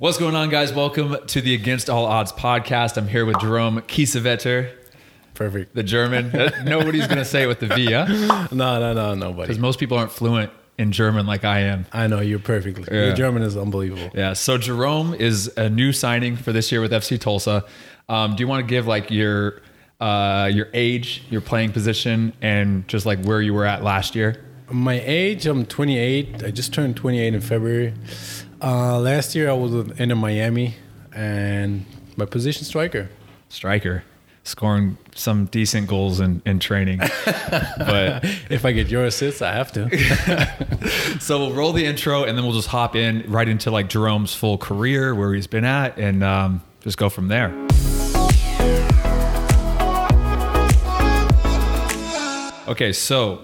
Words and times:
What's 0.00 0.16
going 0.16 0.34
on, 0.34 0.48
guys? 0.48 0.72
Welcome 0.72 1.14
to 1.26 1.42
the 1.42 1.52
Against 1.52 1.90
All 1.90 2.06
Odds 2.06 2.32
podcast. 2.32 2.96
I'm 2.96 3.06
here 3.06 3.26
with 3.26 3.38
Jerome 3.38 3.82
Kiesewetter, 3.82 4.72
Perfect. 5.34 5.74
the 5.74 5.82
German. 5.82 6.30
Nobody's 6.64 7.06
going 7.06 7.18
to 7.18 7.24
say 7.26 7.42
it 7.42 7.46
with 7.48 7.60
the 7.60 7.66
V, 7.66 7.92
huh? 7.92 8.48
No, 8.50 8.80
no, 8.80 8.94
no, 8.94 9.14
nobody. 9.14 9.48
Because 9.48 9.58
most 9.58 9.78
people 9.78 9.98
aren't 9.98 10.10
fluent 10.10 10.50
in 10.78 10.90
German 10.90 11.26
like 11.26 11.44
I 11.44 11.58
am. 11.60 11.84
I 11.92 12.06
know 12.06 12.20
you're 12.20 12.38
perfectly. 12.38 12.84
Yeah. 12.90 13.08
Your 13.08 13.14
German 13.14 13.42
is 13.42 13.58
unbelievable. 13.58 14.08
Yeah. 14.14 14.32
So 14.32 14.56
Jerome 14.56 15.12
is 15.12 15.52
a 15.58 15.68
new 15.68 15.92
signing 15.92 16.34
for 16.34 16.50
this 16.50 16.72
year 16.72 16.80
with 16.80 16.92
FC 16.92 17.20
Tulsa. 17.20 17.66
Um, 18.08 18.36
do 18.36 18.42
you 18.42 18.48
want 18.48 18.66
to 18.66 18.70
give 18.70 18.86
like 18.86 19.10
your 19.10 19.60
uh, 20.00 20.48
your 20.50 20.68
age, 20.72 21.24
your 21.28 21.42
playing 21.42 21.72
position, 21.72 22.32
and 22.40 22.88
just 22.88 23.04
like 23.04 23.22
where 23.26 23.42
you 23.42 23.52
were 23.52 23.66
at 23.66 23.84
last 23.84 24.14
year? 24.14 24.42
My 24.70 24.98
age, 25.04 25.44
I'm 25.44 25.66
28. 25.66 26.42
I 26.42 26.50
just 26.52 26.72
turned 26.72 26.96
28 26.96 27.34
in 27.34 27.40
February. 27.42 27.92
Uh, 28.62 28.98
last 29.00 29.34
year, 29.34 29.48
I 29.48 29.54
was 29.54 29.72
in 29.98 30.16
Miami, 30.18 30.74
and 31.14 31.86
my 32.16 32.26
position 32.26 32.64
striker. 32.64 33.08
Striker, 33.48 34.04
scoring 34.44 34.98
some 35.14 35.46
decent 35.46 35.88
goals 35.88 36.20
in, 36.20 36.42
in 36.44 36.58
training, 36.58 36.98
but 37.24 38.24
If 38.50 38.64
I 38.66 38.72
get 38.72 38.88
your 38.88 39.04
assists, 39.06 39.40
I 39.40 39.52
have 39.52 39.72
to. 39.72 39.88
So 41.20 41.38
we'll 41.38 41.52
roll 41.52 41.72
the 41.72 41.84
intro 41.84 42.24
and 42.24 42.36
then 42.36 42.44
we'll 42.44 42.54
just 42.54 42.68
hop 42.68 42.96
in 42.96 43.30
right 43.30 43.46
into 43.46 43.70
like 43.70 43.88
Jerome's 43.88 44.34
full 44.34 44.56
career, 44.58 45.14
where 45.14 45.34
he's 45.34 45.46
been 45.46 45.64
at, 45.64 45.98
and 45.98 46.24
um, 46.24 46.62
just 46.80 46.96
go 46.98 47.08
from 47.08 47.28
there. 47.28 47.50
Okay, 52.68 52.92
so 52.92 53.40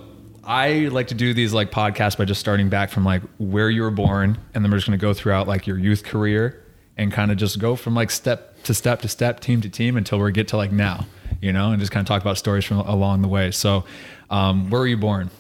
I 0.47 0.89
like 0.89 1.09
to 1.09 1.15
do 1.15 1.35
these 1.35 1.53
like 1.53 1.71
podcasts 1.71 2.17
by 2.17 2.25
just 2.25 2.41
starting 2.41 2.69
back 2.69 2.91
from 2.91 3.05
like 3.05 3.23
where 3.39 3.69
you 3.69 3.83
were 3.83 3.91
born, 3.91 4.39
and 4.55 4.65
then 4.65 4.71
we're 4.71 4.79
just 4.79 4.87
gonna 4.87 4.97
go 4.97 5.13
throughout 5.13 5.49
like 5.49 5.67
your 5.67 5.79
youth 5.79 6.05
career 6.05 6.63
and 6.97 7.13
kind 7.13 7.31
of 7.31 7.37
just 7.37 7.59
go 7.59 7.77
from 7.77 7.95
like 7.95 8.11
step 8.11 8.63
to 8.63 8.73
step 8.73 9.03
to 9.03 9.09
step, 9.09 9.41
team 9.41 9.61
to 9.61 9.69
team 9.69 9.97
until 9.97 10.19
we 10.19 10.33
get 10.33 10.49
to 10.49 10.57
like 10.57 10.73
now, 10.73 11.07
you 11.41 11.53
know, 11.53 11.73
and 11.73 11.81
just 11.81 11.93
kind 11.93 12.05
of 12.05 12.09
talk 12.09 12.23
about 12.23 12.39
stories 12.39 12.65
from 12.65 12.79
along 12.79 13.23
the 13.23 13.29
way. 13.29 13.51
So, 13.51 13.85
um, 14.31 14.71
where 14.71 14.81
were 14.81 14.87
you 14.87 14.97
born? 14.97 15.31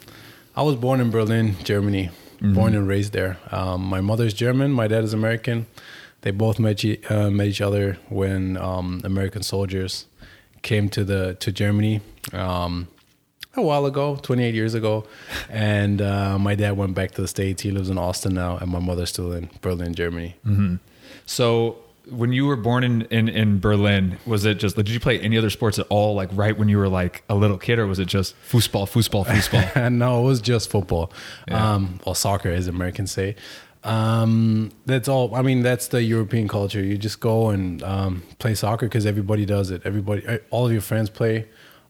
I 0.56 0.62
was 0.62 0.76
born 0.76 1.00
in 1.00 1.10
Berlin, 1.10 1.56
Germany. 1.62 2.10
Born 2.38 2.74
and 2.74 2.86
raised 2.86 3.14
there. 3.14 3.38
Um, 3.50 3.82
my 3.84 4.02
mother's 4.02 4.34
German. 4.34 4.70
My 4.70 4.88
dad 4.88 5.04
is 5.04 5.14
American. 5.14 5.66
They 6.20 6.32
both 6.32 6.58
met, 6.58 6.84
uh, 7.10 7.30
met 7.30 7.46
each 7.46 7.62
other 7.62 7.96
when 8.10 8.58
um, 8.58 9.00
American 9.04 9.42
soldiers 9.42 10.04
came 10.60 10.90
to 10.90 11.04
the 11.04 11.34
to 11.40 11.50
Germany 11.50 12.02
um, 12.32 12.88
a 13.56 13.62
while 13.62 13.86
ago, 13.86 14.16
28 14.22 14.54
years 14.54 14.74
ago. 14.74 15.04
And 15.48 16.00
uh, 16.02 16.38
my 16.38 16.54
dad 16.54 16.76
went 16.76 16.94
back 16.94 17.12
to 17.12 17.22
the 17.22 17.28
states. 17.28 17.62
He 17.62 17.70
lives 17.70 17.90
in 17.90 17.98
Austin 17.98 18.34
now, 18.34 18.56
and 18.58 18.70
my 18.70 18.78
mother's 18.80 19.10
still 19.10 19.32
in 19.32 19.50
Berlin, 19.60 19.94
Germany. 19.94 20.36
So 21.26 21.78
when 22.10 22.32
you 22.32 22.46
were 22.46 22.56
born 22.56 22.84
in, 22.84 23.02
in, 23.02 23.28
in 23.28 23.58
Berlin, 23.58 24.18
was 24.26 24.44
it 24.44 24.58
just 24.58 24.76
did 24.76 24.88
you 24.88 25.00
play 25.00 25.18
any 25.20 25.36
other 25.36 25.50
sports 25.50 25.78
at 25.78 25.86
all 25.88 26.14
like 26.14 26.28
right 26.32 26.56
when 26.56 26.68
you 26.68 26.78
were 26.78 26.88
like 26.88 27.24
a 27.28 27.34
little 27.34 27.58
kid 27.58 27.78
or 27.78 27.86
was 27.86 27.98
it 27.98 28.06
just 28.06 28.34
foosball, 28.48 28.86
foosball, 28.86 29.26
foosball? 29.26 29.90
No, 29.96 30.20
it 30.20 30.24
was 30.24 30.40
just 30.40 30.70
football. 30.70 31.10
Um, 31.50 32.00
or 32.04 32.14
soccer, 32.14 32.50
as 32.50 32.68
Americans 32.68 33.10
say. 33.10 33.34
Um, 33.82 34.72
that's 34.84 35.08
all. 35.08 35.34
I 35.34 35.42
mean, 35.42 35.62
that's 35.62 35.88
the 35.88 36.02
European 36.02 36.48
culture. 36.48 36.82
You 36.82 36.98
just 36.98 37.20
go 37.20 37.50
and 37.50 37.82
um, 37.82 38.22
play 38.38 38.54
soccer 38.54 38.86
because 38.86 39.06
everybody 39.06 39.46
does 39.46 39.70
it. 39.70 39.82
Everybody, 39.84 40.22
all 40.50 40.66
of 40.66 40.72
your 40.72 40.80
friends 40.80 41.08
play. 41.08 41.46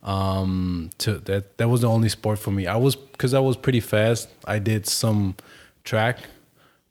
Um, 0.06 0.90
to 0.98 1.18
that, 1.18 1.58
that 1.58 1.68
was 1.68 1.80
the 1.80 1.88
only 1.88 2.08
sport 2.08 2.38
for 2.38 2.52
me. 2.52 2.66
I 2.66 2.76
was 2.76 2.94
because 2.94 3.34
I 3.34 3.40
was 3.40 3.56
pretty 3.56 3.80
fast. 3.80 4.28
I 4.44 4.60
did 4.60 4.86
some 4.86 5.34
track, 5.84 6.18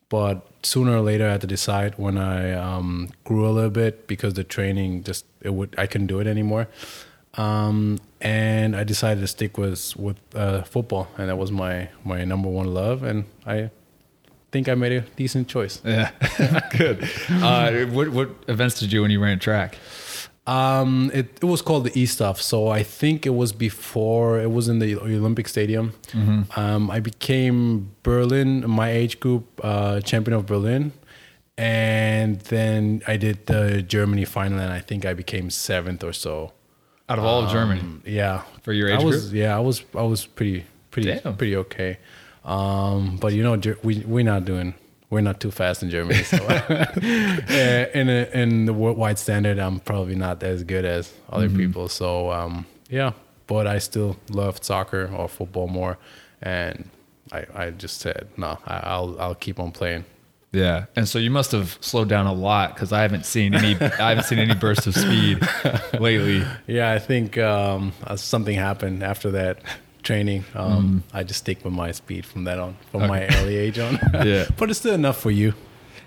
but 0.09 0.45
sooner 0.63 0.97
or 0.97 1.01
later 1.01 1.27
I 1.27 1.31
had 1.31 1.41
to 1.41 1.47
decide 1.47 1.97
when 1.97 2.17
I 2.17 2.51
um, 2.51 3.11
grew 3.23 3.47
a 3.47 3.51
little 3.51 3.69
bit 3.69 4.07
because 4.07 4.33
the 4.33 4.43
training 4.43 5.03
just 5.03 5.25
it 5.41 5.53
would 5.53 5.73
I 5.77 5.87
couldn't 5.87 6.07
do 6.07 6.19
it 6.19 6.27
anymore. 6.27 6.67
Um, 7.35 7.99
and 8.21 8.75
I 8.75 8.83
decided 8.83 9.21
to 9.21 9.27
stick 9.27 9.57
with 9.57 9.95
with 9.95 10.17
uh, 10.33 10.63
football, 10.63 11.07
and 11.17 11.29
that 11.29 11.37
was 11.37 11.51
my 11.51 11.89
my 12.03 12.25
number 12.25 12.49
one 12.49 12.73
love, 12.73 13.03
and 13.03 13.25
I 13.45 13.69
think 14.51 14.67
I 14.67 14.75
made 14.75 14.91
a 14.91 15.01
decent 15.15 15.47
choice. 15.47 15.81
yeah, 15.85 16.11
good. 16.77 17.09
Uh, 17.29 17.85
what 17.85 18.09
what 18.09 18.29
events 18.47 18.79
did 18.79 18.91
you 18.91 19.01
when 19.01 19.11
you 19.11 19.21
ran 19.21 19.39
track? 19.39 19.77
Um, 20.47 21.09
it, 21.13 21.39
it 21.41 21.45
was 21.45 21.61
called 21.63 21.85
the 21.85 21.99
E 21.99 22.05
stuff. 22.05 22.39
So 22.41 22.67
I 22.67 22.83
think 22.83 23.25
it 23.25 23.31
was 23.31 23.51
before 23.51 24.39
it 24.39 24.51
was 24.51 24.67
in 24.67 24.77
the 24.79 24.95
Olympic 24.95 25.47
Stadium. 25.47 25.93
Um, 26.55 26.91
I 26.91 26.99
became 26.99 27.91
Berlin, 28.03 28.63
my 28.69 28.91
age 28.91 29.19
group, 29.19 29.43
uh, 29.63 30.01
champion 30.01 30.35
of 30.37 30.45
Berlin, 30.45 30.91
and 31.57 32.39
then 32.41 33.01
I 33.07 33.17
did 33.17 33.45
the 33.47 33.81
Germany 33.81 34.25
final, 34.25 34.59
and 34.59 34.71
I 34.71 34.79
think 34.79 35.05
I 35.05 35.13
became 35.13 35.49
seventh 35.49 36.03
or 36.03 36.13
so. 36.13 36.51
Out 37.07 37.19
of 37.19 37.25
all 37.25 37.43
of 37.45 37.51
Germany, 37.51 37.81
Yeah, 38.05 38.41
For 38.63 38.73
your 38.73 38.89
age 38.89 38.99
I 38.99 39.03
was, 39.03 39.29
group? 39.29 39.35
Yeah, 39.35 39.55
I 39.55 39.59
was 39.59 39.83
I 39.95 40.01
was 40.03 40.25
pretty 40.25 40.65
pretty 40.91 41.13
Damn. 41.13 41.35
pretty 41.37 41.55
okay. 41.55 41.97
Um, 42.43 43.17
but 43.17 43.33
you 43.33 43.43
know, 43.43 43.57
Ger- 43.57 43.77
we 43.83 43.99
we're 43.99 44.23
not 44.23 44.45
doing 44.45 44.73
we're 45.09 45.21
not 45.21 45.39
too 45.39 45.51
fast 45.51 45.83
in 45.83 45.89
Germany. 45.89 46.23
So 46.23 46.37
Uh, 46.47 47.85
in 47.93 48.09
a, 48.09 48.29
in 48.33 48.65
the 48.65 48.73
worldwide 48.73 49.19
standard, 49.19 49.59
I'm 49.59 49.79
probably 49.79 50.15
not 50.15 50.41
as 50.43 50.63
good 50.63 50.85
as 50.85 51.13
other 51.29 51.47
Mm-hmm. 51.47 51.57
people. 51.57 51.87
So 51.89 52.31
um, 52.31 52.65
yeah, 52.89 53.11
but 53.47 53.67
I 53.67 53.79
still 53.79 54.17
loved 54.29 54.63
soccer 54.63 55.09
or 55.15 55.27
football 55.27 55.67
more, 55.67 55.97
and 56.41 56.89
I 57.31 57.45
I 57.55 57.69
just 57.71 57.99
said 58.01 58.27
no, 58.37 58.57
I, 58.65 58.77
I'll 58.83 59.15
I'll 59.19 59.35
keep 59.35 59.59
on 59.59 59.71
playing. 59.71 60.05
yeah. 60.51 60.85
And 60.95 61.07
so 61.07 61.19
you 61.19 61.29
must 61.31 61.51
have 61.51 61.77
slowed 61.81 62.09
down 62.09 62.25
a 62.27 62.33
lot 62.33 62.73
because 62.73 62.91
I 62.93 63.01
haven't 63.01 63.25
seen 63.25 63.53
any 63.53 63.75
I 63.79 64.09
haven't 64.09 64.25
seen 64.25 64.39
any 64.39 64.55
bursts 64.55 64.87
of 64.87 64.95
speed 64.95 65.39
lately. 65.99 66.43
Yeah, 66.67 66.91
I 66.91 66.99
think 66.99 67.37
um, 67.37 67.91
uh, 68.07 68.15
something 68.15 68.55
happened 68.55 69.03
after 69.03 69.31
that 69.31 69.57
training. 70.05 70.45
Um, 70.53 71.03
I 71.13 71.23
just 71.23 71.41
stick 71.41 71.65
with 71.65 71.73
my 71.73 71.91
speed 71.91 72.25
from 72.25 72.45
that 72.45 72.59
on, 72.59 72.77
from 72.91 73.07
my 73.07 73.25
early 73.37 73.57
age 73.57 73.79
on. 73.79 73.99
Yeah. 74.25 74.47
but 74.57 74.69
it's 74.69 74.79
still 74.79 74.93
enough 74.93 75.17
for 75.17 75.31
you. 75.31 75.53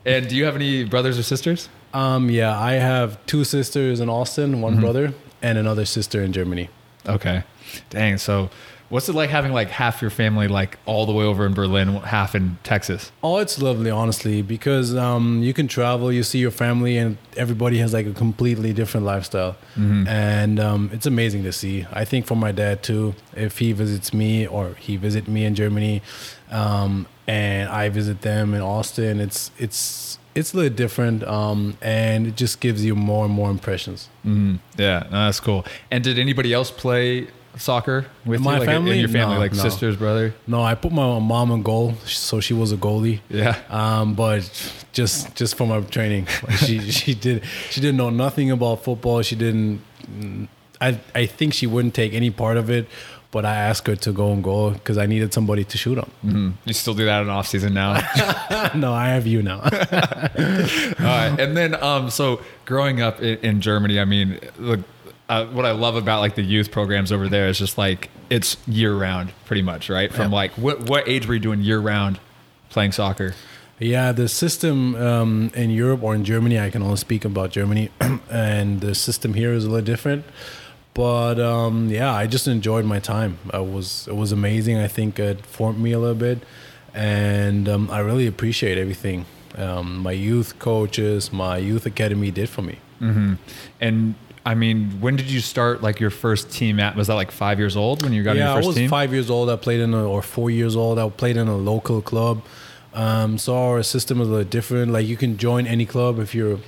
And 0.06 0.28
do 0.28 0.36
you 0.36 0.47
have 0.47 0.56
any 0.56 0.84
brothers 0.84 1.19
or 1.19 1.22
sisters? 1.22 1.69
Um, 1.92 2.31
yeah, 2.31 2.59
I 2.59 2.75
have 2.75 3.25
two 3.26 3.44
sisters 3.44 4.00
in 4.00 4.09
Austin, 4.09 4.62
one 4.62 4.81
brother, 4.81 5.12
and 5.42 5.59
another 5.59 5.84
sister 5.84 6.22
in 6.22 6.32
Germany. 6.32 6.70
Okay. 7.06 7.42
Dang. 7.91 8.16
So 8.19 8.50
what's 8.88 9.09
it 9.09 9.15
like 9.15 9.31
having 9.31 9.53
like 9.53 9.69
half 9.69 10.00
your 10.00 10.10
family 10.10 10.49
like 10.49 10.78
all 10.87 11.06
the 11.06 11.12
way 11.12 11.25
over 11.25 11.44
in 11.47 11.54
Berlin, 11.54 11.97
half 11.97 12.34
in 12.34 12.59
Texas? 12.62 13.12
Oh, 13.22 13.38
it's 13.38 13.60
lovely, 13.60 13.91
honestly, 13.91 14.43
because 14.43 14.94
um, 14.97 15.43
you 15.43 15.53
can 15.53 15.69
travel, 15.69 16.12
you 16.12 16.22
see 16.22 16.38
your 16.38 16.50
family, 16.50 16.97
and 16.97 17.19
everybody 17.37 17.78
has 17.78 17.93
like 17.93 18.06
a 18.06 18.12
completely 18.12 18.72
different 18.72 19.06
lifestyle, 19.06 19.56
and 19.77 20.59
um, 20.60 20.91
it's 20.93 21.06
amazing 21.06 21.43
to 21.44 21.53
see. 21.53 21.87
I 21.93 22.04
think 22.04 22.27
for 22.27 22.37
my 22.37 22.53
dad 22.53 22.82
too, 22.82 23.15
if 23.37 23.59
he 23.59 23.72
visits 23.72 24.12
me 24.12 24.47
or 24.47 24.75
he 24.75 24.97
visit 24.97 25.28
me 25.28 25.44
in 25.44 25.54
Germany, 25.54 26.03
um, 26.50 27.06
and 27.27 27.69
I 27.69 27.88
visit 27.91 28.22
them 28.22 28.54
in 28.54 28.62
Austin, 28.62 29.21
it's 29.21 29.50
it's 29.59 30.19
it's 30.34 30.54
a 30.54 30.56
little 30.56 30.75
different, 30.75 31.25
um, 31.25 31.77
and 31.82 32.27
it 32.27 32.37
just 32.37 32.60
gives 32.60 32.84
you 32.84 32.94
more 32.94 33.25
and 33.25 33.34
more 33.34 33.50
impressions. 33.50 34.09
Mm, 34.25 34.60
yeah, 34.77 35.00
no, 35.10 35.27
that's 35.27 35.41
cool. 35.41 35.66
And 35.91 36.04
did 36.04 36.19
anybody 36.19 36.53
else 36.53 36.71
play 36.71 37.28
soccer 37.58 38.06
with 38.24 38.41
My 38.41 38.54
you? 38.54 38.58
Like, 38.60 38.69
family? 38.69 38.92
in 38.92 38.98
your 39.00 39.08
family, 39.08 39.34
No, 39.34 39.41
like 39.41 39.52
no. 39.52 39.62
sisters, 39.62 39.96
brother? 39.96 40.34
No, 40.46 40.62
I 40.62 40.74
put 40.74 40.92
my 40.92 41.19
mom 41.19 41.50
in 41.50 41.62
goal, 41.62 41.94
so 42.04 42.41
she 42.41 42.54
was 42.54 42.72
a 42.72 42.76
goalie. 42.76 43.20
Yeah. 43.28 43.56
Um, 43.70 44.14
but 44.14 44.42
just 44.92 45.34
just 45.34 45.56
from 45.56 45.68
her 45.70 45.82
training, 45.82 46.26
she 46.58 46.80
she 46.91 47.14
did 47.14 47.42
she 47.70 47.80
didn't 47.80 47.97
know 47.97 48.10
nothing 48.10 48.50
about 48.50 48.82
football. 48.84 49.22
She 49.22 49.36
didn't. 49.36 49.80
I 50.80 50.98
I 51.14 51.26
think 51.26 51.54
she 51.54 51.66
wouldn't 51.66 51.94
take 51.94 52.14
any 52.14 52.30
part 52.30 52.56
of 52.56 52.70
it. 52.70 52.86
But 53.30 53.44
I 53.44 53.56
asked 53.56 53.86
her 53.88 53.94
to 53.94 54.10
go 54.12 54.32
and 54.32 54.42
goal 54.42 54.70
because 54.70 54.97
I 54.97 55.04
needed 55.04 55.34
somebody 55.34 55.62
to 55.62 55.76
shoot 55.76 55.98
on. 55.98 56.10
Mm, 56.24 56.52
you 56.64 56.72
still 56.72 56.94
do 56.94 57.04
that 57.04 57.20
in 57.20 57.28
off 57.28 57.47
season 57.47 57.74
now. 57.74 57.92
no, 58.74 58.94
I 58.94 59.08
have 59.08 59.26
you 59.26 59.42
now. 59.42 59.58
All 59.62 59.68
right. 61.04 61.36
And 61.38 61.54
then, 61.54 61.74
um, 61.82 62.09
so 62.09 62.41
growing 62.65 63.03
up 63.03 63.21
in, 63.21 63.36
in 63.41 63.60
Germany, 63.60 64.00
I 64.00 64.06
mean, 64.06 64.38
look, 64.59 64.80
uh, 65.28 65.47
what 65.47 65.65
I 65.66 65.72
love 65.72 65.97
about 65.97 66.21
like 66.21 66.34
the 66.34 66.42
youth 66.42 66.71
programs 66.71 67.13
over 67.13 67.28
there 67.28 67.48
is 67.48 67.59
just 67.59 67.77
like 67.78 68.10
it's 68.30 68.57
year 68.66 68.95
round, 68.95 69.33
pretty 69.47 69.63
much, 69.63 69.89
right? 69.91 70.13
From 70.13 70.30
Yeah. 70.30 70.36
like 70.36 70.53
what 70.53 70.89
what 70.89 71.09
age 71.09 71.27
were 71.27 71.34
you 71.34 71.41
doing 71.41 71.60
year 71.60 71.80
round 71.80 72.19
playing 72.71 72.92
soccer? 72.92 73.34
Yeah, 73.80 74.10
the 74.10 74.28
system 74.28 74.97
um, 74.97 75.53
in 75.54 75.71
Europe 75.71 76.03
or 76.03 76.15
in 76.15 76.25
Germany, 76.25 76.59
I 76.59 76.69
can 76.71 76.83
only 76.83 76.97
speak 76.97 77.25
about 77.25 77.51
Germany, 77.53 77.91
and 78.30 78.80
the 78.80 78.92
system 78.95 79.34
here 79.34 79.53
is 79.53 79.65
a 79.65 79.71
little 79.71 79.84
different. 79.84 80.25
But 80.95 81.39
um, 81.39 81.89
yeah, 81.89 82.13
I 82.13 82.27
just 82.27 82.48
enjoyed 82.48 82.84
my 82.84 82.98
time. 82.98 83.39
I 83.53 83.60
was 83.60 84.09
it 84.09 84.16
was 84.16 84.33
amazing. 84.33 84.78
I 84.78 84.89
think 84.89 85.19
it 85.19 85.47
formed 85.47 85.78
me 85.81 85.92
a 85.92 85.98
little 85.98 86.16
bit, 86.16 86.39
and 86.92 87.69
um, 87.69 87.91
I 87.91 88.01
really 88.01 88.27
appreciate 88.27 88.78
everything 88.78 89.27
um, 89.57 89.98
my 89.98 90.13
youth 90.13 90.59
coaches, 90.59 91.33
my 91.33 91.57
youth 91.59 91.86
academy 91.86 92.31
did 92.31 92.48
for 92.48 92.63
me. 92.63 92.78
Mm-hmm. 93.01 93.34
And 93.81 94.15
I 94.44 94.54
mean, 94.54 95.00
when 95.00 95.16
did 95.16 95.30
you 95.30 95.40
start 95.40 95.82
like 95.82 96.00
your 96.00 96.10
first 96.10 96.50
team 96.50 96.80
at? 96.80 96.96
Was 96.96 97.08
that 97.08 97.14
like 97.14 97.30
five 97.30 97.58
years 97.58 97.76
old 97.76 98.02
when 98.02 98.12
you 98.12 98.22
got 98.22 98.32
in 98.32 98.38
yeah, 98.38 98.54
your 98.54 98.62
I 98.62 98.66
was 98.66 98.76
team? 98.76 98.88
five 98.88 99.12
years 99.12 99.30
old. 99.30 99.50
I 99.50 99.56
played 99.56 99.80
in 99.80 99.92
a, 99.94 100.08
or 100.08 100.22
four 100.22 100.50
years 100.50 100.76
old. 100.76 100.98
I 100.98 101.08
played 101.10 101.36
in 101.36 101.48
a 101.48 101.56
local 101.56 102.00
club. 102.00 102.42
Um, 102.94 103.38
so 103.38 103.56
our 103.56 103.82
system 103.82 104.20
is 104.20 104.28
a 104.28 104.30
little 104.30 104.48
different. 104.48 104.92
Like 104.92 105.06
you 105.06 105.16
can 105.16 105.36
join 105.36 105.66
any 105.66 105.86
club 105.86 106.18
if 106.18 106.34
you're 106.34 106.58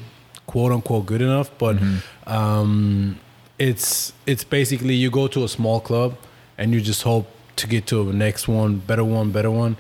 quote 0.47 0.73
unquote 0.73 1.07
good 1.07 1.23
enough, 1.23 1.51
but 1.59 1.79
um, 2.27 3.19
it's 3.59 4.13
it's 4.27 4.45
basically 4.45 4.95
you 4.95 5.11
go 5.11 5.29
to 5.29 5.45
a 5.45 5.49
small 5.49 5.81
club 5.81 6.17
and 6.59 6.73
you 6.73 6.81
just 6.81 7.03
hope 7.03 7.27
to 7.57 7.67
get 7.67 7.87
to 7.87 8.05
the 8.05 8.13
next 8.13 8.49
one, 8.49 8.79
better 8.79 9.05
one, 9.05 9.31
better 9.33 9.51
one, 9.51 9.77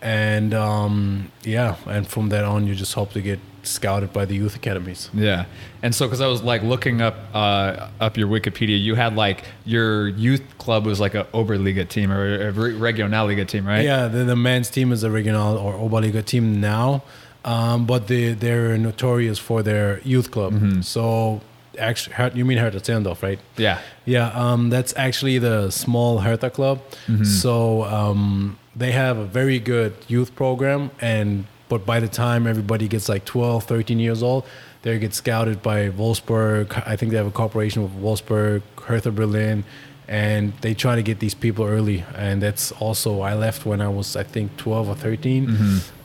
and 0.00 0.54
um, 0.54 1.30
yeah, 1.42 1.76
and 1.86 2.06
from 2.08 2.28
that 2.30 2.44
on 2.44 2.66
you 2.66 2.74
just 2.74 2.94
hope 2.94 3.12
to 3.12 3.20
get 3.20 3.38
scouted 3.66 4.12
by 4.12 4.24
the 4.24 4.34
youth 4.34 4.54
academies. 4.56 5.10
Yeah, 5.14 5.46
and 5.82 5.94
so 5.94 6.06
because 6.06 6.20
I 6.20 6.26
was 6.26 6.42
like 6.42 6.62
looking 6.62 7.00
up 7.00 7.16
uh, 7.34 7.88
up 8.00 8.16
your 8.16 8.28
Wikipedia, 8.28 8.80
you 8.82 8.94
had 8.94 9.16
like 9.16 9.44
your 9.64 10.08
youth 10.08 10.42
club 10.58 10.86
was 10.86 11.00
like 11.00 11.14
a 11.14 11.24
Oberliga 11.34 11.88
team 11.88 12.10
or 12.12 12.48
a 12.48 12.52
Re- 12.52 12.72
Regionalliga 12.92 13.46
team, 13.46 13.66
right? 13.66 13.84
Yeah, 13.84 14.08
the, 14.08 14.24
the 14.24 14.36
men's 14.36 14.70
team 14.70 14.92
is 14.92 15.02
a 15.02 15.10
regional 15.10 15.56
or 15.58 15.74
Oberliga 15.74 16.24
team 16.24 16.60
now, 16.60 17.02
um, 17.44 17.86
but 17.86 18.06
they 18.08 18.32
they're 18.32 18.76
notorious 18.78 19.38
for 19.38 19.62
their 19.62 20.00
youth 20.00 20.30
club. 20.30 20.82
So 20.84 21.40
actually, 21.78 22.14
you 22.38 22.44
mean 22.44 22.58
Hertha 22.58 22.80
Zehlendorf, 22.80 23.22
right? 23.22 23.38
Yeah. 23.56 23.80
Yeah, 24.04 24.28
um, 24.28 24.70
that's 24.70 24.92
actually 24.96 25.38
the 25.38 25.70
small 25.70 26.18
Hertha 26.18 26.50
club. 26.50 26.80
So 27.24 27.84
um, 27.84 28.58
they 28.76 28.92
have 28.92 29.16
a 29.18 29.24
very 29.24 29.58
good 29.58 29.94
youth 30.08 30.34
program, 30.36 30.90
and 31.00 31.46
but 31.74 31.84
by 31.84 31.98
the 31.98 32.06
time 32.06 32.46
everybody 32.46 32.86
gets 32.86 33.08
like 33.08 33.24
12, 33.24 33.64
13 33.64 33.98
years 33.98 34.22
old, 34.22 34.46
they 34.82 34.96
get 34.96 35.12
scouted 35.12 35.60
by 35.60 35.90
Wolfsburg. 35.90 36.80
I 36.86 36.94
think 36.94 37.10
they 37.10 37.16
have 37.16 37.26
a 37.26 37.32
cooperation 37.32 37.82
with 37.82 37.92
Wolfsburg, 38.00 38.62
Hertha 38.80 39.10
Berlin, 39.10 39.64
and 40.06 40.52
they 40.60 40.72
try 40.72 40.94
to 40.94 41.02
get 41.02 41.18
these 41.18 41.34
people 41.34 41.64
early. 41.64 42.04
And 42.14 42.40
that's 42.40 42.70
also 42.70 43.22
I 43.22 43.34
left 43.34 43.66
when 43.66 43.80
I 43.80 43.88
was 43.88 44.14
I 44.14 44.22
think 44.22 44.56
12 44.56 44.88
or 44.90 44.94
13, 44.94 45.48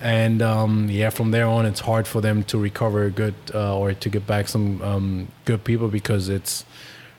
and 0.01 0.41
um, 0.41 0.87
yeah, 0.89 1.11
from 1.11 1.29
there 1.29 1.45
on 1.45 1.67
it's 1.67 1.81
hard 1.81 2.07
for 2.07 2.19
them 2.19 2.43
to 2.45 2.57
recover 2.57 3.07
good 3.11 3.35
uh, 3.53 3.77
or 3.77 3.93
to 3.93 4.09
get 4.09 4.25
back 4.25 4.47
some 4.47 4.81
um, 4.81 5.27
good 5.45 5.63
people 5.63 5.89
because 5.89 6.29
it's 6.29 6.65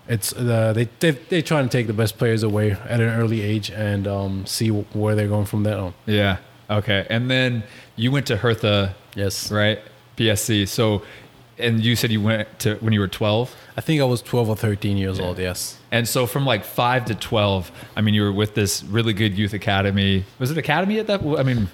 it's 0.08 0.32
uh, 0.32 0.72
they 0.72 0.88
they 0.98 1.12
they 1.12 1.40
try 1.40 1.62
to 1.62 1.68
take 1.68 1.86
the 1.86 1.92
best 1.92 2.18
players 2.18 2.42
away 2.42 2.72
at 2.72 3.00
an 3.00 3.10
early 3.10 3.42
age 3.42 3.70
and 3.70 4.08
um, 4.08 4.44
see 4.44 4.70
where 4.70 5.14
they're 5.14 5.28
going 5.28 5.46
from 5.46 5.62
there 5.62 5.78
on. 5.78 5.94
Yeah. 6.04 6.38
Okay. 6.70 7.06
And 7.10 7.30
then 7.30 7.62
you 7.96 8.10
went 8.12 8.26
to 8.28 8.36
Hertha, 8.36 8.94
Yes, 9.16 9.50
right? 9.50 9.80
BSC. 10.16 10.68
So, 10.68 11.02
and 11.58 11.84
you 11.84 11.96
said 11.96 12.10
you 12.12 12.22
went 12.22 12.60
to 12.60 12.76
when 12.76 12.92
you 12.92 13.00
were 13.00 13.08
12. 13.08 13.54
I 13.76 13.80
think 13.80 14.00
I 14.00 14.04
was 14.04 14.22
twelve 14.22 14.48
or 14.48 14.56
thirteen 14.56 14.96
years 14.96 15.18
old. 15.18 15.38
Yes, 15.38 15.78
And 15.90 16.06
so 16.06 16.26
from 16.26 16.44
like 16.44 16.64
five 16.64 17.04
to 17.06 17.14
12, 17.14 17.70
I 17.96 18.00
mean, 18.02 18.14
you 18.14 18.22
were 18.22 18.32
with 18.32 18.54
this 18.54 18.82
really 18.84 19.12
good 19.12 19.36
youth 19.38 19.52
academy. 19.54 20.24
Was 20.38 20.50
it 20.50 20.58
academy 20.58 20.98
at 20.98 21.06
that? 21.06 21.22
I 21.22 21.42
mean, 21.42 21.68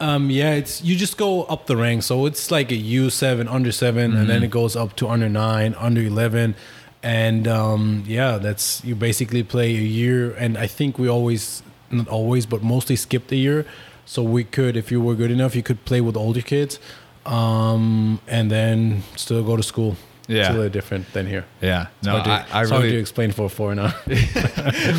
um, 0.00 0.30
yeah. 0.30 0.54
It's 0.54 0.82
you 0.82 0.96
just 0.96 1.16
go 1.16 1.44
up 1.44 1.66
the 1.66 1.76
ranks, 1.76 2.06
so 2.06 2.26
it's 2.26 2.50
like 2.50 2.70
a 2.72 2.76
U 2.76 3.08
seven, 3.10 3.48
under 3.48 3.72
7 3.72 4.16
and 4.16 4.28
then 4.28 4.42
it 4.42 4.50
goes 4.50 4.74
up 4.76 4.96
to 4.96 5.08
under 5.08 5.28
nine, 5.28 5.74
under 5.78 6.00
eleven, 6.02 6.54
and 7.02 7.46
um, 7.46 8.02
yeah, 8.06 8.38
that's 8.38 8.84
you 8.84 8.94
basically 8.96 9.42
play 9.42 9.70
a 9.76 9.80
year. 9.80 10.34
And 10.34 10.58
I 10.58 10.66
think 10.66 10.98
we 10.98 11.08
always, 11.08 11.62
not 11.90 12.08
always, 12.08 12.46
but 12.46 12.62
mostly 12.62 12.96
skipped 12.96 13.30
a 13.32 13.36
year, 13.36 13.64
so 14.06 14.22
we 14.22 14.44
could, 14.44 14.76
if 14.76 14.90
you 14.90 15.00
were 15.00 15.14
good 15.14 15.30
enough, 15.30 15.54
you 15.56 15.62
could 15.62 15.84
play 15.84 16.00
with 16.00 16.16
older 16.16 16.40
kids, 16.42 16.78
um, 17.26 18.20
and 18.28 18.50
then 18.50 19.02
still 19.16 19.42
go 19.42 19.56
to 19.56 19.62
school. 19.62 19.96
Yeah. 20.26 20.40
it's 20.40 20.48
a 20.48 20.52
little 20.54 20.70
different 20.70 21.12
than 21.12 21.26
here. 21.26 21.44
yeah. 21.60 21.88
No, 22.02 22.12
hard 22.12 22.24
to, 22.24 22.30
I, 22.30 22.34
I 22.34 22.38
it's 22.38 22.50
hard 22.50 22.68
to 22.68 22.74
really, 22.88 22.96
explain 22.96 23.30
for 23.30 23.44
a 23.44 23.48
foreigner. 23.50 23.92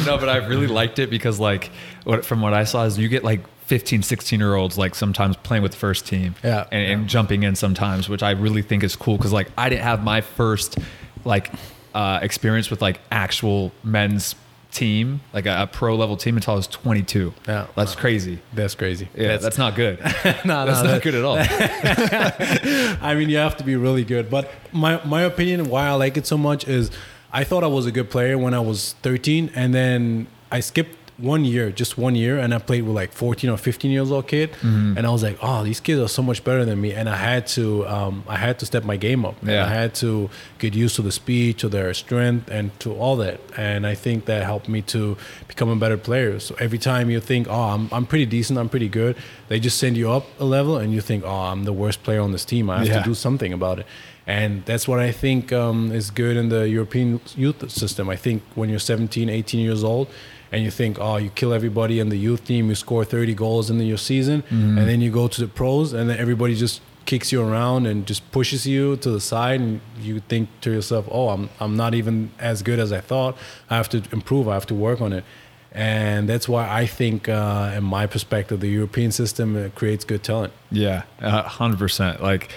no, 0.05 0.17
but 0.19 0.29
I 0.29 0.45
really 0.47 0.67
liked 0.67 0.99
it 0.99 1.09
because 1.09 1.39
like 1.39 1.71
what, 2.03 2.23
from 2.23 2.41
what 2.41 2.53
I 2.53 2.63
saw 2.63 2.83
is 2.85 2.99
you 2.99 3.07
get 3.07 3.23
like 3.23 3.41
15, 3.65 4.03
16 4.03 4.39
year 4.39 4.53
olds 4.53 4.77
like 4.77 4.93
sometimes 4.93 5.35
playing 5.37 5.63
with 5.63 5.71
the 5.71 5.79
first 5.79 6.05
team 6.05 6.35
Yeah. 6.43 6.67
and, 6.71 6.91
and 6.91 7.09
jumping 7.09 7.41
in 7.41 7.55
sometimes, 7.55 8.07
which 8.07 8.21
I 8.21 8.31
really 8.31 8.61
think 8.61 8.83
is 8.83 8.95
cool 8.95 9.17
because 9.17 9.33
like 9.33 9.47
I 9.57 9.69
didn't 9.69 9.81
have 9.81 10.03
my 10.03 10.21
first 10.21 10.77
like 11.23 11.51
uh, 11.95 12.19
experience 12.21 12.69
with 12.69 12.83
like 12.83 12.99
actual 13.11 13.71
men's 13.83 14.35
team, 14.75 15.21
like 15.33 15.45
a, 15.45 15.63
a 15.63 15.67
pro 15.67 15.95
level 15.95 16.17
team 16.17 16.35
until 16.35 16.53
I 16.53 16.57
was 16.57 16.67
22. 16.67 17.33
Yeah. 17.47 17.67
That's 17.75 17.95
crazy. 17.95 18.39
That's 18.53 18.75
crazy. 18.75 19.07
Yeah, 19.15 19.37
that's, 19.37 19.57
not 19.57 19.75
good. 19.75 19.99
no, 20.45 20.65
That's 20.65 20.83
no, 20.83 20.91
not 20.91 21.01
good 21.01 21.15
at 21.15 21.23
all. 21.23 21.37
I 23.01 23.15
mean, 23.15 23.29
you 23.29 23.37
have 23.37 23.55
to 23.57 23.63
be 23.63 23.75
really 23.75 24.03
good. 24.03 24.29
But 24.29 24.51
my 24.71 25.03
my 25.05 25.21
opinion, 25.21 25.69
why 25.69 25.87
I 25.87 25.93
like 25.93 26.17
it 26.17 26.27
so 26.27 26.37
much 26.37 26.67
is, 26.67 26.91
I 27.31 27.43
thought 27.43 27.63
I 27.63 27.67
was 27.67 27.85
a 27.85 27.91
good 27.91 28.09
player 28.09 28.37
when 28.37 28.53
I 28.53 28.59
was 28.59 28.93
13, 29.01 29.51
and 29.55 29.73
then 29.73 30.27
I 30.51 30.59
skipped 30.59 31.04
one 31.17 31.45
year, 31.45 31.71
just 31.71 31.97
one 31.97 32.13
year, 32.13 32.37
and 32.37 32.53
I 32.53 32.57
played 32.59 32.83
with 32.83 32.93
like 32.95 33.11
14 33.13 33.49
or 33.49 33.57
15 33.57 33.89
years 33.89 34.11
old 34.11 34.27
kid, 34.27 34.51
Mm-hmm. 34.51 34.97
and 34.97 35.07
I 35.07 35.09
was 35.09 35.23
like, 35.23 35.37
oh, 35.41 35.63
these 35.63 35.79
kids 35.79 36.01
are 36.01 36.09
so 36.09 36.21
much 36.21 36.43
better 36.43 36.65
than 36.65 36.81
me, 36.81 36.91
and 36.91 37.07
I 37.07 37.15
had 37.15 37.47
to 37.55 37.87
um, 37.87 38.23
I 38.27 38.35
had 38.35 38.59
to 38.59 38.65
step 38.65 38.83
my 38.83 38.97
game 38.97 39.23
up. 39.25 39.35
And 39.41 39.49
Yeah. 39.51 39.65
I 39.65 39.69
had 39.69 39.95
to 39.95 40.29
get 40.59 40.73
used 40.75 40.95
to 40.97 41.01
the 41.01 41.11
speed, 41.11 41.57
to 41.59 41.69
their 41.69 41.93
strength, 41.93 42.49
and 42.51 42.77
to 42.81 42.93
all 42.93 43.15
that. 43.17 43.39
And 43.57 43.87
I 43.87 43.95
think 43.95 44.25
that 44.25 44.43
helped 44.43 44.67
me 44.67 44.81
to 44.93 45.15
become 45.47 45.69
a 45.69 45.75
better 45.77 45.97
player. 45.97 46.39
So 46.39 46.55
every 46.59 46.79
time 46.79 47.09
you 47.09 47.21
think, 47.21 47.47
oh, 47.49 47.69
I'm, 47.75 47.87
I'm 47.93 48.05
pretty 48.05 48.25
decent, 48.25 48.59
I'm 48.59 48.69
pretty 48.69 48.89
good, 48.89 49.15
they 49.47 49.59
just 49.59 49.77
send 49.77 49.95
you 49.95 50.11
up 50.11 50.25
a 50.39 50.45
level, 50.45 50.75
and 50.77 50.91
you 50.93 51.01
think, 51.01 51.23
oh, 51.25 51.29
I'm 51.51 51.63
the 51.63 51.73
worst 51.73 52.03
player 52.03 52.19
on 52.21 52.31
this 52.33 52.43
team. 52.45 52.69
I 52.69 52.79
have 52.79 52.87
Yeah. 52.87 52.99
to 52.99 53.03
do 53.05 53.13
something 53.15 53.53
about 53.53 53.79
it. 53.79 53.85
And 54.27 54.65
that's 54.65 54.87
what 54.87 54.99
I 54.99 55.11
think 55.13 55.53
um, 55.53 55.91
is 55.91 56.09
good 56.09 56.35
in 56.35 56.49
the 56.49 56.67
European 56.67 57.21
youth 57.37 57.69
system. 57.71 58.09
I 58.09 58.15
think 58.17 58.41
when 58.55 58.69
you're 58.69 58.79
17, 58.79 59.29
18 59.29 59.59
years 59.61 59.83
old, 59.83 60.07
and 60.51 60.63
you 60.63 60.71
think, 60.71 60.97
oh, 60.99 61.17
you 61.17 61.29
kill 61.29 61.53
everybody 61.53 61.99
in 61.99 62.09
the 62.09 62.17
youth 62.17 62.45
team, 62.45 62.69
you 62.69 62.75
score 62.75 63.03
30 63.03 63.33
goals 63.33 63.69
in 63.69 63.79
your 63.79 63.97
season, 63.97 64.43
and 64.49 64.77
then 64.77 65.01
you 65.01 65.11
go 65.11 65.27
to 65.27 65.41
the 65.41 65.47
pros, 65.47 65.93
and 65.93 66.09
then 66.09 66.17
everybody 66.17 66.55
just 66.55 66.81
kicks 67.05 67.31
you 67.31 67.41
around 67.41 67.85
and 67.85 68.07
just 68.07 68.31
pushes 68.31 68.65
you 68.65 68.97
to 68.97 69.11
the 69.11 69.21
side, 69.21 69.59
and 69.59 69.81
you 69.99 70.19
think 70.21 70.49
to 70.61 70.71
yourself, 70.71 71.07
oh, 71.11 71.29
I'm 71.29 71.49
I'm 71.59 71.75
not 71.75 71.93
even 71.93 72.31
as 72.39 72.61
good 72.61 72.79
as 72.79 72.91
I 72.91 73.01
thought. 73.01 73.37
I 73.69 73.75
have 73.75 73.89
to 73.89 74.03
improve. 74.11 74.47
I 74.47 74.53
have 74.53 74.65
to 74.67 74.75
work 74.75 75.01
on 75.01 75.13
it. 75.13 75.23
And 75.71 76.29
that's 76.29 76.47
why 76.47 76.69
I 76.69 76.85
think, 76.85 77.27
uh, 77.27 77.73
in 77.75 77.83
my 77.83 78.07
perspective, 78.07 78.61
the 78.61 78.69
European 78.69 79.11
system 79.11 79.57
uh, 79.57 79.69
creates 79.75 80.05
good 80.05 80.23
talent. 80.23 80.53
Yeah, 80.71 81.03
hundred 81.21 81.79
percent. 81.79 82.23
Like, 82.23 82.49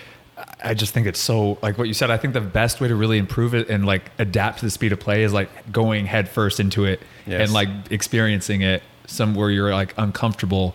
I 0.63 0.75
just 0.75 0.95
think 0.95 1.07
it's 1.09 1.19
so 1.19 1.59
like 1.61 1.79
what 1.79 1.89
you 1.89 1.95
said. 1.95 2.11
I 2.13 2.17
think 2.17 2.35
the 2.35 2.41
best 2.41 2.81
way 2.81 2.87
to 2.89 2.95
really 2.95 3.19
improve 3.19 3.55
it 3.55 3.69
and 3.69 3.85
like 3.87 4.11
adapt 4.19 4.61
to 4.61 4.67
the 4.67 4.71
speed 4.71 4.93
of 4.93 5.01
play 5.01 5.25
is 5.25 5.33
like 5.33 5.73
going 5.73 6.07
head 6.07 6.29
first 6.29 6.61
into 6.61 6.85
it 6.85 7.01
Yes. 7.29 7.43
and 7.43 7.53
like 7.53 7.69
experiencing 7.91 8.63
it 8.63 8.83
somewhere 9.07 9.51
you're 9.51 9.73
like 9.73 9.95
uncomfortable, 9.99 10.75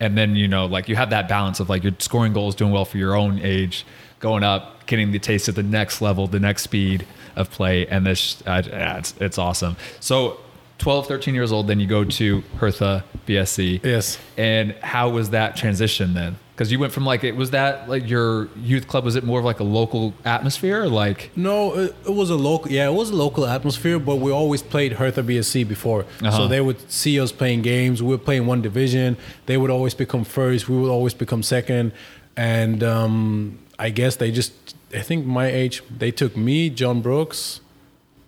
and 0.00 0.16
then 0.16 0.36
you 0.36 0.48
know 0.48 0.66
like 0.66 0.88
you 0.88 0.96
have 0.96 1.10
that 1.10 1.28
balance 1.28 1.60
of 1.60 1.68
like 1.68 1.82
you're 1.82 1.94
scoring 1.98 2.32
goals, 2.32 2.54
doing 2.54 2.72
well 2.72 2.84
for 2.84 2.98
your 2.98 3.14
own 3.14 3.40
age, 3.42 3.84
going 4.20 4.44
up, 4.44 4.86
getting 4.86 5.12
the 5.12 5.18
taste 5.18 5.48
of 5.48 5.54
the 5.54 5.62
next 5.62 6.00
level, 6.00 6.26
the 6.26 6.40
next 6.40 6.62
speed 6.62 7.06
of 7.36 7.50
play, 7.50 7.86
and 7.86 8.06
this 8.06 8.42
uh, 8.46 8.62
yeah, 8.66 8.98
it's 8.98 9.14
it's 9.20 9.38
awesome. 9.38 9.76
So. 10.00 10.40
12, 10.78 11.06
13 11.06 11.34
years 11.36 11.52
old, 11.52 11.68
then 11.68 11.78
you 11.78 11.86
go 11.86 12.02
to 12.04 12.42
Hertha 12.56 13.04
BSC. 13.26 13.82
Yes. 13.84 14.18
And 14.36 14.72
how 14.82 15.08
was 15.08 15.30
that 15.30 15.56
transition 15.56 16.14
then? 16.14 16.36
Because 16.54 16.70
you 16.70 16.78
went 16.78 16.92
from 16.92 17.04
like 17.04 17.24
it 17.24 17.34
was 17.34 17.50
that 17.50 17.88
like 17.88 18.08
your 18.08 18.48
youth 18.56 18.86
club 18.86 19.04
was 19.04 19.16
it 19.16 19.24
more 19.24 19.40
of 19.40 19.44
like 19.44 19.58
a 19.58 19.64
local 19.64 20.14
atmosphere 20.24 20.82
or 20.82 20.88
like 20.88 21.32
No, 21.34 21.74
it, 21.74 21.96
it 22.06 22.14
was 22.14 22.30
a 22.30 22.36
local. 22.36 22.70
Yeah, 22.70 22.88
it 22.88 22.92
was 22.92 23.10
a 23.10 23.16
local 23.16 23.44
atmosphere, 23.44 23.98
but 23.98 24.16
we 24.16 24.30
always 24.30 24.62
played 24.62 24.92
Hertha 24.92 25.22
BSC 25.24 25.66
before, 25.66 26.02
Uh-huh. 26.22 26.30
so 26.30 26.46
they 26.48 26.60
would 26.60 26.78
see 26.90 27.18
us 27.18 27.32
playing 27.32 27.62
games. 27.62 28.02
We 28.04 28.10
were 28.10 28.18
playing 28.18 28.46
one 28.46 28.62
division. 28.62 29.16
They 29.46 29.56
would 29.56 29.70
always 29.70 29.94
become 29.94 30.22
first. 30.24 30.68
We 30.68 30.76
would 30.76 30.90
always 30.90 31.12
become 31.14 31.42
second, 31.42 31.90
and 32.36 32.84
um, 32.84 33.58
I 33.78 33.90
guess 33.90 34.14
they 34.16 34.30
just. 34.30 34.52
I 34.94 35.00
think 35.02 35.26
my 35.26 35.46
age. 35.48 35.82
They 35.98 36.12
took 36.12 36.36
me, 36.36 36.70
John 36.70 37.00
Brooks, 37.02 37.60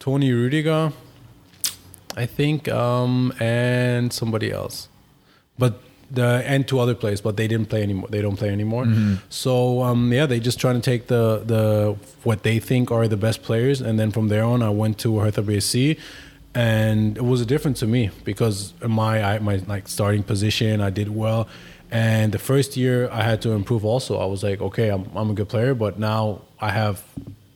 Tony 0.00 0.33
Rudiger, 0.33 0.92
I 2.16 2.26
think, 2.26 2.66
um, 2.68 3.33
and 3.38 4.12
somebody 4.12 4.50
else, 4.50 4.88
but 5.59 5.80
the 6.11 6.43
and 6.47 6.67
to 6.69 6.79
other 6.79 6.95
players, 6.95 7.21
but 7.21 7.37
they 7.37 7.49
didn't 7.49 7.69
play 7.69 7.83
anymore. 7.83 8.09
They 8.11 8.23
don't 8.23 8.37
play 8.37 8.51
anymore. 8.51 8.87
So 9.29 9.83
um, 9.83 10.13
yeah, 10.13 10.27
they 10.27 10.41
just 10.41 10.61
trying 10.61 10.81
to 10.81 10.91
take 10.91 11.09
the 11.09 11.43
the 11.45 11.97
what 12.23 12.43
they 12.43 12.59
think 12.59 12.91
are 12.91 13.09
the 13.09 13.17
best 13.17 13.43
players, 13.43 13.81
and 13.81 13.99
then 13.99 14.11
from 14.11 14.29
there 14.29 14.45
on, 14.45 14.63
I 14.63 14.71
went 14.71 14.99
to 14.99 15.19
Hertha 15.19 15.43
BSC, 15.43 15.99
and 16.55 17.17
it 17.17 17.25
was 17.25 17.41
a 17.41 17.47
difference 17.47 17.81
to 17.81 17.87
me 17.87 18.11
because 18.25 18.73
my 18.87 19.23
I, 19.23 19.39
my 19.41 19.57
like 19.67 19.89
starting 19.89 20.23
position, 20.23 20.81
I 20.81 20.91
did 20.91 21.09
well. 21.15 21.49
And 21.91 22.33
the 22.33 22.39
first 22.41 22.77
year, 22.77 23.09
I 23.13 23.23
had 23.23 23.41
to 23.43 23.51
improve. 23.53 23.85
Also, 23.85 24.19
I 24.19 24.27
was 24.27 24.43
like, 24.43 24.61
okay, 24.61 24.89
I'm, 24.89 25.09
I'm 25.15 25.31
a 25.31 25.35
good 25.35 25.49
player, 25.49 25.73
but 25.73 25.99
now 26.01 26.43
I 26.61 26.71
have 26.71 27.03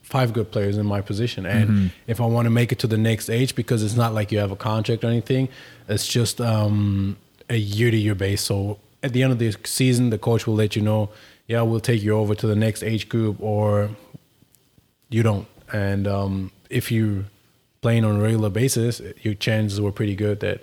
five 0.03 0.33
good 0.33 0.51
players 0.53 0.77
in 0.77 0.87
my 0.87 1.01
position. 1.01 1.47
And 1.47 1.91
if 2.07 2.21
I 2.21 2.27
want 2.27 2.47
to 2.47 2.51
make 2.51 2.71
it 2.73 2.79
to 2.81 2.87
the 2.87 2.97
next 2.99 3.29
age, 3.29 3.55
because 3.55 3.83
it's 3.83 3.97
not 3.97 4.15
like 4.15 4.31
you 4.31 4.39
have 4.39 4.53
a 4.53 4.57
contract 4.57 5.03
or 5.05 5.09
anything, 5.09 5.49
it's 5.89 6.07
just 6.07 6.41
um, 6.41 7.17
a 7.51 7.57
year 7.57 7.91
to 7.91 7.97
year 7.97 8.15
base. 8.15 8.41
So 8.41 8.79
at 9.03 9.13
the 9.13 9.23
end 9.23 9.33
of 9.33 9.39
the 9.39 9.55
season, 9.65 10.09
the 10.11 10.19
coach 10.19 10.47
will 10.47 10.55
let 10.55 10.75
you 10.75 10.83
know, 10.83 11.11
yeah, 11.47 11.61
we'll 11.63 11.81
take 11.81 12.03
you 12.03 12.17
over 12.17 12.35
to 12.35 12.47
the 12.47 12.57
next 12.57 12.83
age 12.83 13.09
group, 13.09 13.37
or 13.41 13.91
you 15.11 15.23
don't. 15.23 15.47
And 15.73 16.07
um, 16.07 16.53
if 16.71 16.91
you're 16.91 17.25
playing 17.83 18.05
on 18.05 18.17
a 18.17 18.23
regular 18.23 18.51
basis, 18.51 19.03
your 19.23 19.35
chances 19.35 19.81
were 19.81 19.93
pretty 19.93 20.15
good 20.15 20.41
that 20.41 20.63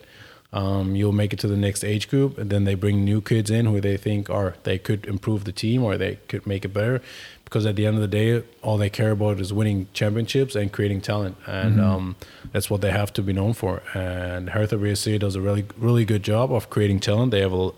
Um, 0.53 0.95
you'll 0.95 1.11
make 1.11 1.33
it 1.33 1.39
to 1.39 1.47
the 1.47 1.57
next 1.57 1.83
age 1.83 2.09
group, 2.09 2.37
and 2.37 2.49
then 2.49 2.63
they 2.63 2.73
bring 2.73 3.03
new 3.03 3.21
kids 3.21 3.51
in 3.51 3.65
who 3.65 3.81
they 3.81 3.97
think 3.97 4.29
are 4.29 4.55
they 4.63 4.77
could 4.77 5.05
improve 5.05 5.43
the 5.43 5.51
team 5.51 5.83
or 5.83 5.97
they 5.97 6.19
could 6.29 6.47
make 6.47 6.63
it 6.63 6.69
better. 6.69 7.01
Because 7.43 7.65
at 7.65 7.75
the 7.77 7.85
end 7.85 7.95
of 7.95 8.01
the 8.01 8.07
day, 8.07 8.43
all 8.61 8.77
they 8.77 8.89
care 8.89 9.11
about 9.11 9.39
is 9.39 9.53
winning 9.53 9.87
championships 9.93 10.55
and 10.55 10.71
creating 10.71 11.01
talent, 11.01 11.37
and 11.45 11.79
um, 11.79 12.15
that's 12.51 12.69
what 12.69 12.81
they 12.81 12.91
have 12.91 13.13
to 13.13 13.21
be 13.21 13.31
known 13.31 13.53
for. 13.53 13.81
And 13.93 14.49
Hertha 14.49 14.75
BSC 14.75 15.19
does 15.19 15.35
a 15.35 15.41
really 15.41 15.65
really 15.77 16.03
good 16.05 16.23
job 16.23 16.51
of 16.51 16.69
creating 16.69 16.99
talent. 16.99 17.31
They 17.31 17.41
have 17.41 17.53
a, 17.53 17.71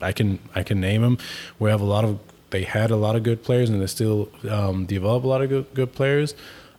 I 0.00 0.12
can 0.12 0.40
I 0.54 0.62
can 0.64 0.80
name 0.80 1.02
them. 1.02 1.18
We 1.58 1.70
have 1.70 1.80
a 1.80 1.84
lot 1.84 2.04
of 2.04 2.18
they 2.50 2.62
had 2.62 2.90
a 2.90 2.96
lot 2.96 3.16
of 3.16 3.22
good 3.22 3.42
players, 3.42 3.70
and 3.70 3.80
they 3.80 3.86
still 3.86 4.30
um, 4.48 4.86
develop 4.86 5.24
a 5.24 5.26
lot 5.26 5.42
of 5.42 5.48
good 5.48 5.66
good 5.74 5.92
players. 5.92 6.34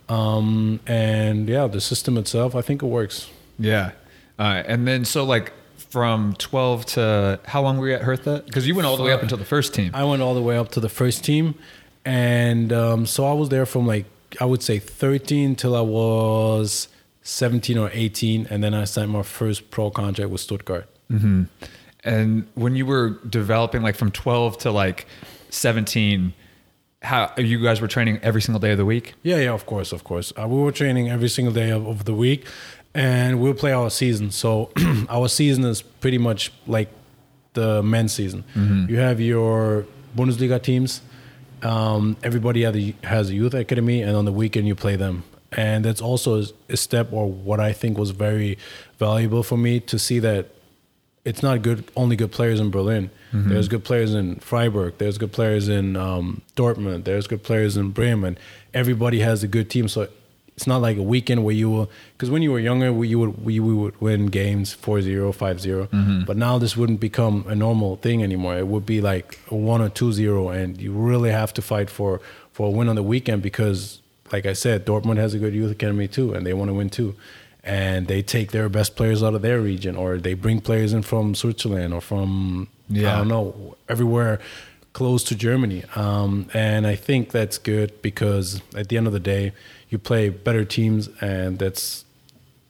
Um, 0.08 0.80
and 0.86 1.48
yeah, 1.48 1.68
the 1.68 1.82
system 1.82 2.18
itself, 2.18 2.56
I 2.56 2.62
think 2.62 2.84
it 2.84 2.88
works. 2.88 3.30
Yeah. 3.58 3.92
Uh, 4.38 4.64
and 4.66 4.88
then 4.88 5.06
so 5.06 5.24
like 5.24 5.54
from 5.78 6.34
12 6.34 6.86
to 6.86 7.40
how 7.46 7.62
long 7.62 7.78
were 7.78 7.88
you 7.88 7.96
at 7.96 8.02
Hertha? 8.02 8.44
Because 8.46 8.68
you 8.68 8.76
went 8.76 8.86
all 8.88 8.98
the 8.98 9.04
way 9.04 9.14
up 9.14 9.22
until 9.24 9.38
the 9.38 9.46
first 9.46 9.74
team. 9.74 9.92
I 9.94 10.04
went 10.04 10.22
all 10.22 10.34
the 10.34 10.42
way 10.42 10.58
up 10.58 10.72
to 10.72 10.80
the 10.80 10.90
first 10.90 11.24
team, 11.24 11.56
and 12.04 12.74
um, 12.74 13.06
so 13.06 13.26
I 13.26 13.34
was 13.34 13.50
there 13.50 13.66
from 13.66 13.88
like 13.88 14.06
I 14.42 14.46
would 14.46 14.62
say 14.62 14.80
13 14.80 15.56
till 15.56 15.76
I 15.76 15.82
was 15.82 16.90
17 17.22 17.78
or 17.78 17.90
18, 17.94 18.48
and 18.50 18.64
then 18.64 18.74
I 18.74 18.84
signed 18.84 19.12
my 19.12 19.24
first 19.24 19.72
pro 19.72 19.90
contract 19.90 20.30
with 20.32 20.42
Stuttgart. 20.42 20.88
And 22.04 22.48
when 22.54 22.76
you 22.76 22.86
were 22.86 23.12
developing 23.28 23.82
like 23.82 23.96
from 23.96 24.12
12 24.12 24.60
to 24.60 24.72
like 24.72 25.08
17, 25.50 26.34
how 27.02 27.32
you 27.38 27.62
guys 27.64 27.82
were 27.82 27.88
training 27.88 28.20
every 28.22 28.42
single 28.42 28.60
day 28.60 28.72
of 28.72 28.78
the 28.78 28.86
week? 28.86 29.14
Yeah, 29.24 29.38
yeah, 29.38 29.54
of 29.54 29.66
course, 29.66 29.92
of 29.92 30.04
course. 30.04 30.32
Uh, 30.40 30.48
we 30.48 30.62
were 30.62 30.72
training 30.72 31.10
every 31.10 31.30
single 31.30 31.54
day 31.54 31.70
of, 31.72 31.88
of 31.88 32.06
the 32.06 32.14
week, 32.14 32.46
and 32.96 33.42
we'll 33.42 33.54
play 33.54 33.74
our 33.74 33.90
season. 33.90 34.32
So 34.32 34.72
our 35.10 35.28
season 35.28 35.66
is 35.66 35.82
pretty 35.82 36.18
much 36.18 36.52
like 36.66 36.90
the 37.54 37.84
men's 37.84 38.14
season. 38.14 38.44
You 38.90 38.98
have 38.98 39.20
your 39.22 39.86
Bundesliga 40.18 40.62
teams. 40.64 41.02
Um, 41.62 42.16
everybody 42.24 42.64
has 42.64 42.76
a, 42.76 42.96
has 43.04 43.30
a 43.30 43.34
youth 43.34 43.54
academy, 43.54 44.02
and 44.02 44.16
on 44.16 44.26
the 44.26 44.32
weekend 44.32 44.68
you 44.68 44.76
play 44.76 44.96
them. 44.96 45.24
And 45.52 45.86
that's 45.86 46.02
also 46.02 46.44
a 46.70 46.78
step, 46.78 47.12
or 47.14 47.30
what 47.30 47.60
I 47.60 47.72
think 47.74 47.98
was 47.98 48.12
very 48.12 48.58
valuable 48.98 49.44
for 49.44 49.58
me 49.58 49.80
to 49.82 50.00
see 50.00 50.20
that 50.20 50.48
it's 51.24 51.42
not 51.42 51.62
good 51.62 51.90
only 51.96 52.16
good 52.16 52.32
players 52.32 52.60
in 52.60 52.72
Berlin. 52.72 53.10
There's 53.50 53.68
good 53.68 53.84
players 53.84 54.14
in 54.14 54.38
Freiburg. 54.38 54.94
There's 54.98 55.18
good 55.18 55.34
players 55.34 55.68
in 55.68 55.98
um, 55.98 56.42
Dortmund. 56.56 57.04
There's 57.04 57.28
good 57.28 57.44
players 57.44 57.76
in 57.76 57.90
Bremen. 57.92 58.38
Everybody 58.74 59.20
has 59.20 59.44
a 59.44 59.48
good 59.48 59.70
team. 59.70 59.90
So 59.90 60.08
it's 60.56 60.68
not 60.68 60.82
like 60.82 60.98
a 60.98 61.04
weekend 61.04 61.44
where 61.44 61.54
you 61.54 61.70
will 61.70 61.90
because 62.14 62.30
when 62.30 62.42
you 62.42 62.52
were 62.52 62.60
younger 62.60 62.92
we, 62.94 63.08
you 63.08 63.20
would 63.20 63.44
we, 63.44 63.60
we 63.60 63.74
would 63.74 64.00
win 64.00 64.28
games 64.28 64.76
4-0 64.76 65.36
5-0 65.36 66.26
but 66.26 66.38
now 66.38 66.58
this 66.58 66.78
wouldn't 66.78 67.00
become 67.00 67.46
a 67.48 67.56
normal 67.56 67.98
thing 67.98 68.24
anymore 68.24 68.58
it 68.58 68.68
would 68.68 68.86
be 68.86 69.02
like 69.02 69.40
a 69.50 69.56
1 69.56 69.82
or 69.82 69.90
2-0 69.90 70.56
and 70.56 70.82
you 70.82 70.92
really 70.92 71.32
have 71.32 71.54
to 71.54 71.62
fight 71.62 71.90
for 71.90 72.22
for 72.52 72.68
a 72.68 72.70
win 72.70 72.88
on 72.88 72.96
the 72.96 73.04
weekend 73.04 73.42
because 73.42 74.02
like 74.32 74.46
i 74.46 74.54
said 74.54 74.86
dortmund 74.86 75.18
has 75.18 75.34
a 75.34 75.40
good 75.40 75.54
youth 75.54 75.72
academy 75.72 76.08
too 76.08 76.34
and 76.34 76.46
they 76.46 76.54
want 76.54 76.70
to 76.70 76.74
win 76.74 76.90
too 76.90 77.16
and 77.64 78.08
they 78.08 78.22
take 78.22 78.52
their 78.52 78.70
best 78.70 78.96
players 78.96 79.24
out 79.24 79.34
of 79.34 79.42
their 79.42 79.60
region 79.60 79.96
or 79.96 80.18
they 80.18 80.34
bring 80.34 80.62
players 80.62 80.94
in 80.94 81.02
from 81.02 81.36
switzerland 81.36 81.94
or 81.94 82.00
from 82.00 82.68
yeah. 82.88 83.14
i 83.14 83.18
don't 83.18 83.28
know 83.28 83.76
everywhere 83.90 84.40
close 84.96 85.26
to 85.26 85.36
Germany. 85.36 85.84
Um, 85.96 86.48
and 86.54 86.88
I 86.88 86.96
think 86.96 87.32
that's 87.32 87.58
good 87.58 88.02
because 88.02 88.62
at 88.76 88.88
the 88.88 88.96
end 88.98 89.08
of 89.08 89.14
the 89.14 89.20
day, 89.20 89.52
you 89.96 90.00
play 90.00 90.28
better 90.28 90.66
teams, 90.66 91.08
and 91.22 91.58
that's 91.58 92.04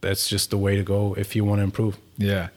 that's 0.01 0.29
just 0.29 0.51
the 0.51 0.57
way 0.57 0.75
to 0.75 0.83
go 0.83 1.15
if 1.17 1.35
you 1.35 1.43
want 1.43 1.57
to 1.59 1.63
improve. 1.63 1.97
Yeah. 2.17 2.49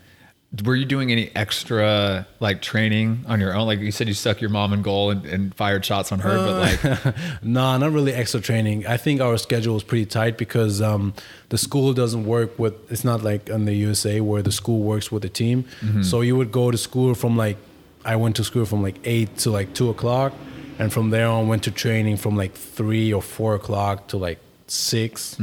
Were 0.65 0.77
you 0.77 0.85
doing 0.85 1.11
any 1.11 1.31
extra 1.35 2.27
like 2.41 2.61
training 2.61 3.25
on 3.27 3.41
your 3.41 3.55
own? 3.55 3.67
Like 3.67 3.81
you 3.81 3.93
said, 3.93 4.09
you 4.09 4.15
stuck 4.15 4.41
your 4.43 4.51
mom 4.51 4.73
in 4.75 4.83
goal 4.83 5.11
and, 5.11 5.25
and 5.25 5.55
fired 5.55 5.85
shots 5.85 6.13
on 6.13 6.21
her, 6.21 6.37
but 6.37 6.55
like, 6.67 7.17
no, 7.43 7.77
not 7.77 7.93
really 7.93 8.13
extra 8.13 8.41
training. 8.41 8.87
I 8.87 8.99
think 8.99 9.21
our 9.21 9.39
schedule 9.39 9.77
is 9.77 9.83
pretty 9.83 10.07
tight 10.07 10.37
because 10.37 10.81
um, 10.83 11.15
the 11.49 11.59
school 11.59 11.93
doesn't 11.95 12.25
work 12.25 12.59
with. 12.59 12.75
It's 12.93 13.05
not 13.05 13.23
like 13.23 13.49
in 13.49 13.65
the 13.65 13.75
USA 13.75 14.21
where 14.21 14.43
the 14.43 14.53
school 14.53 14.81
works 14.81 15.11
with 15.13 15.23
the 15.23 15.29
team. 15.29 15.65
So 16.03 16.21
you 16.23 16.37
would 16.37 16.53
go 16.53 16.71
to 16.71 16.79
school 16.79 17.15
from 17.15 17.37
like 17.37 17.57
I 18.05 18.17
went 18.17 18.37
to 18.37 18.45
school 18.45 18.67
from 18.67 18.83
like 18.83 18.99
eight 19.05 19.37
to 19.39 19.51
like 19.51 19.73
two 19.75 19.89
o'clock, 19.91 20.33
and 20.79 20.93
from 20.93 21.11
there 21.11 21.29
on 21.29 21.49
went 21.49 21.63
to 21.65 21.71
training 21.71 22.19
from 22.19 22.37
like 22.37 22.55
three 22.55 23.13
or 23.13 23.23
four 23.23 23.55
o'clock 23.55 24.09
to 24.09 24.17
like 24.19 24.39
6 24.71 25.39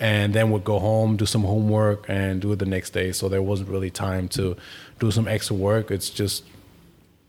and 0.00 0.32
then 0.34 0.50
would 0.50 0.64
go 0.64 0.78
home, 0.78 1.16
do 1.16 1.26
some 1.26 1.42
homework, 1.42 2.04
and 2.08 2.40
do 2.40 2.52
it 2.52 2.58
the 2.60 2.66
next 2.66 2.90
day. 2.90 3.10
So 3.12 3.28
there 3.28 3.42
wasn't 3.42 3.68
really 3.68 3.90
time 3.90 4.28
to 4.28 4.56
do 5.00 5.10
some 5.10 5.26
extra 5.26 5.56
work. 5.56 5.90
It's 5.90 6.08
just 6.10 6.44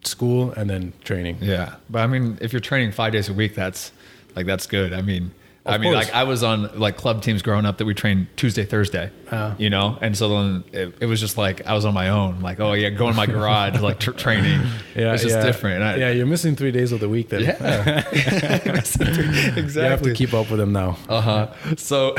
school 0.04 0.52
and 0.52 0.70
then 0.70 0.94
training. 1.04 1.38
yeah. 1.42 1.76
But 1.90 2.00
I 2.00 2.08
mean, 2.08 2.38
if 2.42 2.54
you're 2.54 2.60
training 2.60 2.92
five 2.92 3.12
days 3.12 3.28
a 3.30 3.34
week, 3.34 3.56
that's 3.56 3.92
like, 4.36 4.46
that's 4.46 4.68
good. 4.68 4.94
I 4.94 5.02
mean, 5.02 5.32
I 5.66 5.78
mean, 5.78 5.94
course. 5.94 6.06
like 6.08 6.16
I 6.16 6.24
was 6.24 6.42
on 6.42 6.80
like 6.80 6.98
club 6.98 7.22
teams 7.22 7.42
growing 7.42 7.66
up 7.66 7.78
that 7.78 7.86
we 7.86 7.94
trained 7.94 8.28
Tuesday, 8.38 8.64
Thursday, 8.66 9.12
Ah. 9.32 9.54
you 9.60 9.70
know? 9.70 9.98
And 10.02 10.18
so 10.18 10.30
then 10.30 10.64
it, 10.72 10.96
it 11.02 11.06
was 11.06 11.20
just 11.20 11.38
like, 11.38 11.68
I 11.68 11.74
was 11.74 11.86
on 11.86 11.94
my 11.94 12.10
own, 12.10 12.40
like, 12.42 12.60
oh 12.60 12.74
yeah, 12.74 12.90
go 12.90 13.10
in 13.10 13.16
my 13.16 13.26
garage, 13.28 13.80
like 13.80 14.00
tr- 14.00 14.12
training. 14.12 14.62
Yeah, 14.96 15.14
It's 15.14 15.24
just 15.24 15.36
yeah. 15.36 15.44
different. 15.46 15.84
I- 15.84 15.96
yeah, 15.98 16.10
you're 16.12 16.26
missing 16.26 16.56
three 16.56 16.72
days 16.72 16.92
of 16.92 17.00
the 17.02 17.08
week 17.10 17.30
then. 17.30 17.42
Yeah. 17.44 18.04
exactly. 18.12 19.26
You 19.80 19.82
have 19.82 20.02
to 20.02 20.14
keep 20.14 20.34
up 20.34 20.50
with 20.50 20.60
them 20.60 20.74
now. 20.74 20.98
Uh 21.08 21.22
huh. 21.22 21.48
So, 21.78 22.16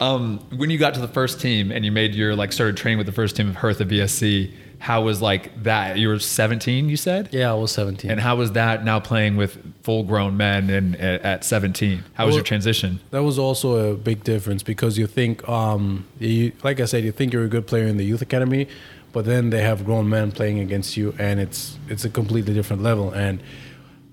um, 0.00 0.38
when 0.56 0.70
you 0.70 0.78
got 0.78 0.94
to 0.94 1.00
the 1.00 1.08
first 1.08 1.40
team 1.40 1.70
and 1.70 1.84
you 1.84 1.92
made 1.92 2.14
your 2.14 2.34
like 2.34 2.52
started 2.52 2.76
training 2.76 2.98
with 2.98 3.06
the 3.06 3.12
first 3.12 3.36
team 3.36 3.48
of 3.48 3.56
Hertha 3.56 3.84
BSC, 3.84 4.52
how 4.78 5.02
was 5.02 5.20
like 5.20 5.62
that? 5.64 5.98
You 5.98 6.08
were 6.08 6.18
17, 6.18 6.88
you 6.88 6.96
said, 6.96 7.28
Yeah, 7.32 7.50
I 7.50 7.54
was 7.54 7.70
17. 7.72 8.10
and 8.10 8.18
how 8.18 8.36
was 8.36 8.52
that 8.52 8.82
now 8.82 8.98
playing 8.98 9.36
with 9.36 9.58
full 9.82 10.02
grown 10.04 10.38
men 10.38 10.70
and 10.70 10.96
at, 10.96 11.20
at 11.22 11.44
17? 11.44 12.02
How 12.14 12.24
was 12.24 12.32
Well- 12.32 12.38
your 12.38 12.44
transition? 12.44 12.98
that 13.10 13.22
was 13.22 13.38
also 13.38 13.92
a 13.92 13.94
big 13.94 14.24
difference 14.24 14.62
because 14.62 14.96
you 14.96 15.06
think, 15.06 15.46
um, 15.46 16.06
you, 16.18 16.52
like 16.62 16.80
I 16.80 16.86
said, 16.86 17.04
you 17.04 17.12
think 17.12 17.34
you're 17.34 17.44
a 17.44 17.48
good 17.48 17.66
player 17.66 17.84
in 17.86 17.98
the 17.98 18.04
youth 18.04 18.22
academy, 18.22 18.68
but 19.12 19.26
then 19.26 19.50
they 19.50 19.60
have 19.62 19.84
grown 19.84 20.08
men 20.08 20.32
playing 20.32 20.60
against 20.60 20.96
you, 20.96 21.14
and 21.18 21.40
it's 21.40 21.76
it's 21.88 22.04
a 22.04 22.08
completely 22.08 22.54
different 22.54 22.80
level. 22.82 23.10
And 23.10 23.42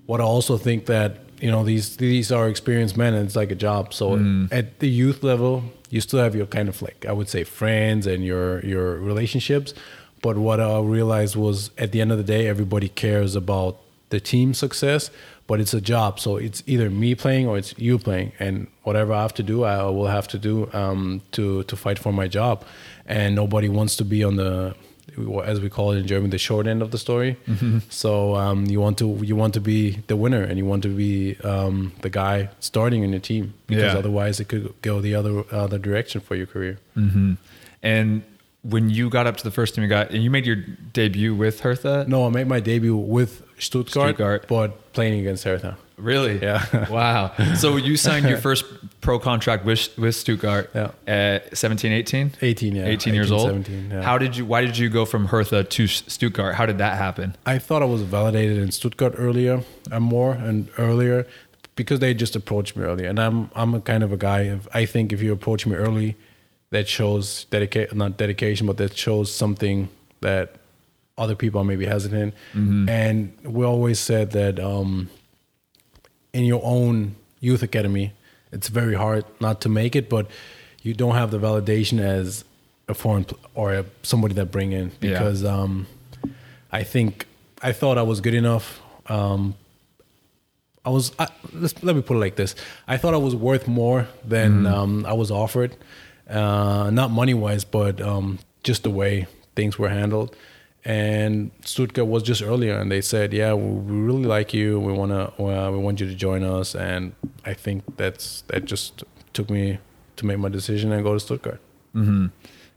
what 0.06 0.20
I 0.20 0.24
also 0.24 0.58
think 0.58 0.86
that 0.86 1.18
you 1.40 1.50
know 1.50 1.64
these 1.64 1.96
these 1.96 2.32
are 2.32 2.48
experienced 2.48 2.96
men, 2.96 3.14
and 3.14 3.26
it's 3.26 3.36
like 3.36 3.50
a 3.50 3.56
job. 3.56 3.94
So 3.94 4.14
at 4.50 4.80
the 4.80 4.88
youth 4.88 5.22
level, 5.22 5.64
you 5.90 6.00
still 6.00 6.20
have 6.20 6.34
your 6.34 6.46
kind 6.46 6.68
of 6.68 6.80
like 6.82 7.06
I 7.06 7.12
would 7.12 7.28
say 7.28 7.44
friends 7.44 8.06
and 8.06 8.24
your 8.24 8.64
your 8.64 8.96
relationships. 8.96 9.74
But 10.20 10.36
what 10.36 10.60
I 10.60 10.80
realized 10.80 11.36
was 11.36 11.70
at 11.78 11.92
the 11.92 12.00
end 12.00 12.10
of 12.10 12.18
the 12.18 12.24
day, 12.24 12.48
everybody 12.48 12.88
cares 12.88 13.36
about 13.36 13.76
the 14.10 14.18
team 14.18 14.52
success, 14.52 15.10
but 15.46 15.60
it's 15.60 15.74
a 15.74 15.80
job. 15.80 16.18
So 16.18 16.36
it's 16.36 16.62
either 16.66 16.90
me 16.90 17.14
playing 17.14 17.46
or 17.46 17.56
it's 17.56 17.72
you 17.78 17.98
playing, 17.98 18.32
and 18.38 18.66
whatever 18.82 19.12
I 19.12 19.22
have 19.22 19.34
to 19.34 19.42
do, 19.42 19.64
I 19.64 19.84
will 19.84 20.08
have 20.08 20.26
to 20.28 20.38
do 20.38 20.68
um, 20.72 21.22
to 21.32 21.62
to 21.64 21.76
fight 21.76 21.98
for 21.98 22.12
my 22.12 22.26
job. 22.26 22.64
And 23.06 23.34
nobody 23.34 23.68
wants 23.68 23.96
to 23.96 24.04
be 24.04 24.24
on 24.24 24.36
the 24.36 24.74
as 25.44 25.60
we 25.60 25.68
call 25.68 25.92
it 25.92 25.98
in 25.98 26.06
German, 26.06 26.30
the 26.30 26.38
short 26.38 26.66
end 26.66 26.82
of 26.82 26.90
the 26.90 26.98
story. 26.98 27.36
So 27.90 28.34
um, 28.36 28.66
you 28.66 28.80
want 28.80 28.98
to 28.98 29.06
you 29.22 29.36
want 29.36 29.54
to 29.54 29.60
be 29.60 30.02
the 30.06 30.16
winner, 30.16 30.42
and 30.42 30.58
you 30.58 30.64
want 30.64 30.82
to 30.84 30.88
be 30.88 31.36
um, 31.44 31.92
the 32.02 32.10
guy 32.10 32.48
starting 32.60 33.02
in 33.04 33.10
your 33.10 33.20
team 33.20 33.54
because 33.66 33.92
Yeah. 33.92 33.98
otherwise 33.98 34.40
it 34.40 34.48
could 34.48 34.72
go 34.82 35.00
the 35.00 35.14
other 35.14 35.44
other 35.52 35.78
direction 35.78 36.20
for 36.20 36.34
your 36.36 36.46
career. 36.46 36.78
And 37.82 38.22
when 38.62 38.90
you 38.90 39.08
got 39.08 39.26
up 39.26 39.36
to 39.36 39.44
the 39.44 39.50
first 39.52 39.74
team, 39.74 39.82
you 39.84 39.88
got 39.88 40.10
and 40.10 40.22
you 40.22 40.30
made 40.30 40.46
your 40.46 40.56
debut 40.92 41.34
with 41.34 41.60
Hertha. 41.60 42.04
No, 42.08 42.26
I 42.26 42.30
made 42.30 42.46
my 42.48 42.60
debut 42.60 42.96
with 42.96 43.42
Stuttgart, 43.58 43.90
Stuttgart. 44.16 44.46
but 44.48 44.92
playing 44.92 45.20
against 45.20 45.44
Hertha. 45.44 45.76
Really? 45.98 46.40
Yeah. 46.40 46.88
wow. 46.90 47.32
So 47.56 47.76
you 47.76 47.96
signed 47.96 48.28
your 48.28 48.38
first 48.38 48.64
pro 49.00 49.18
contract 49.18 49.64
with 49.64 49.96
with 49.98 50.14
Stuttgart 50.14 50.70
Yeah. 50.74 50.90
at 51.06 51.56
17, 51.56 51.92
18? 51.92 52.32
18, 52.40 52.76
yeah. 52.76 52.86
18 52.86 53.14
years 53.14 53.30
old. 53.32 53.48
17, 53.48 53.90
yeah. 53.90 54.02
How 54.02 54.16
did 54.18 54.36
you? 54.36 54.46
Why 54.46 54.60
did 54.62 54.78
you 54.78 54.88
go 54.88 55.04
from 55.04 55.26
Hertha 55.26 55.64
to 55.64 55.86
Stuttgart? 55.86 56.54
How 56.54 56.66
did 56.66 56.78
that 56.78 56.96
happen? 56.98 57.36
I 57.44 57.58
thought 57.58 57.82
I 57.82 57.86
was 57.86 58.02
validated 58.02 58.58
in 58.58 58.70
Stuttgart 58.72 59.14
earlier 59.16 59.62
and 59.90 60.04
more 60.04 60.32
and 60.32 60.68
earlier 60.78 61.26
because 61.76 62.00
they 62.00 62.14
just 62.14 62.34
approached 62.36 62.76
me 62.76 62.84
earlier. 62.84 63.08
And 63.08 63.18
I'm 63.18 63.50
I'm 63.54 63.74
a 63.74 63.80
kind 63.80 64.02
of 64.02 64.12
a 64.12 64.16
guy. 64.16 64.42
If, 64.42 64.68
I 64.74 64.86
think 64.86 65.12
if 65.12 65.20
you 65.22 65.32
approach 65.32 65.66
me 65.66 65.74
early, 65.76 66.16
that 66.70 66.88
shows 66.88 67.44
dedication, 67.50 67.98
not 67.98 68.16
dedication, 68.16 68.66
but 68.66 68.76
that 68.76 68.96
shows 68.96 69.34
something 69.34 69.88
that 70.20 70.54
other 71.16 71.34
people 71.34 71.60
are 71.60 71.64
maybe 71.64 71.86
hesitant. 71.86 72.32
And 72.54 73.32
we 73.42 73.64
always 73.64 73.98
said 73.98 74.30
that 74.32 74.60
um, 74.60 75.10
in 76.32 76.44
your 76.44 76.60
own 76.64 77.16
youth 77.40 77.62
academy, 77.62 78.12
it's 78.52 78.68
very 78.68 78.94
hard 78.94 79.24
not 79.40 79.60
to 79.62 79.68
make 79.68 79.94
it, 79.96 80.08
but 80.08 80.26
you 80.82 80.94
don't 80.94 81.14
have 81.14 81.30
the 81.30 81.38
validation 81.38 82.00
as 82.00 82.44
a 82.88 82.94
foreign 82.94 83.24
pl- 83.24 83.38
or 83.54 83.74
a, 83.74 83.84
somebody 84.02 84.34
that 84.34 84.46
bring 84.50 84.72
in 84.72 84.90
Yeah. 85.00 85.10
because 85.12 85.44
um, 85.44 85.86
I 86.72 86.82
think 86.82 87.26
I 87.62 87.72
thought 87.72 87.98
I 87.98 88.02
was 88.02 88.20
good 88.20 88.34
enough. 88.34 88.80
Um, 89.06 89.54
I 90.84 90.90
was. 90.90 91.12
I, 91.18 91.28
let's, 91.52 91.82
let 91.82 91.94
me 91.96 92.02
put 92.02 92.16
it 92.16 92.20
like 92.20 92.36
this: 92.36 92.54
I 92.86 92.96
thought 92.96 93.12
I 93.14 93.18
was 93.18 93.34
worth 93.34 93.66
more 93.68 94.06
than 94.24 94.64
um, 94.66 95.04
I 95.06 95.12
was 95.12 95.30
offered, 95.30 95.76
uh, 96.30 96.88
not 96.90 97.10
money 97.10 97.34
wise, 97.34 97.64
but 97.64 98.00
um, 98.00 98.38
just 98.62 98.84
the 98.84 98.90
way 98.90 99.26
things 99.56 99.78
were 99.78 99.88
handled. 99.90 100.34
And 100.84 101.50
Stuttgart 101.64 102.06
was 102.06 102.22
just 102.22 102.40
earlier, 102.42 102.78
and 102.78 102.90
they 102.90 103.00
said, 103.00 103.32
"Yeah, 103.34 103.52
we 103.54 104.02
really 104.02 104.24
like 104.24 104.54
you. 104.54 104.78
We 104.80 104.92
wanna, 104.92 105.24
uh, 105.38 105.70
we 105.72 105.78
want 105.78 106.00
you 106.00 106.06
to 106.08 106.14
join 106.14 106.42
us." 106.44 106.74
And 106.74 107.12
I 107.44 107.52
think 107.54 107.96
that's 107.96 108.42
that 108.46 108.64
just 108.64 109.02
took 109.32 109.50
me 109.50 109.78
to 110.16 110.26
make 110.26 110.38
my 110.38 110.48
decision 110.48 110.92
and 110.92 111.02
go 111.02 111.14
to 111.14 111.20
Stuttgart. 111.20 111.60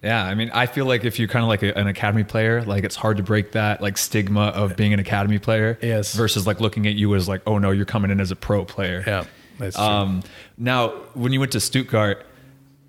Yeah, 0.03 0.25
I 0.25 0.33
mean, 0.33 0.49
I 0.51 0.65
feel 0.65 0.85
like 0.87 1.05
if 1.05 1.19
you're 1.19 1.27
kind 1.27 1.43
of 1.43 1.49
like 1.49 1.61
a, 1.61 1.77
an 1.77 1.85
academy 1.85 2.23
player, 2.23 2.63
like 2.63 2.83
it's 2.83 2.95
hard 2.95 3.17
to 3.17 3.23
break 3.23 3.51
that 3.51 3.81
like 3.83 3.99
stigma 3.99 4.45
of 4.47 4.75
being 4.75 4.93
an 4.93 4.99
academy 4.99 5.37
player. 5.37 5.77
Yes. 5.79 6.15
Versus 6.15 6.47
like 6.47 6.59
looking 6.59 6.87
at 6.87 6.95
you 6.95 7.13
as 7.13 7.27
like, 7.29 7.43
oh 7.45 7.59
no, 7.59 7.69
you're 7.69 7.85
coming 7.85 8.09
in 8.09 8.19
as 8.19 8.31
a 8.31 8.35
pro 8.35 8.65
player. 8.65 9.03
Yeah, 9.05 9.25
that's 9.59 9.75
true. 9.75 9.85
Um, 9.85 10.23
now, 10.57 10.89
when 11.13 11.33
you 11.33 11.39
went 11.39 11.51
to 11.51 11.59
Stuttgart 11.59 12.25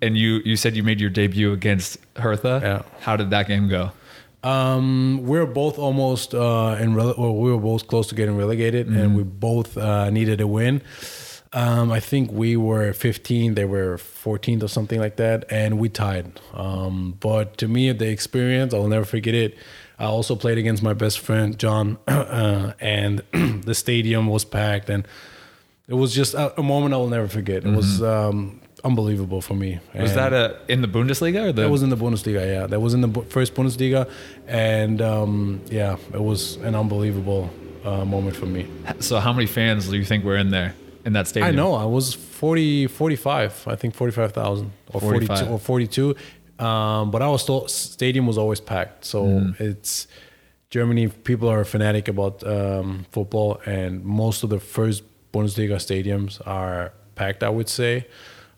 and 0.01 0.17
you 0.17 0.41
you 0.43 0.55
said 0.57 0.75
you 0.75 0.81
made 0.81 0.99
your 0.99 1.11
debut 1.11 1.53
against 1.53 1.99
Hertha, 2.15 2.59
Yeah. 2.63 2.81
how 3.01 3.15
did 3.15 3.29
that 3.29 3.47
game 3.47 3.67
go? 3.69 3.91
Um, 4.43 5.21
we 5.23 5.39
are 5.39 5.45
both 5.45 5.79
almost 5.79 6.35
uh, 6.35 6.77
in 6.79 6.93
rele- 6.93 7.17
well, 7.17 7.35
we 7.35 7.51
were 7.51 7.57
both 7.57 7.87
close 7.87 8.07
to 8.07 8.15
getting 8.15 8.35
relegated, 8.37 8.87
and 8.87 9.15
we 9.15 9.23
both 9.23 9.77
uh, 9.77 10.09
needed 10.09 10.41
a 10.41 10.47
win. 10.47 10.81
Um, 11.53 11.91
I 11.91 11.99
think 11.99 12.31
we 12.31 12.57
were 12.57 12.93
15, 12.93 13.53
they 13.53 13.63
were 13.65 13.97
14th 13.97 14.63
or 14.63 14.67
something 14.67 14.99
like 14.99 15.17
that, 15.17 15.45
and 15.51 15.77
we 15.77 15.87
tied. 15.87 16.39
Um, 16.53 17.15
but 17.19 17.57
to 17.59 17.67
me, 17.67 17.91
the 17.91 18.09
experience, 18.09 18.73
I'll 18.73 18.87
never 18.87 19.05
forget 19.05 19.35
it. 19.35 19.55
I 19.99 20.05
also 20.05 20.35
played 20.35 20.57
against 20.57 20.81
my 20.81 20.93
best 20.93 21.19
friend 21.19 21.57
John, 21.57 21.99
uh, 22.07 22.73
and 22.79 23.21
the 23.65 23.75
stadium 23.75 24.27
was 24.27 24.43
packed, 24.43 24.89
and 24.89 25.07
it 25.87 25.93
was 25.93 26.13
just 26.13 26.33
a, 26.33 26.59
a 26.59 26.63
moment 26.63 26.93
I 26.95 26.97
will 26.97 27.07
never 27.09 27.27
forget. 27.27 27.63
It 27.65 27.75
was 27.75 28.01
um, 28.01 28.59
unbelievable 28.83 29.41
for 29.41 29.53
me. 29.55 29.79
Was 29.95 30.11
And- 30.11 30.19
that 30.19 30.33
a 30.33 30.57
in 30.67 30.81
the 30.81 30.87
Bundesliga 30.87 31.41
or 31.49 31.51
the? 31.51 31.61
that 31.63 31.69
was 31.69 31.83
in 31.83 31.89
the 31.89 31.97
Bundesliga, 31.97 32.45
yeah. 32.45 32.67
That 32.67 32.79
was 32.81 32.93
in 32.93 33.01
the 33.01 33.07
bu- 33.07 33.23
first 33.23 33.53
Bundesliga, 33.55 34.09
and 34.47 35.01
um, 35.01 35.61
yeah, 35.69 35.97
it 36.13 36.21
was 36.21 36.57
an 36.57 36.75
unbelievable 36.75 37.49
uh, 37.85 38.05
moment 38.05 38.35
for 38.35 38.45
me. 38.45 38.65
so 38.99 39.19
how 39.19 39.33
many 39.33 39.45
fans 39.47 39.87
do 39.89 39.95
you 39.97 40.05
think 40.05 40.23
were 40.23 40.37
in 40.37 40.49
there 40.51 40.73
in 41.05 41.13
that 41.13 41.27
stadium? 41.27 41.49
I 41.53 41.55
know 41.55 41.73
I 41.75 41.85
was 41.85 42.13
40, 42.13 42.87
45, 42.87 43.67
I 43.67 43.75
think 43.75 43.93
45,000 43.95 44.71
or 44.93 45.01
42 45.01 45.27
45. 45.27 45.51
or 45.51 45.59
42. 45.59 46.15
Um, 46.59 47.11
but 47.11 47.21
our 47.21 47.37
sto- 47.39 47.67
stadium 47.67 48.25
was 48.27 48.37
always 48.37 48.59
packed. 48.61 49.05
So 49.05 49.25
Mm. 49.25 49.59
it's 49.59 50.07
Germany, 50.69 51.07
people 51.07 51.49
are 51.49 51.63
fanatic 51.65 52.07
about 52.07 52.43
um, 52.45 53.05
football, 53.11 53.59
and 53.65 54.03
most 54.03 54.43
of 54.43 54.49
the 54.49 54.59
first 54.59 55.03
Bundesliga 55.33 55.75
stadiums 55.77 56.41
are 56.47 56.93
packed, 57.15 57.43
I 57.43 57.49
would 57.49 57.69
say. 57.69 58.05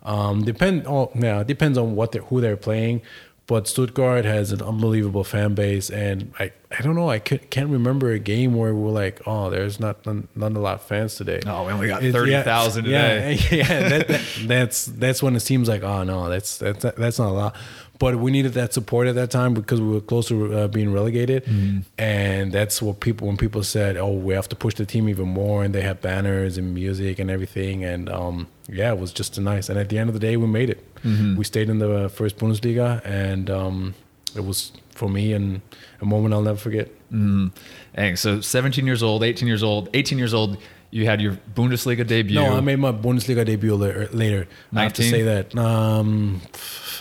Um, 0.05 0.43
depend, 0.43 0.85
oh, 0.87 1.11
yeah, 1.15 1.43
depends 1.43 1.77
on 1.77 1.95
what 1.95 2.11
they're, 2.11 2.21
who 2.21 2.39
they're 2.39 2.55
playing. 2.55 3.01
But 3.47 3.67
Stuttgart 3.67 4.25
has 4.25 4.51
an 4.51 4.63
unbelievable 4.63 5.23
fan 5.23 5.53
base, 5.53 5.91
and 5.91 6.33
I, 6.39 6.51
I 6.71 6.81
don't 6.81 6.95
know, 6.95 7.11
I 7.11 7.19
could, 7.19 7.51
can't 7.51 7.69
remember 7.69 8.11
a 8.11 8.17
game 8.17 8.55
where 8.55 8.73
we're 8.73 8.89
like, 8.89 9.21
oh, 9.27 9.51
there's 9.51 9.79
not 9.79 10.03
not, 10.03 10.35
not 10.35 10.53
a 10.53 10.59
lot 10.59 10.75
of 10.75 10.81
fans 10.81 11.13
today. 11.13 11.41
Oh, 11.45 11.63
we 11.63 11.71
only 11.71 11.87
got 11.87 12.01
thirty 12.01 12.41
thousand 12.41 12.87
yeah, 12.87 13.13
today. 13.13 13.39
Yeah, 13.51 13.55
yeah 13.55 13.89
that, 13.89 14.07
that, 14.07 14.21
that's 14.47 14.85
that's 14.85 15.21
when 15.21 15.35
it 15.35 15.41
seems 15.41 15.69
like 15.69 15.83
oh 15.83 16.03
no, 16.03 16.27
that's 16.27 16.57
that's 16.57 16.83
that's 16.97 17.19
not 17.19 17.29
a 17.29 17.33
lot. 17.33 17.55
But 17.97 18.17
we 18.17 18.29
needed 18.31 18.53
that 18.53 18.73
support 18.73 19.07
at 19.07 19.15
that 19.15 19.31
time 19.31 19.53
because 19.53 19.79
we 19.79 19.87
were 19.87 20.01
close 20.01 20.27
to 20.27 20.53
uh, 20.53 20.67
being 20.67 20.91
relegated, 20.91 21.45
Mm-hmm. 21.45 21.79
and 21.97 22.51
that's 22.51 22.81
what 22.81 22.99
people 22.99 23.27
when 23.27 23.37
people 23.37 23.63
said, 23.63 23.95
"Oh, 23.95 24.11
we 24.11 24.33
have 24.33 24.49
to 24.49 24.55
push 24.55 24.73
the 24.75 24.85
team 24.85 25.07
even 25.07 25.27
more," 25.29 25.63
and 25.63 25.73
they 25.73 25.81
had 25.81 26.01
banners 26.01 26.57
and 26.57 26.73
music 26.73 27.19
and 27.19 27.31
everything, 27.31 27.85
and 27.85 28.09
um, 28.09 28.47
yeah, 28.67 28.91
it 28.91 28.99
was 28.99 29.13
just 29.13 29.39
nice. 29.39 29.69
And 29.69 29.79
at 29.79 29.87
the 29.89 29.97
end 29.97 30.09
of 30.09 30.13
the 30.13 30.19
day, 30.19 30.35
we 30.35 30.45
made 30.47 30.69
it. 30.69 30.83
Mm-hmm. 31.03 31.37
We 31.37 31.43
stayed 31.45 31.69
in 31.69 31.79
the 31.79 32.09
first 32.09 32.37
Bundesliga, 32.37 33.01
and 33.05 33.49
um, 33.49 33.93
it 34.35 34.43
was 34.43 34.73
for 34.91 35.09
me 35.09 35.33
and 35.33 35.61
a 36.01 36.05
moment 36.05 36.33
I'll 36.33 36.41
never 36.41 36.57
forget. 36.59 36.89
Mm. 37.11 37.51
Dang, 37.95 38.15
so 38.15 38.39
17 38.41 38.85
years 38.85 39.03
old, 39.03 39.23
18 39.23 39.45
years 39.47 39.61
old, 39.63 39.89
18 39.93 40.17
years 40.17 40.33
old, 40.33 40.57
you 40.89 41.05
had 41.05 41.21
your 41.21 41.37
Bundesliga 41.53 42.05
debut. 42.07 42.35
No, 42.35 42.55
I 42.55 42.61
made 42.61 42.79
my 42.79 42.91
Bundesliga 42.93 43.45
debut 43.45 43.75
later. 43.75 44.07
later. 44.13 44.47
I 44.73 44.83
have 44.83 44.93
to 44.93 45.03
say 45.03 45.21
that. 45.23 45.53
Um, 45.57 46.41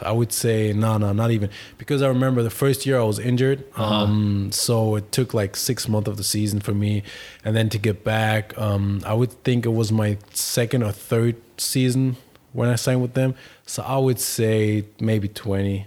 I 0.03 0.13
would 0.13 0.33
say 0.33 0.73
no, 0.73 0.99
no, 0.99 1.13
not 1.13 1.31
even 1.31 1.51
because 1.79 2.03
I 2.03 2.09
remember 2.09 2.43
the 2.43 2.51
first 2.51 2.87
year 2.87 2.99
I 2.99 3.05
was 3.05 3.19
injured. 3.19 3.65
Uh-huh. 3.77 3.85
Um, 4.05 4.51
so 4.53 4.97
it 4.97 5.13
took 5.13 5.35
like 5.35 5.57
six 5.57 5.89
months 5.89 6.09
of 6.09 6.17
the 6.17 6.25
season 6.25 6.61
for 6.61 6.73
me, 6.75 7.03
and 7.45 7.55
then 7.57 7.69
to 7.71 7.79
get 7.79 8.05
back, 8.05 8.57
um, 8.59 9.01
I 9.07 9.15
would 9.15 9.33
think 9.45 9.67
it 9.67 9.71
was 9.75 9.93
my 9.93 10.19
second 10.33 10.83
or 10.83 10.93
third 10.93 11.37
season 11.59 12.17
when 12.53 12.69
I 12.69 12.77
signed 12.77 13.03
with 13.03 13.15
them. 13.15 13.35
So 13.67 13.83
I 13.83 13.99
would 13.99 14.19
say 14.21 14.85
maybe 15.01 15.29
twenty. 15.29 15.87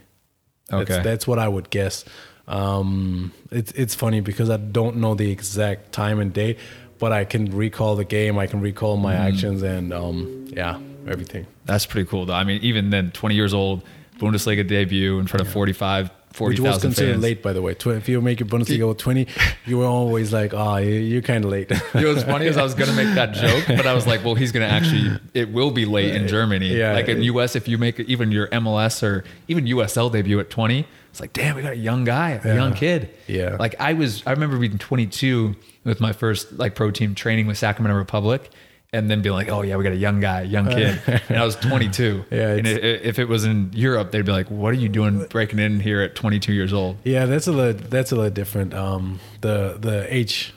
That's, 0.70 0.92
Okay. 0.92 1.02
that's 1.02 1.26
what 1.26 1.40
I 1.40 1.48
would 1.48 1.70
guess. 1.70 2.04
Um, 2.48 3.32
it's 3.52 3.72
it's 3.74 3.96
funny 3.96 4.22
because 4.22 4.50
I 4.50 4.58
don't 4.58 4.98
know 4.98 5.16
the 5.16 5.30
exact 5.32 5.92
time 5.92 6.20
and 6.20 6.34
date, 6.34 6.58
but 7.00 7.12
I 7.12 7.26
can 7.26 7.56
recall 7.56 7.96
the 7.96 8.06
game. 8.06 8.38
I 8.38 8.48
can 8.48 8.62
recall 8.62 8.98
my 8.98 9.14
Mm-hmm. 9.16 9.28
actions 9.28 9.64
and 9.64 9.92
um, 9.94 10.46
yeah, 10.50 10.80
everything. 11.08 11.46
That's 11.66 11.86
pretty 11.86 12.08
cool, 12.10 12.26
though. 12.26 12.34
I 12.34 12.44
mean, 12.46 12.62
even 12.64 12.90
then, 12.90 13.12
20 13.12 13.36
years 13.36 13.54
old, 13.54 13.82
Bundesliga 14.20 14.68
debut 14.68 15.20
in 15.20 15.28
front 15.28 15.46
of 15.46 15.52
45, 15.54 16.10
Which 16.40 16.60
was 16.60 16.80
considered 16.82 17.14
fans. 17.14 17.24
late, 17.24 17.42
by 17.44 17.54
the 17.54 17.62
way. 17.62 17.76
If 17.86 18.10
you 18.10 18.22
make 18.22 18.40
your 18.40 18.48
Bundesliga 18.50 18.88
with 18.88 18.98
twenty, 18.98 19.28
you 19.66 19.78
were 19.80 19.86
always 19.86 20.32
like, 20.34 20.54
"Ah, 20.54 20.78
you 20.78 20.94
you're 20.96 21.22
kind 21.22 21.44
of 21.46 21.52
late." 21.52 21.70
You 21.96 22.02
know, 22.02 22.14
what's 22.14 22.24
funny 22.24 22.46
is 22.46 22.58
I 22.58 22.64
was 22.64 22.74
going 22.76 22.90
to 22.90 22.96
make 22.96 23.14
that 23.16 23.34
joke, 23.34 23.66
but 23.68 23.88
I 23.88 23.94
was 23.94 24.06
like, 24.06 24.24
well, 24.24 24.36
he's 24.36 24.52
going 24.52 24.68
to 24.68 24.72
actually, 24.74 25.20
it 25.34 25.52
will 25.52 25.72
be 25.72 25.86
late 25.86 26.14
in 26.16 26.28
Germany. 26.28 26.76
Yeah. 26.78 26.94
Like 26.94 27.08
in 27.08 27.22
US, 27.24 27.56
if 27.56 27.68
you 27.68 27.78
make 27.78 28.00
even 28.02 28.32
your 28.32 28.48
MLS 28.50 29.02
or 29.04 29.24
even 29.48 29.66
USL 29.66 30.12
debut 30.12 30.40
at 30.40 30.50
20, 30.50 30.86
it's 31.10 31.20
like, 31.20 31.34
damn, 31.34 31.56
we 31.56 31.62
got 31.64 31.74
a 31.74 31.78
young 31.78 32.04
guy, 32.04 32.32
a 32.44 32.48
Yeah. 32.48 32.54
young 32.56 32.74
kid. 32.74 33.10
Yeah. 33.28 33.56
Like 33.60 33.76
I 33.80 33.94
was, 33.94 34.22
I 34.28 34.32
remember 34.32 34.58
being 34.60 34.78
22 34.78 35.56
with 35.86 36.00
my 36.00 36.12
first 36.14 36.54
like 36.54 36.76
pro 36.76 36.92
team 36.92 37.16
training 37.16 37.48
with 37.48 37.58
Sacramento 37.58 37.98
Republic. 37.98 38.50
And 38.94 39.12
then 39.12 39.22
be 39.22 39.30
like, 39.32 39.50
oh 39.50 39.64
yeah, 39.64 39.76
we 39.76 39.84
got 39.84 39.92
a 39.92 39.98
young 39.98 40.22
guy, 40.22 40.44
young 40.44 40.68
kid, 40.70 40.98
and 41.28 41.38
I 41.38 41.44
was 41.44 41.58
22. 41.58 42.24
Yeah, 42.32 42.52
and 42.54 42.66
it's- 42.66 42.80
i- 43.02 43.06
if 43.08 43.20
it 43.20 43.28
was 43.28 43.44
in 43.44 43.70
Europe, 43.74 44.12
they'd 44.12 44.26
be 44.26 44.32
like, 44.32 44.50
what 44.50 44.70
are 44.74 44.78
you 44.78 44.88
doing 44.88 45.26
breaking 45.26 45.60
in 45.60 45.82
here 45.82 46.02
at 46.02 46.16
22 46.16 46.54
years 46.54 46.72
old? 46.72 46.96
Yeah, 47.04 47.26
that's 47.26 47.48
a 47.48 47.52
little 47.52 47.74
that's 47.90 48.14
a 48.14 48.16
little 48.16 48.32
different. 48.32 48.74
Um, 48.74 49.20
the 49.42 49.76
the 49.78 50.06
age, 50.14 50.54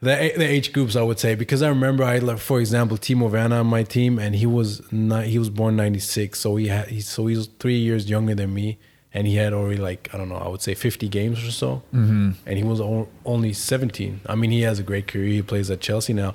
the 0.00 0.32
the 0.36 0.44
age 0.46 0.72
groups, 0.74 0.94
I 0.94 1.02
would 1.02 1.18
say, 1.18 1.34
because 1.34 1.62
I 1.62 1.68
remember 1.68 2.04
I 2.04 2.18
like, 2.18 2.38
for 2.38 2.60
example, 2.60 2.98
Timo 2.98 3.30
Werner 3.30 3.56
on 3.60 3.66
my 3.66 3.82
team, 3.82 4.18
and 4.18 4.34
he 4.34 4.46
was 4.46 4.82
not, 4.92 5.24
he 5.24 5.38
was 5.38 5.48
born 5.50 5.76
ninety 5.76 6.00
six, 6.00 6.40
so 6.40 6.56
he 6.56 6.68
had 6.68 6.88
he, 6.88 7.00
so 7.00 7.26
he 7.26 7.36
was 7.36 7.48
three 7.58 7.78
years 7.78 8.10
younger 8.10 8.34
than 8.34 8.52
me, 8.52 8.76
and 9.14 9.26
he 9.26 9.36
had 9.36 9.54
already 9.54 9.78
like 9.80 10.10
I 10.12 10.18
don't 10.18 10.28
know, 10.28 10.36
I 10.36 10.48
would 10.48 10.60
say 10.60 10.74
fifty 10.74 11.08
games 11.08 11.42
or 11.42 11.50
so, 11.50 11.82
mm-hmm. 11.94 12.32
and 12.44 12.58
he 12.58 12.62
was 12.64 12.80
only 13.24 13.54
seventeen. 13.54 14.20
I 14.26 14.34
mean, 14.34 14.50
he 14.50 14.60
has 14.62 14.78
a 14.78 14.82
great 14.82 15.06
career. 15.06 15.28
He 15.28 15.40
plays 15.42 15.70
at 15.70 15.80
Chelsea 15.80 16.12
now, 16.12 16.34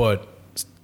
but 0.00 0.26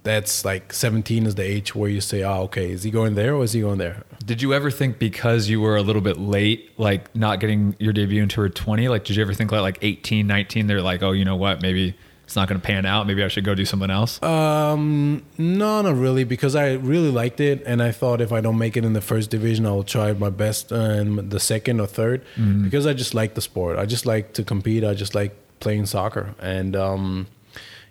that's 0.03 0.45
like 0.45 0.71
seventeen 0.71 1.25
is 1.25 1.33
the 1.33 1.43
age 1.43 1.73
where 1.73 1.89
you 1.89 2.01
say, 2.01 2.21
oh, 2.21 2.43
okay, 2.43 2.69
is 2.69 2.83
he 2.83 2.91
going 2.91 3.15
there 3.15 3.33
or 3.33 3.43
is 3.43 3.53
he 3.53 3.61
going 3.61 3.79
there? 3.79 4.03
Did 4.23 4.43
you 4.43 4.53
ever 4.53 4.69
think 4.69 4.99
because 4.99 5.49
you 5.49 5.59
were 5.59 5.75
a 5.75 5.81
little 5.81 6.03
bit 6.03 6.19
late, 6.19 6.71
like 6.77 7.15
not 7.15 7.39
getting 7.39 7.75
your 7.79 7.93
debut 7.93 8.21
until 8.21 8.43
you 8.43 8.49
were 8.49 8.53
20, 8.53 8.89
like 8.89 9.05
did 9.05 9.15
you 9.15 9.23
ever 9.23 9.33
think 9.33 9.51
like, 9.51 9.61
like 9.61 9.79
18, 9.81 10.27
19, 10.27 10.67
they're 10.67 10.83
like, 10.83 11.01
oh, 11.01 11.13
you 11.13 11.25
know 11.25 11.35
what, 11.35 11.63
maybe 11.63 11.95
it's 12.25 12.35
not 12.35 12.47
going 12.47 12.61
to 12.61 12.65
pan 12.65 12.85
out. 12.85 13.07
Maybe 13.07 13.23
I 13.23 13.27
should 13.27 13.43
go 13.43 13.55
do 13.55 13.65
something 13.65 13.89
else. 13.89 14.21
Um, 14.21 15.25
no, 15.39 15.81
not 15.81 15.95
really, 15.95 16.23
because 16.23 16.55
I 16.55 16.73
really 16.73 17.09
liked 17.09 17.39
it, 17.39 17.63
and 17.65 17.81
I 17.81 17.91
thought 17.91 18.21
if 18.21 18.31
I 18.31 18.39
don't 18.39 18.59
make 18.59 18.77
it 18.77 18.85
in 18.85 18.93
the 18.93 19.01
first 19.01 19.31
division, 19.31 19.65
I'll 19.65 19.81
try 19.81 20.13
my 20.13 20.29
best 20.29 20.71
in 20.71 21.29
the 21.29 21.39
second 21.39 21.79
or 21.79 21.87
3rd 21.87 22.21
because 22.63 22.85
I 22.85 22.93
just 22.93 23.15
like 23.15 23.33
the 23.33 23.41
sport. 23.41 23.79
I 23.79 23.87
just 23.87 24.05
like 24.05 24.33
to 24.33 24.43
compete. 24.43 24.83
I 24.83 24.93
just 24.93 25.15
like 25.15 25.35
playing 25.59 25.87
soccer, 25.87 26.35
and 26.39 26.75
um, 26.75 27.27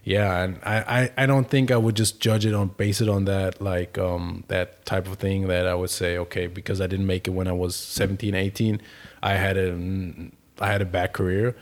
yeah, 0.07 0.45
and 0.45 0.61
I, 0.63 0.77
I, 1.01 1.25
I 1.25 1.27
don't 1.27 1.51
think 1.51 1.73
I 1.73 1.77
would 1.77 1.97
just 1.97 2.21
judge 2.21 2.47
it 2.47 2.55
on 2.55 2.69
base 2.69 3.01
it 3.01 3.09
on 3.09 3.25
that 3.25 3.61
like 3.61 3.99
um 3.99 4.45
that 4.47 4.87
type 4.87 5.09
of 5.09 5.19
thing 5.19 5.49
that 5.49 5.67
I 5.67 5.75
would 5.75 5.91
say 5.91 6.17
okay 6.19 6.47
because 6.47 6.81
I 6.81 6.87
didn't 6.87 7.09
make 7.09 7.27
it 7.27 7.33
when 7.33 7.49
I 7.49 7.53
was 7.53 7.75
17, 7.75 8.33
18, 8.33 8.81
I 9.21 9.35
had 9.35 9.57
a 9.57 9.77
I 10.61 10.69
had 10.71 10.81
a 10.81 10.85
bad 10.85 11.13
career. 11.13 11.57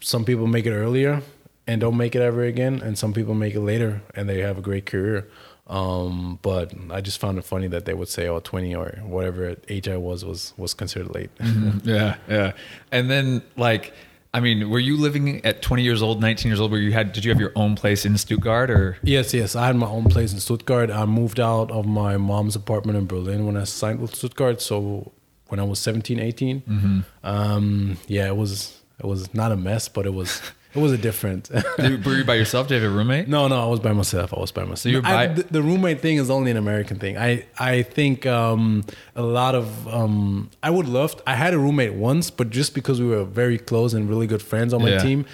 Some 0.00 0.24
people 0.24 0.46
make 0.46 0.64
it 0.64 0.72
earlier 0.72 1.20
and 1.66 1.78
don't 1.78 1.98
make 1.98 2.16
it 2.16 2.22
ever 2.22 2.42
again, 2.42 2.80
and 2.80 2.96
some 2.96 3.12
people 3.12 3.34
make 3.34 3.54
it 3.54 3.60
later 3.60 4.00
and 4.14 4.30
they 4.30 4.38
have 4.38 4.56
a 4.56 4.62
great 4.62 4.86
career. 4.86 5.28
Um, 5.66 6.38
but 6.40 6.72
I 6.90 7.02
just 7.02 7.20
found 7.20 7.36
it 7.36 7.44
funny 7.44 7.68
that 7.68 7.84
they 7.84 7.92
would 7.92 8.08
say, 8.08 8.28
"Oh, 8.28 8.40
20 8.40 8.74
or 8.74 8.98
whatever 9.04 9.56
age 9.68 9.88
I 9.88 9.98
was 9.98 10.24
was 10.24 10.54
was 10.56 10.72
considered 10.72 11.14
late." 11.14 11.30
yeah, 11.84 12.16
yeah. 12.26 12.52
And 12.90 13.10
then 13.10 13.42
like, 13.58 13.92
I 14.32 14.38
mean, 14.40 14.70
were 14.70 14.78
you 14.78 14.96
living 14.96 15.44
at 15.44 15.60
20 15.60 15.82
years 15.82 16.02
old, 16.02 16.20
19 16.20 16.48
years 16.50 16.60
old, 16.60 16.70
where 16.70 16.80
you 16.80 16.92
had, 16.92 17.12
did 17.12 17.24
you 17.24 17.32
have 17.32 17.40
your 17.40 17.52
own 17.56 17.74
place 17.74 18.04
in 18.04 18.16
Stuttgart 18.16 18.70
or? 18.70 18.96
Yes, 19.02 19.34
yes. 19.34 19.56
I 19.56 19.66
had 19.66 19.76
my 19.76 19.88
own 19.88 20.04
place 20.04 20.32
in 20.32 20.38
Stuttgart. 20.38 20.88
I 20.90 21.04
moved 21.04 21.40
out 21.40 21.70
of 21.72 21.84
my 21.86 22.16
mom's 22.16 22.54
apartment 22.54 22.96
in 22.96 23.06
Berlin 23.06 23.44
when 23.44 23.56
I 23.56 23.64
signed 23.64 24.00
with 24.00 24.14
Stuttgart. 24.14 24.60
So 24.60 25.10
when 25.48 25.58
I 25.58 25.64
was 25.64 25.80
17, 25.80 26.20
18, 26.20 27.04
um, 27.24 27.96
yeah, 28.06 28.28
it 28.28 28.36
was 28.36 28.80
it 29.00 29.06
was 29.06 29.34
not 29.34 29.50
a 29.50 29.56
mess, 29.56 29.88
but 29.88 30.06
it 30.06 30.14
was 30.14 30.40
it 30.74 30.78
was 30.80 30.92
a 30.92 30.98
different. 30.98 31.50
Did- 31.78 32.04
Were 32.04 32.16
you 32.16 32.24
by 32.24 32.34
yourself? 32.34 32.68
Did 32.68 32.76
you 32.76 32.82
have 32.84 32.92
a 32.92 32.96
roommate? 32.96 33.28
No, 33.28 33.48
no, 33.48 33.60
I 33.62 33.66
was 33.66 33.80
by 33.80 33.92
myself. 33.92 34.32
I 34.34 34.40
was 34.40 34.52
by 34.52 34.64
myself. 34.64 34.92
you're 34.92 35.04
I- 35.06 35.26
the, 35.28 35.42
the 35.44 35.62
roommate 35.62 36.00
thing 36.00 36.16
is 36.18 36.30
only 36.30 36.50
an 36.50 36.56
American 36.56 36.98
thing. 36.98 37.18
I 37.18 37.44
I 37.58 37.82
think 37.82 38.26
um, 38.26 38.84
a 39.16 39.22
lot 39.22 39.54
of 39.54 39.86
um, 39.88 40.50
I 40.62 40.70
would 40.70 40.88
love. 40.88 41.20
I 41.26 41.34
had 41.34 41.54
a 41.54 41.58
roommate 41.58 41.94
once, 41.94 42.30
but 42.30 42.50
just 42.50 42.74
because 42.74 43.00
we 43.00 43.08
were 43.08 43.24
very 43.24 43.58
close 43.58 43.94
and 43.94 44.08
really 44.08 44.26
good 44.26 44.42
friends 44.42 44.72
on 44.72 44.82
my 44.82 44.90
Yeah. 44.90 44.98
team. 44.98 45.26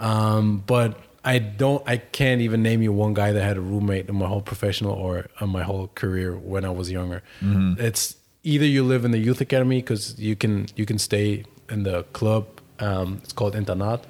Um, 0.00 0.62
but 0.66 0.98
I 1.24 1.38
don't. 1.38 1.82
I 1.88 1.96
can't 1.98 2.40
even 2.40 2.62
name 2.62 2.82
you 2.82 2.92
one 2.92 3.14
guy 3.14 3.32
that 3.32 3.42
had 3.42 3.56
a 3.56 3.60
roommate 3.60 4.08
in 4.08 4.16
my 4.16 4.26
whole 4.26 4.42
professional 4.42 4.92
or 4.92 5.26
uh, 5.40 5.46
my 5.46 5.62
whole 5.62 5.88
career 5.94 6.36
when 6.36 6.64
I 6.64 6.70
was 6.70 6.90
younger. 6.90 7.22
Mm-hmm. 7.40 7.80
It's 7.82 8.16
either 8.42 8.66
you 8.66 8.84
live 8.84 9.04
in 9.06 9.10
the 9.10 9.18
youth 9.18 9.40
academy 9.40 9.80
because 9.80 10.18
you 10.18 10.36
can 10.36 10.66
you 10.76 10.84
can 10.84 10.98
stay 10.98 11.44
in 11.70 11.84
the 11.84 12.02
club. 12.12 12.46
Um, 12.80 13.20
it's 13.22 13.32
called 13.32 13.54
internat 13.54 14.00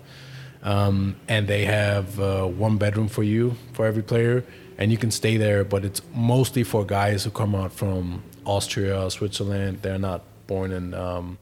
um, 0.65 1.17
and 1.29 1.47
they 1.47 1.67
have 1.67 2.19
uh, 2.19 2.47
one 2.47 2.79
bedroom 2.79 3.09
for 3.09 3.23
you 3.23 3.55
for 3.75 3.87
every 3.87 4.03
player, 4.03 4.45
and 4.79 4.91
you 4.91 4.99
can 4.99 5.11
stay 5.11 5.37
there. 5.37 5.63
But 5.65 5.85
it's 5.85 6.01
mostly 6.15 6.65
for 6.65 6.85
guys 6.85 7.25
who 7.25 7.31
come 7.31 7.55
out 7.55 7.73
from 7.73 8.23
Austria, 8.45 9.11
Switzerland. 9.11 9.81
They're 9.83 9.99
not 9.99 10.23
born 10.47 10.73
in 10.73 10.95
um, 10.95 11.39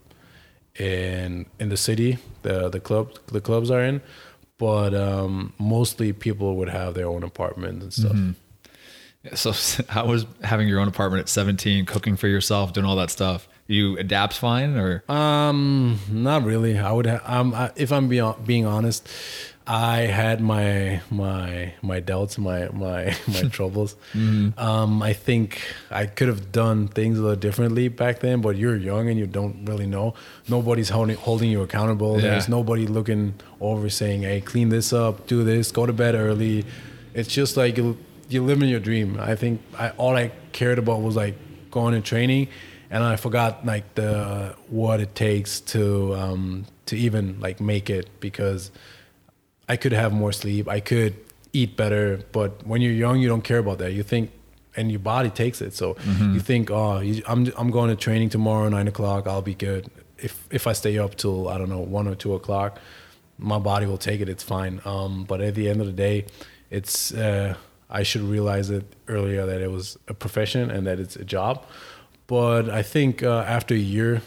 in 0.78 1.46
in 1.60 1.68
the 1.68 1.76
city. 1.76 2.18
The 2.42 2.68
the 2.68 2.80
club 2.80 3.16
the 3.28 3.40
clubs 3.40 3.70
are 3.70 3.82
in, 3.82 4.02
but 4.58 4.92
um, 4.92 5.52
mostly 5.58 6.12
people 6.12 6.56
would 6.56 6.68
have 6.68 6.94
their 6.94 7.06
own 7.06 7.22
apartment 7.22 7.82
and 7.82 7.92
stuff. 7.92 8.16
So 9.34 9.84
how 9.88 10.06
was 10.06 10.26
having 10.42 10.66
your 10.66 10.80
own 10.80 10.88
apartment 10.88 11.20
at 11.20 11.28
17, 11.28 11.86
cooking 11.86 12.16
for 12.16 12.26
yourself, 12.26 12.72
doing 12.72 12.86
all 12.86 12.96
that 12.96 13.10
stuff? 13.10 13.48
You 13.66 13.96
adapt 13.96 14.34
fine 14.34 14.76
or? 14.76 15.02
Um, 15.08 15.98
not 16.10 16.44
really. 16.44 16.78
I 16.78 16.92
would. 16.92 17.06
Ha- 17.06 17.20
um, 17.24 17.54
I, 17.54 17.70
if 17.76 17.92
I'm 17.92 18.08
being 18.08 18.34
being 18.44 18.66
honest, 18.66 19.08
I 19.66 20.00
had 20.00 20.40
my 20.40 21.00
my 21.10 21.72
my 21.80 22.00
doubts, 22.00 22.36
my 22.38 22.68
my 22.68 23.16
my 23.28 23.42
troubles. 23.50 23.94
Um, 24.58 25.02
I 25.02 25.12
think 25.12 25.62
I 25.90 26.06
could 26.06 26.28
have 26.28 26.50
done 26.50 26.88
things 26.88 27.18
a 27.18 27.22
little 27.22 27.36
differently 27.36 27.88
back 27.88 28.18
then. 28.18 28.40
But 28.40 28.56
you're 28.56 28.76
young 28.76 29.08
and 29.08 29.18
you 29.18 29.26
don't 29.26 29.64
really 29.64 29.86
know. 29.86 30.14
Nobody's 30.48 30.88
holding 30.88 31.16
holding 31.16 31.50
you 31.50 31.62
accountable. 31.62 32.16
Yeah. 32.16 32.30
There's 32.30 32.48
nobody 32.48 32.86
looking 32.86 33.34
over 33.60 33.88
saying, 33.88 34.22
"Hey, 34.22 34.40
clean 34.40 34.68
this 34.70 34.92
up, 34.92 35.26
do 35.28 35.44
this, 35.44 35.70
go 35.70 35.86
to 35.86 35.92
bed 35.92 36.14
early." 36.16 36.64
It's 37.14 37.28
just 37.28 37.56
like 37.56 37.76
you 37.76 37.96
you 38.28 38.42
living 38.42 38.68
your 38.68 38.80
dream. 38.80 39.18
I 39.20 39.36
think 39.36 39.62
I 39.78 39.90
all 39.90 40.16
I 40.16 40.32
cared 40.52 40.78
about 40.80 41.00
was 41.02 41.14
like 41.14 41.36
going 41.70 41.94
and 41.94 42.04
training, 42.04 42.48
and 42.92 43.02
I 43.02 43.16
forgot 43.16 43.64
like 43.64 43.94
the 43.94 44.54
what 44.68 45.00
it 45.00 45.14
takes 45.14 45.60
to 45.72 46.14
um, 46.14 46.66
to 46.86 46.96
even 46.96 47.40
like 47.40 47.58
make 47.58 47.88
it 47.88 48.08
because 48.20 48.70
I 49.68 49.76
could 49.76 49.92
have 49.92 50.12
more 50.12 50.30
sleep. 50.32 50.68
I 50.68 50.80
could 50.80 51.14
eat 51.54 51.74
better, 51.76 52.20
but 52.32 52.66
when 52.66 52.82
you're 52.82 52.92
young, 52.92 53.18
you 53.18 53.28
don't 53.28 53.42
care 53.42 53.58
about 53.58 53.78
that. 53.78 53.92
You 53.92 54.02
think, 54.02 54.30
and 54.76 54.90
your 54.90 55.00
body 55.00 55.30
takes 55.30 55.62
it. 55.62 55.72
So 55.74 55.96
you 56.34 56.40
think, 56.40 56.70
oh, 56.70 57.00
you, 57.00 57.22
I'm 57.26 57.50
I'm 57.56 57.70
going 57.70 57.88
to 57.88 57.96
training 57.96 58.28
tomorrow, 58.28 58.68
nine 58.68 58.88
o'clock. 58.88 59.26
I'll 59.26 59.42
be 59.42 59.54
good. 59.54 59.86
If 60.18 60.46
if 60.50 60.66
I 60.66 60.74
stay 60.74 60.98
up 60.98 61.14
till 61.16 61.48
I 61.48 61.56
don't 61.56 61.70
know 61.70 61.80
one 61.80 62.06
or 62.06 62.14
two 62.14 62.34
o'clock, 62.34 62.78
my 63.38 63.58
body 63.58 63.86
will 63.86 63.98
take 63.98 64.20
it. 64.20 64.28
It's 64.28 64.44
fine. 64.44 64.82
Um, 64.84 65.24
but 65.24 65.40
at 65.40 65.54
the 65.54 65.70
end 65.70 65.80
of 65.80 65.86
the 65.86 65.94
day, 65.94 66.26
it's 66.70 67.14
uh, 67.14 67.54
I 67.88 68.02
should 68.02 68.22
realize 68.22 68.68
it 68.68 68.84
earlier 69.08 69.46
that 69.46 69.62
it 69.62 69.70
was 69.70 69.98
a 70.08 70.14
profession 70.14 70.70
and 70.70 70.86
that 70.86 71.00
it's 71.00 71.16
a 71.16 71.24
job. 71.24 71.64
But 72.26 72.70
I 72.70 72.82
think 72.82 73.22
uh, 73.22 73.44
after 73.46 73.74
a 73.74 73.78
year, 73.78 74.22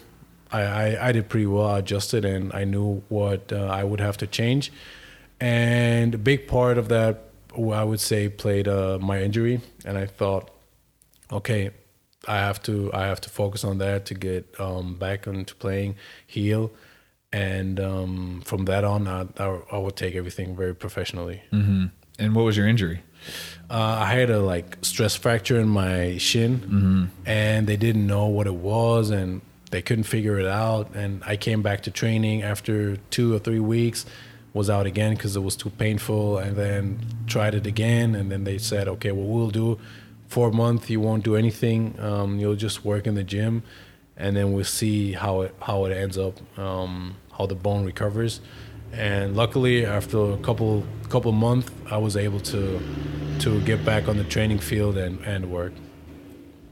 I, 0.51 0.62
I, 0.62 1.08
I 1.10 1.12
did 1.12 1.29
pretty 1.29 1.47
well. 1.47 1.67
I 1.67 1.79
adjusted 1.79 2.25
and 2.25 2.53
I 2.53 2.63
knew 2.63 3.03
what 3.10 3.51
uh, 3.51 3.65
I 3.65 3.84
would 3.84 3.99
have 3.99 4.17
to 4.17 4.27
change. 4.27 4.71
And 5.39 6.15
a 6.15 6.17
big 6.17 6.47
part 6.47 6.77
of 6.77 6.88
that, 6.89 7.29
I 7.53 7.84
would 7.84 7.99
say, 7.99 8.29
played 8.29 8.67
uh, 8.67 8.99
my 9.01 9.21
injury. 9.21 9.62
And 9.86 9.97
I 9.97 10.05
thought, 10.05 10.51
okay, 11.31 11.71
I 12.27 12.38
have 12.38 12.62
to 12.63 12.91
I 12.93 13.05
have 13.05 13.21
to 13.21 13.29
focus 13.29 13.63
on 13.63 13.77
that 13.79 14.05
to 14.08 14.13
get 14.13 14.60
um, 14.60 14.95
back 14.95 15.27
into 15.27 15.55
playing, 15.55 15.95
heal, 16.25 16.71
and 17.31 17.79
um, 17.79 18.41
from 18.45 18.65
that 18.65 18.84
on, 18.84 19.08
I, 19.08 19.27
I, 19.38 19.60
I 19.71 19.77
would 19.77 19.95
take 19.95 20.15
everything 20.15 20.55
very 20.55 20.73
professionally. 20.73 21.43
Mm-hmm. 21.51 21.86
And 22.17 22.36
what 22.36 22.45
was 22.45 22.58
your 22.58 22.67
injury? 22.67 23.03
Uh, 23.69 23.73
I 24.03 24.13
had 24.13 24.29
a 24.29 24.39
like 24.39 24.77
stress 24.81 25.15
fracture 25.15 25.59
in 25.59 25.67
my 25.67 26.17
shin, 26.17 27.11
and 27.25 27.67
they 27.67 27.77
didn't 27.77 28.05
know 28.05 28.27
what 28.27 28.47
it 28.47 28.55
was, 28.55 29.09
and 29.09 29.41
they 29.71 29.81
couldn't 29.81 30.03
figure 30.05 30.39
it 30.39 30.45
out. 30.45 30.93
And 30.93 31.23
I 31.25 31.35
came 31.35 31.61
back 31.63 31.81
to 31.83 31.91
training 31.91 32.43
after 32.43 32.97
two 33.09 33.33
or 33.33 33.39
three 33.39 33.59
weeks, 33.59 34.05
was 34.53 34.69
out 34.69 34.85
again 34.85 35.15
because 35.15 35.35
it 35.35 35.41
was 35.41 35.55
too 35.55 35.71
painful, 35.71 36.38
and 36.38 36.55
then 36.55 36.99
tried 37.27 37.55
it 37.55 37.65
again, 37.65 38.15
and 38.15 38.31
then 38.31 38.43
they 38.43 38.57
said, 38.57 38.88
okay, 38.88 39.11
well 39.11 39.25
we'll 39.25 39.49
do 39.49 39.79
for 40.27 40.49
a 40.49 40.51
month, 40.51 40.89
you 40.89 40.99
won't 40.99 41.23
do 41.23 41.35
anything, 41.35 41.95
um, 41.99 42.39
you'll 42.39 42.55
just 42.55 42.83
work 42.85 43.07
in 43.07 43.15
the 43.15 43.23
gym, 43.23 43.63
and 44.17 44.35
then 44.35 44.53
we'll 44.53 44.63
see 44.63 45.13
how 45.13 45.41
it 45.41 45.55
how 45.61 45.85
it 45.85 45.91
ends 45.91 46.17
up, 46.17 46.39
um, 46.57 47.15
how 47.38 47.45
the 47.45 47.55
bone 47.55 47.85
recovers. 47.85 48.41
And 48.95 49.36
luckily, 49.36 49.86
after 49.86 50.31
a 50.31 50.38
couple 50.38 50.86
couple 51.10 51.31
months, 51.31 51.69
I 51.89 51.97
was 51.97 52.15
able 52.15 52.39
to 52.41 52.79
to 53.39 53.62
get 53.62 53.84
back 53.84 54.08
on 54.08 54.17
the 54.17 54.23
training 54.23 54.60
field 54.60 54.97
and, 54.97 55.19
and 55.25 55.51
work. 55.51 55.73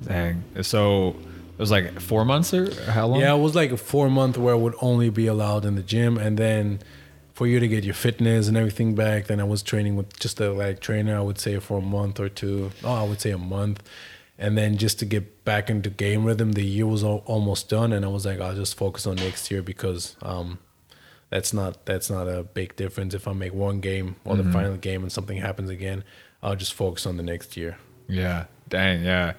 Dang. 0.03 0.43
So 0.61 1.09
it 1.09 1.59
was 1.59 1.71
like 1.71 1.99
four 1.99 2.25
months 2.25 2.53
or 2.53 2.73
how 2.91 3.07
long? 3.07 3.19
Yeah, 3.19 3.33
it 3.35 3.39
was 3.39 3.55
like 3.55 3.71
a 3.71 3.77
four 3.77 4.09
month 4.09 4.37
where 4.37 4.53
I 4.53 4.57
would 4.57 4.75
only 4.81 5.09
be 5.09 5.27
allowed 5.27 5.65
in 5.65 5.75
the 5.75 5.83
gym, 5.83 6.17
and 6.17 6.37
then 6.37 6.79
for 7.33 7.47
you 7.47 7.59
to 7.59 7.67
get 7.67 7.83
your 7.83 7.93
fitness 7.93 8.47
and 8.47 8.55
everything 8.55 8.95
back, 8.95 9.27
then 9.27 9.39
I 9.39 9.43
was 9.43 9.63
training 9.63 9.95
with 9.95 10.17
just 10.19 10.39
a 10.39 10.51
like 10.51 10.79
trainer. 10.79 11.17
I 11.17 11.21
would 11.21 11.39
say 11.39 11.59
for 11.59 11.79
a 11.79 11.81
month 11.81 12.19
or 12.19 12.29
two. 12.29 12.71
Oh, 12.83 12.93
I 12.93 13.03
would 13.03 13.19
say 13.19 13.31
a 13.31 13.37
month, 13.37 13.83
and 14.37 14.57
then 14.57 14.77
just 14.77 14.99
to 14.99 15.05
get 15.05 15.43
back 15.43 15.69
into 15.69 15.89
game 15.89 16.23
rhythm, 16.25 16.53
the 16.53 16.63
year 16.63 16.87
was 16.87 17.03
al- 17.03 17.23
almost 17.25 17.69
done, 17.69 17.91
and 17.91 18.05
I 18.05 18.07
was 18.07 18.25
like, 18.25 18.39
I'll 18.39 18.55
just 18.55 18.75
focus 18.75 19.05
on 19.05 19.15
next 19.17 19.51
year 19.51 19.61
because 19.61 20.15
um, 20.21 20.59
that's 21.33 21.51
not 21.51 21.83
that's 21.87 22.11
not 22.11 22.27
a 22.27 22.43
big 22.43 22.75
difference. 22.75 23.15
If 23.15 23.27
I 23.27 23.33
make 23.33 23.55
one 23.55 23.79
game 23.79 24.17
or 24.23 24.35
the 24.37 24.43
final 24.51 24.77
game 24.77 25.01
and 25.01 25.11
something 25.11 25.37
happens 25.37 25.71
again, 25.71 26.03
I'll 26.43 26.55
just 26.55 26.75
focus 26.75 27.07
on 27.07 27.17
the 27.17 27.23
next 27.23 27.57
year. 27.57 27.79
Yeah. 28.07 28.45
Dang. 28.69 29.03
Yeah. 29.03 29.33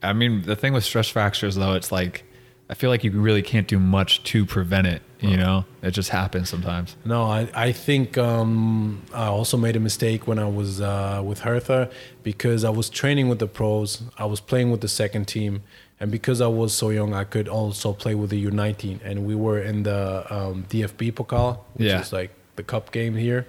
I 0.00 0.12
mean, 0.12 0.42
the 0.42 0.54
thing 0.54 0.72
with 0.72 0.84
stress 0.84 1.08
fractures, 1.08 1.56
though, 1.56 1.74
it's 1.74 1.90
like, 1.90 2.22
I 2.68 2.74
feel 2.74 2.88
like 2.88 3.02
you 3.02 3.10
really 3.10 3.42
can't 3.42 3.66
do 3.66 3.80
much 3.80 4.22
to 4.24 4.46
prevent 4.46 4.86
it. 4.86 5.02
You 5.18 5.36
know, 5.36 5.66
it 5.82 5.90
just 5.90 6.08
happens 6.08 6.48
sometimes. 6.48 6.96
No, 7.04 7.24
I, 7.24 7.46
I 7.52 7.72
think 7.72 8.16
um, 8.16 9.02
I 9.12 9.26
also 9.26 9.58
made 9.58 9.76
a 9.76 9.80
mistake 9.80 10.26
when 10.26 10.38
I 10.38 10.48
was 10.48 10.80
uh, 10.80 11.20
with 11.22 11.40
Hertha 11.40 11.90
because 12.22 12.64
I 12.64 12.70
was 12.70 12.88
training 12.88 13.28
with 13.28 13.38
the 13.38 13.46
pros. 13.46 14.02
I 14.16 14.24
was 14.24 14.40
playing 14.40 14.70
with 14.70 14.80
the 14.80 14.88
second 14.88 15.26
team. 15.26 15.62
And 16.00 16.10
because 16.10 16.40
I 16.40 16.46
was 16.46 16.72
so 16.74 16.88
young, 16.90 17.12
I 17.12 17.24
could 17.24 17.46
also 17.48 17.92
play 17.92 18.14
with 18.14 18.30
the 18.30 18.46
U19. 18.46 19.00
And 19.04 19.26
we 19.26 19.34
were 19.34 19.60
in 19.60 19.82
the 19.82 20.24
um, 20.34 20.64
DFB 20.70 21.12
Pokal, 21.12 21.58
which 21.74 21.88
Yeah. 21.88 22.00
is 22.00 22.12
like 22.12 22.30
the 22.56 22.62
cup 22.62 22.90
game 22.90 23.14
here. 23.16 23.46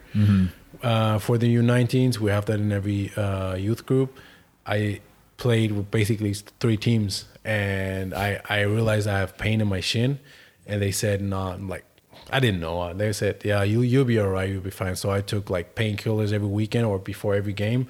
Uh, 0.83 1.17
for 1.19 1.37
the 1.37 1.55
U19s, 1.55 2.17
we 2.19 2.29
have 2.31 2.45
that 2.45 2.59
in 2.59 2.71
every 2.71 3.11
uh, 3.15 3.55
youth 3.55 3.85
group. 3.85 4.17
I 4.65 4.99
played 5.37 5.71
with 5.71 5.89
basically 5.91 6.33
three 6.59 6.77
teams, 6.77 7.25
and 7.45 8.13
I, 8.13 8.41
I 8.49 8.61
realized 8.61 9.07
I 9.07 9.19
have 9.19 9.37
pain 9.37 9.61
in 9.61 9.67
my 9.67 9.79
shin, 9.79 10.19
and 10.67 10.81
they 10.81 10.91
said 10.91 11.21
no. 11.21 11.37
I'm 11.39 11.69
like, 11.69 11.85
I 12.31 12.39
didn't 12.39 12.59
know. 12.61 12.93
They 12.93 13.13
said, 13.13 13.41
yeah, 13.43 13.63
you 13.63 13.81
you'll 13.81 14.05
be 14.05 14.19
alright, 14.19 14.49
you'll 14.49 14.61
be 14.61 14.69
fine. 14.71 14.95
So 14.95 15.09
I 15.11 15.21
took 15.21 15.49
like 15.49 15.75
painkillers 15.75 16.31
every 16.33 16.47
weekend 16.47 16.85
or 16.85 16.99
before 16.99 17.33
every 17.35 17.53
game, 17.53 17.87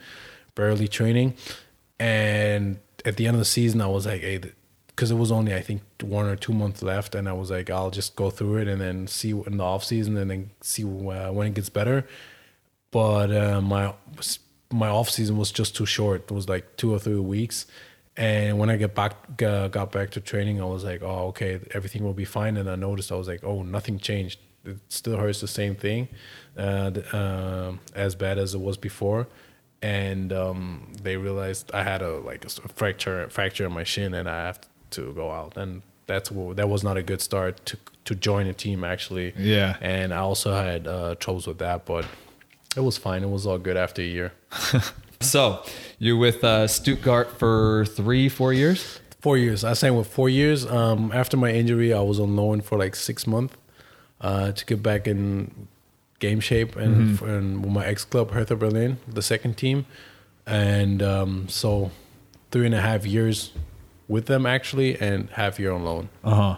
barely 0.56 0.88
training, 0.88 1.36
and 2.00 2.80
at 3.06 3.18
the 3.18 3.28
end 3.28 3.36
of 3.36 3.40
the 3.40 3.46
season, 3.46 3.82
I 3.82 3.88
was 3.88 4.06
like, 4.06 4.22
hey. 4.22 4.42
Because 4.88 5.10
it 5.10 5.16
was 5.16 5.32
only 5.32 5.56
I 5.56 5.62
think 5.62 5.82
one 6.02 6.26
or 6.28 6.36
two 6.36 6.54
months 6.54 6.84
left, 6.84 7.16
and 7.16 7.28
I 7.28 7.34
was 7.34 7.50
like, 7.50 7.70
I'll 7.70 7.90
just 7.92 8.16
go 8.16 8.30
through 8.30 8.58
it 8.58 8.68
and 8.68 8.80
then 8.80 9.08
see 9.08 9.32
in 9.32 9.58
the 9.58 9.64
off 9.64 9.84
season, 9.84 10.18
and 10.18 10.30
then 10.30 10.52
see 10.62 10.84
uh, 10.84 11.32
when 11.32 11.48
it 11.48 11.54
gets 11.54 11.70
better 11.70 12.06
but 12.92 13.32
uh, 13.32 13.62
my 13.62 13.94
my 14.72 14.90
off 14.90 15.10
season 15.10 15.38
was 15.38 15.52
just 15.52 15.76
too 15.76 15.86
short. 15.86 16.24
It 16.24 16.32
was 16.32 16.48
like 16.48 16.78
two 16.78 16.94
or 16.94 17.00
three 17.00 17.20
weeks, 17.20 17.66
and 18.16 18.60
when 18.60 18.70
I 18.70 18.78
get 18.78 18.94
back 18.94 19.38
got 19.38 19.92
back 19.92 20.12
to 20.12 20.22
training, 20.22 20.62
I 20.62 20.66
was 20.66 20.84
like, 20.84 21.02
oh 21.02 21.28
okay, 21.30 21.60
everything 21.74 22.04
will 22.04 22.14
be 22.14 22.26
fine. 22.26 22.58
And 22.58 22.70
I 22.70 22.76
noticed 22.76 23.12
I 23.12 23.16
was 23.16 23.28
like, 23.28 23.44
oh 23.44 23.64
nothing 23.64 23.98
changed. 23.98 24.40
It 24.64 24.78
still 24.90 25.18
hurts 25.18 25.42
the 25.42 25.48
same 25.48 25.76
thing, 25.76 26.08
uh, 26.56 26.92
uh, 27.14 27.74
as 27.96 28.14
bad 28.14 28.38
as 28.38 28.54
it 28.54 28.62
was 28.62 28.78
before. 28.78 29.28
And 29.82 30.32
um, 30.32 30.94
they 31.02 31.18
realized 31.18 31.72
I 31.74 31.84
had 31.84 32.02
a 32.02 32.20
like 32.20 32.46
a 32.46 32.50
fracture 32.50 33.28
fracture 33.30 33.66
in 33.66 33.72
my 33.74 33.84
shin, 33.84 34.14
and 34.14 34.30
I 34.30 34.46
have 34.48 34.60
to 34.92 35.12
go 35.14 35.32
out. 35.32 35.58
And 35.58 35.82
that's 36.08 36.30
what, 36.32 36.58
that 36.58 36.70
was 36.70 36.84
not 36.84 36.98
a 36.98 37.04
good 37.04 37.22
start 37.22 37.66
to 37.68 37.78
to 38.04 38.16
join 38.16 38.48
a 38.48 38.54
team 38.54 38.84
actually 38.84 39.32
Yeah. 39.38 39.78
and 39.80 40.12
I 40.12 40.18
also 40.18 40.54
had 40.56 40.88
uh, 40.88 41.14
troubles 41.20 41.46
with 41.46 41.60
that, 41.60 41.86
but 41.86 42.04
it 42.76 42.80
was 42.82 42.98
fine. 42.98 43.24
It 43.24 43.30
was 43.30 43.46
all 43.46 43.60
good 43.60 43.78
after 43.78 44.02
a 44.02 44.06
year. 44.06 44.32
So 45.22 45.64
you're 46.00 46.18
with 46.18 46.44
uh, 46.44 46.66
Stuttgart 46.66 47.38
for 47.38 47.86
three, 47.86 48.28
four 48.28 48.54
years? 48.54 49.00
Four 49.20 49.38
years. 49.38 49.64
I 49.64 49.74
signed 49.74 49.96
with 49.96 50.08
four 50.08 50.30
years. 50.30 50.66
Um, 50.66 51.12
after 51.14 51.38
my 51.38 51.52
injury, 51.52 51.94
I 51.94 52.00
was 52.02 52.20
on 52.20 52.36
loan 52.36 52.62
for 52.62 52.76
like 52.80 52.96
six 52.96 53.28
months 53.28 53.56
uh, 54.20 54.52
to 54.52 54.66
get 54.66 54.82
back 54.82 55.08
in 55.08 55.68
game 56.22 56.40
shape 56.40 56.78
and, 56.78 57.18
mm-hmm. 57.18 57.30
and 57.30 57.66
with 57.66 57.74
my 57.74 57.86
ex 57.86 58.06
club 58.06 58.32
Hertha 58.32 58.56
Berlin, 58.56 58.98
the 59.06 59.22
second 59.22 59.58
team, 59.58 59.86
and 60.46 61.04
um, 61.04 61.50
so 61.50 61.92
three 62.52 62.66
and 62.66 62.76
a 62.76 62.80
half 62.82 63.06
years 63.06 63.52
with 64.08 64.28
them 64.28 64.46
actually, 64.46 64.98
and 65.02 65.30
half 65.32 65.60
year 65.60 65.74
on 65.74 65.84
loan. 65.84 66.10
Uh 66.24 66.36
huh. 66.36 66.58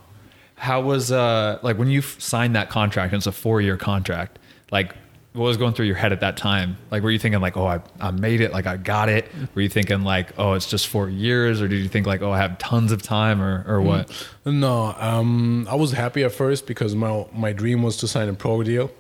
How 0.56 0.82
was 0.82 1.12
uh 1.12 1.58
like 1.64 1.80
when 1.80 1.90
you 1.90 2.02
signed 2.02 2.56
that 2.56 2.70
contract? 2.70 3.14
And 3.14 3.20
it's 3.20 3.28
a 3.28 3.32
four 3.32 3.60
year 3.60 3.78
contract. 3.78 4.38
Like 4.72 4.94
what 5.34 5.46
was 5.46 5.58
going 5.58 5.74
through 5.74 5.88
your 5.88 5.96
head 5.96 6.12
at 6.12 6.20
that 6.20 6.38
time? 6.38 6.78
Like, 6.92 7.02
were 7.02 7.10
you 7.10 7.18
thinking 7.18 7.42
like, 7.42 7.58
oh, 7.58 7.66
I, 7.66 7.82
I 8.00 8.12
made 8.12 8.40
it, 8.40 8.54
like 8.54 8.68
I 8.68 8.78
got 8.78 9.10
it? 9.10 9.32
Were 9.56 9.64
you 9.64 9.70
thinking 9.70 10.04
like, 10.04 10.32
oh, 10.38 10.54
it's 10.54 10.70
just 10.70 10.88
four 10.88 11.10
years, 11.10 11.60
or 11.60 11.68
did 11.68 11.82
you 11.82 11.90
think 11.90 12.06
like, 12.06 12.22
oh, 12.22 12.32
I 12.32 12.38
have 12.38 12.60
tons 12.60 12.92
of 12.92 13.02
time, 13.02 13.42
or 13.42 13.66
or 13.68 13.82
what? 13.82 14.28
No, 14.46 14.96
um, 15.00 15.68
I 15.70 15.76
was 15.76 15.92
happy 15.92 16.24
at 16.24 16.32
first 16.32 16.68
because 16.68 16.96
my 16.96 17.26
my 17.34 17.52
dream 17.52 17.82
was 17.82 17.98
to 17.98 18.08
sign 18.08 18.30
a 18.30 18.34
pro 18.34 18.62
deal, 18.62 18.92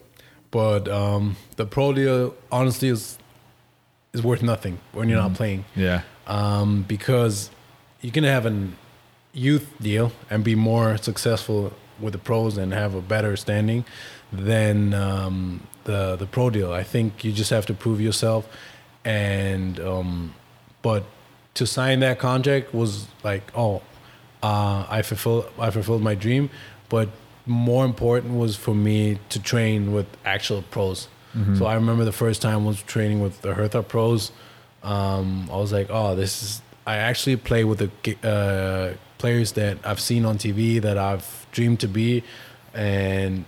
but 0.54 0.88
um, 0.88 1.36
the 1.56 1.66
pro 1.66 1.94
deal 1.94 2.36
honestly 2.52 2.88
is 2.88 3.18
is 4.14 4.22
worth 4.22 4.44
nothing 4.44 4.78
when 4.92 5.10
you're 5.10 5.20
mm. 5.20 5.30
not 5.30 5.34
playing. 5.34 5.66
Yeah. 5.76 6.04
Um, 6.28 6.84
because 6.84 7.50
you 8.02 8.12
can 8.12 8.24
have 8.24 8.46
an 8.46 8.78
youth 9.34 9.68
deal 9.82 10.12
and 10.30 10.44
be 10.44 10.54
more 10.54 10.98
successful 10.98 11.74
with 12.00 12.14
the 12.14 12.20
pros 12.20 12.56
and 12.56 12.72
have 12.72 12.94
a 12.94 13.02
better 13.02 13.36
standing 13.36 13.84
than 14.32 14.94
um, 14.94 15.68
the 15.86 16.16
the 16.16 16.28
pro 16.28 16.52
deal. 16.52 16.72
I 16.72 16.84
think 16.84 17.26
you 17.26 17.32
just 17.32 17.50
have 17.50 17.66
to 17.66 17.74
prove 17.74 18.00
yourself, 18.00 18.48
and 19.04 19.80
um, 19.80 20.36
but 20.84 21.04
to 21.56 21.66
sign 21.66 22.00
that 22.02 22.20
contract 22.20 22.76
was 22.76 23.08
like, 23.24 23.52
oh, 23.56 23.82
uh, 24.44 24.86
I 24.88 25.02
fulfilled 25.02 25.50
I 25.58 25.72
fulfilled 25.72 26.04
my 26.04 26.14
dream, 26.14 26.52
but 26.90 27.10
more 27.46 27.86
important 27.86 28.38
was 28.38 28.56
for 28.56 28.74
me 28.74 29.20
to 29.30 29.42
train 29.42 29.94
with 29.94 30.06
actual 30.26 30.62
pros. 30.62 31.08
Mm-hmm. 31.36 31.58
So 31.58 31.66
I 31.66 31.76
remember 31.76 32.06
the 32.06 32.12
first 32.12 32.42
time 32.42 32.64
I 32.64 32.68
was 32.68 32.82
training 32.84 33.22
with 33.22 33.42
the 33.42 33.54
Hertha 33.54 33.84
pros. 33.84 34.32
Um, 34.84 35.50
I 35.52 35.58
was 35.58 35.72
like, 35.72 35.88
oh, 35.90 36.16
this 36.16 36.44
is. 36.44 36.62
I 36.86 36.98
actually 36.98 37.38
play 37.38 37.64
with 37.64 37.80
the 37.80 38.28
uh, 38.28 38.98
players 39.18 39.54
that 39.54 39.78
I've 39.86 40.02
seen 40.02 40.26
on 40.26 40.38
TV 40.38 40.82
that 40.82 40.98
I've 40.98 41.48
dreamed 41.54 41.80
to 41.80 41.88
be, 41.88 42.24
and 42.74 43.46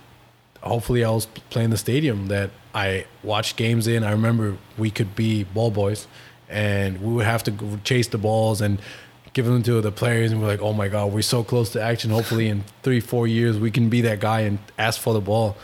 hopefully 0.62 1.04
I 1.04 1.10
was 1.10 1.26
playing 1.50 1.70
the 1.70 1.76
stadium 1.76 2.28
that 2.28 2.50
I 2.74 3.06
watched 3.22 3.56
games 3.56 3.86
in. 3.86 4.02
I 4.02 4.10
remember 4.10 4.56
we 4.76 4.90
could 4.90 5.14
be 5.14 5.44
ball 5.44 5.70
boys 5.70 6.06
and 6.48 7.00
we 7.00 7.14
would 7.14 7.24
have 7.24 7.42
to 7.44 7.78
chase 7.84 8.08
the 8.08 8.18
balls 8.18 8.60
and 8.60 8.78
give 9.36 9.44
them 9.44 9.62
to 9.62 9.82
the 9.82 9.92
players 9.92 10.32
and 10.32 10.40
we're 10.40 10.46
like, 10.46 10.62
oh 10.62 10.72
my 10.72 10.88
God, 10.88 11.12
we're 11.12 11.20
so 11.20 11.44
close 11.44 11.68
to 11.72 11.82
action. 11.82 12.10
Hopefully 12.10 12.48
in 12.48 12.64
three, 12.82 13.00
four 13.00 13.26
years 13.26 13.58
we 13.58 13.70
can 13.70 13.90
be 13.90 14.00
that 14.00 14.18
guy 14.18 14.40
and 14.40 14.58
ask 14.78 14.98
for 14.98 15.12
the 15.12 15.20
ball. 15.20 15.58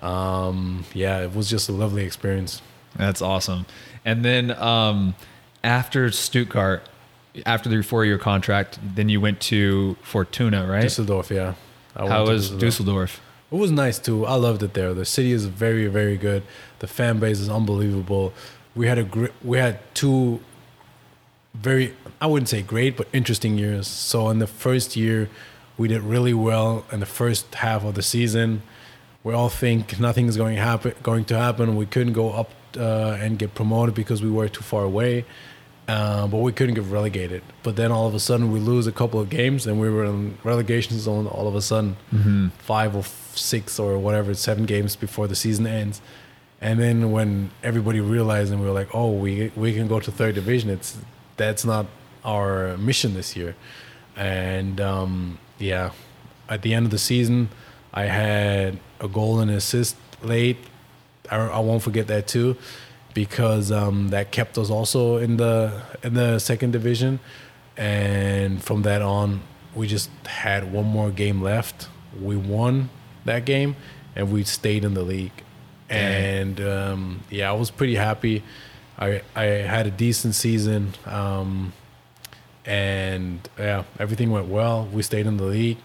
Um, 0.00 0.86
yeah, 0.94 1.20
it 1.20 1.34
was 1.34 1.50
just 1.50 1.68
a 1.68 1.72
lovely 1.72 2.04
experience. 2.06 2.62
That's 2.96 3.20
awesome. 3.20 3.66
And 4.02 4.24
then 4.24 4.52
um, 4.52 5.14
after 5.62 6.10
Stuttgart, 6.10 6.88
after 7.44 7.68
the 7.68 7.82
four 7.82 8.06
year 8.06 8.16
contract, 8.16 8.78
then 8.82 9.10
you 9.10 9.20
went 9.20 9.40
to 9.42 9.98
Fortuna, 10.00 10.66
right? 10.66 10.80
Dusseldorf, 10.80 11.30
yeah. 11.30 11.52
I 11.94 12.08
How 12.08 12.22
was 12.22 12.48
Dusseldorf? 12.48 12.60
Dusseldorf? 12.60 13.20
It 13.52 13.56
was 13.56 13.70
nice 13.70 13.98
too. 13.98 14.24
I 14.24 14.36
loved 14.36 14.62
it 14.62 14.72
there. 14.72 14.94
The 14.94 15.04
city 15.04 15.32
is 15.32 15.44
very, 15.44 15.86
very 15.88 16.16
good. 16.16 16.44
The 16.78 16.86
fan 16.86 17.18
base 17.18 17.40
is 17.40 17.50
unbelievable. 17.50 18.32
We 18.74 18.86
had 18.86 18.96
a 18.96 19.04
great, 19.04 19.32
we 19.44 19.58
had 19.58 19.80
two 19.94 20.40
very, 21.54 21.94
I 22.20 22.26
wouldn't 22.26 22.48
say 22.48 22.62
great, 22.62 22.96
but 22.96 23.08
interesting 23.12 23.58
years. 23.58 23.86
So 23.86 24.28
in 24.28 24.38
the 24.38 24.46
first 24.46 24.96
year, 24.96 25.28
we 25.76 25.88
did 25.88 26.02
really 26.02 26.34
well 26.34 26.84
in 26.92 27.00
the 27.00 27.06
first 27.06 27.54
half 27.54 27.84
of 27.84 27.94
the 27.94 28.02
season. 28.02 28.62
We 29.24 29.34
all 29.34 29.48
think 29.48 29.98
nothing 30.00 30.26
is 30.26 30.36
going 30.36 30.56
to 30.56 30.62
happen. 30.62 30.94
Going 31.02 31.24
to 31.26 31.38
happen. 31.38 31.76
We 31.76 31.86
couldn't 31.86 32.12
go 32.12 32.32
up 32.32 32.50
uh, 32.76 33.16
and 33.20 33.38
get 33.38 33.54
promoted 33.54 33.94
because 33.94 34.22
we 34.22 34.30
were 34.30 34.48
too 34.48 34.62
far 34.62 34.84
away. 34.84 35.24
Uh, 35.86 36.26
but 36.26 36.38
we 36.38 36.52
couldn't 36.52 36.74
get 36.74 36.84
relegated. 36.84 37.42
But 37.62 37.76
then 37.76 37.90
all 37.90 38.06
of 38.06 38.14
a 38.14 38.20
sudden 38.20 38.52
we 38.52 38.60
lose 38.60 38.86
a 38.86 38.92
couple 38.92 39.18
of 39.20 39.30
games 39.30 39.66
and 39.66 39.80
we 39.80 39.88
were 39.88 40.04
in 40.04 40.36
relegation 40.44 40.98
zone 40.98 41.26
all 41.26 41.48
of 41.48 41.54
a 41.54 41.62
sudden, 41.62 41.96
mm-hmm. 42.12 42.48
five 42.58 42.94
or 42.94 43.04
six 43.34 43.78
or 43.78 43.98
whatever, 43.98 44.34
seven 44.34 44.66
games 44.66 44.96
before 44.96 45.26
the 45.26 45.34
season 45.34 45.66
ends. 45.66 46.02
And 46.60 46.78
then 46.78 47.10
when 47.10 47.52
everybody 47.62 48.00
realized 48.00 48.52
and 48.52 48.60
we 48.60 48.66
were 48.66 48.74
like, 48.74 48.94
oh, 48.94 49.12
we 49.12 49.50
we 49.56 49.72
can 49.72 49.88
go 49.88 49.98
to 49.98 50.10
third 50.12 50.34
division. 50.34 50.68
It's 50.68 50.98
that's 51.38 51.64
not 51.64 51.86
our 52.24 52.76
mission 52.76 53.14
this 53.14 53.36
year. 53.36 53.56
And 54.16 54.80
um, 54.80 55.38
yeah, 55.58 55.92
at 56.48 56.62
the 56.62 56.74
end 56.74 56.84
of 56.84 56.90
the 56.90 56.98
season, 56.98 57.48
I 57.94 58.04
had 58.04 58.78
a 59.00 59.08
goal 59.08 59.40
and 59.40 59.50
assist 59.50 59.96
late. 60.22 60.58
I, 61.30 61.36
I 61.36 61.58
won't 61.60 61.82
forget 61.82 62.06
that 62.08 62.26
too 62.26 62.56
because 63.14 63.72
um, 63.72 64.10
that 64.10 64.30
kept 64.30 64.56
us 64.58 64.70
also 64.70 65.16
in 65.16 65.38
the 65.38 65.82
in 66.02 66.14
the 66.14 66.38
second 66.38 66.72
division, 66.72 67.18
and 67.76 68.62
from 68.62 68.82
that 68.82 69.02
on, 69.02 69.40
we 69.74 69.86
just 69.86 70.10
had 70.26 70.72
one 70.72 70.84
more 70.84 71.10
game 71.10 71.42
left. 71.42 71.88
We 72.20 72.36
won 72.36 72.90
that 73.24 73.44
game, 73.44 73.76
and 74.14 74.30
we 74.30 74.44
stayed 74.44 74.84
in 74.84 74.94
the 74.94 75.02
league. 75.02 75.32
And 75.88 76.60
um, 76.60 77.20
yeah, 77.30 77.50
I 77.50 77.54
was 77.54 77.70
pretty 77.70 77.94
happy. 77.94 78.42
I 78.98 79.22
I 79.34 79.44
had 79.44 79.86
a 79.86 79.90
decent 79.90 80.34
season, 80.34 80.94
um, 81.06 81.72
and 82.64 83.48
yeah, 83.58 83.84
everything 83.98 84.30
went 84.30 84.48
well. 84.48 84.88
We 84.92 85.02
stayed 85.02 85.26
in 85.26 85.36
the 85.36 85.44
league, 85.44 85.78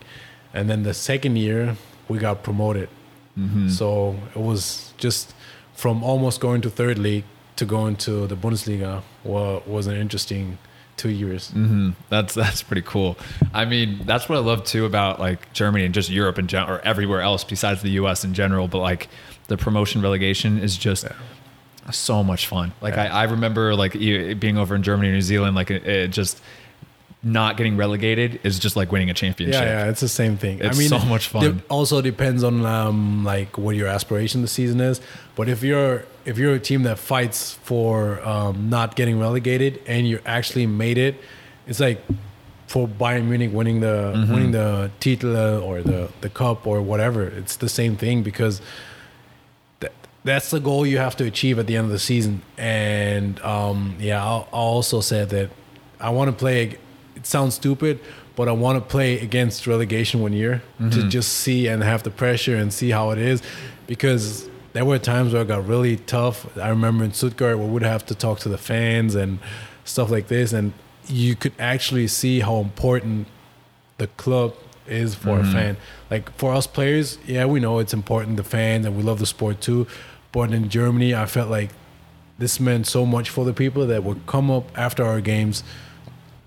and 0.53 0.69
then 0.69 0.83
the 0.83 0.93
second 0.93 1.37
year 1.37 1.75
we 2.07 2.17
got 2.17 2.43
promoted. 2.43 2.89
Mm-hmm. 3.37 3.69
So 3.69 4.15
it 4.35 4.41
was 4.41 4.93
just 4.97 5.33
from 5.73 6.03
almost 6.03 6.39
going 6.39 6.61
to 6.61 6.69
third 6.69 6.97
league 6.97 7.25
to 7.55 7.65
going 7.65 7.95
to 7.95 8.27
the 8.27 8.35
Bundesliga 8.35 9.03
was 9.23 9.87
an 9.87 9.95
interesting 9.95 10.57
two 10.97 11.09
years. 11.09 11.51
Mm-hmm. 11.51 11.91
That's 12.09 12.33
that's 12.33 12.63
pretty 12.63 12.83
cool. 12.83 13.17
I 13.53 13.65
mean, 13.65 14.01
that's 14.05 14.27
what 14.27 14.37
I 14.37 14.41
love 14.41 14.63
too 14.63 14.85
about 14.85 15.19
like 15.19 15.51
Germany 15.53 15.85
and 15.85 15.93
just 15.93 16.09
Europe 16.09 16.39
in 16.39 16.47
general, 16.47 16.77
or 16.77 16.81
everywhere 16.81 17.21
else 17.21 17.43
besides 17.43 17.81
the 17.81 17.91
U.S. 17.91 18.23
in 18.23 18.33
general. 18.33 18.67
But 18.67 18.79
like 18.79 19.09
the 19.47 19.57
promotion 19.57 20.01
relegation 20.01 20.57
is 20.57 20.77
just. 20.77 21.03
Yeah. 21.03 21.13
So 21.91 22.23
much 22.23 22.47
fun. 22.47 22.71
Like 22.81 22.95
yeah. 22.95 23.13
I, 23.13 23.21
I 23.21 23.23
remember 23.23 23.75
like 23.75 23.93
being 23.93 24.57
over 24.57 24.75
in 24.75 24.83
Germany, 24.83 25.11
New 25.11 25.21
Zealand, 25.21 25.55
like 25.55 25.69
it, 25.69 25.85
it 25.85 26.07
just 26.09 26.41
not 27.23 27.55
getting 27.55 27.77
relegated 27.77 28.39
is 28.43 28.59
just 28.59 28.75
like 28.75 28.91
winning 28.91 29.09
a 29.09 29.13
championship. 29.13 29.61
Yeah, 29.61 29.85
yeah, 29.85 29.89
it's 29.89 30.01
the 30.01 30.09
same 30.09 30.37
thing. 30.37 30.59
It's 30.59 30.75
I 30.75 30.79
mean, 30.79 30.89
so 30.89 30.99
much 30.99 31.27
fun. 31.27 31.45
It 31.45 31.55
also 31.69 32.01
depends 32.01 32.43
on 32.43 32.65
um, 32.65 33.23
like 33.23 33.57
what 33.57 33.75
your 33.75 33.87
aspiration 33.87 34.41
the 34.41 34.47
season 34.47 34.81
is. 34.81 34.99
But 35.35 35.47
if 35.47 35.63
you're 35.63 36.05
if 36.25 36.37
you're 36.37 36.53
a 36.53 36.59
team 36.59 36.83
that 36.83 36.99
fights 36.99 37.53
for 37.53 38.25
um, 38.27 38.69
not 38.69 38.95
getting 38.95 39.19
relegated 39.19 39.81
and 39.87 40.07
you 40.07 40.19
actually 40.25 40.67
made 40.67 40.97
it, 40.97 41.15
it's 41.65 41.79
like 41.79 42.03
for 42.67 42.87
Bayern 42.87 43.25
Munich 43.25 43.51
winning 43.53 43.79
the 43.79 44.13
mm-hmm. 44.15 44.33
winning 44.33 44.51
the 44.51 44.91
title 44.99 45.63
or 45.63 45.81
the 45.81 46.09
the 46.21 46.29
cup 46.29 46.67
or 46.67 46.81
whatever. 46.81 47.23
It's 47.23 47.55
the 47.55 47.69
same 47.69 47.95
thing 47.95 48.23
because 48.23 48.61
that's 50.23 50.51
the 50.51 50.59
goal 50.59 50.85
you 50.85 50.97
have 50.97 51.15
to 51.17 51.25
achieve 51.25 51.59
at 51.59 51.67
the 51.67 51.75
end 51.75 51.85
of 51.85 51.91
the 51.91 51.99
season. 51.99 52.41
And 52.57 53.39
um, 53.41 53.95
yeah, 53.99 54.23
I 54.23 54.39
also 54.51 55.01
said 55.01 55.29
that 55.29 55.49
I 55.99 56.09
want 56.09 56.31
to 56.31 56.35
play 56.35 56.77
it 57.15 57.25
sounds 57.25 57.55
stupid, 57.55 57.99
but 58.35 58.47
I 58.47 58.51
want 58.51 58.77
to 58.77 58.81
play 58.81 59.19
against 59.19 59.67
relegation 59.67 60.21
one 60.21 60.33
year 60.33 60.61
mm-hmm. 60.79 60.89
to 60.89 61.07
just 61.07 61.33
see 61.33 61.67
and 61.67 61.83
have 61.83 62.03
the 62.03 62.11
pressure 62.11 62.55
and 62.55 62.73
see 62.73 62.89
how 62.89 63.11
it 63.11 63.17
is, 63.17 63.41
because 63.87 64.49
there 64.73 64.85
were 64.85 64.99
times 64.99 65.33
where 65.33 65.43
it 65.43 65.47
got 65.47 65.67
really 65.67 65.97
tough. 65.97 66.57
I 66.57 66.69
remember 66.69 67.03
in 67.03 67.13
Stuttgart 67.13 67.59
we'd 67.59 67.83
have 67.83 68.05
to 68.07 68.15
talk 68.15 68.39
to 68.39 68.49
the 68.49 68.57
fans 68.57 69.15
and 69.15 69.39
stuff 69.85 70.09
like 70.09 70.27
this, 70.27 70.51
and 70.53 70.73
you 71.07 71.35
could 71.35 71.53
actually 71.59 72.07
see 72.07 72.39
how 72.39 72.57
important 72.57 73.27
the 73.97 74.07
club 74.07 74.55
is 74.87 75.15
for 75.15 75.37
mm-hmm. 75.37 75.49
a 75.49 75.51
fan. 75.51 75.77
Like 76.09 76.35
for 76.37 76.53
us 76.53 76.67
players, 76.67 77.17
yeah, 77.25 77.45
we 77.45 77.59
know 77.59 77.79
it's 77.79 77.93
important 77.93 78.37
the 78.37 78.43
fans 78.43 78.85
and 78.85 78.97
we 78.97 79.03
love 79.03 79.19
the 79.19 79.25
sport 79.25 79.61
too. 79.61 79.87
But 80.33 80.51
in 80.51 80.67
Germany, 80.67 81.15
I 81.15 81.25
felt 81.25 81.49
like 81.49 81.69
this 82.37 82.59
meant 82.59 82.87
so 82.87 83.05
much 83.05 83.29
for 83.29 83.45
the 83.45 83.53
people 83.53 83.87
that 83.87 84.03
would 84.03 84.27
come 84.27 84.51
up 84.51 84.77
after 84.77 85.05
our 85.05 85.21
games 85.21 85.63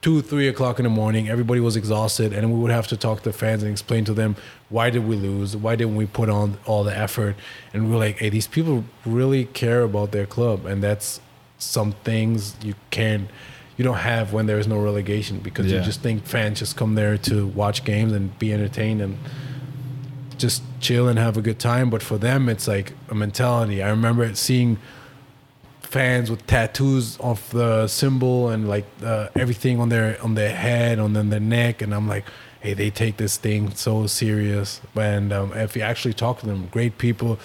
two, 0.03 0.23
three 0.23 0.47
o'clock 0.47 0.79
in 0.79 0.85
the 0.85 0.91
morning. 0.91 1.29
Everybody 1.29 1.59
was 1.59 1.75
exhausted, 1.75 2.33
and 2.33 2.53
we 2.53 2.61
would 2.61 2.71
have 2.71 2.87
to 2.89 2.97
talk 2.97 3.23
to 3.23 3.33
fans 3.33 3.63
and 3.63 3.73
explain 3.73 4.05
to 4.05 4.15
them 4.15 4.37
why 4.69 4.91
did 4.91 5.07
we 5.07 5.17
lose, 5.17 5.57
why 5.57 5.75
didn't 5.75 5.97
we 5.97 6.07
put 6.07 6.29
on 6.29 6.59
all 6.67 6.85
the 6.85 6.97
effort, 6.97 7.35
and 7.73 7.89
we 7.89 7.97
are 7.97 7.99
like, 7.99 8.19
hey, 8.19 8.29
these 8.29 8.47
people 8.47 8.85
really 9.05 9.47
care 9.47 9.83
about 9.83 10.13
their 10.13 10.27
club, 10.27 10.67
and 10.67 10.83
that's 10.83 11.21
some 11.59 11.93
things 12.05 12.55
you 12.63 12.75
can't 12.91 13.31
you 13.77 13.85
don't 13.85 13.99
have 13.99 14.33
when 14.33 14.47
there 14.47 14.59
is 14.59 14.67
no 14.67 14.79
relegation 14.79 15.39
because 15.39 15.67
yeah. 15.67 15.79
you 15.79 15.85
just 15.85 16.01
think 16.01 16.25
fans 16.25 16.61
just 16.61 16.77
come 16.77 16.95
there 16.95 17.19
to 17.19 17.47
watch 17.49 17.85
games 17.85 18.13
and 18.13 18.39
be 18.39 18.53
entertained 18.53 19.03
and 19.03 19.19
just 20.39 20.63
chill 20.81 21.09
and 21.09 21.19
have 21.19 21.37
a 21.37 21.43
good 21.43 21.59
time. 21.59 21.91
But 21.91 22.03
for 22.03 22.19
them, 22.19 22.49
it's 22.49 22.69
like 22.69 22.93
a 23.09 23.15
mentality. 23.15 23.83
I 23.83 23.91
remember 23.91 24.35
seeing 24.35 24.79
fans 25.81 26.31
with 26.31 26.47
tattoos 26.47 27.17
of 27.21 27.49
the 27.51 27.87
symbol 27.87 28.49
and 28.49 28.69
like 28.69 28.87
uh, 29.05 29.29
everything 29.35 29.81
on 29.81 29.89
their 29.89 30.23
on 30.23 30.35
their 30.35 30.55
head, 30.55 30.99
on 30.99 31.13
their 31.13 31.41
neck, 31.41 31.83
and 31.83 31.95
I'm 31.95 32.09
like, 32.09 32.25
hey, 32.61 32.75
they 32.75 32.91
take 32.91 33.17
this 33.17 33.37
thing 33.37 33.75
so 33.75 34.07
serious. 34.07 34.81
And 34.95 35.33
um, 35.33 35.53
if 35.55 35.77
you 35.77 35.83
actually 35.83 36.15
talk 36.15 36.41
to 36.41 36.47
them, 36.47 36.69
great 36.71 36.99
people. 36.99 37.39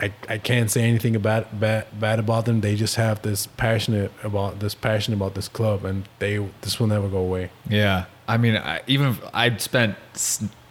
I, 0.00 0.12
I 0.28 0.38
can't 0.38 0.70
say 0.72 0.82
anything 0.82 1.14
about 1.14 1.60
bad, 1.60 1.86
bad 2.00 2.18
about 2.18 2.46
them. 2.46 2.62
They 2.62 2.74
just 2.74 2.96
have 2.96 3.22
this 3.22 3.46
passionate 3.46 4.10
about 4.24 4.58
this 4.58 4.74
passion 4.74 5.14
about 5.14 5.34
this 5.34 5.46
club, 5.46 5.84
and 5.84 6.08
they 6.18 6.44
this 6.62 6.80
will 6.80 6.88
never 6.88 7.08
go 7.08 7.18
away. 7.18 7.50
Yeah, 7.70 8.06
I 8.26 8.36
mean, 8.36 8.56
I, 8.56 8.80
even 8.88 9.16
I'd 9.32 9.60
spent 9.60 9.96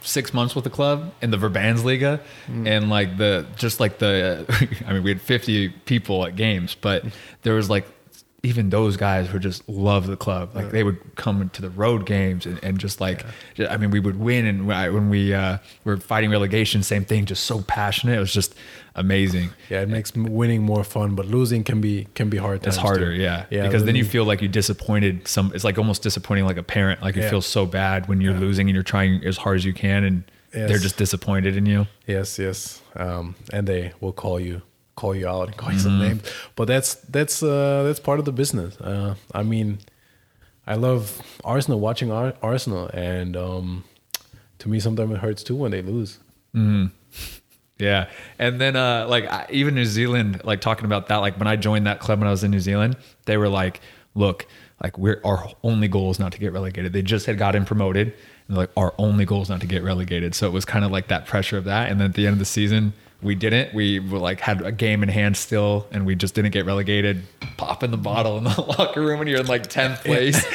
six 0.04 0.34
months 0.34 0.54
with 0.54 0.64
the 0.64 0.70
club 0.70 1.12
in 1.22 1.30
the 1.30 1.36
Verbandsliga, 1.36 2.20
hmm. 2.46 2.66
and 2.66 2.90
like 2.90 3.16
the 3.16 3.46
just 3.56 3.80
like 3.80 3.98
the, 3.98 4.44
I 4.86 4.92
mean, 4.92 5.02
we 5.02 5.10
had 5.10 5.20
fifty 5.20 5.68
people 5.68 6.24
at 6.26 6.36
games, 6.36 6.76
but 6.80 7.04
there 7.42 7.54
was 7.54 7.70
like 7.70 7.86
even 8.44 8.70
those 8.70 8.96
guys 8.96 9.26
who 9.28 9.38
just 9.38 9.66
love 9.68 10.06
the 10.06 10.16
club. 10.16 10.54
Like 10.54 10.70
they 10.70 10.84
would 10.84 10.98
come 11.16 11.48
to 11.48 11.62
the 11.62 11.70
road 11.70 12.04
games 12.06 12.44
and, 12.46 12.62
and 12.62 12.78
just 12.78 13.00
like, 13.00 13.24
I 13.58 13.76
mean, 13.78 13.90
we 13.90 14.00
would 14.00 14.18
win, 14.20 14.46
and 14.46 14.66
when 14.66 14.76
I- 14.76 14.90
when 14.90 15.08
we 15.10 15.32
uh, 15.34 15.58
were 15.84 15.96
fighting 15.96 16.30
relegation, 16.30 16.82
same 16.82 17.04
thing, 17.04 17.24
just 17.24 17.44
so 17.44 17.62
passionate. 17.62 18.16
It 18.16 18.20
was 18.20 18.32
just 18.32 18.54
amazing. 18.94 19.50
Yeah, 19.70 19.80
it 19.80 19.88
makes 19.88 20.14
winning 20.14 20.62
more 20.62 20.84
fun, 20.84 21.14
but 21.14 21.26
losing 21.26 21.64
can 21.64 21.80
be 21.80 22.06
can 22.14 22.28
be 22.28 22.36
hard. 22.36 22.66
It's 22.66 22.76
harder, 22.76 23.14
too. 23.16 23.20
yeah. 23.22 23.46
yeah. 23.50 23.62
Because 23.62 23.84
then 23.84 23.96
you 23.96 24.04
feel 24.04 24.24
like 24.24 24.42
you 24.42 24.48
disappointed 24.48 25.26
some. 25.26 25.50
It's 25.54 25.64
like 25.64 25.78
almost 25.78 26.02
disappointing 26.02 26.44
like 26.44 26.58
a 26.58 26.62
parent. 26.62 27.02
Like 27.02 27.16
you 27.16 27.22
Yeah. 27.22 27.30
feel 27.30 27.42
so 27.42 27.66
bad 27.66 28.08
when 28.08 28.20
you're 28.20 28.34
losing 28.38 28.68
and 28.68 28.74
you're 28.74 28.82
trying 28.84 29.24
as 29.24 29.36
hard 29.38 29.56
as 29.56 29.64
you 29.64 29.72
can, 29.72 30.04
and 30.04 30.24
Yes. 30.54 30.68
they're 30.68 30.78
just 30.78 30.96
disappointed 30.98 31.56
in 31.56 31.66
you. 31.66 31.88
Yes, 32.06 32.38
yes. 32.38 32.80
Um, 32.94 33.34
and 33.52 33.66
they 33.66 33.92
will 34.00 34.12
call 34.12 34.38
you, 34.38 34.62
call 34.96 35.14
you 35.14 35.26
out, 35.28 35.48
and 35.48 35.56
call 35.56 35.70
you 35.70 35.76
Mm-hmm. 35.78 35.82
some 35.84 35.98
names. 35.98 36.22
But 36.56 36.66
that's 36.68 36.94
that's 36.94 37.42
uh, 37.42 37.82
that's 37.84 38.00
part 38.00 38.18
of 38.18 38.24
the 38.24 38.32
business. 38.32 38.76
Uh, 38.80 39.14
I 39.32 39.42
mean, 39.42 39.78
I 40.66 40.74
love 40.76 41.20
Arsenal 41.44 41.80
watching 41.80 42.10
Ar- 42.10 42.34
Arsenal, 42.42 42.88
and 42.94 43.36
um, 43.36 43.84
to 44.60 44.68
me, 44.68 44.80
sometimes 44.80 45.12
it 45.12 45.18
hurts 45.18 45.42
too 45.42 45.56
when 45.56 45.70
they 45.70 45.82
lose. 45.82 46.18
Yeah, 47.78 48.08
and 48.38 48.60
then 48.60 48.76
uh, 48.76 49.06
like 49.08 49.24
I, 49.30 49.46
even 49.50 49.74
New 49.74 49.84
Zealand, 49.84 50.42
like 50.44 50.60
talking 50.60 50.84
about 50.84 51.08
that, 51.08 51.16
like 51.16 51.36
when 51.38 51.48
I 51.48 51.56
joined 51.56 51.86
that 51.88 51.98
club 51.98 52.20
when 52.20 52.28
I 52.28 52.30
was 52.30 52.44
in 52.44 52.52
New 52.52 52.60
Zealand, 52.60 52.96
they 53.26 53.36
were 53.36 53.48
like, 53.48 53.80
"Look, 54.14 54.46
like 54.80 54.96
we're 54.96 55.20
our 55.24 55.50
only 55.64 55.88
goal 55.88 56.12
is 56.12 56.20
not 56.20 56.30
to 56.32 56.38
get 56.38 56.52
relegated." 56.52 56.92
They 56.92 57.02
just 57.02 57.26
had 57.26 57.36
gotten 57.36 57.64
promoted, 57.64 58.06
and 58.08 58.56
they're 58.56 58.58
like, 58.58 58.70
"Our 58.76 58.94
only 58.96 59.24
goal 59.24 59.42
is 59.42 59.48
not 59.48 59.60
to 59.62 59.66
get 59.66 59.82
relegated." 59.82 60.36
So 60.36 60.46
it 60.46 60.52
was 60.52 60.64
kind 60.64 60.84
of 60.84 60.92
like 60.92 61.08
that 61.08 61.26
pressure 61.26 61.58
of 61.58 61.64
that. 61.64 61.90
And 61.90 62.00
then 62.00 62.10
at 62.10 62.14
the 62.14 62.26
end 62.28 62.34
of 62.34 62.38
the 62.38 62.44
season, 62.44 62.92
we 63.24 63.34
didn't. 63.34 63.74
We 63.74 63.98
were 63.98 64.18
like 64.18 64.40
had 64.40 64.62
a 64.62 64.70
game 64.70 65.02
in 65.02 65.08
hand 65.08 65.36
still, 65.36 65.86
and 65.90 66.06
we 66.06 66.14
just 66.14 66.34
didn't 66.34 66.52
get 66.52 66.66
relegated. 66.66 67.22
Popping 67.56 67.90
the 67.90 67.96
bottle 67.96 68.38
in 68.38 68.44
the 68.44 68.60
locker 68.78 69.00
room, 69.00 69.20
and 69.20 69.28
you're 69.28 69.40
in 69.40 69.46
like 69.46 69.66
tenth 69.66 70.04
place. 70.04 70.44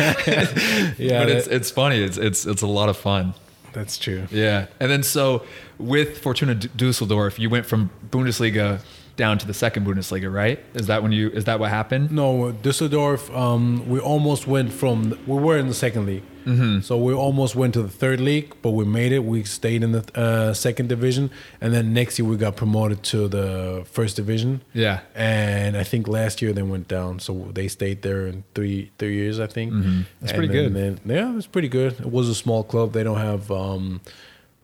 Yeah, 0.99 1.19
but 1.19 1.29
it's 1.29 1.47
it's 1.47 1.71
funny. 1.71 2.01
It's 2.01 2.17
it's 2.17 2.45
it's 2.45 2.61
a 2.61 2.67
lot 2.67 2.89
of 2.89 2.97
fun. 2.97 3.33
That's 3.73 3.97
true. 3.97 4.27
Yeah, 4.31 4.67
and 4.79 4.89
then 4.89 5.03
so 5.03 5.43
with 5.77 6.19
Fortuna 6.19 6.55
Dusseldorf, 6.55 7.39
you 7.39 7.49
went 7.49 7.65
from 7.65 7.89
Bundesliga 8.09 8.81
down 9.15 9.37
to 9.37 9.45
the 9.47 9.53
second 9.53 9.85
Bundesliga, 9.85 10.31
right? 10.33 10.59
Is 10.73 10.87
that 10.87 11.03
when 11.03 11.11
you? 11.11 11.29
Is 11.29 11.45
that 11.45 11.59
what 11.59 11.69
happened? 11.69 12.11
No, 12.11 12.53
Düsseldorf. 12.53 13.35
Um, 13.35 13.87
we 13.89 13.99
almost 13.99 14.47
went 14.47 14.71
from 14.71 15.17
we 15.27 15.37
were 15.37 15.57
in 15.57 15.67
the 15.67 15.73
second 15.73 16.05
league, 16.05 16.23
Mm-hmm. 16.45 16.79
so 16.81 16.97
we 16.97 17.13
almost 17.13 17.55
went 17.55 17.73
to 17.75 17.81
the 17.81 17.89
third 17.89 18.19
league, 18.21 18.55
but 18.61 18.71
we 18.71 18.85
made 18.85 19.11
it. 19.11 19.23
We 19.23 19.43
stayed 19.43 19.83
in 19.83 19.91
the 19.91 20.03
uh, 20.19 20.53
second 20.53 20.89
division, 20.89 21.29
and 21.61 21.73
then 21.73 21.93
next 21.93 22.17
year 22.19 22.27
we 22.27 22.37
got 22.37 22.55
promoted 22.55 23.03
to 23.11 23.27
the 23.27 23.83
first 23.91 24.15
division. 24.15 24.61
Yeah. 24.73 24.99
and 25.15 25.75
I 25.77 25.83
think 25.83 26.07
last 26.07 26.41
year 26.41 26.53
they 26.53 26.63
went 26.63 26.87
down, 26.87 27.19
so 27.19 27.49
they 27.53 27.67
stayed 27.67 28.01
there 28.01 28.27
in 28.27 28.43
three 28.55 28.91
three 28.97 29.15
years. 29.15 29.39
I 29.39 29.47
think 29.47 29.73
Mm-hmm. 29.73 30.01
That's 30.21 30.31
And 30.31 30.37
pretty 30.39 30.53
then- 30.53 30.73
good. 30.73 30.97
then- 31.05 31.15
yeah, 31.17 31.37
it's 31.37 31.47
pretty 31.47 31.69
good. 31.69 31.93
It 31.99 32.11
was 32.11 32.27
a 32.29 32.35
small 32.35 32.63
club. 32.63 32.93
They 32.93 33.03
don't 33.03 33.19
have 33.19 33.51
um, 33.51 34.01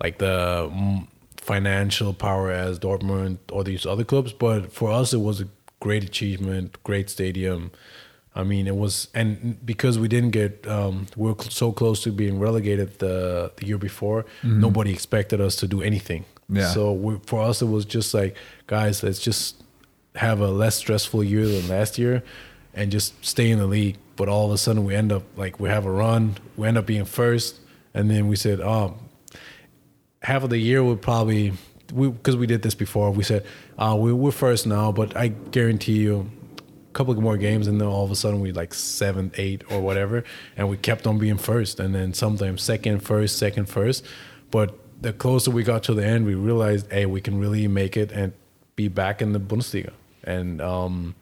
like 0.04 0.18
the 0.18 0.70
mm, 0.72 1.08
financial 1.38 2.14
power 2.14 2.52
as 2.52 2.80
Dortmund 2.80 3.38
or 3.52 3.64
these 3.64 3.86
other 3.86 4.04
clubs, 4.04 4.34
but 4.34 4.72
for 4.72 4.92
us 4.92 5.14
it 5.14 5.20
was 5.22 5.42
a 5.42 5.48
great 5.80 6.04
achievement, 6.04 6.82
great 6.84 7.10
stadium. 7.10 7.72
I 8.38 8.44
mean, 8.44 8.68
it 8.68 8.76
was, 8.76 9.08
and 9.14 9.58
because 9.66 9.98
we 9.98 10.08
didn't 10.10 10.32
get, 10.32 10.68
um, 10.68 11.08
we 11.16 11.32
are 11.32 11.36
cl- 11.40 11.52
so 11.52 11.72
close 11.72 12.04
to 12.04 12.12
being 12.12 12.38
relegated 12.38 13.00
the 13.00 13.52
the 13.56 13.66
year 13.66 13.78
before. 13.78 14.26
Nobody 14.44 14.92
expected 14.92 15.40
us 15.40 15.56
to 15.58 15.68
do 15.68 15.82
anything. 15.82 16.26
Yeah. 16.50 16.68
So 16.74 16.92
we, 16.92 17.18
for 17.26 17.42
us, 17.42 17.62
it 17.62 17.68
was 17.68 17.86
just 17.86 18.14
like, 18.14 18.36
guys, 18.68 19.04
let's 19.04 19.20
just 19.20 19.64
have 20.16 20.42
a 20.42 20.48
less 20.50 20.76
stressful 20.76 21.24
year 21.24 21.48
than 21.48 21.68
last 21.70 21.98
year, 21.98 22.24
and 22.74 22.92
just 22.92 23.14
stay 23.26 23.50
in 23.52 23.60
the 23.60 23.68
league. 23.68 23.98
But 24.18 24.28
all 24.30 24.46
of 24.48 24.52
a 24.52 24.58
sudden, 24.58 24.84
we 24.86 24.96
end 24.96 25.12
up 25.12 25.24
like 25.38 25.60
we 25.60 25.70
have 25.70 25.86
a 25.86 25.92
run. 25.92 26.36
We 26.58 26.68
end 26.68 26.78
up 26.78 26.86
being 26.86 27.06
first, 27.06 27.60
and 27.94 28.10
then 28.12 28.28
we 28.28 28.36
said, 28.36 28.60
oh, 28.60 28.98
half 30.24 30.44
of 30.44 30.50
the 30.50 30.58
year 30.60 30.84
would 30.84 31.02
probably 31.02 31.54
we 31.94 32.10
because 32.10 32.36
we 32.36 32.48
did 32.48 32.62
this 32.64 32.76
before. 32.76 33.12
We 33.12 33.24
said, 33.24 33.46
uh, 33.78 33.96
we, 33.98 34.12
we're 34.12 34.32
first 34.32 34.68
now, 34.68 34.92
but 34.92 35.16
I 35.16 35.30
guarantee 35.30 36.00
you. 36.00 36.30
Couple 36.96 37.14
more 37.22 37.36
games, 37.36 37.68
and 37.68 37.82
then 37.82 37.90
all 37.90 38.06
of 38.06 38.12
a 38.12 38.16
sudden 38.16 38.40
we 38.40 38.54
like 38.54 38.74
seven, 38.74 39.30
eight, 39.36 39.70
or 39.70 39.82
whatever, 39.82 40.24
and 40.56 40.70
we 40.70 40.78
kept 40.78 41.06
on 41.06 41.18
being 41.18 41.38
first, 41.38 41.78
and 41.78 41.94
then 41.94 42.14
sometimes 42.14 42.62
second, 42.64 43.00
first, 43.02 43.38
second, 43.38 43.66
first. 43.66 44.06
But 44.50 44.80
the 45.02 45.12
closer 45.12 45.52
we 45.52 45.64
got 45.64 45.84
to 45.84 45.94
the 45.94 46.06
end, 46.06 46.26
we 46.26 46.36
realized, 46.36 46.90
hey, 46.90 47.06
we 47.06 47.20
can 47.20 47.38
really 47.38 47.68
make 47.68 47.98
it 47.98 48.14
and 48.14 48.32
be 48.78 48.88
back 48.88 49.22
in 49.22 49.34
the 49.34 49.42
Bundesliga. 49.42 49.92
And 50.24 50.62
um, 50.62 51.16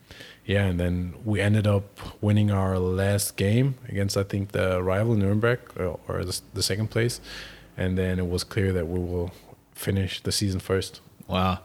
yeah, 0.46 0.64
and 0.66 0.78
then 0.78 1.14
we 1.24 1.40
ended 1.40 1.66
up 1.66 1.98
winning 2.22 2.52
our 2.52 2.78
last 2.78 3.36
game 3.36 3.74
against 3.88 4.16
I 4.16 4.22
think 4.22 4.52
the 4.52 4.80
rival 4.80 5.16
Nuremberg 5.16 5.58
or, 5.76 5.98
or 6.06 6.24
the, 6.24 6.40
the 6.54 6.62
second 6.62 6.92
place, 6.92 7.20
and 7.76 7.98
then 7.98 8.20
it 8.20 8.28
was 8.28 8.44
clear 8.44 8.72
that 8.72 8.86
we 8.86 9.00
will 9.00 9.32
finish 9.74 10.22
the 10.22 10.30
season 10.30 10.60
first. 10.60 11.00
Wow. 11.26 11.58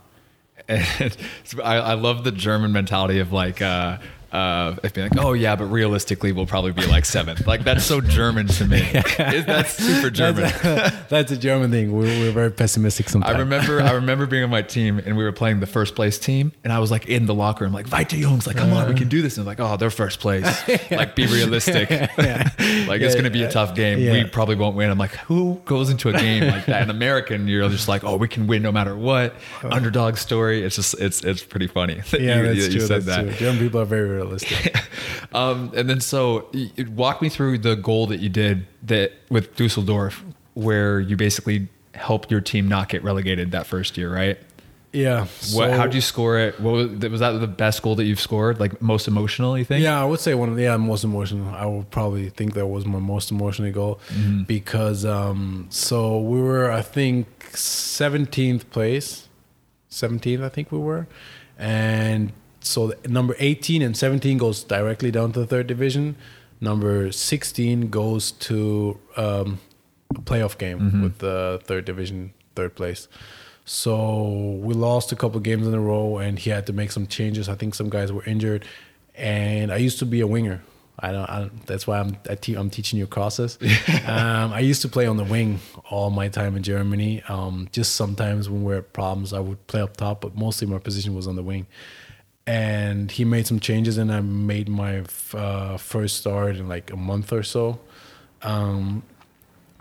And 0.67 1.17
I, 1.63 1.75
I 1.77 1.93
love 1.93 2.23
the 2.23 2.31
German 2.31 2.71
mentality 2.71 3.19
of 3.19 3.31
like, 3.31 3.61
uh, 3.61 3.97
uh, 4.31 4.75
of 4.83 4.93
being 4.93 5.09
like, 5.09 5.23
oh 5.23 5.33
yeah, 5.33 5.55
but 5.55 5.65
realistically, 5.65 6.31
we'll 6.31 6.45
probably 6.45 6.71
be 6.71 6.85
like 6.85 7.05
seventh. 7.05 7.47
Like 7.47 7.63
that's 7.63 7.83
so 7.85 7.99
German 8.01 8.47
to 8.47 8.65
me. 8.65 8.81
It- 9.19 9.45
that's 9.47 9.73
super 9.73 10.09
German. 10.09 10.43
That's, 10.43 11.05
that's 11.09 11.31
a 11.31 11.37
German 11.37 11.71
thing. 11.71 11.91
We're, 11.91 12.03
we're 12.19 12.31
very 12.31 12.51
pessimistic 12.51 13.09
sometimes. 13.09 13.35
I 13.35 13.39
remember 13.39 13.81
I 13.81 13.91
remember 13.93 14.25
being 14.27 14.43
on 14.43 14.49
my 14.49 14.61
team 14.61 14.99
and 14.99 15.17
we 15.17 15.23
were 15.23 15.31
playing 15.31 15.59
the 15.59 15.65
first 15.67 15.95
place 15.95 16.17
team 16.19 16.51
and 16.63 16.71
I 16.73 16.79
was 16.79 16.91
like 16.91 17.07
in 17.07 17.25
the 17.25 17.33
locker 17.33 17.63
room 17.65 17.73
like 17.73 17.91
Weiter 17.91 18.17
Jungs 18.17 18.45
like 18.47 18.57
come 18.57 18.71
on 18.73 18.87
we 18.89 18.95
can 18.95 19.07
do 19.09 19.21
this. 19.21 19.37
And 19.37 19.45
like 19.45 19.59
oh 19.59 19.77
they're 19.77 19.89
first 19.89 20.19
place. 20.19 20.45
Like 20.91 21.15
be 21.15 21.25
realistic. 21.27 21.89
Like 21.89 23.01
it's 23.01 23.15
gonna 23.15 23.29
be 23.29 23.43
a 23.43 23.51
tough 23.51 23.75
game. 23.75 23.99
We 23.99 24.23
probably 24.25 24.55
won't 24.55 24.75
win. 24.75 24.89
I'm 24.89 24.97
like 24.97 25.11
who 25.11 25.61
goes 25.65 25.89
into 25.89 26.09
a 26.09 26.13
game 26.13 26.47
like 26.47 26.65
that? 26.67 26.81
An 26.83 26.89
American 26.89 27.47
you're 27.47 27.67
just 27.69 27.87
like 27.87 28.03
oh 28.03 28.17
we 28.17 28.27
can 28.27 28.47
win 28.47 28.61
no 28.61 28.71
matter 28.71 28.95
what. 28.95 29.35
Underdog 29.63 30.17
story. 30.17 30.63
It's 30.63 30.75
just 30.75 30.99
it's 30.99 31.23
it's 31.23 31.43
pretty 31.43 31.67
funny 31.67 32.01
that 32.11 32.21
Yeah, 32.21 32.37
you, 32.37 32.43
that's 32.47 32.57
you- 32.57 32.63
you 32.65 32.71
true. 32.79 32.87
said 32.87 33.01
that's 33.03 33.17
that. 33.17 33.21
true. 33.37 33.47
German 33.47 33.59
people 33.59 33.81
are 33.81 33.85
very 33.85 34.07
realistic. 34.19 34.75
um, 35.33 35.71
and 35.75 35.89
then 35.89 36.01
so 36.01 36.49
walk 36.95 37.21
me 37.21 37.29
through 37.29 37.57
the 37.59 37.75
goal 37.75 38.07
that 38.07 38.19
you 38.19 38.29
did 38.29 38.65
that 38.83 39.11
with 39.29 39.55
Dusseldorf, 39.55 40.23
where 40.53 40.99
you 40.99 41.15
basically 41.15 41.67
helped 41.95 42.31
your 42.31 42.41
team 42.41 42.67
not 42.67 42.89
get 42.89 43.03
relegated 43.03 43.51
that 43.51 43.65
first 43.67 43.97
year, 43.97 44.13
right? 44.13 44.37
yeah. 44.91 45.19
What? 45.21 45.27
so- 45.69 45.71
How'd 45.77 45.93
you 45.93 46.01
score 46.01 46.39
it? 46.39 46.59
What 46.59 46.71
was, 46.71 46.87
was 47.11 47.19
that 47.19 47.33
the 47.33 47.47
best 47.47 47.83
goal 47.83 47.95
that 47.97 48.05
you've 48.05 48.19
scored? 48.19 48.59
Like 48.59 48.81
most 48.81 49.07
emotional, 49.07 49.55
you 49.57 49.63
think? 49.65 49.83
Yeah, 49.83 50.01
I 50.01 50.05
would 50.05 50.19
say 50.19 50.33
one 50.33 50.49
of 50.49 50.55
the 50.55 50.63
yeah, 50.63 50.77
most 50.77 51.03
emotional. 51.03 51.47
I 51.53 51.65
would 51.67 51.91
probably 51.91 52.29
think 52.29 52.53
that 52.55 52.65
was 52.65 52.85
my 52.87 52.97
most 52.99 53.29
emotional 53.31 53.71
goal 53.71 53.99
Mm-hmm. 54.07 54.43
because 54.43 55.05
um 55.05 55.67
so 55.69 56.19
we 56.19 56.41
were 56.41 56.71
I 56.71 56.81
think 56.81 57.27
17th 57.51 58.69
place. 58.71 59.27
17th 59.91 60.43
I 60.43 60.49
think 60.49 60.71
we 60.71 60.79
were. 60.79 61.07
And 61.57 62.31
so 62.69 62.93
number 63.07 63.35
18 63.39 63.81
and 63.81 63.95
17 63.97 64.37
goes 64.37 64.63
directly 64.63 65.11
down 65.11 65.31
to 65.33 65.39
the 65.39 65.47
third 65.53 65.67
division. 65.67 66.15
Number 66.61 67.11
16 67.11 67.89
goes 67.89 68.31
to 68.47 68.97
um 69.17 69.59
a 70.15 70.21
playoff 70.29 70.57
game 70.57 70.79
Mm-hmm. 70.79 71.03
with 71.03 71.17
the 71.19 71.59
third 71.67 71.85
division 71.85 72.33
third 72.55 72.73
place. 72.75 73.07
So 73.65 74.57
we 74.65 74.73
lost 74.73 75.11
a 75.11 75.15
couple 75.15 75.39
games 75.41 75.67
in 75.67 75.73
a 75.73 75.79
row, 75.79 76.17
and 76.17 76.39
he 76.39 76.49
had 76.49 76.65
to 76.67 76.73
make 76.73 76.91
some 76.91 77.05
changes. 77.07 77.47
I 77.47 77.55
think 77.55 77.75
some 77.75 77.89
guys 77.89 78.11
were 78.11 78.23
injured, 78.25 78.65
and 79.15 79.71
I 79.71 79.77
used 79.77 79.99
to 79.99 80.05
be 80.05 80.21
a 80.21 80.27
winger. 80.27 80.61
I 80.97 81.11
don't. 81.11 81.29
I, 81.29 81.39
don't- 81.41 81.65
that's 81.67 81.85
why 81.87 81.99
I'm 81.99 82.17
I 82.29 82.35
te- 82.35 82.55
I'm 82.55 82.69
teaching 82.69 82.97
you 82.99 83.05
crosses. 83.07 83.57
um, 84.07 84.51
I 84.53 84.59
used 84.59 84.81
to 84.81 84.89
play 84.89 85.05
on 85.05 85.17
the 85.17 85.23
wing 85.23 85.59
all 85.91 86.09
my 86.09 86.27
time 86.29 86.57
in 86.57 86.63
Germany. 86.63 87.21
Um, 87.29 87.69
just 87.71 87.95
sometimes 87.95 88.49
when 88.49 88.63
we 88.63 88.73
had 88.73 88.91
problems, 88.91 89.33
I 89.33 89.39
would 89.39 89.65
play 89.67 89.81
up 89.81 89.95
top, 89.95 90.21
but 90.21 90.35
mostly 90.35 90.65
my 90.67 90.79
position 90.79 91.13
was 91.15 91.27
on 91.27 91.35
the 91.35 91.43
wing. 91.43 91.67
And 92.47 93.11
he 93.11 93.25
made 93.25 93.45
some 93.45 93.59
changes, 93.59 93.97
and 93.97 94.11
I 94.11 94.21
made 94.21 94.69
my 94.69 95.03
uh, 95.33 95.77
first 95.77 96.17
start 96.17 96.55
in 96.55 96.67
like 96.67 96.91
a 96.91 96.95
month 96.95 97.31
or 97.31 97.43
so. 97.43 97.79
Um, 98.41 99.03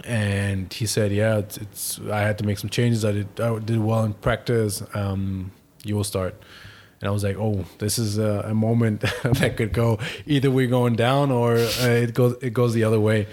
and 0.04 0.72
he 0.72 0.86
said, 0.86 1.11
"Yeah, 1.12 1.38
it's, 1.38 1.56
it's 1.56 2.00
I 2.11 2.20
had 2.20 2.38
to 2.38 2.44
make 2.44 2.59
some 2.59 2.70
changes. 2.70 3.04
I 3.04 3.12
did 3.12 3.40
I 3.40 3.59
did 3.59 3.80
well 3.80 4.04
in 4.04 4.12
practice. 4.14 4.82
Um, 4.94 5.52
you 5.84 5.96
will 5.96 6.04
start." 6.04 6.34
And 7.00 7.09
I 7.09 7.11
was 7.11 7.24
like, 7.24 7.36
"Oh, 7.36 7.64
this 7.78 7.98
is 7.98 8.18
a, 8.18 8.44
a 8.46 8.54
moment 8.54 9.00
that 9.22 9.56
could 9.56 9.72
go 9.72 9.98
either 10.26 10.50
we're 10.50 10.68
going 10.68 10.96
down 10.96 11.30
or 11.30 11.56
uh, 11.56 11.88
it 11.88 12.14
goes 12.14 12.36
it 12.42 12.52
goes 12.52 12.74
the 12.74 12.84
other 12.84 13.00
way." 13.00 13.26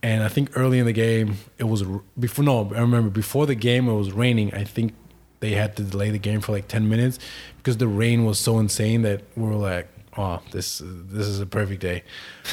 And 0.00 0.22
I 0.22 0.28
think 0.28 0.56
early 0.56 0.78
in 0.78 0.86
the 0.86 0.92
game, 0.92 1.38
it 1.58 1.64
was 1.64 1.82
before. 2.18 2.44
No, 2.44 2.72
I 2.74 2.80
remember 2.80 3.10
before 3.10 3.46
the 3.46 3.56
game 3.56 3.88
it 3.88 3.94
was 3.94 4.12
raining. 4.12 4.54
I 4.54 4.64
think 4.64 4.94
they 5.40 5.52
had 5.52 5.76
to 5.76 5.82
delay 5.82 6.10
the 6.10 6.18
game 6.18 6.40
for 6.40 6.52
like 6.52 6.68
10 6.68 6.88
minutes 6.88 7.18
because 7.58 7.76
the 7.76 7.88
rain 7.88 8.24
was 8.24 8.38
so 8.38 8.58
insane 8.58 9.02
that 9.02 9.22
we 9.36 9.44
were 9.44 9.54
like, 9.54 9.88
oh, 10.16 10.40
this 10.50 10.82
this 10.84 11.26
is 11.26 11.40
a 11.40 11.46
perfect 11.46 11.80
day, 11.80 12.02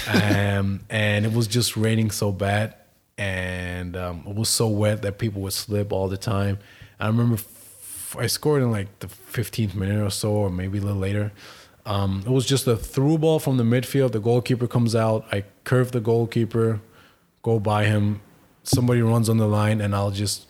um, 0.08 0.82
and 0.90 1.26
it 1.26 1.34
was 1.34 1.48
just 1.48 1.76
raining 1.76 2.12
so 2.12 2.32
bad, 2.32 2.76
and 3.18 3.98
um, 3.98 4.24
it 4.28 4.36
was 4.36 4.50
so 4.50 4.68
wet 4.68 5.02
that 5.02 5.18
people 5.18 5.42
would 5.42 5.54
slip 5.54 5.92
all 5.92 6.08
the 6.08 6.18
time. 6.18 6.60
I 7.00 7.08
remember 7.08 7.36
f- 7.36 8.16
I 8.20 8.28
scored 8.28 8.62
in 8.62 8.72
like 8.72 9.00
the 9.00 9.08
15th 9.08 9.76
minute 9.76 10.02
or 10.02 10.10
so, 10.12 10.32
or 10.32 10.50
maybe 10.50 10.78
a 10.78 10.82
little 10.82 11.00
later. 11.00 11.32
Um, 11.86 12.24
it 12.26 12.32
was 12.32 12.46
just 12.46 12.66
a 12.68 12.76
through 12.76 13.20
ball 13.20 13.40
from 13.40 13.58
the 13.58 13.64
midfield. 13.64 14.12
The 14.12 14.20
goalkeeper 14.20 14.68
comes 14.68 14.96
out. 14.96 15.26
I 15.32 15.44
curve 15.64 15.92
the 15.92 16.00
goalkeeper, 16.00 16.82
go 17.44 17.60
by 17.60 17.86
him. 17.86 18.22
Somebody 18.64 19.02
runs 19.02 19.30
on 19.30 19.38
the 19.38 19.48
line, 19.48 19.82
and 19.82 19.96
I'll 19.96 20.12
just 20.12 20.48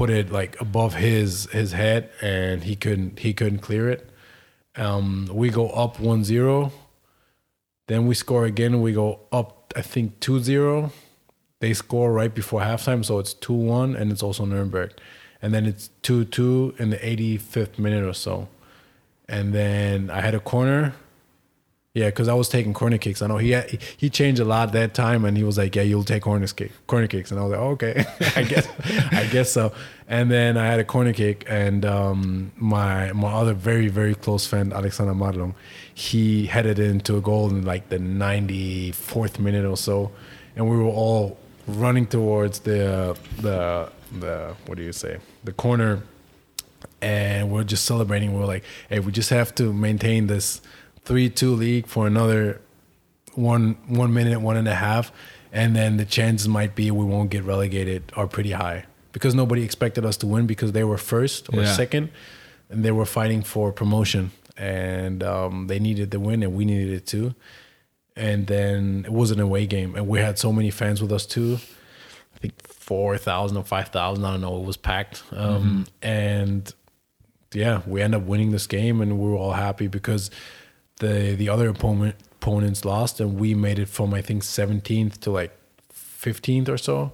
put 0.00 0.10
it 0.10 0.32
like 0.32 0.60
above 0.60 0.94
his 0.94 1.30
his 1.52 1.72
head, 1.72 2.10
and 2.22 2.64
he 2.64 2.74
couldn't 2.74 3.18
he 3.18 3.32
couldn't 3.34 3.58
clear 3.58 3.88
it. 3.90 4.02
Um, 4.76 5.28
we 5.32 5.50
go 5.50 5.68
up 5.70 5.96
1-0. 5.96 6.72
Then 7.88 8.06
we 8.06 8.14
score 8.14 8.44
again. 8.46 8.80
We 8.80 8.92
go 8.92 9.20
up, 9.32 9.74
I 9.76 9.82
think 9.82 10.20
2-0. 10.20 10.92
They 11.58 11.74
score 11.74 12.12
right 12.12 12.32
before 12.32 12.60
halftime, 12.60 13.04
so 13.04 13.18
it's 13.18 13.34
2-1, 13.34 14.00
and 14.00 14.12
it's 14.12 14.22
also 14.22 14.44
Nuremberg. 14.44 14.92
And 15.42 15.52
then 15.52 15.66
it's 15.66 15.90
2-2 16.04 16.78
in 16.78 16.90
the 16.90 16.96
85th 16.98 17.78
minute 17.78 18.04
or 18.04 18.14
so 18.14 18.48
and 19.30 19.54
then 19.54 20.10
I 20.10 20.20
had 20.20 20.34
a 20.34 20.40
corner. 20.40 20.92
Yeah, 21.92 22.06
because 22.06 22.28
I 22.28 22.34
was 22.34 22.48
taking 22.48 22.72
corner 22.72 22.98
kicks. 22.98 23.20
I 23.20 23.26
know 23.26 23.38
he 23.38 23.50
had, 23.50 23.68
he 23.96 24.08
changed 24.10 24.40
a 24.40 24.44
lot 24.44 24.70
that 24.74 24.94
time, 24.94 25.24
and 25.24 25.36
he 25.36 25.42
was 25.42 25.58
like, 25.58 25.74
"Yeah, 25.74 25.82
you'll 25.82 26.04
take 26.04 26.22
corner 26.22 26.46
kick, 26.46 26.70
corner 26.86 27.08
kicks," 27.08 27.32
and 27.32 27.40
I 27.40 27.42
was 27.42 27.50
like, 27.50 27.60
oh, 27.60 27.70
"Okay, 27.70 28.04
I 28.36 28.44
guess, 28.44 28.68
I 29.10 29.26
guess 29.26 29.50
so." 29.50 29.72
And 30.06 30.30
then 30.30 30.56
I 30.56 30.66
had 30.66 30.78
a 30.78 30.84
corner 30.84 31.12
kick, 31.12 31.44
and 31.48 31.84
um, 31.84 32.52
my 32.56 33.12
my 33.12 33.32
other 33.32 33.54
very 33.54 33.88
very 33.88 34.14
close 34.14 34.46
friend 34.46 34.72
Alexander 34.72 35.14
Madlung, 35.14 35.54
he 35.92 36.46
headed 36.46 36.78
into 36.78 37.16
a 37.16 37.20
goal 37.20 37.50
in 37.50 37.64
like 37.64 37.88
the 37.88 37.98
94th 37.98 39.40
minute 39.40 39.64
or 39.64 39.76
so, 39.76 40.12
and 40.54 40.70
we 40.70 40.76
were 40.76 40.84
all 40.84 41.38
running 41.66 42.06
towards 42.06 42.60
the 42.60 43.18
the 43.38 43.90
the 44.20 44.54
what 44.66 44.78
do 44.78 44.84
you 44.84 44.92
say 44.92 45.18
the 45.42 45.52
corner 45.52 46.02
and 47.02 47.50
we're 47.50 47.64
just 47.64 47.84
celebrating. 47.84 48.38
We're 48.38 48.46
like, 48.46 48.64
hey, 48.88 49.00
we 49.00 49.12
just 49.12 49.30
have 49.30 49.54
to 49.56 49.72
maintain 49.72 50.26
this 50.26 50.60
three-two 51.14 51.52
league 51.56 51.86
for 51.88 52.06
another 52.06 52.60
one 53.34 53.76
one 53.88 54.14
minute, 54.14 54.40
one 54.40 54.56
and 54.56 54.68
a 54.68 54.74
half, 54.76 55.10
and 55.52 55.74
then 55.74 55.96
the 55.96 56.04
chances 56.04 56.46
might 56.46 56.76
be 56.76 56.88
we 56.92 57.04
won't 57.04 57.30
get 57.30 57.42
relegated 57.42 58.04
are 58.14 58.28
pretty 58.28 58.52
high 58.52 58.84
because 59.10 59.34
nobody 59.34 59.64
expected 59.64 60.06
us 60.06 60.16
to 60.16 60.26
win 60.28 60.46
because 60.46 60.70
they 60.70 60.84
were 60.84 60.96
first 60.98 61.52
or 61.52 61.62
Yeah. 61.62 61.72
second, 61.72 62.10
and 62.68 62.84
they 62.84 62.92
were 62.92 63.04
fighting 63.04 63.42
for 63.42 63.72
promotion, 63.72 64.30
and 64.56 65.24
um, 65.24 65.66
they 65.66 65.80
needed 65.80 66.12
the 66.12 66.20
win, 66.20 66.44
and 66.44 66.54
we 66.54 66.64
needed 66.64 66.92
it 66.92 67.06
too. 67.06 67.34
And 68.14 68.46
then 68.46 69.02
it 69.04 69.12
was 69.12 69.32
an 69.32 69.40
away 69.40 69.66
game, 69.66 69.96
and 69.96 70.06
we 70.06 70.20
had 70.20 70.38
so 70.38 70.52
many 70.52 70.70
fans 70.70 71.02
with 71.02 71.10
us 71.10 71.26
too. 71.26 71.58
I 72.36 72.38
think 72.38 72.54
four 72.62 73.18
thousand 73.18 73.56
or 73.56 73.64
five 73.64 73.88
thousand. 73.88 74.24
I 74.24 74.30
don't 74.32 74.42
know. 74.42 74.56
It 74.60 74.64
was 74.64 74.76
packed, 74.76 75.24
um, 75.32 75.86
and 76.02 76.72
yeah, 77.52 77.82
we 77.84 78.00
end 78.00 78.14
up 78.14 78.22
winning 78.22 78.52
this 78.52 78.68
game, 78.68 79.00
and 79.00 79.18
we 79.18 79.28
were 79.28 79.36
all 79.36 79.54
happy 79.54 79.88
because 79.88 80.30
the 81.00 81.34
the 81.34 81.48
other 81.48 81.68
opponent 81.68 82.14
opponents 82.40 82.84
lost, 82.84 83.20
and 83.20 83.38
we 83.38 83.54
made 83.54 83.78
it 83.78 83.88
from 83.88 84.14
I 84.14 84.22
think 84.22 84.42
17th 84.42 85.18
to 85.20 85.30
like 85.30 85.54
15th 85.92 86.68
or 86.68 86.78
so, 86.78 87.12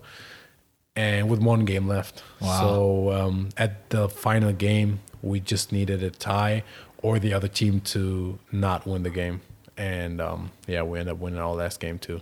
and 0.95 1.28
with 1.28 1.41
one 1.41 1.64
game 1.64 1.89
left. 1.89 2.22
Wow. 2.41 2.61
So 2.61 3.12
um, 3.12 3.49
at 3.57 3.91
the 3.91 4.09
final 4.09 4.53
game, 4.53 5.01
we 5.22 5.41
just 5.41 5.72
needed 5.72 6.03
a 6.03 6.11
tie 6.11 6.62
or 7.03 7.18
the 7.18 7.32
other 7.32 7.49
team 7.49 7.80
to 7.80 8.39
not 8.53 8.87
win 8.87 9.03
the 9.03 9.11
game, 9.11 9.41
and 9.76 10.20
um, 10.20 10.53
yeah, 10.66 10.82
we 10.82 11.01
ended 11.01 11.14
up 11.14 11.18
winning 11.18 11.41
our 11.41 11.55
last 11.55 11.80
game 11.80 11.99
too. 11.99 12.20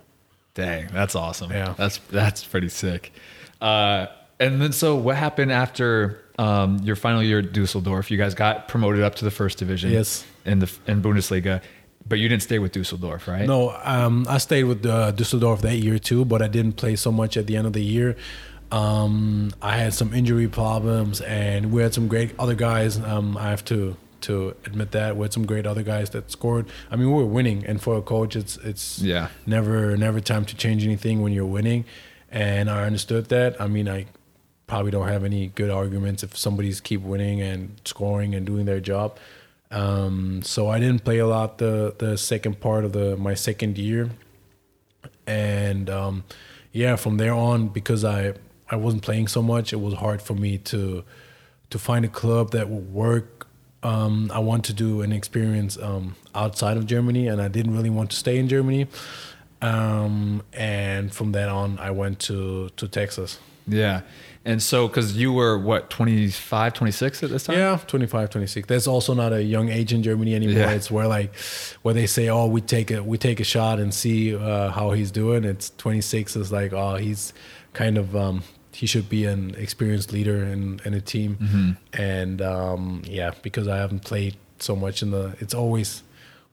Dang, 0.55 0.87
that's 0.93 1.15
awesome. 1.17 1.51
Yeah. 1.51 1.75
that's 1.77 1.99
that's 2.11 2.45
pretty 2.45 2.69
sick. 2.69 3.13
Uh, 3.61 4.07
and 4.39 4.61
then, 4.61 4.73
so 4.73 4.97
what 4.97 5.17
happened 5.17 5.53
after 5.53 6.24
um, 6.39 6.79
your 6.83 6.97
final 6.97 7.23
year 7.23 7.39
at 7.41 7.53
Dusseldorf? 7.53 8.11
You 8.11 8.19
guys 8.19 8.35
got 8.35 8.69
promoted 8.69 9.03
up 9.03 9.15
to 9.17 9.25
the 9.25 9.31
first 9.31 9.59
division. 9.59 9.91
Yes. 9.91 10.25
in 10.45 10.59
the 10.59 10.71
in 10.87 11.01
Bundesliga, 11.03 11.63
but 12.09 12.19
you 12.19 12.29
didn't 12.29 12.43
stay 12.43 12.59
with 12.59 12.73
Dusseldorf, 12.73 13.27
right? 13.29 13.47
No, 13.47 13.71
um, 13.83 14.27
I 14.29 14.39
stayed 14.39 14.65
with 14.65 14.85
uh, 14.85 15.11
Dusseldorf 15.13 15.63
that 15.63 15.77
year 15.77 15.99
too, 15.99 16.25
but 16.25 16.43
I 16.43 16.49
didn't 16.49 16.75
play 16.77 16.97
so 16.97 17.11
much 17.13 17.37
at 17.37 17.47
the 17.47 17.57
end 17.57 17.67
of 17.67 17.73
the 17.73 17.83
year. 17.83 18.17
Um, 18.73 19.53
I 19.63 19.77
had 19.77 19.95
some 19.95 20.13
injury 20.13 20.49
problems, 20.49 21.21
and 21.21 21.71
we 21.73 21.83
had 21.83 21.95
some 21.95 22.09
great 22.09 22.33
other 22.39 22.55
guys. 22.55 22.99
Um, 22.99 23.37
I 23.37 23.51
have 23.51 23.65
to 23.67 23.97
to 24.23 24.57
admit 24.65 24.91
that 24.93 25.17
we 25.17 25.23
had 25.25 25.33
some 25.35 25.45
great 25.47 25.67
other 25.67 25.83
guys 25.83 26.11
that 26.11 26.31
scored. 26.31 26.67
I 26.91 26.97
mean, 26.97 27.09
we 27.09 27.15
were 27.23 27.27
winning, 27.27 27.65
and 27.67 27.81
for 27.81 27.97
a 27.97 28.03
coach, 28.03 28.35
it's 28.37 28.57
it's 28.59 28.99
Yeah. 29.01 29.29
never 29.47 29.97
never 29.97 30.21
time 30.21 30.45
to 30.47 30.57
change 30.57 30.85
anything 30.85 31.23
when 31.23 31.33
you're 31.33 31.47
winning, 31.47 31.85
and 32.31 32.69
I 32.71 32.85
understood 32.85 33.29
that. 33.29 33.61
I 33.61 33.67
mean, 33.69 33.89
I 33.89 34.07
probably 34.67 34.91
don't 34.91 35.09
have 35.09 35.25
any 35.25 35.49
good 35.49 35.71
arguments 35.71 36.23
if 36.23 36.37
somebody's 36.37 36.81
keep 36.81 37.03
winning 37.03 37.41
and 37.41 37.81
scoring 37.85 38.35
and 38.35 38.47
doing 38.47 38.65
their 38.65 38.81
job. 38.81 39.19
Um, 39.71 40.43
so 40.43 40.69
I 40.69 40.79
didn't 40.79 41.05
play 41.05 41.19
a 41.19 41.27
lot 41.27 41.59
the 41.59 41.95
the 41.99 42.17
second 42.17 42.61
part 42.61 42.85
of 42.85 42.93
the 42.93 43.17
my 43.17 43.35
second 43.35 43.77
year, 43.77 44.11
and 45.27 45.91
um, 45.91 46.25
yeah, 46.73 46.97
from 46.97 47.17
there 47.17 47.35
on 47.35 47.69
because 47.69 48.05
I 48.05 48.35
I 48.71 48.77
wasn't 48.77 49.03
playing 49.03 49.29
so 49.29 49.43
much, 49.43 49.73
it 49.73 49.81
was 49.81 49.95
hard 49.95 50.23
for 50.23 50.35
me 50.35 50.59
to 50.59 51.05
to 51.71 51.79
find 51.79 52.05
a 52.05 52.09
club 52.09 52.53
that 52.53 52.69
would 52.69 52.93
work. 52.93 53.47
Um, 53.83 54.31
I 54.33 54.39
want 54.39 54.65
to 54.67 54.73
do 54.73 55.03
an 55.03 55.13
experience 55.13 55.77
um, 55.77 56.17
outside 56.35 56.77
of 56.77 56.87
Germany, 56.87 57.27
and 57.29 57.43
I 57.43 57.49
didn't 57.49 57.75
really 57.75 57.91
want 57.91 58.11
to 58.11 58.17
stay 58.17 58.39
in 58.39 58.49
Germany. 58.49 58.87
Um, 59.61 60.43
and 60.53 61.13
from 61.13 61.33
then 61.33 61.49
on, 61.49 61.79
I 61.79 61.91
went 61.91 62.19
to 62.21 62.71
to 62.77 62.89
Texas. 62.89 63.39
Yeah, 63.67 64.03
and 64.45 64.63
so 64.63 64.89
because 64.89 65.17
you 65.17 65.33
were 65.33 65.59
what 65.59 65.91
25, 65.91 66.75
26 66.75 67.23
at 67.23 67.31
this 67.31 67.45
time. 67.45 67.57
Yeah, 67.57 67.79
25, 67.87 68.31
26. 68.31 68.69
That's 68.69 68.87
also 68.87 69.15
not 69.15 69.33
a 69.33 69.43
young 69.43 69.69
age 69.71 69.93
in 69.93 70.03
Germany 70.03 70.35
anymore. 70.35 70.59
Yeah. 70.59 70.71
It's 70.71 70.91
where 70.91 71.07
like 71.09 71.35
where 71.83 71.95
they 71.95 72.07
say, 72.07 72.29
"Oh, 72.29 72.47
we 72.47 72.61
take 72.61 72.91
a 72.91 73.03
we 73.03 73.19
take 73.19 73.41
a 73.41 73.45
shot 73.45 73.79
and 73.79 73.93
see 73.95 74.37
uh, 74.37 74.71
how 74.71 74.93
he's 74.93 75.11
doing." 75.11 75.45
It's 75.45 75.71
26 75.79 76.37
is 76.37 76.53
like, 76.53 76.73
"Oh, 76.73 76.97
he's 76.97 77.33
kind 77.73 77.97
of 77.99 78.15
um, 78.15 78.43
he 78.73 78.87
should 78.87 79.09
be 79.09 79.25
an 79.25 79.55
experienced 79.57 80.13
leader 80.13 80.45
in, 80.45 80.81
in 80.85 80.95
a 80.95 81.01
team." 81.01 81.37
Mm-hmm. 81.41 81.71
And 82.01 82.43
um, 82.43 83.03
yeah, 83.07 83.33
because 83.43 83.67
I 83.69 83.79
haven't 83.79 84.05
played 84.05 84.37
so 84.59 84.77
much 84.77 85.03
in 85.03 85.11
the 85.11 85.37
it's 85.41 85.55
always 85.55 86.03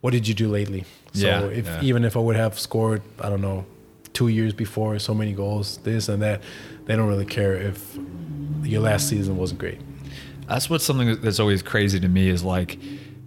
what 0.02 0.12
did 0.12 0.28
you 0.28 0.34
do 0.34 0.50
lately? 0.50 0.86
So 1.14 1.28
Yeah, 1.28 1.44
if 1.46 1.66
yeah. 1.66 1.82
even 1.84 2.04
if 2.06 2.16
I 2.18 2.20
would 2.20 2.36
have 2.36 2.58
scored, 2.60 3.02
I 3.20 3.30
don't 3.30 3.42
know, 3.42 3.66
2 4.14 4.30
years 4.30 4.52
before 4.54 4.98
so 5.00 5.14
many 5.14 5.32
goals, 5.34 5.78
this 5.84 6.10
and 6.10 6.22
that, 6.22 6.42
they 6.92 6.98
don't 6.98 7.08
really 7.08 7.26
care 7.26 7.54
if 7.54 7.98
your 8.64 8.82
last 8.82 9.08
season 9.08 9.38
wasn't 9.38 9.58
great. 9.62 9.80
That's 10.50 10.70
what's 10.70 10.84
something 10.84 11.22
that's 11.22 11.39
always 11.39 11.62
crazy 11.64 12.02
to 12.02 12.10
me 12.10 12.28
is 12.28 12.44
like 12.44 12.78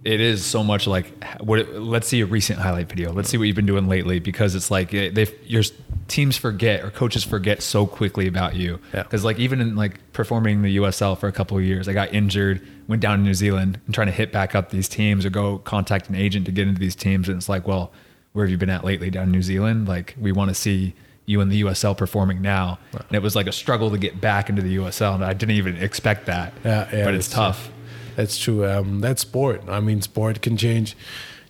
it 0.03 0.21
is 0.21 0.45
so 0.45 0.63
much 0.63 0.85
like 0.85 1.11
what 1.39 1.67
let's 1.73 2.07
see 2.07 2.21
a 2.21 2.27
recent 2.27 2.59
highlight 2.59 2.87
video 2.89 3.11
let's 3.11 3.27
see 3.27 3.37
what 3.39 3.45
you've 3.45 3.55
been 3.55 3.65
doing 3.65 3.87
lately 3.87 4.19
because 4.19 4.53
it's 4.53 4.69
like 4.69 4.93
eh, 4.93 5.09
they 5.11 5.25
your 5.45 5.63
teams 6.07 6.37
forget 6.37 6.83
or 6.85 6.91
coaches 6.91 7.23
forget 7.23 7.63
so 7.63 7.87
quickly 7.87 8.27
about 8.27 8.55
you 8.55 8.79
Yeah. 8.93 9.01
because 9.01 9.23
like 9.25 9.39
even 9.39 9.59
in 9.61 9.75
like 9.75 9.99
performing 10.13 10.61
the 10.61 10.77
USL 10.77 11.17
for 11.17 11.27
a 11.27 11.31
couple 11.31 11.57
of 11.57 11.63
years 11.63 11.87
I 11.87 11.93
got 11.93 12.13
injured 12.13 12.61
went 12.87 13.01
down 13.01 13.17
to 13.17 13.23
New 13.23 13.33
Zealand 13.33 13.79
and 13.87 13.95
trying 13.95 14.05
to 14.07 14.13
hit 14.13 14.31
back 14.31 14.53
up 14.53 14.69
these 14.69 14.87
teams 14.87 15.25
or 15.25 15.31
go 15.31 15.57
contact 15.57 16.07
an 16.07 16.13
agent 16.13 16.45
to 16.45 16.51
get 16.51 16.67
into 16.67 16.79
these 16.79 16.93
teams 16.95 17.27
and 17.29 17.37
it's 17.39 17.49
like 17.49 17.67
well 17.67 17.91
where 18.33 18.45
have 18.45 18.51
you 18.51 18.59
been 18.59 18.69
at 18.69 18.83
lately 18.83 19.09
down 19.09 19.23
in 19.23 19.31
New 19.31 19.41
Zealand 19.41 19.87
like 19.87 20.13
we 20.19 20.31
want 20.31 20.49
to 20.49 20.55
see 20.55 20.93
you 21.25 21.41
in 21.41 21.49
the 21.49 21.63
USL 21.63 21.97
performing 21.97 22.41
now 22.41 22.77
and 22.93 23.11
it 23.11 23.21
was 23.21 23.35
like 23.35 23.47
a 23.47 23.51
struggle 23.51 23.89
to 23.91 23.97
get 23.97 24.21
back 24.21 24.49
into 24.49 24.61
the 24.61 24.75
USL 24.77 25.15
and 25.15 25.25
I 25.25 25.33
didn't 25.33 25.55
even 25.55 25.77
expect 25.77 26.25
that 26.27 26.53
Yeah, 26.63 26.87
yeah, 26.93 27.03
but 27.05 27.13
it's 27.13 27.27
that's 27.27 27.35
tough 27.35 27.71
That's 28.15 28.37
true. 28.37 28.65
Um, 28.65 29.01
that's 29.01 29.21
sport. 29.21 29.63
I 29.67 29.79
mean, 29.79 30.01
sport 30.01 30.41
can 30.41 30.57
change. 30.57 30.95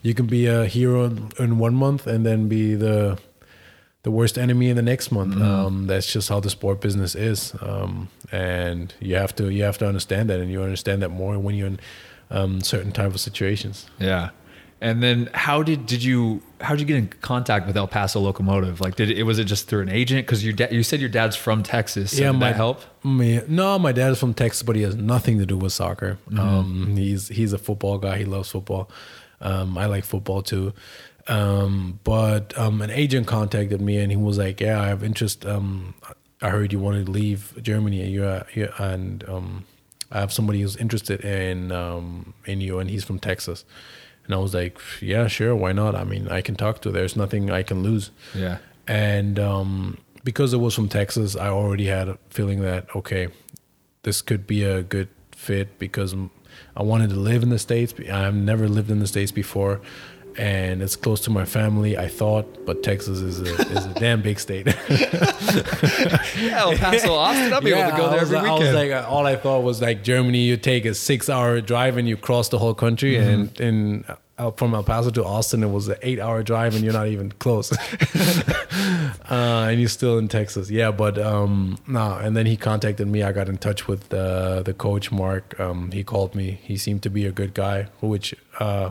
You 0.02 0.14
can 0.14 0.26
be 0.26 0.46
a 0.46 0.66
hero 0.66 1.04
in, 1.04 1.30
in 1.38 1.58
one 1.58 1.74
month 1.74 2.06
and 2.06 2.26
then 2.26 2.48
be 2.48 2.74
the 2.74 3.18
the 4.02 4.10
worst 4.12 4.38
enemy 4.38 4.68
in 4.68 4.76
the 4.76 4.82
next 4.82 5.10
month. 5.10 5.40
Um, 5.40 5.86
that's 5.88 6.12
just 6.12 6.28
how 6.28 6.38
the 6.38 6.50
sport 6.50 6.80
business 6.80 7.16
is, 7.16 7.54
um, 7.60 8.08
and 8.30 8.94
you 9.00 9.16
have 9.16 9.34
to 9.36 9.48
you 9.48 9.64
have 9.64 9.78
to 9.78 9.86
understand 9.88 10.30
that, 10.30 10.38
and 10.38 10.50
you 10.50 10.62
understand 10.62 11.02
that 11.02 11.08
more 11.08 11.38
when 11.38 11.56
you're 11.56 11.66
in 11.66 11.80
um, 12.30 12.60
certain 12.60 12.92
type 12.92 13.14
of 13.14 13.20
situations. 13.20 13.86
Yeah. 13.98 14.30
And 14.78 15.02
then 15.02 15.30
how 15.32 15.62
did 15.62 15.86
did 15.86 16.04
you 16.04 16.42
how 16.60 16.70
did 16.74 16.80
you 16.80 16.86
get 16.86 16.96
in 16.96 17.08
contact 17.08 17.66
with 17.66 17.76
El 17.76 17.86
Paso 17.88 18.20
Locomotive? 18.20 18.80
Like 18.80 18.94
did 18.96 19.10
it 19.10 19.22
was 19.22 19.38
it 19.38 19.44
just 19.44 19.68
through 19.68 19.80
an 19.82 19.88
agent 19.88 20.26
cuz 20.26 20.44
your 20.44 20.52
dad 20.52 20.70
you 20.72 20.82
said 20.82 21.00
your 21.00 21.08
dad's 21.08 21.34
from 21.34 21.62
Texas. 21.62 22.14
So 22.14 22.22
Yeah, 22.22 22.32
my- 22.32 22.48
that 22.48 22.56
help? 22.56 22.82
Me, 23.02 23.40
no, 23.48 23.78
my 23.78 23.92
dad 23.92 24.12
is 24.12 24.18
from 24.18 24.34
Texas, 24.34 24.62
but 24.62 24.76
he 24.76 24.82
has 24.82 24.94
nothing 24.94 25.38
to 25.38 25.46
do 25.46 25.56
with 25.56 25.72
soccer. 25.72 26.18
Um, 26.36 26.94
he's 26.96 27.28
he's 27.28 27.52
a 27.54 27.58
football 27.58 27.96
guy. 27.98 28.18
He 28.18 28.24
loves 28.26 28.50
football. 28.50 28.90
Um, 29.40 29.78
I 29.78 29.86
like 29.86 30.04
football 30.04 30.42
too. 30.42 30.72
Um, 31.28 31.98
but 32.04 32.56
um, 32.58 32.82
an 32.82 32.90
agent 32.90 33.26
contacted 33.26 33.80
me 33.80 33.96
and 33.98 34.10
he 34.10 34.16
was 34.16 34.38
like, 34.38 34.60
"Yeah, 34.60 34.80
I 34.80 34.88
have 34.88 35.02
interest. 35.02 35.44
Um, 35.46 35.94
I 36.42 36.50
heard 36.50 36.72
you 36.72 36.78
wanted 36.78 37.06
to 37.06 37.12
leave 37.12 37.52
Germany 37.62 38.02
and 38.02 38.12
you 38.12 38.40
you 38.54 38.68
and 38.78 39.24
um, 39.28 39.64
I 40.12 40.20
have 40.20 40.32
somebody 40.32 40.60
who's 40.60 40.76
interested 40.76 41.24
in 41.24 41.72
um, 41.72 42.34
in 42.44 42.60
you, 42.60 42.78
and 42.78 42.90
he's 42.90 43.04
from 43.04 43.18
Texas." 43.18 43.64
And 44.26 44.34
I 44.34 44.38
was 44.38 44.54
like, 44.54 44.78
"Yeah, 45.00 45.26
sure, 45.28 45.54
why 45.54 45.72
not? 45.72 45.94
I 45.94 46.04
mean, 46.04 46.28
I 46.28 46.42
can 46.42 46.56
talk 46.56 46.82
to. 46.82 46.90
There's 46.90 47.16
nothing 47.16 47.50
I 47.50 47.62
can 47.62 47.82
lose." 47.82 48.10
Yeah. 48.34 48.58
And 48.86 49.38
um, 49.38 49.98
because 50.24 50.52
it 50.52 50.58
was 50.58 50.74
from 50.74 50.88
Texas, 50.88 51.36
I 51.36 51.48
already 51.48 51.86
had 51.86 52.08
a 52.08 52.18
feeling 52.30 52.60
that 52.60 52.94
okay, 52.94 53.28
this 54.02 54.22
could 54.22 54.46
be 54.46 54.62
a 54.62 54.82
good 54.82 55.08
fit 55.32 55.78
because 55.78 56.14
I 56.76 56.82
wanted 56.82 57.10
to 57.10 57.16
live 57.16 57.42
in 57.42 57.50
the 57.50 57.58
states. 57.58 57.94
I've 58.12 58.34
never 58.34 58.68
lived 58.68 58.90
in 58.90 58.98
the 58.98 59.06
states 59.06 59.32
before, 59.32 59.80
and 60.38 60.82
it's 60.82 60.96
close 60.96 61.20
to 61.22 61.30
my 61.30 61.44
family. 61.44 61.96
I 61.96 62.08
thought, 62.08 62.64
but 62.66 62.82
Texas 62.82 63.20
is 63.20 63.40
a 63.40 63.54
is 63.76 63.86
a 63.86 63.94
damn 63.94 64.22
big 64.22 64.38
state. 64.40 64.66
yeah, 66.38 66.58
El 66.60 66.76
Paso, 66.76 67.14
Austin. 67.14 67.52
I'll 67.52 67.60
be 67.60 67.70
Yeah, 67.70 67.88
able 67.88 67.96
to 67.96 68.02
go 68.02 68.10
there 68.10 68.20
every 68.20 68.36
I 68.38 68.42
was 68.52 68.60
weekend. 68.60 68.90
like, 68.90 69.04
all 69.08 69.26
I 69.26 69.36
thought 69.36 69.62
was 69.62 69.80
like 69.80 70.02
Germany. 70.02 70.38
You 70.40 70.56
take 70.56 70.84
a 70.84 70.94
six-hour 70.94 71.60
drive 71.60 71.96
and 71.96 72.08
you 72.08 72.16
cross 72.16 72.48
the 72.48 72.58
whole 72.58 72.74
country, 72.74 73.14
Mm-hmm. 73.16 73.28
and 73.30 73.60
in 73.60 74.04
from 74.58 74.74
El 74.74 74.82
Paso 74.82 75.08
to 75.08 75.24
Austin, 75.24 75.62
it 75.62 75.70
was 75.70 75.88
an 75.88 75.96
eight-hour 76.02 76.42
drive, 76.42 76.74
and 76.74 76.84
you're 76.84 76.92
not 76.92 77.06
even 77.08 77.32
close. 77.38 77.72
uh, 79.30 79.68
and 79.70 79.80
you're 79.80 79.88
still 79.88 80.18
in 80.18 80.28
Texas, 80.28 80.70
yeah. 80.70 80.90
But 80.90 81.18
um, 81.18 81.78
no, 81.86 82.16
and 82.18 82.36
then 82.36 82.44
he 82.46 82.56
contacted 82.56 83.08
me. 83.08 83.22
I 83.22 83.32
got 83.32 83.48
in 83.48 83.56
touch 83.58 83.88
with 83.88 84.12
uh, 84.12 84.62
the 84.62 84.74
coach 84.74 85.10
Mark. 85.10 85.58
Um, 85.58 85.90
he 85.90 86.04
called 86.04 86.34
me. 86.34 86.60
He 86.62 86.76
seemed 86.76 87.02
to 87.04 87.10
be 87.10 87.24
a 87.26 87.32
good 87.32 87.54
guy, 87.54 87.88
which 88.00 88.34
uh, 88.60 88.90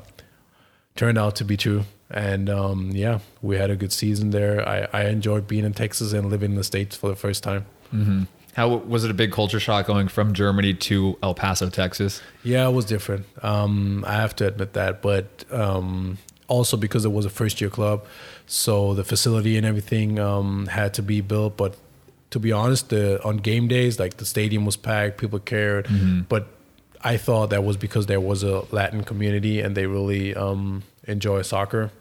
turned 0.95 1.17
out 1.17 1.35
to 1.37 1.45
be 1.45 1.57
true. 1.57 1.83
And 2.09 2.49
um, 2.49 2.91
yeah, 2.91 3.19
we 3.41 3.57
had 3.57 3.69
a 3.69 3.75
good 3.75 3.91
season 3.91 4.29
there. 4.29 4.67
I, 4.67 4.87
I 4.93 5.05
enjoyed 5.05 5.47
being 5.47 5.65
in 5.65 5.73
Texas 5.73 6.13
and 6.13 6.29
living 6.29 6.51
in 6.51 6.57
the 6.57 6.63
states 6.63 6.95
for 6.95 7.09
the 7.09 7.15
first 7.15 7.43
time. 7.43 7.65
How 8.53 8.69
was 8.69 9.03
it 9.03 9.11
a 9.11 9.13
big 9.13 9.31
culture 9.31 9.59
shock 9.59 9.85
going 9.87 10.07
from 10.07 10.33
Germany 10.33 10.73
to 10.75 11.17
El 11.21 11.33
Paso, 11.33 11.69
Texas? 11.69 12.21
Yeah, 12.43 12.67
it 12.69 12.71
was 12.71 12.85
different. 12.85 13.25
Um, 13.43 14.05
I 14.07 14.13
have 14.13 14.35
to 14.37 14.47
admit 14.47 14.73
that, 14.73 15.01
but 15.01 15.43
um, 15.51 16.19
also 16.47 16.77
because 16.77 17.03
it 17.03 17.11
was 17.11 17.25
a 17.25 17.29
first 17.29 17.59
year 17.59 17.69
club, 17.69 18.05
so 18.47 18.93
the 18.93 19.03
facility 19.03 19.57
and 19.57 19.65
everything 19.65 20.19
um, 20.19 20.67
had 20.67 20.93
to 20.93 21.01
be 21.01 21.19
built. 21.19 21.57
But 21.57 21.75
to 22.29 22.39
be 22.39 22.53
honest, 22.53 22.89
the 22.89 23.21
on 23.23 23.37
game 23.37 23.67
days, 23.67 23.99
like 23.99 24.17
the 24.17 24.25
stadium 24.25 24.65
was 24.65 24.77
packed, 24.77 25.17
people 25.17 25.39
cared. 25.39 25.87
But 26.29 26.47
I 27.05 27.17
thought 27.17 27.51
that 27.51 27.63
was 27.63 27.77
because 27.77 28.07
there 28.07 28.19
was 28.19 28.41
a 28.41 28.65
Latin 28.73 29.03
community 29.03 29.61
and 29.61 29.77
they 29.77 29.85
really 29.85 30.33
um, 30.33 30.81
enjoy 31.03 31.43
soccer. 31.43 31.91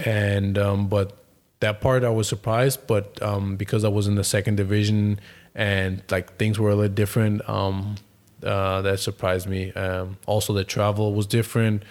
And 0.00 0.58
um, 0.58 0.88
but 0.88 1.16
that 1.60 1.80
part 1.80 2.02
I 2.02 2.08
was 2.08 2.28
surprised, 2.28 2.88
but 2.88 3.22
um, 3.22 3.54
because 3.54 3.84
I 3.84 3.88
was 3.88 4.08
in 4.08 4.16
the 4.16 4.24
second 4.24 4.56
division 4.56 5.20
and 5.54 6.02
like 6.10 6.36
things 6.38 6.58
were 6.58 6.70
a 6.70 6.74
little 6.74 6.92
different, 6.92 7.48
um, 7.48 7.94
uh, 8.42 8.82
that 8.82 8.98
surprised 8.98 9.46
me. 9.46 9.72
Um, 9.74 10.18
also, 10.26 10.52
the 10.52 10.64
travel 10.64 11.14
was 11.14 11.28
different 11.28 11.84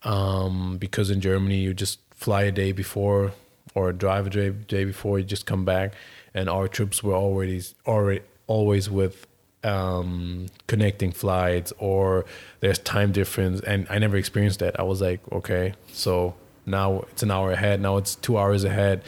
because 0.00 1.10
in 1.10 1.20
Germany 1.20 1.56
you 1.56 1.74
just 1.74 1.98
fly 2.14 2.42
a 2.42 2.52
day 2.52 2.70
before 2.70 3.32
or 3.74 3.92
drive 3.92 4.28
a 4.28 4.30
day, 4.30 4.50
day 4.50 4.84
before 4.84 5.18
you 5.18 5.24
just 5.24 5.46
come 5.46 5.64
back, 5.64 5.94
and 6.32 6.48
our 6.48 6.68
trips 6.68 7.02
were 7.02 7.14
already 7.14 7.60
already 7.86 8.20
always 8.46 8.88
with 8.88 9.26
um, 9.64 10.46
connecting 10.66 11.12
flights 11.12 11.72
or 11.78 12.24
there's 12.60 12.78
time 12.78 13.12
difference, 13.12 13.60
and 13.60 13.86
I 13.90 13.98
never 13.98 14.16
experienced 14.16 14.60
that. 14.60 14.78
I 14.78 14.82
was 14.84 15.00
like, 15.00 15.20
okay, 15.32 15.74
so 15.92 16.34
now 16.66 17.00
it's 17.12 17.22
an 17.22 17.30
hour 17.30 17.50
ahead, 17.52 17.80
now 17.80 17.96
it's 17.96 18.14
two 18.14 18.38
hours 18.38 18.64
ahead, 18.64 19.02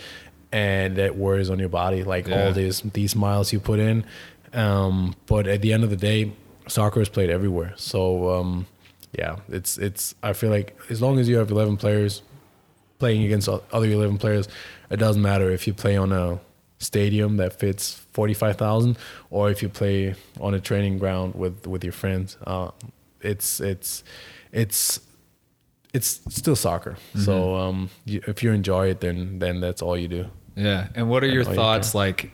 and 0.53 0.97
that 0.97 1.17
wears 1.17 1.51
on 1.51 1.59
your 1.59 1.69
body 1.69 2.03
like 2.03 2.27
Yeah. 2.27 2.47
all 2.47 2.53
these 2.53 2.81
these 2.81 3.15
miles 3.15 3.53
you 3.53 3.61
put 3.61 3.79
in. 3.79 4.05
Um, 4.53 5.15
but 5.27 5.47
at 5.47 5.63
the 5.63 5.73
end 5.73 5.85
of 5.85 5.91
the 5.91 5.97
day, 5.97 6.33
soccer 6.67 7.01
is 7.01 7.09
played 7.09 7.31
everywhere. 7.31 7.73
So 7.77 8.31
um, 8.35 8.67
yeah, 9.17 9.37
it's 9.49 9.79
it's. 9.79 10.15
I 10.23 10.33
feel 10.33 10.51
like 10.51 10.77
as 10.91 11.01
long 11.01 11.19
as 11.21 11.29
you 11.29 11.37
have 11.37 11.51
eleven 11.51 11.77
players 11.77 12.23
playing 12.99 13.23
against 13.25 13.49
other 13.49 13.87
eleven 13.87 14.19
players, 14.19 14.49
it 14.91 14.97
doesn't 14.97 15.23
matter 15.23 15.51
if 15.51 15.67
you 15.69 15.75
play 15.75 15.97
on 15.97 16.13
a 16.13 16.41
stadium 16.81 17.37
that 17.37 17.53
fits 17.53 18.05
forty 18.13 18.35
five 18.35 18.57
thousand 18.57 18.99
or 19.31 19.51
if 19.51 19.63
you 19.63 19.69
play 19.69 20.15
on 20.41 20.55
a 20.55 20.61
training 20.61 20.99
ground 20.99 21.35
with 21.35 21.67
with 21.67 21.85
your 21.85 21.93
friends. 21.93 22.37
Uh, 22.45 22.71
it's 23.21 23.61
it's 23.61 24.03
it's 24.53 25.01
it's 25.93 26.21
still 26.29 26.57
soccer. 26.57 26.97
So 27.17 27.57
um, 27.57 27.91
you, 28.05 28.23
if 28.27 28.43
you 28.43 28.53
enjoy 28.53 28.89
it, 28.89 29.01
then 29.01 29.39
then 29.39 29.61
that's 29.61 29.83
all 29.83 29.97
you 29.97 30.09
do. 30.09 30.27
Yeah. 30.57 30.89
And 30.95 31.09
what 31.09 31.25
are 31.25 31.29
your 31.29 31.45
all 31.45 31.51
you 31.51 31.57
thoughts 31.57 31.95
like 31.95 32.31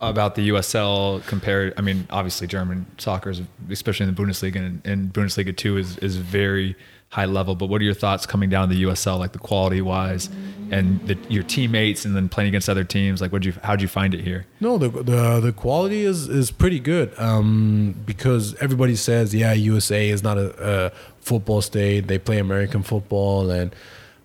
about 0.00 0.34
the 0.34 0.48
USL 0.50 1.24
compared? 1.26 1.74
I 1.76 1.80
mean, 1.82 2.06
obviously 2.10 2.46
German 2.46 2.86
soccer 2.98 3.30
is, 3.30 3.42
especially 3.70 4.08
in 4.08 4.14
the 4.14 4.22
Bundesliga 4.22 4.56
and, 4.56 4.86
and 4.86 5.12
Bundesliga 5.12 5.56
two 5.56 5.76
is, 5.76 5.98
is 5.98 6.16
very 6.16 6.76
high 7.14 7.26
level, 7.26 7.54
but 7.54 7.68
what 7.68 7.80
are 7.80 7.84
your 7.84 7.94
thoughts 7.94 8.26
coming 8.26 8.50
down 8.50 8.68
the 8.68 8.82
USL, 8.82 9.20
like 9.20 9.30
the 9.30 9.38
quality 9.38 9.80
wise 9.80 10.28
and 10.72 11.00
the, 11.06 11.16
your 11.28 11.44
teammates 11.44 12.04
and 12.04 12.16
then 12.16 12.28
playing 12.28 12.48
against 12.48 12.68
other 12.68 12.82
teams? 12.82 13.20
Like 13.20 13.32
what 13.32 13.44
you, 13.44 13.52
how'd 13.62 13.80
you 13.80 13.86
find 13.86 14.14
it 14.14 14.20
here? 14.20 14.46
No, 14.58 14.78
the 14.78 14.88
the 14.88 15.38
the 15.38 15.52
quality 15.52 16.02
is 16.02 16.28
is 16.28 16.50
pretty 16.50 16.80
good. 16.80 17.16
Um, 17.16 17.94
because 18.04 18.56
everybody 18.56 18.96
says, 18.96 19.32
yeah, 19.32 19.52
USA 19.52 20.08
is 20.08 20.24
not 20.24 20.38
a, 20.38 20.48
a 20.58 20.90
football 21.20 21.62
state. 21.62 22.08
They 22.08 22.18
play 22.18 22.38
American 22.38 22.82
football 22.82 23.48
and 23.48 23.72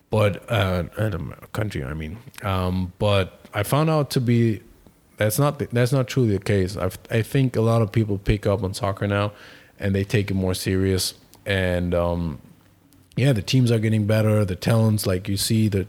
but 0.10 0.44
uh, 0.52 0.86
and 0.98 1.14
a 1.14 1.48
country. 1.54 1.84
I 1.84 1.94
mean, 1.94 2.18
um, 2.42 2.92
but 2.98 3.40
I 3.54 3.62
found 3.62 3.92
out 3.92 4.10
to 4.12 4.20
be 4.20 4.64
that's 5.18 5.38
not 5.38 5.60
that's 5.60 5.92
not 5.92 6.08
truly 6.08 6.36
the 6.36 6.44
case. 6.44 6.76
I 6.76 6.90
I 7.12 7.22
think 7.22 7.56
a 7.56 7.62
lot 7.62 7.84
of 7.84 7.92
people 7.92 8.18
pick 8.18 8.48
up 8.48 8.64
on 8.64 8.74
soccer 8.74 9.08
now, 9.08 9.32
and 9.78 9.94
they 9.94 10.04
take 10.04 10.32
it 10.32 10.34
more 10.34 10.56
serious. 10.56 11.14
And 11.46 11.94
um, 11.94 12.40
yeah, 13.20 13.34
the 13.34 13.42
teams 13.42 13.72
are 13.72 13.80
getting 13.80 14.06
better. 14.06 14.46
The 14.46 14.56
talents, 14.56 15.06
like 15.06 15.28
you 15.28 15.38
see, 15.38 15.68
the 15.68 15.88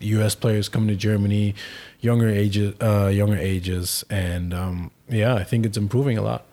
U.S. 0.00 0.34
players 0.34 0.68
coming 0.68 0.88
to 0.88 0.96
Germany, 0.96 1.54
younger 2.00 2.28
ages, 2.28 2.74
uh, 2.80 3.06
younger 3.06 3.36
ages, 3.36 4.04
and 4.08 4.54
um, 4.54 4.90
yeah, 5.08 5.34
I 5.34 5.44
think 5.44 5.66
it's 5.66 5.76
improving 5.76 6.18
a 6.18 6.22
lot. 6.22 6.46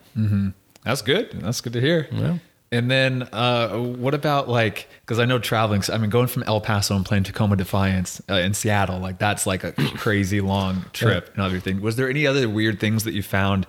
That's 0.83 1.01
good. 1.01 1.31
That's 1.41 1.61
good 1.61 1.73
to 1.73 1.81
hear. 1.81 2.07
Yeah. 2.11 2.37
And 2.71 2.91
then, 2.91 3.23
uh, 3.33 3.77
what 3.77 4.13
about 4.13 4.47
like, 4.47 4.87
because 5.01 5.17
I 5.17 5.25
know 5.25 5.39
traveling, 5.39 5.81
I 5.91 5.97
mean, 5.97 6.11
going 6.11 6.27
from 6.27 6.43
El 6.43 6.61
Paso 6.61 6.95
and 6.95 7.03
playing 7.03 7.23
Tacoma 7.23 7.55
Defiance 7.55 8.21
uh, 8.29 8.35
in 8.35 8.53
Seattle, 8.53 8.99
like 8.99 9.17
that's 9.17 9.47
like 9.47 9.63
a 9.63 9.71
crazy 9.97 10.41
long 10.41 10.85
trip 10.93 11.31
and 11.33 11.43
everything. 11.43 11.81
Was 11.81 11.95
there 11.95 12.09
any 12.09 12.27
other 12.27 12.47
weird 12.47 12.79
things 12.79 13.05
that 13.05 13.13
you 13.13 13.23
found 13.23 13.65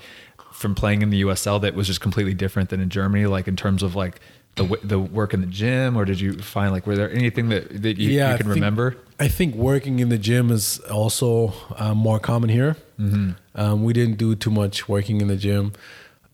from 0.53 0.75
playing 0.75 1.01
in 1.01 1.09
the 1.09 1.23
USL 1.23 1.59
that 1.63 1.75
was 1.75 1.87
just 1.87 2.03
completely 2.03 2.35
different 2.35 2.69
than 2.69 2.81
in 2.81 2.91
Germany, 2.91 3.25
like 3.25 3.49
in 3.49 3.57
terms 3.57 3.83
of 3.83 3.95
like 3.95 4.21
the 4.57 4.79
the 4.83 4.99
work 4.99 5.33
in 5.35 5.41
the 5.41 5.47
gym, 5.47 5.97
or 5.97 6.05
did 6.05 6.21
you 6.21 6.35
find 6.39 6.73
like 6.73 6.87
were 6.87 6.97
there 6.97 7.11
anything 7.11 7.49
that 7.51 7.83
that 7.83 7.99
you, 7.99 8.11
you 8.11 8.23
I 8.25 8.37
can 8.37 8.39
think- 8.39 8.55
remember? 8.55 8.97
I 9.19 9.29
think 9.29 9.55
working 9.55 9.99
in 9.99 10.09
the 10.09 10.17
gym 10.19 10.51
is 10.51 10.79
also 10.91 11.53
uh, 11.77 11.93
more 11.95 12.19
common 12.19 12.49
here. 12.49 12.77
Mm-hmm. 12.99 13.31
Um, 13.55 13.85
we 13.85 13.93
didn't 13.93 14.17
do 14.17 14.35
too 14.35 14.51
much 14.51 14.89
working 14.89 15.21
in 15.21 15.29
the 15.29 15.37
gym, 15.37 15.73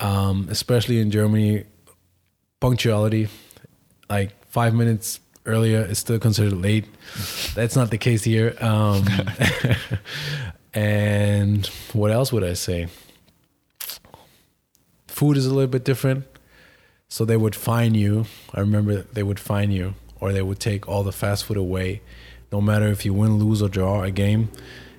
um, 0.01 0.47
especially 0.51 1.01
in 1.01 1.11
Germany. 1.11 1.65
Punctuality, 2.59 3.29
like 4.09 4.31
five 4.47 4.73
minutes 4.73 5.21
earlier, 5.45 5.83
is 5.83 5.99
still 5.99 6.19
considered 6.19 6.55
late. 6.55 6.87
That's 7.55 7.77
not 7.77 7.91
the 7.91 7.99
case 7.99 8.25
here. 8.25 8.57
Um, 8.61 9.05
and 10.75 11.67
what 11.93 12.11
else 12.11 12.33
would 12.33 12.43
I 12.45 12.55
say? 12.55 12.89
Food 15.09 15.37
is 15.37 15.47
a 15.47 15.53
little 15.55 15.71
bit 15.71 15.85
different. 15.85 16.25
So 17.09 17.25
they 17.25 17.37
would 17.37 17.55
fine 17.55 17.95
you. 17.95 18.27
I 18.55 18.61
remember 18.61 19.03
they 19.03 19.23
would 19.23 19.39
fine 19.39 19.71
you, 19.71 19.95
or 20.21 20.33
they 20.33 20.43
would 20.43 20.59
take 20.61 20.89
all 20.89 21.03
the 21.05 21.13
fast 21.13 21.45
food 21.45 21.57
away, 21.57 22.03
no 22.53 22.61
matter 22.61 22.89
if 22.89 23.05
you 23.05 23.15
win, 23.15 23.39
lose, 23.39 23.63
or 23.63 23.69
draw 23.69 24.03
a 24.03 24.11
game. 24.11 24.51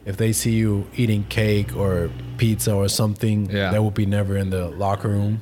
If 0.05 0.15
they 0.15 0.31
see 0.31 0.51
you 0.53 0.87
eating 0.95 1.25
cake 1.25 1.75
or 1.75 2.09
pizza 2.37 2.73
or 2.73 2.87
something, 2.87 3.49
Yeah. 3.49 3.71
that 3.71 3.83
would 3.83 3.93
be 3.93 4.05
never 4.05 4.37
in 4.37 4.49
the 4.51 4.69
locker 4.69 5.09
room. 5.09 5.41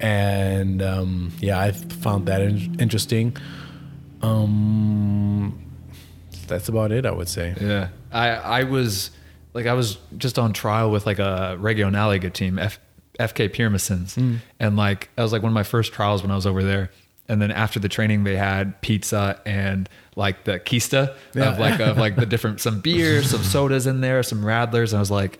And 0.00 0.82
um, 0.82 1.30
yeah, 1.38 1.60
I 1.60 1.70
found 1.70 2.26
that 2.26 2.42
in- 2.42 2.76
interesting. 2.80 3.36
Um, 4.20 5.64
that's 6.48 6.68
about 6.68 6.90
it, 6.90 7.06
I 7.06 7.12
would 7.12 7.28
say. 7.28 7.54
Yeah, 7.60 7.88
I 8.10 8.30
I 8.30 8.62
was 8.64 9.10
like 9.54 9.66
I 9.66 9.74
was 9.74 9.98
just 10.18 10.38
on 10.38 10.52
trial 10.52 10.90
with 10.90 11.06
like 11.06 11.20
a 11.20 11.56
Regionalliga 11.60 12.32
team, 12.32 12.58
F, 12.58 12.80
FK 13.18 13.52
Pyramidens, 13.52 14.16
mm. 14.16 14.38
and 14.60 14.76
like 14.76 15.10
that 15.16 15.22
was 15.22 15.32
like 15.32 15.42
one 15.42 15.50
of 15.50 15.54
my 15.54 15.62
first 15.62 15.92
trials 15.92 16.22
when 16.22 16.30
I 16.30 16.34
was 16.34 16.46
over 16.46 16.62
there. 16.62 16.90
And 17.26 17.40
then 17.40 17.50
after 17.50 17.80
the 17.80 17.88
training, 17.88 18.24
they 18.24 18.36
had 18.36 18.78
pizza 18.82 19.40
and 19.46 19.88
like 20.14 20.44
the 20.44 20.60
kista 20.60 21.14
Yeah. 21.34 21.52
of 21.52 21.58
like 21.58 21.80
of 21.80 21.96
like 22.04 22.16
the 22.16 22.26
different 22.26 22.60
some 22.60 22.80
beers, 22.80 23.30
some 23.30 23.42
sodas 23.42 23.86
in 23.86 24.00
there, 24.02 24.22
some 24.22 24.42
radlers, 24.42 24.90
and 24.92 24.96
I 24.96 25.00
was 25.00 25.10
like, 25.10 25.38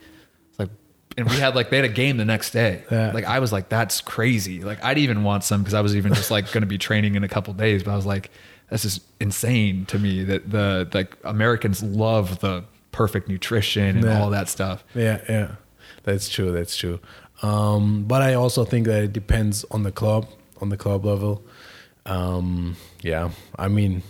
like, 0.59 0.71
and 1.19 1.29
we 1.29 1.37
had 1.37 1.55
like 1.55 1.69
they 1.71 1.77
had 1.77 1.85
a 1.85 1.89
game 1.91 2.17
the 2.17 2.25
next 2.25 2.53
day. 2.53 2.85
Yeah. 2.91 3.13
Like 3.13 3.25
I 3.25 3.39
was 3.39 3.53
like, 3.53 3.69
that's 3.69 4.01
crazy. 4.01 4.63
Like 4.63 4.83
I'd 4.83 4.97
even 4.99 5.25
want 5.25 5.45
some 5.45 5.61
because 5.63 5.75
I 5.75 5.83
was 5.83 5.95
even 5.95 6.15
just 6.15 6.31
like 6.31 6.51
going 6.53 6.63
to 6.63 6.67
be 6.67 6.79
training 6.79 7.17
in 7.17 7.23
a 7.25 7.29
couple 7.29 7.53
days, 7.53 7.83
but 7.83 7.91
I 7.93 7.97
was 7.97 8.07
like, 8.07 8.31
this 8.71 8.87
is 8.87 9.01
insane 9.21 9.85
to 9.87 9.99
me 9.99 10.25
that 10.25 10.51
the 10.51 10.89
like 10.95 11.17
Americans 11.23 11.83
love 11.83 12.39
the 12.41 12.65
perfect 12.93 13.29
nutrition 13.29 13.97
and 13.99 14.05
Yeah. 14.05 14.23
all 14.23 14.31
that 14.31 14.49
stuff. 14.49 14.83
Yeah, 14.95 15.21
yeah, 15.29 15.57
that's 16.05 16.31
true. 16.31 16.51
That's 16.51 16.77
true. 16.77 16.99
Um, 17.45 18.05
but 18.05 18.23
I 18.23 18.35
also 18.35 18.65
think 18.65 18.87
that 18.87 19.05
it 19.05 19.13
depends 19.13 19.67
on 19.71 19.83
the 19.83 19.93
club, 19.93 20.27
on 20.63 20.71
the 20.71 20.79
club 20.79 21.05
level. 21.05 21.43
Um, 22.07 22.77
yeah, 23.03 23.31
I 23.59 23.69
mean, 23.69 24.03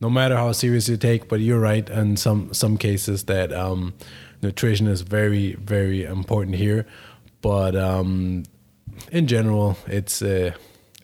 no 0.00 0.10
matter 0.10 0.36
how 0.36 0.50
serious 0.52 0.88
you 0.88 0.96
take, 0.96 1.28
but 1.28 1.38
you're 1.38 1.60
right 1.60 1.88
in 1.88 2.16
some 2.16 2.52
some 2.52 2.76
cases 2.76 3.24
that 3.24 3.52
um, 3.52 3.94
nutrition 4.42 4.88
is 4.88 5.02
very 5.02 5.54
very 5.54 6.04
important 6.04 6.56
here. 6.56 6.84
But 7.42 7.76
um, 7.76 8.42
in 9.12 9.28
general, 9.28 9.76
it's 9.86 10.20
uh, 10.20 10.50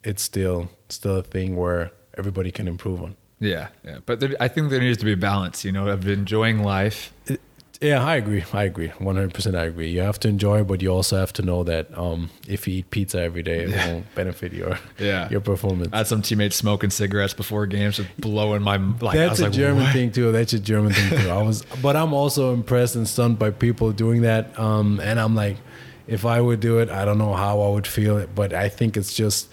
it's 0.03 0.23
still 0.23 0.69
still 0.89 1.19
a 1.19 1.23
thing 1.23 1.57
where 1.57 1.93
everybody 2.19 2.51
can 2.51 2.67
improve 2.67 3.01
on. 3.01 3.15
Yeah, 3.39 3.69
yeah. 3.85 3.99
But 4.07 4.19
there, 4.19 4.35
I 4.41 4.49
think 4.49 4.71
there 4.71 4.81
needs 4.81 4.99
to 4.99 5.05
be 5.05 5.13
a 5.13 5.17
balance, 5.17 5.65
you 5.65 5.71
know, 5.71 5.87
of 5.87 6.09
enjoying 6.09 6.65
life. 6.65 7.13
It, 7.27 7.41
yeah, 7.85 8.05
I 8.05 8.17
agree. 8.17 8.45
I 8.53 8.65
agree. 8.65 8.89
100% 8.89 9.55
I 9.55 9.65
agree. 9.65 9.91
You 9.91 10.01
have 10.01 10.19
to 10.21 10.29
enjoy, 10.29 10.65
but 10.65 10.81
you 10.83 10.89
also 10.89 11.17
have 11.19 11.33
to 11.35 11.43
know 11.43 11.65
that 11.65 11.97
um, 11.97 12.31
if 12.49 12.67
you 12.67 12.79
eat 12.79 12.91
pizza 12.91 13.21
every 13.21 13.43
day, 13.43 13.65
it 13.65 13.71
Yeah. 13.71 13.93
won't 13.93 14.15
benefit 14.15 14.53
your 14.53 14.79
Yeah. 14.99 15.29
your 15.31 15.41
performance. 15.41 15.91
I 15.93 15.99
had 15.99 16.07
some 16.07 16.23
teammates 16.23 16.57
smoking 16.57 16.91
cigarettes 16.91 17.35
before 17.35 17.67
games, 17.67 17.97
just 17.97 18.09
blowing 18.19 18.63
my 18.63 18.77
like. 19.01 19.17
That's 19.17 19.41
a 19.41 19.45
like, 19.45 19.53
German 19.53 19.85
"What?" 19.85 19.93
thing 19.93 20.11
too. 20.13 20.33
That's 20.33 20.53
a 20.55 20.59
German 20.59 20.93
thing 20.93 21.21
too. 21.21 21.29
I 21.31 21.43
was, 21.43 21.65
but 21.83 21.95
I'm 21.97 22.13
also 22.15 22.53
impressed 22.55 22.97
and 22.97 23.07
stunned 23.09 23.39
by 23.39 23.51
people 23.51 23.93
doing 23.93 24.23
that. 24.23 24.59
Um, 24.59 24.99
and 25.01 25.21
I'm 25.21 25.35
like, 25.35 25.59
if 26.07 26.25
I 26.25 26.41
would 26.41 26.61
do 26.61 26.79
it, 26.79 26.89
I 26.91 27.05
don't 27.05 27.19
know 27.19 27.35
how 27.35 27.61
I 27.61 27.69
would 27.71 27.87
feel. 27.87 28.17
It, 28.19 28.35
but 28.35 28.53
I 28.53 28.69
think 28.69 28.97
it's 28.97 29.13
just 29.15 29.49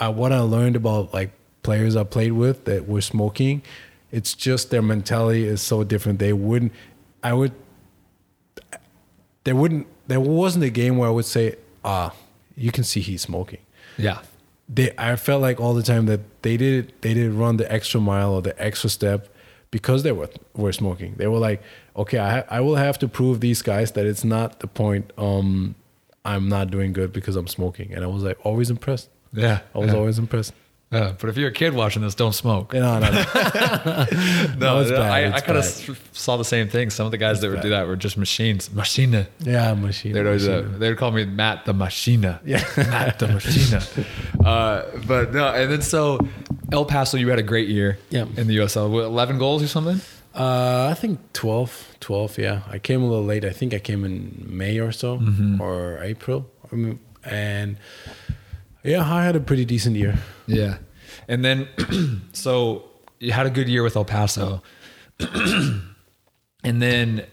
uh, 0.00 0.12
what 0.12 0.32
I 0.32 0.40
learned 0.40 0.76
about 0.76 1.14
like 1.14 1.30
players 1.62 1.96
I 1.96 2.04
played 2.04 2.32
with 2.32 2.64
that 2.66 2.88
were 2.88 3.00
smoking. 3.00 3.62
It's 4.12 4.34
just 4.34 4.70
their 4.70 4.82
mentality 4.82 5.44
is 5.46 5.60
so 5.62 5.84
different. 5.84 6.18
They 6.18 6.32
wouldn't. 6.32 6.72
I 7.22 7.32
would. 7.32 7.52
There 9.46 9.54
wouldn't. 9.54 9.86
There 10.08 10.20
wasn't 10.20 10.64
a 10.64 10.70
game 10.70 10.98
where 10.98 11.08
I 11.08 11.12
would 11.12 11.24
say, 11.24 11.54
ah, 11.84 12.12
you 12.56 12.72
can 12.72 12.84
see 12.84 13.00
he's 13.00 13.22
smoking 13.22 13.60
Yeah, 13.96 14.18
they 14.68 14.92
I 14.98 15.14
felt 15.14 15.40
like 15.40 15.60
all 15.60 15.72
the 15.72 15.82
time 15.82 16.06
that 16.06 16.20
they 16.42 16.56
did 16.56 16.92
they 17.02 17.14
did 17.14 17.32
run 17.32 17.56
the 17.56 17.70
extra 17.72 18.00
mile 18.00 18.32
or 18.32 18.42
the 18.42 18.60
extra 18.60 18.90
step 18.90 19.28
because 19.70 20.02
they 20.02 20.12
were 20.12 20.30
were 20.54 20.72
smoking. 20.72 21.14
They 21.16 21.28
were 21.28 21.38
like, 21.38 21.62
okay, 21.94 22.18
I 22.18 22.30
ha- 22.30 22.46
I 22.50 22.60
will 22.60 22.76
have 22.76 22.98
to 22.98 23.08
prove 23.08 23.40
these 23.40 23.62
guys 23.62 23.92
that 23.92 24.04
it's 24.04 24.24
not 24.24 24.60
the 24.60 24.66
point. 24.66 25.12
Um, 25.16 25.76
I'm 26.24 26.48
not 26.48 26.72
doing 26.72 26.92
good 26.92 27.12
because 27.12 27.36
I'm 27.36 27.46
smoking, 27.46 27.94
and 27.94 28.02
I 28.02 28.08
was 28.08 28.24
like 28.24 28.38
always 28.44 28.68
impressed. 28.70 29.08
yeah. 29.32 29.60
I 29.74 29.78
was 29.78 29.92
yeah. 29.92 29.98
always 29.98 30.18
impressed. 30.18 30.54
Yeah, 30.92 31.14
but 31.18 31.28
if 31.28 31.36
you're 31.36 31.48
a 31.48 31.52
kid 31.52 31.74
watching 31.74 32.02
this, 32.02 32.14
don't 32.14 32.32
smoke. 32.32 32.72
No, 32.72 32.98
no, 33.00 33.10
no. 33.10 33.10
No, 34.56 34.80
it's 34.80 34.90
bad, 34.90 35.00
I, 35.00 35.18
I 35.18 35.36
it's 35.36 35.42
kind 35.42 35.58
of 35.58 36.00
saw 36.12 36.36
the 36.36 36.44
same 36.44 36.68
thing. 36.68 36.90
Some 36.90 37.06
of 37.06 37.10
the 37.12 37.18
guys 37.18 37.40
that 37.40 37.50
would 37.50 37.60
do 37.60 37.70
that 37.70 37.86
were 37.88 37.96
just 37.96 38.16
machines. 38.16 38.72
Machine. 38.72 39.26
yeah, 39.40 39.74
machine. 39.74 40.12
They'd 40.12 40.24
always 40.26 40.46
uh, 40.46 40.62
they'd 40.78 40.96
call 40.96 41.10
me 41.10 41.24
Matt 41.24 41.64
the 41.64 41.74
Machina. 41.74 42.40
Yeah. 42.44 42.64
Matt 42.76 43.18
the 43.18 43.28
Machina. 43.28 43.82
Uh, 44.48 44.82
but 45.06 45.32
no, 45.34 45.48
and 45.48 45.72
then 45.72 45.82
so 45.82 46.20
El 46.70 46.84
Paso, 46.84 47.16
you 47.16 47.28
had 47.30 47.40
a 47.40 47.42
great 47.42 47.68
year. 47.68 47.98
Yeah. 48.10 48.26
In 48.36 48.46
the 48.46 48.56
USL, 48.58 48.88
What, 48.88 49.04
eleven 49.04 49.38
goals 49.38 49.62
or 49.64 49.68
something. 49.68 50.00
Uh, 50.34 50.88
I 50.90 50.94
think 50.94 51.18
12, 51.32 51.96
12, 52.00 52.36
yeah. 52.38 52.60
I 52.70 52.78
came 52.78 53.02
a 53.02 53.06
little 53.06 53.24
late. 53.24 53.42
I 53.44 53.50
think 53.50 53.72
I 53.72 53.78
came 53.78 54.04
in 54.04 54.44
May 54.46 54.78
or 54.78 54.92
so 54.92 55.18
Mm-hmm. 55.18 55.62
or 55.62 55.98
April. 56.02 56.46
I 56.70 56.76
mean, 56.76 57.00
and 57.24 57.78
yeah, 58.86 59.02
I 59.02 59.24
had 59.24 59.36
a 59.36 59.40
pretty 59.40 59.64
decent 59.64 59.96
year. 59.96 60.18
Yeah. 60.46 60.78
And 61.28 61.44
then, 61.44 61.68
so 62.32 62.84
you 63.18 63.32
had 63.32 63.46
a 63.46 63.50
good 63.50 63.68
year 63.68 63.82
with 63.82 63.96
El 63.96 64.04
Paso. 64.04 64.62
and 65.18 65.82
then 66.62 67.26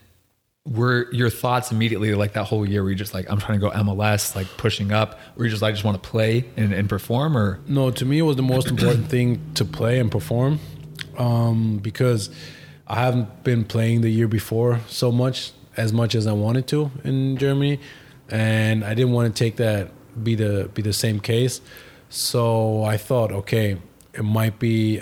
were 0.66 1.12
your 1.12 1.30
thoughts 1.30 1.72
immediately 1.72 2.16
like 2.16 2.34
that 2.34 2.46
whole 2.46 2.66
year 2.66 2.84
were 2.84 2.90
you 2.90 2.96
just 2.96 3.14
like, 3.14 3.30
I'm 3.30 3.40
trying 3.40 3.60
to 3.60 3.70
go 3.70 3.72
MLS, 3.72 4.36
like 4.36 4.48
pushing 4.58 4.92
up, 4.92 5.20
or 5.38 5.44
you 5.44 5.50
just 5.50 5.62
like, 5.62 5.74
just 5.74 5.84
want 5.84 6.02
to 6.02 6.10
play 6.10 6.46
and, 6.56 6.74
and 6.74 6.88
perform 6.88 7.38
or? 7.38 7.60
No, 7.68 7.92
to 7.92 8.06
me, 8.06 8.20
it 8.20 8.24
was 8.24 8.38
the 8.38 8.44
most 8.44 8.70
important 8.70 9.08
thing 9.10 9.42
to 9.56 9.66
play 9.66 10.00
and 10.00 10.10
perform 10.10 10.60
um, 11.18 11.78
because 11.78 12.30
I 12.88 12.96
haven't 12.96 13.44
been 13.44 13.66
playing 13.66 14.02
the 14.02 14.10
year 14.10 14.28
before 14.28 14.80
so 14.88 15.12
much 15.12 15.52
as 15.76 15.92
much 15.92 16.16
as 16.16 16.28
I 16.28 16.34
wanted 16.34 16.68
to 16.68 16.92
in 17.04 17.38
Germany, 17.38 17.80
and 18.30 18.84
I 18.84 18.94
didn't 18.94 19.12
want 19.12 19.34
to 19.36 19.38
take 19.38 19.58
that 19.58 19.92
be 20.22 20.36
the 20.36 20.70
be 20.74 20.82
the 20.82 20.94
same 20.94 21.20
case. 21.20 21.62
So 22.10 22.84
I 22.84 22.98
thought, 22.98 23.32
okay, 23.32 23.78
it 24.14 24.24
might 24.24 24.60
be. 24.60 25.02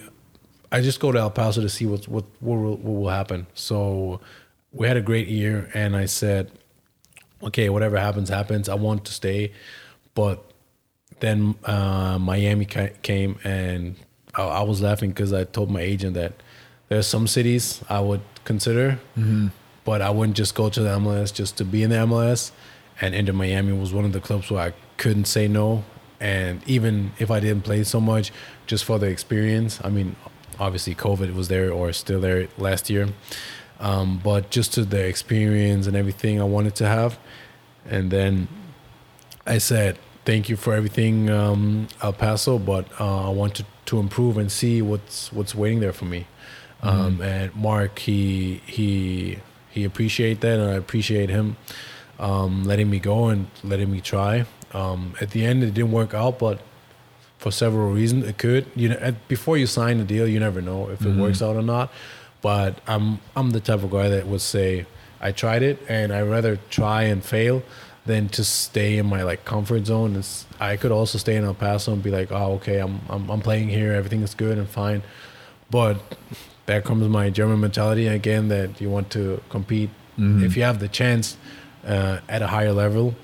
I 0.72 0.80
just 0.82 0.99
go 1.01 1.12
to 1.12 1.20
El 1.20 1.32
Paso 1.32 1.62
to 1.62 1.68
see 1.70 1.86
what's, 1.86 2.07
what 2.07 2.24
what 2.39 2.55
will, 2.57 2.78
what 2.78 3.01
will 3.01 3.09
happen. 3.09 3.47
So 3.53 4.22
we 4.72 4.88
had 4.88 4.95
a 4.97 5.01
great 5.01 5.28
year, 5.28 5.70
and 5.74 5.95
I 5.97 6.05
said, 6.05 6.49
okay, 7.43 7.70
whatever 7.70 7.97
happens, 7.97 8.30
happens. 8.30 8.70
I 8.70 8.76
want 8.76 9.03
to 9.05 9.12
stay, 9.12 9.51
but 10.16 10.43
then 11.20 11.55
uh, 11.66 12.18
Miami 12.20 12.66
ca- 12.66 12.89
came 13.03 13.38
and 13.43 13.95
I, 14.34 14.43
I 14.43 14.62
was 14.64 14.82
laughing 14.82 15.12
because 15.12 15.34
I 15.34 15.43
told 15.43 15.70
my 15.70 15.82
agent 15.82 16.14
that 16.16 16.34
there's 16.89 17.05
some 17.07 17.28
cities 17.28 17.84
I 17.89 17.99
would 17.99 18.22
consider, 18.43 18.99
but 19.86 20.01
I 20.01 20.09
wouldn't 20.09 20.36
just 20.38 20.55
go 20.55 20.70
to 20.70 20.82
the 20.82 20.89
MLS 20.97 21.34
just 21.34 21.57
to 21.57 21.66
be 21.66 21.84
in 21.84 21.89
the 21.89 21.97
MLS. 21.97 22.51
And 23.02 23.16
Inter 23.16 23.34
Miami 23.34 23.74
was 23.74 23.91
one 23.91 24.06
of 24.06 24.14
the 24.14 24.22
clubs 24.22 24.52
where 24.52 24.62
I 24.62 24.74
couldn't 24.97 25.26
say 25.26 25.47
no. 25.47 25.84
And 26.20 26.62
even 26.68 27.14
if 27.18 27.32
I 27.32 27.39
didn't 27.39 27.64
play 27.64 27.84
so 27.84 27.99
much, 27.99 28.32
just 28.68 28.86
for 28.86 28.99
the 28.99 29.08
experience, 29.08 29.82
I 29.84 29.89
mean, 29.89 30.16
obviously 30.60 30.93
COVID 30.93 31.34
was 31.34 31.47
there 31.47 31.74
or 31.74 31.91
still 31.91 32.22
there 32.22 32.47
last 32.60 32.91
year, 32.91 33.10
um, 33.80 34.22
but 34.24 34.52
just 34.52 34.74
to 34.76 34.86
the 34.86 35.04
experience 35.04 35.88
and 35.88 35.95
everything 35.95 36.39
I 36.39 36.43
wanted 36.43 36.76
to 36.76 36.88
have. 36.88 37.18
And 37.89 38.12
then 38.12 38.47
I 39.47 39.58
said, 39.58 39.97
"Thank 40.24 40.47
you 40.49 40.56
for 40.56 40.76
everything, 40.76 41.32
um, 41.32 41.88
El 42.04 42.14
Paso, 42.14 42.60
but 42.60 42.86
uh, 42.99 43.28
I 43.28 43.30
want 43.30 43.56
to, 43.56 43.66
to 43.86 43.99
improve 43.99 44.38
and 44.38 44.52
see 44.52 44.84
what's 44.84 45.34
what's 45.34 45.56
waiting 45.56 45.80
there 45.80 45.93
for 45.93 46.06
me." 46.06 46.28
Um, 46.84 47.22
and 47.22 47.56
Mark, 47.56 47.97
he 47.97 48.62
he 48.68 49.39
he 49.72 49.84
appreciate 49.84 50.41
that, 50.41 50.60
and 50.60 50.70
I 50.70 50.76
appreciate 50.76 51.30
him 51.32 51.58
um, 52.22 52.63
letting 52.63 52.89
me 52.89 52.99
go 52.99 53.28
and 53.28 53.47
letting 53.63 53.91
me 53.91 53.99
try. 53.99 54.45
Um, 54.74 55.15
at 55.19 55.32
the 55.32 55.43
end, 55.43 55.63
it 55.63 55.74
didn't 55.74 55.91
work 55.91 56.13
out, 56.13 56.39
but 56.39 56.61
for 57.39 57.51
several 57.51 57.91
reasons, 57.91 58.26
it 58.28 58.38
could. 58.38 58.67
You 58.76 58.89
know, 58.89 58.97
at, 59.01 59.28
before 59.28 59.57
you 59.57 59.65
sign 59.65 59.97
the 59.97 60.05
deal, 60.05 60.28
you 60.28 60.39
never 60.39 60.61
know 60.61 60.89
if 60.89 61.05
it 61.05 61.17
works 61.17 61.41
out 61.41 61.55
or 61.55 61.63
not. 61.63 61.91
But 62.41 62.80
I'm 62.88 63.19
I'm 63.36 63.49
the 63.49 63.59
type 63.59 63.84
of 63.84 63.91
guy 63.91 64.07
that 64.09 64.28
would 64.28 64.41
say 64.41 64.86
I 65.19 65.32
tried 65.32 65.63
it, 65.63 65.80
and 65.89 66.13
I 66.13 66.22
rather 66.22 66.59
try 66.69 67.03
and 67.03 67.24
fail 67.26 67.63
than 68.05 68.30
to 68.30 68.43
stay 68.43 68.97
in 68.97 69.07
my 69.07 69.24
like 69.24 69.43
comfort 69.45 69.86
zone. 69.86 70.15
It's, 70.15 70.45
I 70.59 70.78
could 70.78 70.91
also 70.91 71.17
stay 71.17 71.36
in 71.36 71.43
El 71.43 71.53
Paso 71.53 71.93
and 71.93 72.01
be 72.01 72.09
like, 72.11 72.32
oh, 72.32 72.53
okay, 72.53 72.80
I'm 72.80 73.01
I'm, 73.09 73.30
I'm 73.30 73.41
playing 73.41 73.69
here, 73.69 73.91
everything 73.93 74.22
is 74.22 74.36
good 74.36 74.57
and 74.57 74.69
fine. 74.69 75.01
But 75.69 75.97
there 76.67 76.82
comes 76.82 77.07
my 77.07 77.30
German 77.30 77.59
mentality 77.59 78.07
again 78.07 78.47
that 78.49 78.80
you 78.80 78.89
want 78.89 79.09
to 79.11 79.41
compete 79.49 79.89
if 80.43 80.55
you 80.55 80.61
have 80.61 80.80
the 80.80 80.88
chance 80.88 81.36
uh, 81.86 82.19
at 82.29 82.41
a 82.41 82.47
higher 82.47 82.71
level. 82.71 83.15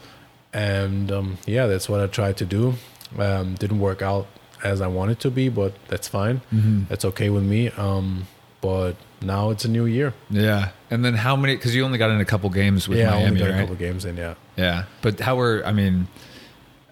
And 0.53 1.11
um, 1.11 1.37
yeah, 1.45 1.67
that's 1.67 1.87
what 1.89 1.99
I 1.99 2.07
tried 2.07 2.37
to 2.37 2.45
do. 2.45 2.73
Um, 3.17 3.55
didn't 3.55 3.79
work 3.79 4.01
out 4.01 4.27
as 4.63 4.81
I 4.81 4.87
wanted 4.87 5.19
to 5.21 5.31
be, 5.31 5.49
but 5.49 5.73
that's 5.87 6.07
fine. 6.07 6.41
That's 6.89 7.05
okay 7.05 7.29
with 7.29 7.43
me. 7.43 7.69
Um, 7.69 8.27
but 8.61 8.93
now 9.21 9.49
it's 9.51 9.65
a 9.65 9.69
new 9.69 9.85
year. 9.85 10.13
Yeah. 10.29 10.69
And 10.89 11.05
then 11.05 11.13
how 11.13 11.35
many, 11.35 11.55
cause 11.57 11.75
you 11.75 11.83
only 11.83 11.97
got 11.97 12.09
in 12.09 12.19
a 12.19 12.25
couple 12.25 12.49
games 12.49 12.87
with 12.87 12.97
yeah, 12.97 13.09
I 13.09 13.19
Miami, 13.19 13.27
only 13.27 13.39
got 13.39 13.49
right? 13.49 13.55
a 13.55 13.61
couple 13.61 13.75
games 13.75 14.05
in. 14.05 14.17
Yeah. 14.17 14.33
Yeah. 14.55 14.85
But 15.01 15.19
how 15.19 15.35
were, 15.35 15.61
I 15.65 15.71
mean, 15.71 16.07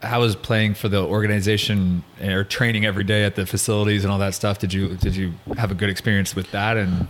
how 0.03 0.19
was 0.21 0.35
playing 0.35 0.75
for 0.75 0.87
the 0.87 1.03
organization 1.03 2.03
or 2.21 2.43
training 2.43 2.85
every 2.85 3.03
day 3.03 3.23
at 3.23 3.35
the 3.35 3.45
facilities 3.45 4.03
and 4.03 4.13
all 4.13 4.19
that 4.19 4.35
stuff? 4.35 4.59
Did 4.59 4.73
you, 4.73 4.95
did 4.95 5.15
you 5.15 5.33
have 5.57 5.71
a 5.71 5.75
good 5.75 5.89
experience 5.89 6.35
with 6.35 6.51
that? 6.51 6.77
And 6.77 7.07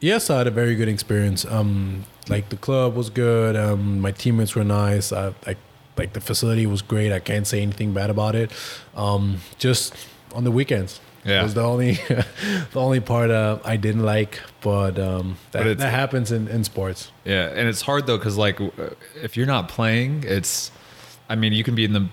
Yes, 0.00 0.28
I 0.30 0.38
had 0.38 0.46
a 0.46 0.50
very 0.50 0.74
good 0.74 0.88
experience. 0.88 1.44
Um, 1.44 2.04
like 2.28 2.48
the 2.48 2.56
club 2.56 2.94
was 2.94 3.10
good. 3.10 3.56
Um, 3.56 4.00
my 4.00 4.12
teammates 4.12 4.54
were 4.54 4.64
nice. 4.64 5.12
I, 5.12 5.34
I 5.46 5.56
like 5.96 6.12
the 6.12 6.20
facility 6.20 6.66
was 6.66 6.82
great. 6.82 7.12
I 7.12 7.20
can't 7.20 7.46
say 7.46 7.62
anything 7.62 7.92
bad 7.92 8.10
about 8.10 8.34
it. 8.34 8.50
Um, 8.94 9.38
just 9.58 9.94
on 10.34 10.44
the 10.44 10.50
weekends. 10.50 11.00
Yeah. 11.24 11.44
was 11.44 11.54
the 11.54 11.62
only 11.62 11.92
the 12.02 12.26
only 12.74 12.98
part 12.98 13.30
uh, 13.30 13.60
I 13.64 13.76
didn't 13.76 14.02
like, 14.02 14.40
but 14.60 14.98
um, 14.98 15.36
that, 15.52 15.62
But 15.62 15.78
that 15.78 15.90
happens 15.90 16.32
in, 16.32 16.48
in 16.48 16.64
sports. 16.64 17.12
Yeah, 17.24 17.46
and 17.48 17.68
it's 17.68 17.80
hard 17.82 18.06
though 18.06 18.18
because 18.18 18.36
like 18.36 18.58
if 19.22 19.36
you're 19.36 19.46
not 19.46 19.68
playing, 19.68 20.24
it's. 20.26 20.70
I 21.28 21.36
mean, 21.36 21.52
you 21.52 21.62
can 21.64 21.74
be 21.74 21.84
in 21.84 21.92
the 21.92 22.08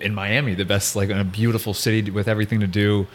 in 0.00 0.14
Miami, 0.14 0.54
the 0.54 0.64
best 0.64 0.94
like 0.94 1.10
in 1.10 1.18
a 1.18 1.24
beautiful 1.24 1.74
city 1.74 2.10
with 2.10 2.28
everything 2.28 2.60
to 2.60 2.68
do, 2.68 3.06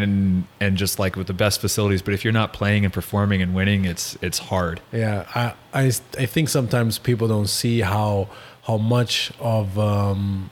and 0.00 0.44
and 0.60 0.76
just 0.76 0.98
like 0.98 1.16
with 1.16 1.26
the 1.26 1.34
best 1.34 1.60
facilities. 1.60 2.02
But 2.02 2.14
if 2.14 2.24
you're 2.24 2.32
not 2.32 2.52
playing 2.52 2.84
and 2.84 2.92
performing 2.92 3.42
and 3.42 3.54
winning, 3.54 3.84
it's 3.84 4.16
it's 4.22 4.38
hard. 4.38 4.80
Yeah, 4.92 5.26
I, 5.34 5.54
I, 5.74 5.86
I 6.18 6.26
think 6.26 6.48
sometimes 6.48 6.98
people 6.98 7.28
don't 7.28 7.48
see 7.48 7.80
how 7.80 8.28
how 8.62 8.78
much 8.78 9.32
of 9.40 9.78
um, 9.78 10.50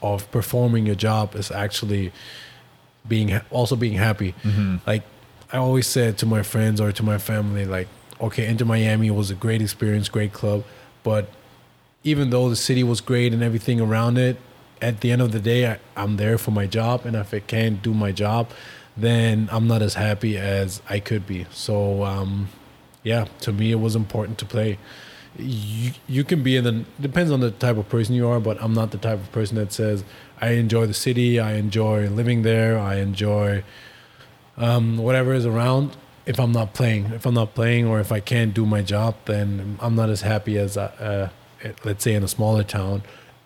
of 0.00 0.30
performing 0.30 0.86
your 0.86 0.96
job 0.96 1.34
is 1.36 1.50
actually 1.50 2.12
being 3.06 3.40
also 3.50 3.76
being 3.76 3.94
happy. 3.94 4.34
Like 4.86 5.02
I 5.52 5.58
always 5.58 5.86
said 5.86 6.18
to 6.18 6.26
my 6.26 6.42
friends 6.42 6.80
or 6.80 6.92
to 6.92 7.02
my 7.02 7.18
family, 7.18 7.66
like, 7.66 7.88
okay, 8.20 8.46
Inter 8.46 8.64
Miami 8.64 9.10
was 9.10 9.30
a 9.30 9.34
great 9.34 9.60
experience, 9.60 10.08
great 10.08 10.32
club, 10.32 10.64
but 11.02 11.28
even 12.04 12.30
though 12.30 12.48
the 12.48 12.56
city 12.56 12.82
was 12.82 13.00
great 13.00 13.32
and 13.32 13.42
everything 13.42 13.80
around 13.80 14.18
it, 14.18 14.36
at 14.82 15.00
the 15.00 15.12
end 15.12 15.22
of 15.22 15.32
the 15.32 15.40
day, 15.40 15.70
I, 15.70 15.78
I'm 15.96 16.16
there 16.16 16.36
for 16.36 16.50
my 16.50 16.66
job, 16.66 17.06
and 17.06 17.16
if 17.16 17.32
I 17.32 17.38
can't 17.40 17.82
do 17.82 17.94
my 17.94 18.12
job, 18.12 18.50
then 18.96 19.48
I'm 19.50 19.66
not 19.66 19.80
as 19.80 19.94
happy 19.94 20.36
as 20.36 20.82
I 20.90 20.98
could 20.98 21.26
be. 21.26 21.46
So, 21.50 22.04
um, 22.04 22.48
yeah, 23.02 23.26
to 23.40 23.52
me, 23.52 23.70
it 23.70 23.80
was 23.80 23.96
important 23.96 24.38
to 24.38 24.44
play. 24.44 24.78
You, 25.38 25.92
you 26.08 26.24
can 26.24 26.42
be 26.42 26.56
in 26.56 26.64
the 26.64 26.84
depends 27.00 27.30
on 27.30 27.40
the 27.40 27.52
type 27.52 27.78
of 27.78 27.88
person 27.88 28.14
you 28.14 28.28
are, 28.28 28.40
but 28.40 28.62
I'm 28.62 28.74
not 28.74 28.90
the 28.90 28.98
type 28.98 29.18
of 29.18 29.32
person 29.32 29.56
that 29.56 29.72
says 29.72 30.04
I 30.42 30.50
enjoy 30.50 30.86
the 30.86 30.94
city, 30.94 31.40
I 31.40 31.54
enjoy 31.54 32.08
living 32.08 32.42
there, 32.42 32.78
I 32.78 32.96
enjoy 32.96 33.64
um, 34.58 34.98
whatever 34.98 35.32
is 35.32 35.46
around. 35.46 35.96
If 36.26 36.38
I'm 36.38 36.52
not 36.52 36.74
playing, 36.74 37.06
if 37.06 37.24
I'm 37.24 37.34
not 37.34 37.54
playing, 37.54 37.86
or 37.86 37.98
if 37.98 38.12
I 38.12 38.20
can't 38.20 38.52
do 38.52 38.66
my 38.66 38.82
job, 38.82 39.14
then 39.24 39.78
I'm 39.80 39.96
not 39.96 40.10
as 40.10 40.20
happy 40.20 40.58
as 40.58 40.76
uh, 40.76 41.30
let's 41.84 42.04
say 42.04 42.14
in 42.14 42.22
a 42.22 42.28
smaller 42.28 42.62
town, 42.62 43.02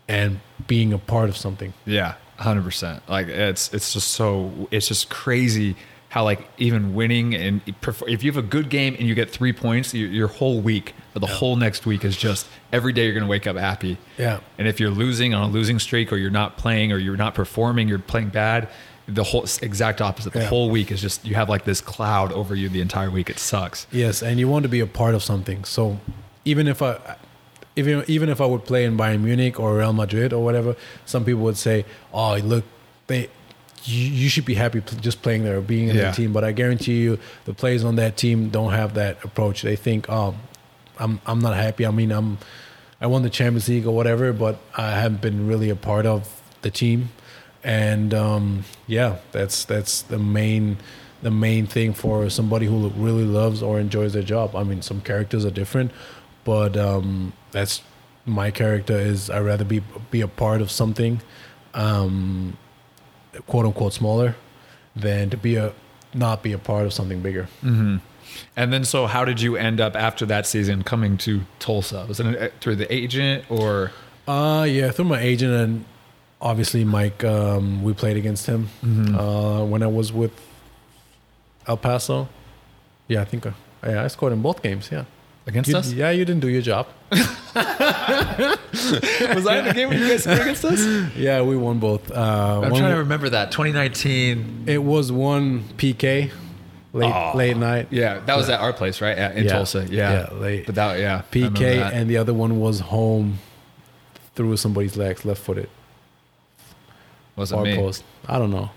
and 0.09 0.41
being 0.67 0.93
a 0.93 0.99
part 0.99 1.29
of 1.29 1.37
something. 1.37 1.73
Yeah, 1.85 2.15
hundred 2.39 2.65
percent. 2.65 3.03
Like 3.09 3.29
it's 3.29 3.73
it's 3.73 3.93
just 3.93 4.09
so 4.09 4.69
it's 4.71 4.89
just 4.89 5.11
crazy 5.11 5.77
how 6.09 6.25
like 6.25 6.49
even 6.57 6.95
winning 6.95 7.35
and 7.35 7.61
if 7.67 8.23
you 8.23 8.31
have 8.31 8.43
a 8.43 8.47
good 8.47 8.71
game 8.71 8.95
and 8.99 9.07
you 9.07 9.15
get 9.15 9.29
three 9.31 9.53
points, 9.53 9.93
your, 9.93 10.09
your 10.09 10.29
whole 10.29 10.61
week 10.61 10.95
or 11.15 11.21
the 11.21 11.27
yeah. 11.27 11.35
whole 11.35 11.57
next 11.57 11.85
week 11.85 12.05
is 12.05 12.17
just 12.17 12.47
every 12.73 12.93
day 12.93 13.05
you're 13.05 13.15
gonna 13.15 13.27
wake 13.27 13.47
up 13.47 13.57
happy. 13.57 13.99
Yeah. 14.17 14.41
And 14.57 14.67
if 14.67 14.81
you're 14.81 14.91
losing 14.91 15.35
on 15.35 15.51
a 15.51 15.53
losing 15.53 15.79
streak 15.79 16.13
or 16.13 16.17
you're 16.17 16.31
not 16.31 16.57
playing 16.57 16.93
or 16.93 16.99
you're 16.99 17.17
not 17.17 17.35
performing, 17.35 17.89
you're 17.89 17.99
playing 17.99 18.29
bad, 18.29 18.69
the 19.07 19.25
whole 19.25 19.47
exact 19.63 20.01
opposite. 20.01 20.33
The 20.33 20.41
yeah. 20.41 20.47
whole 20.47 20.71
week 20.71 20.91
is 20.91 21.01
just 21.01 21.25
you 21.25 21.35
have 21.35 21.49
like 21.49 21.65
this 21.65 21.81
cloud 21.81 22.33
over 22.33 22.55
you 22.55 22.69
the 22.69 22.81
entire 22.81 23.11
week. 23.11 23.29
It 23.29 23.39
sucks. 23.39 23.87
Yes, 23.91 24.23
and 24.23 24.39
you 24.39 24.49
want 24.49 24.63
to 24.63 24.69
be 24.69 24.81
a 24.81 24.87
part 24.87 25.15
of 25.15 25.23
something. 25.23 25.65
So 25.65 25.99
even 26.45 26.67
if 26.67 26.83
I 26.83 27.17
even 27.77 28.05
even 28.09 28.29
if 28.29 28.41
I 28.41 28.47
would 28.47 28.64
play 28.64 28.85
in 28.85 28.97
Bayern 28.97 29.22
Munich 29.22 29.61
or 29.61 29.77
Real 29.77 29.93
Madrid 29.93 30.33
or 30.33 30.43
whatever, 30.45 30.77
some 31.05 31.24
people 31.24 31.43
would 31.43 31.57
say, 31.57 31.85
"Oh, 32.12 32.37
look, 32.37 32.64
they." 33.07 33.31
You, 33.89 34.09
you 34.09 34.29
should 34.29 34.45
be 34.45 34.55
happy 34.55 34.83
just 35.01 35.22
playing 35.22 35.45
there, 35.45 35.59
or 35.59 35.61
being 35.61 35.89
in 35.89 35.95
yeah. 35.95 36.11
the 36.11 36.16
team. 36.16 36.33
But 36.33 36.43
I 36.43 36.51
guarantee 36.51 37.03
you, 37.03 37.20
the 37.45 37.55
players 37.55 37.85
on 37.85 37.95
that 37.97 38.16
team 38.16 38.49
don't 38.49 38.72
have 38.72 38.95
that 38.95 39.24
approach. 39.24 39.62
They 39.62 39.77
think, 39.77 40.07
"Oh, 40.09 40.35
I'm 40.99 41.20
I'm 41.24 41.39
not 41.39 41.55
happy. 41.55 41.87
I 41.87 41.93
mean, 41.93 42.11
I'm 42.11 42.39
I 43.01 43.07
won 43.07 43.22
the 43.22 43.31
Champions 43.31 43.68
League 43.68 43.87
or 43.87 43.95
whatever, 43.95 44.33
but 44.33 44.59
I 44.77 44.91
haven't 44.91 45.20
been 45.20 45.47
really 45.47 45.70
a 45.70 45.77
part 45.77 46.05
of 46.05 46.43
the 46.62 46.70
team." 46.70 47.11
and 47.66 48.14
um, 48.14 48.64
yeah, 48.87 49.16
that's 49.33 49.64
that's 49.64 50.03
the 50.03 50.18
main 50.18 50.79
the 51.22 51.33
main 51.33 51.66
thing 51.66 51.93
for 51.93 52.31
somebody 52.31 52.64
who 52.64 52.89
really 52.91 53.24
loves 53.24 53.61
or 53.61 53.81
enjoys 53.81 54.12
their 54.12 54.22
job. 54.22 54.55
I 54.55 54.62
mean, 54.62 54.83
some 54.83 55.01
characters 55.01 55.45
are 55.45 55.51
different, 55.51 55.91
but 56.45 56.77
um, 56.77 57.33
that's 57.57 57.83
my 58.27 58.51
character 58.51 58.99
is 58.99 59.31
I'd 59.31 59.41
rather 59.41 59.65
be 59.65 59.83
be 60.11 60.21
a 60.21 60.29
part 60.29 60.61
of 60.61 60.71
something, 60.71 61.21
um, 61.75 62.57
quote 63.47 63.65
unquote 63.65 63.95
smaller, 63.95 64.37
than 64.95 65.31
to 65.31 65.37
be 65.37 65.57
a 65.57 65.73
not 66.13 66.43
be 66.43 66.53
a 66.53 66.59
part 66.59 66.87
of 66.87 66.93
something 66.93 67.21
bigger. 67.21 67.45
Mm-hmm. 67.63 67.97
And 68.57 68.73
then, 68.73 68.85
so 68.85 69.07
how 69.07 69.25
did 69.25 69.41
you 69.41 69.57
end 69.57 69.81
up 69.81 69.97
after 69.97 70.27
that 70.27 70.47
season 70.47 70.83
coming 70.83 71.17
to 71.19 71.43
Tulsa? 71.59 72.05
Was 72.07 72.21
it 72.21 72.53
through 72.61 72.77
the 72.77 72.93
agent 72.93 73.45
or? 73.51 73.93
Uh, 74.29 74.67
yeah, 74.69 74.91
through 74.91 75.07
my 75.07 75.21
agent 75.21 75.53
and 75.53 75.85
obviously 76.41 76.85
Mike. 76.85 77.25
Um, 77.25 77.83
we 77.83 77.95
played 77.95 78.17
against 78.17 78.47
him 78.47 78.69
mm-hmm. 78.85 79.15
uh, 79.15 79.65
when 79.65 79.83
I 79.83 79.87
was 79.87 80.13
with 80.13 80.33
El 81.67 81.77
Paso. 81.77 82.29
Yeah, 83.09 83.23
I 83.23 83.25
think. 83.25 83.47
Uh, 83.47 83.53
yeah, 83.85 84.05
I 84.05 84.09
scored 84.09 84.33
in 84.33 84.43
both 84.43 84.63
games. 84.63 84.91
Yeah. 84.91 85.05
Against 85.47 85.70
you, 85.70 85.76
us? 85.76 85.92
Yeah, 85.92 86.11
you 86.11 86.24
didn't 86.24 86.40
do 86.40 86.49
your 86.49 86.62
job. 86.62 86.88
was 87.11 87.20
I 89.47 89.59
in 89.59 89.64
the 89.66 89.72
game 89.74 89.88
when 89.88 89.99
you 89.99 90.09
guys 90.09 90.24
scored 90.24 90.40
against 90.40 90.64
us? 90.64 91.14
Yeah, 91.16 91.42
we 91.42 91.57
won 91.57 91.78
both. 91.78 92.11
Uh, 92.11 92.62
I'm 92.64 92.74
trying 92.74 92.90
to 92.90 92.99
remember 92.99 93.28
that 93.30 93.53
2019. 93.53 94.64
It 94.66 94.82
was 94.82 95.12
one 95.12 95.62
PK 95.76 96.32
late 96.92 97.14
oh, 97.14 97.36
late 97.36 97.57
night. 97.57 97.88
Yeah, 97.90 98.20
that 98.20 98.36
was 98.36 98.49
at 98.49 98.61
our 98.61 98.72
place, 98.72 99.01
right? 99.01 99.16
In 99.16 99.44
yeah, 99.44 99.53
Tulsa. 99.53 99.86
Yeah. 99.88 100.28
yeah, 100.32 100.34
late. 100.38 100.66
But 100.66 100.74
that 100.74 100.99
yeah, 100.99 101.22
PK 101.30 101.92
and 101.92 102.11
the 102.11 102.16
other 102.16 102.34
one 102.34 102.59
was 102.59 102.80
home 102.80 103.38
through 104.34 104.57
somebody's 104.57 104.97
legs, 104.97 105.24
left 105.24 105.42
footed. 105.42 105.68
Was 107.36 107.53
it 107.53 107.61
me? 107.61 107.76
Post. 107.76 108.03
I 108.26 108.38
don't 108.38 108.51
know. 108.51 108.70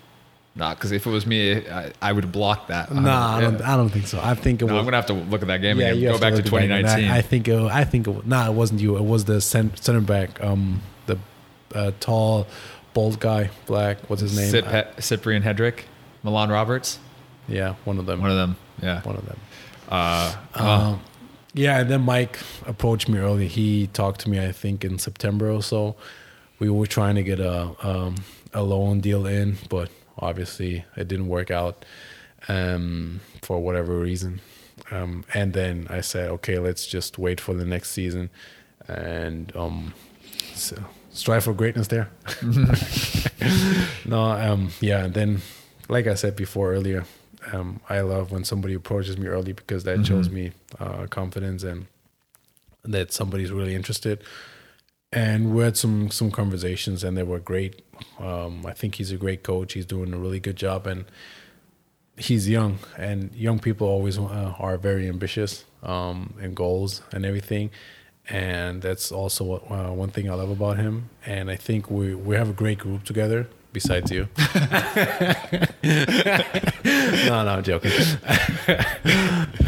Nah, 0.60 0.74
because 0.74 0.92
if 0.92 1.08
it 1.08 1.10
was 1.10 1.26
me, 1.26 1.66
I, 1.70 1.94
I 2.02 2.12
would 2.12 2.34
block 2.34 2.68
that. 2.68 2.94
Nah, 2.94 3.38
I 3.38 3.40
don't, 3.40 3.62
I 3.62 3.78
don't 3.78 3.88
think 3.88 4.08
so. 4.08 4.20
I 4.22 4.36
think 4.36 4.62
it 4.62 4.66
no, 4.66 4.74
was. 4.74 4.80
I'm 4.80 4.86
gonna 4.86 4.98
have 4.98 5.06
to 5.06 5.14
look 5.14 5.42
at 5.42 5.48
that 5.48 5.62
game 5.62 5.80
yeah, 5.80 5.92
again. 5.92 6.12
Go 6.12 6.20
back 6.20 6.34
to, 6.34 6.42
to 6.42 6.44
2019. 6.44 7.10
I, 7.10 7.18
I, 7.20 7.22
think 7.22 7.48
it. 7.48 7.62
I 7.62 7.86
think 7.86 8.10
it. 8.10 8.28
Nah, 8.28 8.50
it 8.50 8.54
wasn't 8.54 8.82
you. 8.82 8.98
It 8.98 9.06
was 9.06 9.24
the 9.24 9.40
center 9.40 10.02
back. 10.02 10.44
Um, 10.44 10.82
the 11.06 11.18
uh, 11.74 11.92
tall, 12.02 12.46
bald 12.94 13.22
guy, 13.22 13.52
black. 13.68 14.00
What's 14.10 14.22
his 14.22 14.38
name? 14.38 14.50
Cip- 14.50 15.02
Cyprian 15.02 15.44
Hedrick, 15.44 15.84
Milan 16.24 16.50
Roberts. 16.50 17.00
Yeah, 17.48 17.76
one 17.86 17.98
of 17.98 18.06
them. 18.06 18.20
One 18.20 18.30
of 18.30 18.36
them. 18.36 18.58
Yeah, 18.82 19.02
one 19.04 19.16
of 19.16 19.26
them. 19.26 19.40
Uh, 19.88 20.36
um, 20.56 21.02
yeah, 21.54 21.80
and 21.80 21.90
then 21.90 22.02
Mike 22.02 22.38
approached 22.66 23.08
me 23.08 23.18
early. 23.20 23.48
He 23.48 23.88
talked 23.88 24.20
to 24.22 24.30
me, 24.30 24.46
I 24.46 24.52
think, 24.52 24.84
in 24.84 25.00
September 25.00 25.50
or 25.50 25.64
so. 25.64 25.96
We 26.60 26.70
were 26.70 26.86
trying 26.86 27.16
to 27.16 27.24
get 27.24 27.40
a 27.40 27.74
um, 27.82 28.16
a 28.54 28.62
loan 28.62 29.00
deal 29.00 29.26
in, 29.26 29.56
but 29.70 29.90
obviously 30.20 30.86
it 30.96 31.08
didn't 31.08 31.28
work 31.28 31.52
out 31.52 31.86
um, 32.48 33.22
for 33.42 33.60
whatever 33.60 33.98
reason. 33.98 34.42
Um, 34.92 35.26
and 35.34 35.54
then 35.54 35.88
I 35.90 36.02
said, 36.02 36.30
okay, 36.32 36.58
let's 36.58 36.88
just 36.88 37.18
wait 37.18 37.42
for 37.42 37.54
the 37.54 37.66
next 37.66 37.92
season 37.92 38.30
and 38.88 39.56
um, 39.56 39.94
so 40.54 40.82
strive 41.12 41.44
for 41.44 41.54
greatness 41.54 41.88
there. 41.88 42.10
no, 44.06 44.22
um, 44.22 44.72
yeah. 44.82 45.06
And 45.06 45.14
then, 45.14 45.42
like 45.88 46.08
I 46.08 46.16
said 46.16 46.36
before 46.36 46.74
earlier, 46.74 47.06
um, 47.52 47.80
I 47.90 48.02
love 48.02 48.32
when 48.32 48.44
somebody 48.44 48.74
approaches 48.74 49.18
me 49.18 49.28
early 49.28 49.54
because 49.54 49.84
that 49.84 49.96
mm-hmm. 49.96 50.04
shows 50.04 50.30
me 50.30 50.52
uh, 50.80 51.08
confidence 51.08 51.64
and 51.64 51.88
that 52.84 53.12
somebody's 53.14 53.52
really 53.52 53.76
interested 53.76 54.24
and 55.12 55.54
we 55.56 55.64
had 55.64 55.76
some 55.78 56.12
some 56.12 56.32
conversations 56.32 57.04
and 57.04 57.18
they 57.18 57.24
were 57.24 57.40
great. 57.40 57.82
Um, 58.20 58.66
i 58.66 58.74
think 58.74 58.96
he's 58.96 59.12
a 59.12 59.18
great 59.18 59.44
coach. 59.44 59.74
He's 59.74 59.86
doing 59.86 60.14
a 60.14 60.18
really 60.18 60.40
good 60.40 60.56
job 60.56 60.88
and 60.88 61.06
he's 62.18 62.50
young 62.50 62.80
and 62.98 63.34
young 63.34 63.60
people 63.60 63.88
always 63.88 64.18
uh, 64.18 64.54
are 64.60 64.78
very 64.78 65.08
ambitious 65.08 65.66
um, 65.84 66.34
and 66.42 66.56
goals 66.56 67.02
and 67.12 67.26
everything. 67.26 67.72
And 68.32 68.82
that's 68.82 69.12
also 69.12 69.44
what, 69.44 69.72
uh, 69.72 69.92
one 69.92 70.10
thing 70.10 70.30
i 70.30 70.34
love 70.36 70.52
about 70.52 70.78
him. 70.78 71.10
And 71.26 71.50
i 71.50 71.56
think 71.56 71.90
we 71.90 72.14
we 72.16 72.36
have 72.36 72.50
a 72.50 72.54
great 72.54 72.80
group 72.80 73.04
together 73.04 73.48
besides 73.72 74.12
you. 74.12 74.28
no, 75.84 77.44
no, 77.44 77.48
I'm 77.48 77.64
joking. 77.64 77.92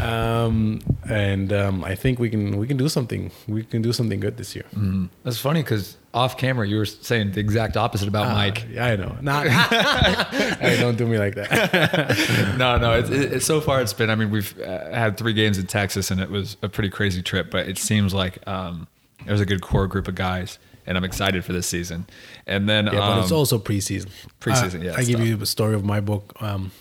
um, 0.00 0.80
and 1.08 1.52
um, 1.52 1.84
I 1.84 1.94
think 1.94 2.18
we 2.18 2.30
can 2.30 2.58
we 2.58 2.66
can 2.66 2.76
do 2.76 2.88
something. 2.88 3.30
We 3.46 3.62
can 3.64 3.82
do 3.82 3.92
something 3.92 4.20
good 4.20 4.36
this 4.36 4.54
year. 4.54 4.64
Mm. 4.74 5.08
That's 5.22 5.38
funny 5.38 5.62
because 5.62 5.96
off 6.14 6.36
camera 6.36 6.66
you 6.66 6.76
were 6.76 6.84
saying 6.84 7.32
the 7.32 7.40
exact 7.40 7.76
opposite 7.76 8.08
about 8.08 8.26
uh, 8.26 8.34
Mike. 8.34 8.66
Yeah, 8.70 8.86
I 8.86 8.96
know. 8.96 9.16
Not. 9.22 9.46
hey, 9.48 10.78
don't 10.80 10.96
do 10.96 11.06
me 11.06 11.18
like 11.18 11.34
that. 11.36 12.56
no, 12.58 12.78
no. 12.78 12.98
It's, 12.98 13.10
it's, 13.10 13.46
so 13.46 13.60
far 13.60 13.80
it's 13.80 13.92
been. 13.92 14.10
I 14.10 14.14
mean, 14.14 14.30
we've 14.30 14.58
uh, 14.60 14.90
had 14.90 15.16
three 15.16 15.32
games 15.32 15.58
in 15.58 15.66
Texas, 15.66 16.10
and 16.10 16.20
it 16.20 16.30
was 16.30 16.56
a 16.62 16.68
pretty 16.68 16.90
crazy 16.90 17.22
trip. 17.22 17.50
But 17.50 17.68
it 17.68 17.78
seems 17.78 18.12
like 18.12 18.46
um, 18.46 18.88
there's 19.26 19.40
a 19.40 19.46
good 19.46 19.62
core 19.62 19.86
group 19.86 20.08
of 20.08 20.14
guys 20.14 20.58
and 20.86 20.96
I'm 20.96 21.04
excited 21.04 21.44
for 21.44 21.52
this 21.52 21.66
season. 21.66 22.06
And 22.46 22.68
then, 22.68 22.86
yeah, 22.86 22.92
um, 22.92 22.98
but 22.98 23.22
it's 23.22 23.32
um, 23.32 23.38
also 23.38 23.58
preseason. 23.58 24.10
Preseason, 24.40 24.82
yeah. 24.82 24.94
I 24.96 25.04
give 25.04 25.20
you 25.20 25.40
a 25.40 25.46
story 25.46 25.74
of 25.74 25.84
my 25.84 26.00
book. 26.00 26.34
Um, 26.40 26.72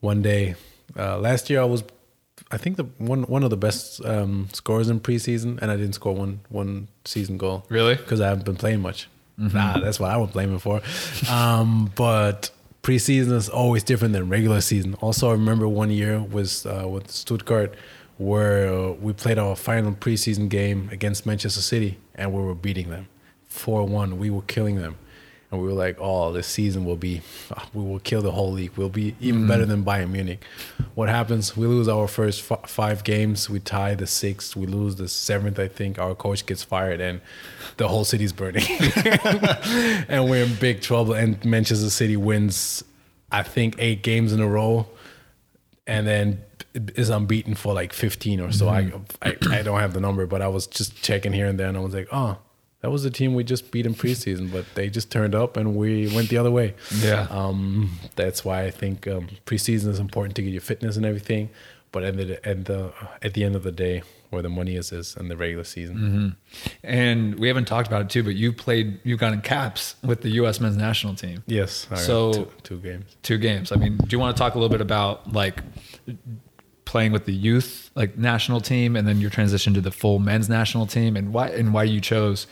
one 0.00 0.22
day, 0.22 0.54
uh, 0.98 1.18
last 1.18 1.50
year 1.50 1.60
I 1.60 1.64
was, 1.64 1.82
I 2.50 2.58
think 2.58 2.76
the 2.76 2.84
one 2.98 3.24
one 3.24 3.42
of 3.42 3.50
the 3.50 3.56
best 3.56 4.04
um, 4.04 4.48
scorers 4.52 4.88
in 4.88 5.00
preseason, 5.00 5.60
and 5.60 5.70
I 5.70 5.76
didn't 5.76 5.94
score 5.94 6.14
one 6.14 6.40
one 6.48 6.88
season 7.04 7.38
goal. 7.38 7.64
Really? 7.68 7.94
Because 7.94 8.20
I 8.20 8.28
haven't 8.28 8.44
been 8.44 8.56
playing 8.56 8.80
much. 8.80 9.08
Mm-hmm. 9.38 9.56
Nah, 9.56 9.78
that's 9.80 10.00
what 10.00 10.10
I 10.10 10.16
would 10.16 10.32
blame 10.32 10.52
him 10.52 10.58
for. 10.58 10.80
Um, 11.30 11.90
but 11.94 12.50
preseason 12.82 13.32
is 13.32 13.48
always 13.48 13.82
different 13.82 14.12
than 14.14 14.28
regular 14.28 14.60
season. 14.60 14.94
Also, 15.00 15.28
I 15.28 15.32
remember 15.32 15.66
one 15.66 15.90
year 15.90 16.20
was 16.22 16.64
uh, 16.66 16.86
with 16.86 17.10
Stuttgart 17.10 17.74
where 18.18 18.92
we 18.92 19.12
played 19.12 19.38
our 19.38 19.54
final 19.56 19.92
preseason 19.92 20.48
game 20.48 20.88
against 20.90 21.26
Manchester 21.26 21.60
City 21.60 21.98
and 22.14 22.32
we 22.32 22.42
were 22.42 22.54
beating 22.54 22.90
them. 22.90 23.08
4-1 23.50 24.16
we 24.16 24.30
were 24.30 24.42
killing 24.42 24.76
them. 24.76 24.96
And 25.50 25.60
we 25.60 25.68
were 25.68 25.74
like 25.74 25.96
oh 26.00 26.32
this 26.32 26.46
season 26.46 26.84
will 26.84 26.96
be 26.96 27.22
we 27.74 27.82
will 27.82 28.00
kill 28.00 28.22
the 28.22 28.32
whole 28.32 28.52
league. 28.52 28.72
We'll 28.76 28.88
be 28.88 29.14
even 29.20 29.40
mm-hmm. 29.40 29.48
better 29.48 29.66
than 29.66 29.84
Bayern 29.84 30.10
Munich. 30.10 30.44
What 30.94 31.08
happens? 31.08 31.56
We 31.56 31.66
lose 31.66 31.88
our 31.88 32.08
first 32.08 32.50
f- 32.50 32.68
five 32.68 33.04
games. 33.04 33.48
We 33.48 33.60
tie 33.60 33.94
the 33.94 34.06
sixth. 34.06 34.56
We 34.56 34.66
lose 34.66 34.96
the 34.96 35.08
seventh 35.08 35.58
I 35.58 35.68
think. 35.68 35.98
Our 35.98 36.14
coach 36.14 36.46
gets 36.46 36.62
fired 36.62 37.00
and 37.00 37.20
the 37.76 37.88
whole 37.88 38.04
city's 38.04 38.32
burning. 38.32 38.64
And 40.08 40.28
we're 40.30 40.44
in 40.44 40.54
big 40.54 40.80
trouble 40.80 41.12
and 41.14 41.42
Manchester 41.44 41.90
City 41.90 42.16
wins 42.16 42.82
I 43.30 43.42
think 43.42 43.74
eight 43.78 44.02
games 44.02 44.32
in 44.32 44.40
a 44.40 44.48
row. 44.48 44.86
And 45.86 46.06
then 46.06 46.42
is 46.94 47.08
unbeaten 47.10 47.54
for 47.54 47.74
like 47.74 47.92
15 47.92 48.40
or 48.40 48.52
so. 48.52 48.66
Mm-hmm. 48.66 48.98
I, 49.22 49.36
I 49.50 49.58
I 49.58 49.62
don't 49.62 49.80
have 49.80 49.94
the 49.94 50.00
number, 50.00 50.26
but 50.26 50.42
I 50.42 50.48
was 50.48 50.66
just 50.66 51.02
checking 51.02 51.32
here 51.32 51.46
and 51.46 51.58
there, 51.58 51.68
and 51.68 51.76
I 51.76 51.80
was 51.80 51.94
like, 51.94 52.08
oh, 52.12 52.38
that 52.80 52.90
was 52.90 53.02
the 53.02 53.10
team 53.10 53.34
we 53.34 53.42
just 53.42 53.70
beat 53.70 53.86
in 53.86 53.94
preseason, 53.94 54.52
but 54.52 54.64
they 54.74 54.88
just 54.88 55.10
turned 55.10 55.34
up 55.34 55.56
and 55.56 55.74
we 55.74 56.14
went 56.14 56.28
the 56.28 56.38
other 56.38 56.50
way. 56.50 56.74
Yeah. 56.98 57.26
Um, 57.30 57.98
that's 58.14 58.44
why 58.44 58.64
I 58.64 58.70
think 58.70 59.08
um, 59.08 59.28
preseason 59.46 59.88
is 59.88 59.98
important 59.98 60.36
to 60.36 60.42
get 60.42 60.50
your 60.50 60.60
fitness 60.60 60.96
and 60.96 61.04
everything. 61.04 61.50
But 61.90 62.04
at 62.04 62.16
the, 62.16 62.46
at 62.46 62.66
the 62.66 62.92
at 63.22 63.34
the 63.34 63.42
end 63.42 63.56
of 63.56 63.62
the 63.62 63.72
day, 63.72 64.02
where 64.30 64.42
the 64.42 64.48
money 64.48 64.76
is 64.76 64.92
is 64.92 65.16
in 65.16 65.28
the 65.28 65.36
regular 65.36 65.64
season. 65.64 65.96
Mm-hmm. 65.96 66.68
And 66.84 67.38
we 67.38 67.48
haven't 67.48 67.64
talked 67.64 67.88
about 67.88 68.02
it 68.02 68.10
too, 68.10 68.22
but 68.22 68.34
you 68.34 68.52
played, 68.52 69.00
you 69.02 69.16
got 69.16 69.32
in 69.32 69.40
caps 69.40 69.96
with 70.04 70.20
the 70.20 70.30
U.S. 70.30 70.60
men's 70.60 70.76
national 70.76 71.14
team. 71.14 71.42
Yes. 71.46 71.88
So- 71.94 72.32
two, 72.32 72.48
two 72.62 72.78
games. 72.78 73.16
Two 73.22 73.38
games. 73.38 73.72
I 73.72 73.76
mean, 73.76 73.96
do 73.96 74.08
you 74.10 74.18
want 74.18 74.36
to 74.36 74.40
talk 74.40 74.54
a 74.54 74.58
little 74.58 74.68
bit 74.68 74.80
about 74.80 75.32
like 75.32 75.62
playing 76.86 77.12
with 77.12 77.26
the 77.26 77.34
youth 77.34 77.90
like 77.94 78.16
national 78.16 78.62
team, 78.62 78.96
and 78.96 79.06
then 79.06 79.20
your 79.20 79.28
transition 79.28 79.74
to 79.74 79.82
the 79.82 79.90
full 79.90 80.18
men's 80.18 80.48
national 80.48 80.86
team, 80.86 81.16
and 81.16 81.34
why 81.34 81.48
and 81.48 81.74
why 81.74 81.82
you 81.84 82.00
chose 82.00 82.46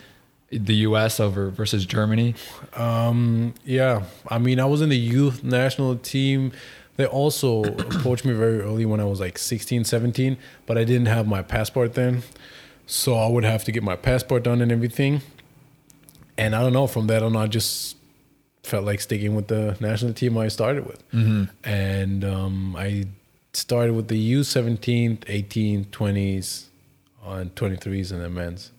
the 0.50 0.74
U.S. 0.74 1.18
over 1.18 1.48
versus 1.50 1.86
Germany? 1.86 2.34
Um, 2.74 3.54
yeah, 3.64 4.04
I 4.28 4.38
mean, 4.38 4.60
I 4.60 4.66
was 4.66 4.82
in 4.82 4.90
the 4.90 4.98
youth 4.98 5.42
national 5.42 5.96
team. 5.96 6.52
They 6.96 7.06
also 7.06 7.64
approached 7.64 8.24
me 8.24 8.34
very 8.34 8.60
early 8.60 8.84
when 8.84 9.00
I 9.00 9.04
was 9.04 9.18
like 9.20 9.38
16, 9.38 9.84
17, 9.84 10.36
but 10.66 10.78
I 10.78 10.84
didn't 10.84 11.06
have 11.06 11.26
my 11.26 11.42
passport 11.42 11.94
then. 11.94 12.22
So 12.86 13.16
I 13.16 13.28
would 13.28 13.44
have 13.44 13.64
to 13.64 13.72
get 13.72 13.82
my 13.82 13.96
passport 13.96 14.44
done 14.44 14.60
and 14.60 14.70
everything. 14.70 15.22
And 16.36 16.54
I 16.54 16.60
don't 16.60 16.72
know, 16.72 16.86
from 16.86 17.06
that 17.06 17.22
on, 17.22 17.34
I 17.36 17.46
just 17.46 17.96
felt 18.62 18.84
like 18.84 19.00
sticking 19.00 19.34
with 19.34 19.48
the 19.48 19.76
national 19.80 20.12
team 20.12 20.36
I 20.36 20.48
started 20.48 20.86
with. 20.86 21.02
And 21.64 22.24
um, 22.24 22.76
I 22.76 23.06
started 23.56 23.94
with 23.94 24.08
the 24.08 24.34
U17, 24.34 25.24
18, 25.26 25.84
20s, 25.86 26.64
and 27.24 27.54
23s, 27.54 28.12
and 28.12 28.20
then 28.22 28.34
men's. 28.34 28.70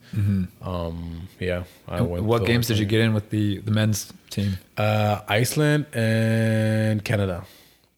Um, 0.61 1.27
yeah. 1.39 1.63
I 1.87 2.01
went 2.01 2.23
what 2.23 2.45
games 2.45 2.67
did 2.67 2.77
you 2.79 2.85
get 2.85 3.01
in 3.01 3.13
with 3.13 3.29
the 3.31 3.59
the 3.59 3.71
men's 3.71 4.13
team? 4.29 4.57
uh, 4.77 5.21
Iceland 5.27 5.87
and 5.93 7.03
Canada, 7.03 7.43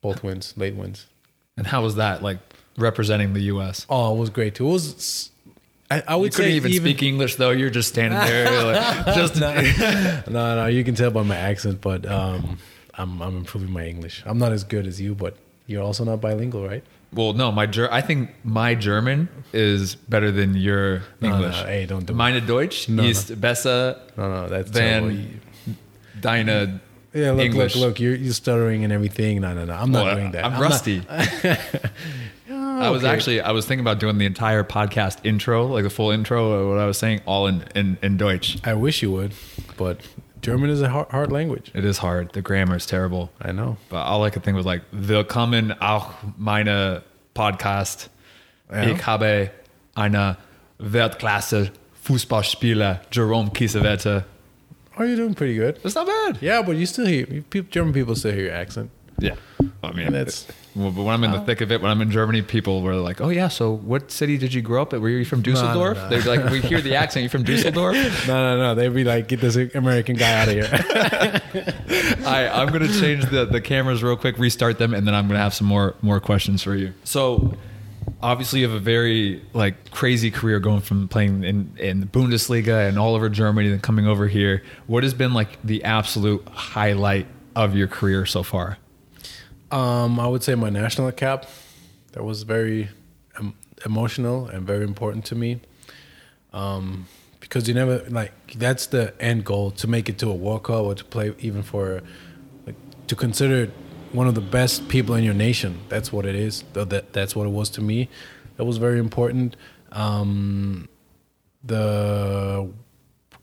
both 0.01 0.23
wins, 0.23 0.53
late 0.57 0.73
wins. 0.75 1.05
And 1.57 1.67
how 1.67 1.83
was 1.83 1.95
that 1.95 2.23
like 2.23 2.39
representing 2.77 3.33
the 3.33 3.41
U.S.? 3.53 3.85
Oh, 3.89 4.15
it 4.15 4.19
was 4.19 4.29
great 4.31 4.55
too. 4.55 4.67
It 4.67 4.71
was, 4.71 5.29
I, 5.91 6.03
I 6.07 6.15
would 6.15 6.25
You 6.25 6.31
couldn't 6.31 6.51
say 6.51 6.55
even, 6.55 6.71
speak 6.73 7.03
English 7.03 7.35
though. 7.35 7.51
You're 7.51 7.69
just 7.69 7.89
standing 7.89 8.19
there, 8.19 8.63
like, 8.63 9.05
just 9.15 9.35
no, 10.29 10.55
no, 10.55 10.65
you 10.67 10.83
can 10.83 10.95
tell 10.95 11.11
by 11.11 11.23
my 11.23 11.35
accent, 11.37 11.81
but 11.81 12.05
um, 12.09 12.57
I'm 12.95 13.21
I'm 13.21 13.37
improving 13.37 13.71
my 13.71 13.85
English. 13.85 14.23
I'm 14.25 14.39
not 14.39 14.53
as 14.53 14.63
good 14.63 14.87
as 14.87 14.99
you, 14.99 15.13
but 15.13 15.37
you're 15.67 15.83
also 15.83 16.03
not 16.03 16.19
bilingual, 16.21 16.65
right? 16.67 16.83
Well, 17.13 17.33
no, 17.33 17.51
my 17.51 17.65
Ger- 17.67 17.91
I 17.93 18.01
think 18.01 18.31
my 18.43 18.75
German 18.75 19.29
is 19.53 19.95
better 19.95 20.29
than 20.31 20.55
your 20.55 21.03
No, 21.21 21.29
no, 21.29 21.35
English. 21.35 21.55
hey, 21.63 21.85
don't 21.85 22.05
do 22.05 22.13
it. 22.13 22.15
Meine 22.17 22.45
Deutsch 22.45 22.89
No, 22.89 23.03
no. 23.03 23.35
besser 23.37 23.95
No, 24.17 24.29
no, 24.29 24.49
that's 24.49 24.71
than 24.71 25.39
deine 26.19 26.79
Yeah, 27.13 27.31
look, 27.31 27.45
English. 27.45 27.75
look, 27.75 27.85
look. 27.91 27.99
You're 27.99 28.15
you're 28.15 28.33
stuttering 28.33 28.83
and 28.83 28.91
everything. 28.91 29.39
No, 29.41 29.53
no, 29.53 29.63
no. 29.65 29.73
I'm 29.73 29.91
not 29.91 30.05
Well, 30.05 30.15
doing 30.15 30.31
that. 30.31 30.43
I'm, 30.45 30.53
not- 30.53 30.61
rusty. 30.61 31.01
Oh, 32.49 32.81
I 32.81 32.89
was 32.91 33.03
okay. 33.03 33.11
actually 33.11 33.41
I 33.41 33.51
was 33.51 33.65
thinking 33.65 33.81
about 33.83 33.99
doing 33.99 34.17
the 34.19 34.25
entire 34.25 34.63
podcast 34.63 35.17
intro, 35.25 35.65
like 35.65 35.83
the 35.83 35.89
full 35.89 36.11
intro 36.11 36.51
of 36.51 36.69
what 36.69 36.77
I 36.77 36.85
was 36.85 36.97
saying, 36.97 37.21
all 37.25 37.47
in 37.47 37.63
in, 37.75 37.97
in 38.01 38.17
Deutsch. 38.17 38.57
I 38.63 38.73
wish 38.73 39.01
you 39.01 39.11
would, 39.11 39.33
but 39.77 39.99
German 40.41 40.69
is 40.69 40.81
a 40.81 40.89
hard, 40.89 41.07
hard 41.09 41.31
language. 41.31 41.71
It 41.73 41.83
is 41.83 41.97
hard. 41.99 42.31
The 42.33 42.41
grammar 42.41 42.75
is 42.75 42.85
terrible. 42.85 43.31
I 43.41 43.51
know. 43.51 43.77
But 43.89 44.03
all 44.05 44.23
I 44.23 44.29
could 44.29 44.43
think 44.43 44.55
was 44.55 44.65
like, 44.65 44.81
willkommen 44.91 45.73
auch 45.81 46.13
meine 46.37 47.03
Podcast. 47.33 48.09
Ja. 48.71 48.83
Ich 48.83 49.05
habe 49.05 49.49
eine 49.95 50.37
Weltklasse 50.79 51.71
Fußballspieler, 52.03 53.01
Jerome 53.11 53.49
Kiesewetter. 53.51 54.25
Oh, 54.99 55.03
you're 55.03 55.15
doing 55.15 55.33
pretty 55.35 55.55
good. 55.55 55.81
That's 55.83 55.95
not 55.95 56.07
bad. 56.07 56.41
Yeah, 56.41 56.61
but 56.61 56.75
you 56.77 56.85
still 56.85 57.05
hear 57.05 57.27
you- 57.27 57.41
people, 57.43 57.69
German 57.69 57.93
people 57.93 58.15
still 58.15 58.31
hear 58.31 58.45
your 58.45 58.53
accent. 58.55 58.89
Yeah. 59.19 59.35
I 59.87 59.91
mean, 59.93 60.07
And 60.07 60.15
that's- 60.15 60.45
well, 60.75 60.91
when 60.91 61.07
I'm 61.07 61.23
in 61.23 61.31
the 61.31 61.41
oh. 61.41 61.43
thick 61.43 61.61
of 61.61 61.71
it, 61.71 61.81
when 61.81 61.89
I'm 61.89 62.01
in 62.01 62.11
Germany, 62.11 62.43
people 62.43 62.83
were 62.83 62.93
like, 62.95 63.19
"Oh 63.19 63.29
yeah, 63.29 63.47
so 63.47 63.71
what 63.71 64.11
city 64.11 64.37
did 64.37 64.53
you 64.53 64.61
grow 64.61 64.83
up 64.83 64.93
at? 64.93 65.01
Were 65.01 65.09
you 65.09 65.25
from 65.25 65.41
Dusseldorf?" 65.41 65.97
no. 65.97 66.09
They'd 66.09 66.23
be 66.23 66.29
like, 66.29 66.51
"We 66.51 66.61
hear 66.61 66.81
the 66.81 66.93
accent. 66.95 67.23
You 67.23 67.29
from 67.29 67.43
Dusseldorf?" 67.51 67.95
No, 68.27 68.55
no, 68.55 68.57
no. 68.61 68.75
They'd 68.75 68.93
be 68.93 69.03
like, 69.03 69.27
get 69.27 69.41
this 69.41 69.55
American 69.73 70.15
guy 70.17 70.33
out 70.33 70.47
of 70.49 70.53
here. 70.53 70.69
I, 72.27 72.47
I'm 72.47 72.71
gonna 72.71 72.87
change 72.87 73.25
the, 73.31 73.45
the 73.45 73.59
cameras 73.61 74.03
real 74.03 74.17
quick, 74.17 74.37
restart 74.37 74.77
them, 74.77 74.93
and 74.93 75.07
then 75.07 75.15
I'm 75.15 75.27
gonna 75.27 75.39
have 75.39 75.53
some 75.55 75.65
more 75.67 75.95
more 76.03 76.19
questions 76.19 76.61
for 76.61 76.75
you. 76.75 76.93
So, 77.03 77.55
obviously, 78.21 78.59
you 78.59 78.67
have 78.67 78.77
a 78.77 78.79
very 78.79 79.41
like 79.53 79.89
crazy 79.89 80.29
career 80.29 80.59
going 80.59 80.81
from 80.81 81.07
playing 81.07 81.43
in 81.43 81.71
in 81.77 82.01
the 82.01 82.05
Bundesliga 82.05 82.87
and 82.87 82.99
all 82.99 83.15
over 83.15 83.29
Germany, 83.29 83.69
then 83.69 83.79
coming 83.79 84.05
over 84.05 84.27
here. 84.27 84.61
What 84.85 85.01
has 85.03 85.15
been 85.15 85.33
like 85.33 85.59
the 85.63 85.83
absolute 85.83 86.47
highlight 86.49 87.25
of 87.55 87.75
your 87.75 87.87
career 87.87 88.27
so 88.27 88.43
far? 88.43 88.77
Um, 89.71 90.19
I 90.19 90.27
would 90.27 90.43
say 90.43 90.55
my 90.55 90.69
national 90.69 91.11
cap. 91.11 91.45
That 92.13 92.23
was 92.23 92.43
very 92.43 92.89
um, 93.37 93.53
emotional 93.85 94.47
and 94.47 94.65
very 94.65 94.83
important 94.83 95.25
to 95.25 95.35
me. 95.35 95.61
Um, 96.53 97.07
because 97.39 97.67
you 97.67 97.73
never 97.73 98.03
like 98.09 98.33
that's 98.55 98.87
the 98.87 99.13
end 99.21 99.45
goal 99.45 99.71
to 99.71 99.87
make 99.87 100.09
it 100.09 100.17
to 100.19 100.29
a 100.29 100.33
World 100.33 100.63
Cup 100.63 100.83
or 100.83 100.95
to 100.95 101.03
play 101.03 101.33
even 101.39 101.63
for 101.63 102.01
like 102.65 102.75
to 103.07 103.15
consider 103.15 103.71
one 104.11 104.27
of 104.27 104.35
the 104.35 104.41
best 104.41 104.87
people 104.89 105.15
in 105.15 105.23
your 105.23 105.33
nation. 105.33 105.79
That's 105.89 106.11
what 106.11 106.25
it 106.25 106.35
is. 106.35 106.63
That 106.73 107.13
that's 107.13 107.35
what 107.35 107.45
it 107.45 107.51
was 107.51 107.69
to 107.71 107.81
me. 107.81 108.09
That 108.57 108.65
was 108.65 108.77
very 108.77 108.99
important. 108.99 109.55
Um, 109.91 110.89
the 111.63 112.69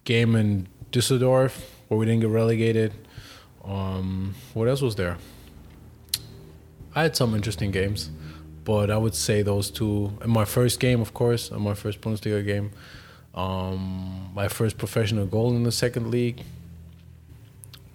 game 0.04 0.34
in 0.36 0.68
Düsseldorf 0.92 1.62
where 1.88 1.98
we 1.98 2.06
didn't 2.06 2.20
get 2.20 2.30
relegated. 2.30 2.92
Um, 3.64 4.34
what 4.52 4.68
else 4.68 4.82
was 4.82 4.96
there? 4.96 5.16
I 6.94 7.02
had 7.02 7.16
some 7.16 7.34
interesting 7.34 7.70
games, 7.70 8.10
but 8.64 8.90
I 8.90 8.96
would 8.96 9.14
say 9.14 9.42
those 9.42 9.70
two. 9.70 10.12
And 10.22 10.32
my 10.32 10.44
first 10.44 10.80
game, 10.80 11.00
of 11.00 11.12
course, 11.14 11.50
and 11.50 11.60
my 11.60 11.74
first 11.74 12.00
Bundesliga 12.00 12.44
game. 12.44 12.70
Um, 13.34 14.30
my 14.32 14.46
first 14.48 14.78
professional 14.78 15.26
goal 15.26 15.56
in 15.56 15.64
the 15.64 15.72
second 15.72 16.10
league. 16.10 16.42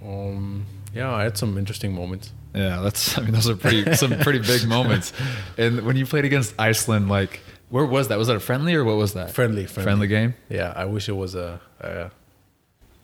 Um, 0.06 0.66
yeah, 0.94 1.14
I 1.14 1.24
had 1.24 1.38
some 1.38 1.58
interesting 1.58 1.94
moments. 1.94 2.32
Yeah, 2.54 2.82
that's. 2.82 3.18
I 3.18 3.22
mean, 3.22 3.32
those 3.32 3.50
are 3.50 3.56
pretty 3.56 3.94
some 3.96 4.18
pretty 4.20 4.40
big 4.40 4.68
moments. 4.78 5.14
And 5.58 5.86
when 5.86 5.96
you 5.96 6.06
played 6.06 6.26
against 6.26 6.56
Iceland, 6.60 7.10
like 7.10 7.40
where 7.70 7.86
was 7.86 8.08
that? 8.10 8.18
Was 8.18 8.28
that 8.28 8.36
a 8.36 8.40
friendly 8.40 8.76
or 8.76 8.84
what 8.84 8.98
was 8.98 9.14
that? 9.14 9.32
Friendly, 9.32 9.66
friendly, 9.66 9.84
friendly. 9.84 10.08
game. 10.08 10.34
Yeah, 10.50 10.74
I 10.76 10.86
wish 10.86 11.08
it 11.08 11.14
was 11.14 11.36
a, 11.36 11.62
a 11.80 12.12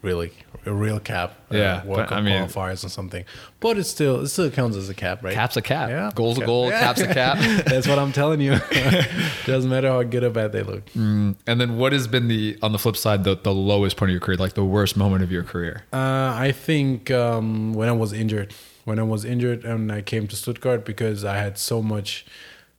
really 0.02 0.32
a 0.66 0.72
real 0.74 0.98
cap. 1.00 1.32
uh, 1.52 1.56
Yeah, 1.56 1.84
World 1.84 1.96
but, 1.98 2.08
Cup 2.08 2.18
I 2.18 2.20
mean- 2.20 2.42
qualifiers 2.48 2.84
or 2.84 2.88
something. 2.88 3.24
But 3.60 3.78
it 3.78 3.84
still 3.84 4.20
it 4.20 4.28
still 4.28 4.50
counts 4.50 4.76
as 4.76 4.88
a 4.88 4.94
cap, 4.94 5.22
right? 5.24 5.32
Cap's 5.34 5.56
a 5.56 5.62
cap. 5.62 5.88
Yeah. 5.90 6.10
Goal's 6.14 6.36
a 6.36 6.40
Cap. 6.40 6.46
goal. 6.46 6.70
Cap's 6.70 7.00
a 7.00 7.12
cap. 7.14 7.38
That's 7.66 7.86
what 7.88 7.98
I'm 7.98 8.12
telling 8.12 8.40
you. 8.40 8.58
Doesn't 9.46 9.70
matter 9.70 9.88
how 9.88 10.02
good 10.02 10.24
or 10.24 10.30
bad 10.30 10.52
they 10.52 10.62
look. 10.62 10.82
And 10.94 11.36
then 11.46 11.78
what 11.78 11.92
has 11.92 12.06
been 12.08 12.28
the 12.28 12.58
on 12.62 12.72
the 12.72 12.78
flip 12.78 12.96
side 12.96 13.24
the 13.24 13.36
the 13.36 13.54
lowest 13.54 13.96
point 13.96 14.10
of 14.10 14.12
your 14.12 14.20
career, 14.20 14.36
like 14.36 14.54
the 14.54 14.64
worst 14.64 14.96
moment 14.96 15.22
of 15.22 15.30
your 15.32 15.42
career? 15.44 15.84
Uh, 15.92 16.32
I 16.36 16.52
think 16.52 17.10
um, 17.10 17.72
when 17.72 17.88
I 17.88 17.92
was 17.92 18.12
injured, 18.12 18.52
when 18.84 18.98
I 18.98 19.02
was 19.04 19.24
injured 19.24 19.64
and 19.64 19.90
I 19.90 20.02
came 20.02 20.26
to 20.28 20.36
Stuttgart 20.36 20.84
because 20.84 21.24
I 21.24 21.36
had 21.36 21.58
so 21.58 21.82
much, 21.82 22.26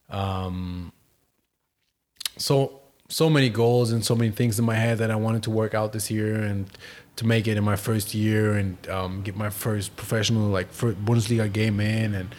um, 0.10 0.92
so 2.38 2.82
so 3.10 3.30
many 3.30 3.50
goals 3.50 3.92
and 3.92 4.04
so 4.06 4.16
many 4.16 4.32
things 4.32 4.60
in 4.60 4.66
my 4.66 4.76
head 4.76 4.98
that 4.98 5.10
I 5.10 5.16
wanted 5.16 5.42
to 5.44 5.50
work 5.52 5.74
out 5.74 5.94
this 5.94 6.12
year 6.12 6.36
and 6.36 6.68
to 7.18 7.26
make 7.26 7.48
it 7.48 7.58
in 7.58 7.64
my 7.64 7.76
first 7.76 8.14
year 8.14 8.54
and 8.54 8.78
um, 8.90 9.22
get 9.24 9.36
my 9.36 9.50
first 9.50 9.96
professional 9.96 10.48
like 10.50 10.72
first 10.72 11.04
Bundesliga 11.04 11.52
game 11.52 11.80
in 11.80 12.14
and 12.14 12.34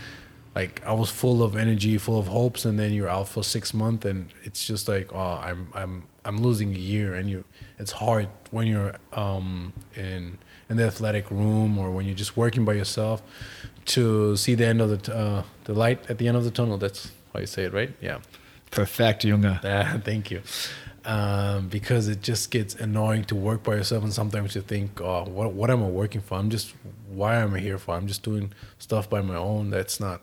like 0.55 0.83
I 0.85 0.93
was 0.93 1.11
full 1.11 1.43
of 1.43 1.57
energy, 1.57 1.99
full 1.99 2.19
of 2.19 2.27
hopes, 2.27 2.65
and 2.65 2.79
then 2.79 2.93
you're 2.93 3.09
out 3.09 3.29
for 3.29 3.45
six 3.45 3.73
months 3.73 4.07
and 4.07 4.31
it's 4.45 4.67
just 4.67 4.89
like 4.89 5.13
oh 5.13 5.41
I'm 5.43 5.69
I'm 5.75 6.05
I'm 6.25 6.39
losing 6.39 6.75
a 6.75 6.79
year 6.79 7.15
and 7.15 7.29
you 7.29 7.45
it's 7.79 7.93
hard 7.93 8.29
when 8.51 8.67
you're 8.67 8.97
um, 9.13 9.73
in 9.95 10.39
in 10.71 10.77
the 10.77 10.85
athletic 10.85 11.31
room 11.31 11.79
or 11.79 11.91
when 11.91 12.07
you're 12.07 12.15
just 12.17 12.37
working 12.37 12.65
by 12.65 12.75
yourself 12.75 13.23
to 13.87 14.37
see 14.37 14.55
the 14.55 14.67
end 14.67 14.81
of 14.81 14.91
the 14.91 14.99
t- 14.99 15.13
uh, 15.13 15.43
the 15.65 15.75
light 15.75 15.99
at 16.11 16.19
the 16.19 16.29
end 16.29 16.37
of 16.37 16.45
the 16.45 16.51
tunnel. 16.51 16.77
That's 16.79 17.11
how 17.33 17.41
you 17.41 17.47
say 17.47 17.65
it, 17.65 17.73
right? 17.73 17.91
Yeah. 18.01 18.19
Perfect, 18.71 19.25
Junge. 19.25 19.61
Ah, 19.65 19.99
thank 20.05 20.31
you. 20.31 20.43
Um, 21.09 21.69
because 21.69 22.07
it 22.07 22.21
just 22.21 22.51
gets 22.51 22.75
annoying 22.75 23.25
to 23.25 23.35
work 23.35 23.63
by 23.63 23.77
yourself, 23.77 24.05
and 24.05 24.13
sometimes 24.13 24.55
you 24.55 24.61
think, 24.61 25.01
"Oh, 25.01 25.25
what 25.25 25.55
what 25.55 25.71
am 25.71 25.83
I 25.83 25.87
working 25.89 26.21
for? 26.21 26.37
I'm 26.37 26.51
just 26.51 26.75
why 27.09 27.37
am 27.37 27.55
I 27.55 27.61
here 27.61 27.79
for? 27.79 27.95
I'm 27.95 28.07
just 28.07 28.23
doing 28.23 28.53
stuff 28.79 29.09
by 29.09 29.23
my 29.23 29.35
own. 29.35 29.71
That's 29.71 30.01
not 30.01 30.21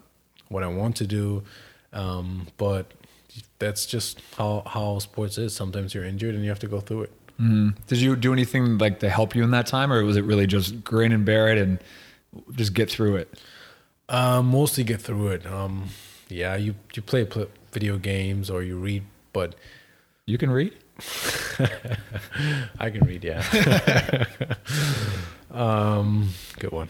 what 0.48 0.62
I 0.62 0.68
want 0.68 0.96
to 0.98 1.08
do." 1.08 1.42
Um, 1.92 2.48
but 2.58 2.94
that's 3.58 3.88
just 3.88 4.22
how 4.38 4.62
how 4.68 5.00
sports 5.00 5.40
is. 5.40 5.56
Sometimes 5.56 5.96
you're 5.96 6.06
injured 6.06 6.36
and 6.36 6.44
you 6.44 6.50
have 6.50 6.60
to 6.60 6.68
go 6.68 6.80
through 6.80 7.04
it. 7.04 7.12
Did 7.88 8.00
you 8.00 8.16
do 8.16 8.32
anything 8.32 8.78
like 8.78 9.00
to 9.00 9.10
help 9.10 9.36
you 9.36 9.44
in 9.44 9.50
that 9.52 9.66
time, 9.66 9.92
or 9.92 10.04
was 10.06 10.18
it 10.18 10.24
really 10.24 10.46
just 10.46 10.84
grin 10.84 11.12
and 11.12 11.26
bear 11.26 11.48
it 11.48 11.58
and 11.58 11.80
just 12.52 12.76
get 12.76 12.92
through 12.92 13.16
it? 13.16 13.40
Uh, 14.08 14.44
mostly 14.44 14.84
get 14.84 15.02
through 15.02 15.30
it. 15.30 15.48
Um, 15.48 15.90
yeah, 16.30 16.56
you 16.56 16.76
you 16.94 17.02
play 17.02 17.26
pl- 17.26 17.50
video 17.72 17.98
games 17.98 18.52
or 18.52 18.62
you 18.62 18.78
read, 18.78 19.04
but 19.34 19.56
You 20.28 20.40
can 20.40 20.50
read? 20.50 20.74
I 22.80 22.90
can 22.90 23.06
read. 23.06 23.24
Yeah. 23.24 23.44
um, 25.52 26.30
good 26.60 26.72
one. 26.72 26.90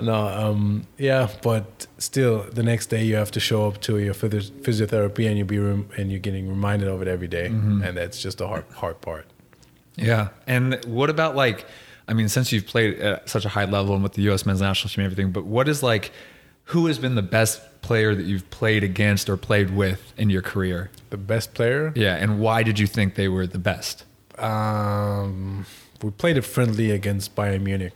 no, 0.00 0.14
um, 0.14 0.86
yeah, 0.96 1.28
but 1.42 1.86
still, 1.98 2.44
the 2.50 2.62
next 2.62 2.86
day 2.86 3.04
you 3.04 3.16
have 3.16 3.30
to 3.32 3.40
show 3.40 3.68
up 3.68 3.82
to 3.82 3.98
your 3.98 4.14
physiotherapy 4.14 5.28
and 5.28 5.36
you 5.36 5.44
be 5.44 5.58
rem- 5.58 5.90
and 5.98 6.10
you're 6.10 6.20
getting 6.20 6.48
reminded 6.48 6.88
of 6.88 7.02
it 7.02 7.08
every 7.08 7.28
day. 7.28 7.46
and 7.46 7.94
that's 7.94 8.22
just 8.22 8.38
the 8.38 8.48
hard 8.48 8.64
hard 8.76 9.02
part. 9.02 9.26
Yeah. 9.96 10.28
And 10.46 10.82
what 10.86 11.10
about 11.10 11.36
like, 11.36 11.66
I 12.08 12.14
mean, 12.14 12.30
since 12.30 12.50
you've 12.50 12.66
played 12.66 12.98
at 12.98 13.28
such 13.28 13.44
a 13.44 13.50
high 13.50 13.66
level 13.66 13.94
and 13.94 14.02
with 14.02 14.14
the 14.14 14.22
U.S. 14.22 14.46
men's 14.46 14.62
national 14.62 14.88
team 14.88 15.04
and 15.04 15.12
everything, 15.12 15.32
but 15.32 15.44
what 15.44 15.68
is 15.68 15.82
like, 15.82 16.12
who 16.64 16.86
has 16.86 16.98
been 16.98 17.14
the 17.14 17.22
best 17.22 17.60
player 17.82 18.14
that 18.14 18.24
you've 18.24 18.48
played 18.50 18.82
against 18.82 19.28
or 19.28 19.36
played 19.36 19.70
with 19.74 20.12
in 20.16 20.30
your 20.30 20.42
career? 20.42 20.90
The 21.10 21.16
best 21.16 21.54
player. 21.54 21.92
Yeah. 21.94 22.16
And 22.16 22.40
why 22.40 22.62
did 22.62 22.78
you 22.78 22.86
think 22.86 23.14
they 23.14 23.28
were 23.28 23.46
the 23.46 23.58
best? 23.58 24.04
Um, 24.38 25.66
we 26.02 26.10
played 26.10 26.36
a 26.36 26.42
friendly 26.42 26.90
against 26.90 27.34
Bayern 27.36 27.62
Munich, 27.62 27.94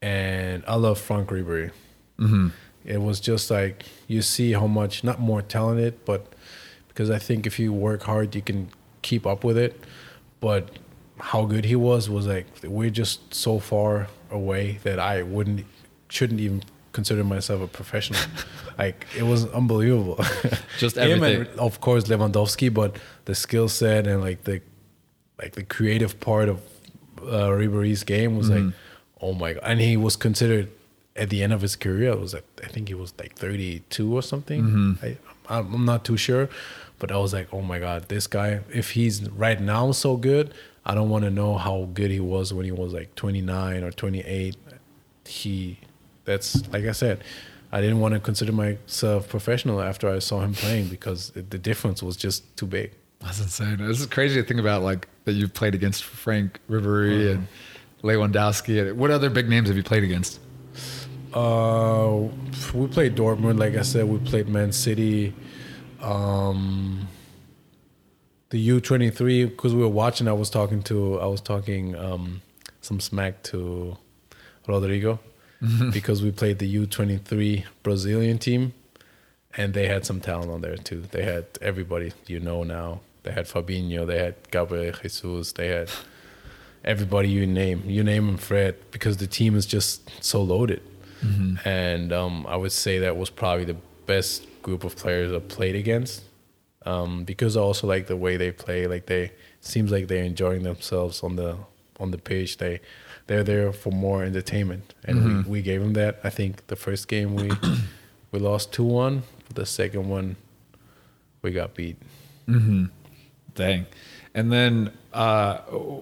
and 0.00 0.64
I 0.66 0.76
love 0.76 0.98
Franck 0.98 1.28
Ribéry. 1.28 1.70
Mm-hmm. 2.18 2.48
It 2.84 3.02
was 3.02 3.20
just 3.20 3.50
like 3.50 3.84
you 4.08 4.22
see 4.22 4.52
how 4.52 4.66
much 4.66 5.04
not 5.04 5.20
more 5.20 5.42
talented, 5.42 6.04
but 6.04 6.32
because 6.88 7.10
I 7.10 7.18
think 7.18 7.46
if 7.46 7.58
you 7.58 7.72
work 7.72 8.02
hard, 8.02 8.34
you 8.34 8.42
can 8.42 8.68
keep 9.02 9.26
up 9.26 9.44
with 9.44 9.58
it. 9.58 9.78
But 10.40 10.70
how 11.18 11.44
good 11.44 11.64
he 11.64 11.76
was 11.76 12.10
was 12.10 12.26
like 12.26 12.46
we're 12.64 12.90
just 12.90 13.34
so 13.34 13.58
far 13.58 14.08
away 14.30 14.80
that 14.82 14.98
I 14.98 15.22
wouldn't 15.22 15.66
shouldn't 16.08 16.40
even 16.40 16.62
consider 16.92 17.24
myself 17.24 17.62
a 17.62 17.66
professional. 17.66 18.20
like 18.78 19.06
it 19.16 19.24
was 19.24 19.46
unbelievable. 19.52 20.16
Just 20.78 20.96
Him 20.96 21.22
everything. 21.22 21.46
and 21.50 21.60
of 21.60 21.80
course 21.80 22.04
Lewandowski, 22.04 22.72
but 22.72 22.96
the 23.24 23.34
skill 23.34 23.68
set 23.68 24.06
and 24.06 24.20
like 24.20 24.44
the 24.44 24.60
like 25.38 25.52
the 25.52 25.64
creative 25.64 26.20
part 26.20 26.48
of 26.48 26.60
uh, 27.22 27.48
Ribéry's 27.48 28.04
game 28.04 28.36
was 28.36 28.50
like, 28.50 28.72
oh 29.20 29.32
my 29.32 29.54
god! 29.54 29.62
And 29.64 29.80
he 29.80 29.96
was 29.96 30.16
considered 30.16 30.68
at 31.16 31.30
the 31.30 31.42
end 31.42 31.52
of 31.52 31.60
his 31.60 31.76
career. 31.76 32.12
It 32.12 32.20
was 32.20 32.34
like 32.34 32.44
I 32.64 32.68
think 32.68 32.88
he 32.88 32.94
was 32.94 33.12
like 33.18 33.34
32 33.36 34.14
or 34.14 34.22
something. 34.22 34.98
I, 35.02 35.16
I'm 35.48 35.84
not 35.84 36.04
too 36.04 36.16
sure, 36.16 36.48
but 36.98 37.10
I 37.12 37.16
was 37.18 37.32
like, 37.32 37.48
oh 37.52 37.62
my 37.62 37.78
god, 37.78 38.08
this 38.08 38.26
guy! 38.26 38.60
If 38.72 38.92
he's 38.92 39.28
right 39.30 39.60
now 39.60 39.92
so 39.92 40.16
good, 40.16 40.52
I 40.84 40.94
don't 40.94 41.10
want 41.10 41.24
to 41.24 41.30
know 41.30 41.56
how 41.58 41.88
good 41.94 42.10
he 42.10 42.20
was 42.20 42.52
when 42.52 42.64
he 42.64 42.72
was 42.72 42.92
like 42.92 43.14
29 43.14 43.84
or 43.84 43.90
28. 43.92 44.56
He, 45.26 45.78
that's 46.24 46.66
like 46.72 46.84
I 46.84 46.92
said. 46.92 47.22
I 47.74 47.80
didn't 47.80 48.00
want 48.00 48.12
to 48.12 48.20
consider 48.20 48.52
myself 48.52 49.30
professional 49.30 49.80
after 49.80 50.06
I 50.06 50.18
saw 50.18 50.40
him 50.40 50.52
playing 50.52 50.88
because 50.88 51.32
it, 51.34 51.48
the 51.48 51.56
difference 51.56 52.02
was 52.02 52.18
just 52.18 52.54
too 52.54 52.66
big. 52.66 52.92
That's 53.20 53.40
insane. 53.40 53.78
This 53.78 53.98
is 53.98 54.06
crazy 54.06 54.40
to 54.42 54.46
think 54.46 54.60
about, 54.60 54.82
like 54.82 55.08
that 55.24 55.32
you've 55.32 55.54
played 55.54 55.74
against 55.74 56.04
Franck 56.04 56.60
Ribéry 56.68 57.32
and 57.32 57.46
Lewandowski. 58.02 58.90
And 58.90 58.98
what 58.98 59.10
other 59.10 59.30
big 59.30 59.48
names 59.48 59.68
have 59.68 59.76
you 59.78 59.82
played 59.82 60.04
against? 60.04 60.38
Uh, 61.32 62.28
we 62.74 62.88
played 62.88 63.16
Dortmund. 63.16 63.58
Like 63.58 63.74
I 63.74 63.82
said, 63.82 64.06
we 64.06 64.18
played 64.18 64.48
Man 64.48 64.70
City. 64.70 65.32
Um, 66.02 67.08
the 68.50 68.58
U 68.58 68.82
twenty 68.82 69.08
three 69.08 69.46
because 69.46 69.74
we 69.74 69.80
were 69.80 69.88
watching. 69.88 70.28
I 70.28 70.34
was 70.34 70.50
talking 70.50 70.82
to. 70.82 71.18
I 71.20 71.26
was 71.26 71.40
talking 71.40 71.96
um, 71.96 72.42
some 72.82 73.00
smack 73.00 73.42
to 73.44 73.96
Rodrigo 74.68 75.20
because 75.92 76.22
we 76.22 76.30
played 76.30 76.58
the 76.58 76.66
U 76.66 76.86
twenty 76.86 77.18
three 77.18 77.64
Brazilian 77.82 78.38
team, 78.38 78.74
and 79.56 79.74
they 79.74 79.86
had 79.88 80.04
some 80.04 80.20
talent 80.20 80.50
on 80.50 80.60
there 80.60 80.76
too. 80.76 81.02
They 81.10 81.24
had 81.24 81.46
everybody 81.60 82.12
you 82.26 82.40
know 82.40 82.62
now. 82.64 83.00
They 83.22 83.32
had 83.32 83.46
Fabinho. 83.46 84.06
They 84.06 84.18
had 84.18 84.34
Gabriel 84.50 84.94
Jesus. 85.00 85.52
They 85.52 85.68
had 85.68 85.90
everybody 86.84 87.28
you 87.28 87.46
name. 87.46 87.82
You 87.86 88.02
name 88.02 88.26
them, 88.26 88.36
Fred, 88.36 88.76
because 88.90 89.18
the 89.18 89.26
team 89.26 89.54
is 89.54 89.66
just 89.66 90.10
so 90.22 90.42
loaded. 90.42 90.82
And 91.64 92.12
um, 92.12 92.46
I 92.48 92.56
would 92.56 92.72
say 92.72 92.98
that 92.98 93.16
was 93.16 93.30
probably 93.30 93.64
the 93.64 93.76
best 94.06 94.44
group 94.62 94.82
of 94.82 94.96
players 94.96 95.32
I 95.32 95.38
played 95.38 95.76
against. 95.76 96.22
Um, 96.84 97.22
because 97.22 97.56
I 97.56 97.60
also 97.60 97.86
like 97.86 98.08
the 98.08 98.16
way 98.16 98.36
they 98.36 98.50
play. 98.50 98.88
Like 98.88 99.06
they 99.06 99.30
seems 99.60 99.92
like 99.92 100.08
they're 100.08 100.24
enjoying 100.24 100.64
themselves 100.64 101.22
on 101.22 101.36
the 101.36 101.56
on 102.00 102.10
the 102.10 102.18
pitch. 102.18 102.58
They 102.58 102.80
they're 103.32 103.42
there 103.42 103.72
for 103.72 103.90
more 103.90 104.22
entertainment, 104.22 104.92
and 105.04 105.44
we, 105.44 105.50
we 105.50 105.62
gave 105.62 105.80
them 105.80 105.94
that. 105.94 106.20
I 106.22 106.28
think 106.28 106.66
the 106.66 106.76
first 106.76 107.08
game 107.08 107.34
we 107.34 107.50
we 108.30 108.38
lost 108.38 108.72
two 108.72 108.84
one. 108.84 109.22
The 109.54 109.64
second 109.64 110.08
one 110.08 110.36
we 111.40 111.50
got 111.50 111.74
beat. 111.74 111.96
Dang. 113.54 113.86
And 114.34 114.52
then, 114.52 114.92
uh, 115.14 115.58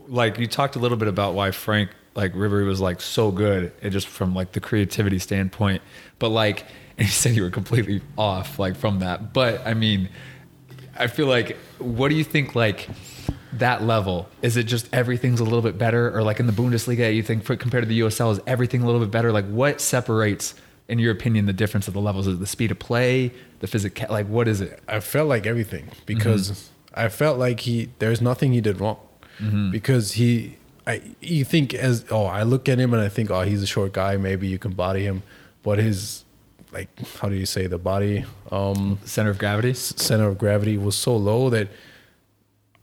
like 0.08 0.38
you 0.38 0.46
talked 0.48 0.74
a 0.74 0.78
little 0.80 0.96
bit 0.96 1.08
about 1.08 1.34
why 1.34 1.52
Franck, 1.52 1.90
like 2.14 2.32
Ribéry 2.32 2.66
was 2.66 2.80
like 2.80 3.00
so 3.00 3.30
good, 3.30 3.72
it 3.80 3.90
just 3.90 4.08
from 4.08 4.34
like 4.34 4.52
the 4.52 4.60
creativity 4.60 5.18
standpoint. 5.20 5.82
But 6.18 6.30
like, 6.30 6.64
and 6.98 7.06
you 7.06 7.12
said 7.12 7.36
you 7.36 7.42
were 7.42 7.50
completely 7.50 8.02
off 8.18 8.58
like 8.58 8.76
from 8.76 8.98
that. 9.00 9.32
But 9.32 9.64
I 9.64 9.74
mean, 9.74 10.08
I 10.98 11.06
feel 11.06 11.26
like, 11.26 11.56
what 11.78 12.08
do 12.08 12.16
you 12.16 12.24
think 12.24 12.56
like 12.56 12.88
that 13.54 13.82
level? 13.82 14.28
Is 14.42 14.56
it 14.56 14.64
just 14.64 14.88
everything's 14.92 15.40
a 15.40 15.44
little 15.44 15.62
bit 15.62 15.78
better, 15.78 16.16
or 16.16 16.22
like 16.22 16.40
in 16.40 16.46
the 16.46 16.52
Bundesliga, 16.52 17.14
you 17.14 17.22
think 17.22 17.44
for, 17.44 17.56
compared 17.56 17.82
to 17.84 17.88
the 17.88 18.00
USL, 18.00 18.32
is 18.32 18.40
everything 18.46 18.82
a 18.82 18.86
little 18.86 19.00
bit 19.00 19.10
better? 19.10 19.32
Like, 19.32 19.46
what 19.46 19.80
separates, 19.80 20.54
in 20.88 20.98
your 20.98 21.12
opinion, 21.12 21.46
the 21.46 21.52
difference 21.52 21.88
of 21.88 21.94
the 21.94 22.00
levels? 22.00 22.26
Is 22.26 22.34
it 22.34 22.40
the 22.40 22.46
speed 22.46 22.70
of 22.70 22.78
play, 22.78 23.32
the 23.60 23.66
physical? 23.66 24.06
Like, 24.10 24.26
what 24.28 24.46
is 24.48 24.60
it? 24.60 24.80
I 24.88 25.00
felt 25.00 25.28
like 25.28 25.46
everything 25.46 25.88
because 26.06 26.70
I 26.94 27.08
felt 27.08 27.38
like 27.38 27.60
he 27.60 27.90
there's 27.98 28.20
nothing 28.20 28.52
he 28.52 28.60
did 28.60 28.80
wrong 28.80 28.98
because 29.70 30.12
he 30.12 30.56
I 30.86 31.00
you 31.20 31.44
think 31.44 31.72
as 31.72 32.04
oh 32.10 32.26
I 32.26 32.42
look 32.42 32.68
at 32.68 32.78
him 32.78 32.92
and 32.92 33.02
I 33.02 33.08
think 33.08 33.30
oh 33.30 33.40
he's 33.42 33.62
a 33.62 33.66
short 33.66 33.92
guy 33.94 34.16
maybe 34.18 34.46
you 34.48 34.58
can 34.58 34.72
body 34.72 35.04
him 35.04 35.22
but 35.62 35.78
his 35.78 36.24
like 36.72 36.88
how 37.20 37.28
do 37.30 37.36
you 37.36 37.46
say 37.46 37.66
the 37.66 37.78
body 37.78 38.24
um 38.52 38.98
Center 39.04 39.30
of 39.30 39.38
gravity. 39.38 39.72
center 39.72 40.28
of 40.28 40.36
gravity 40.36 40.76
was 40.76 40.94
so 40.94 41.16
low 41.16 41.48
that 41.50 41.68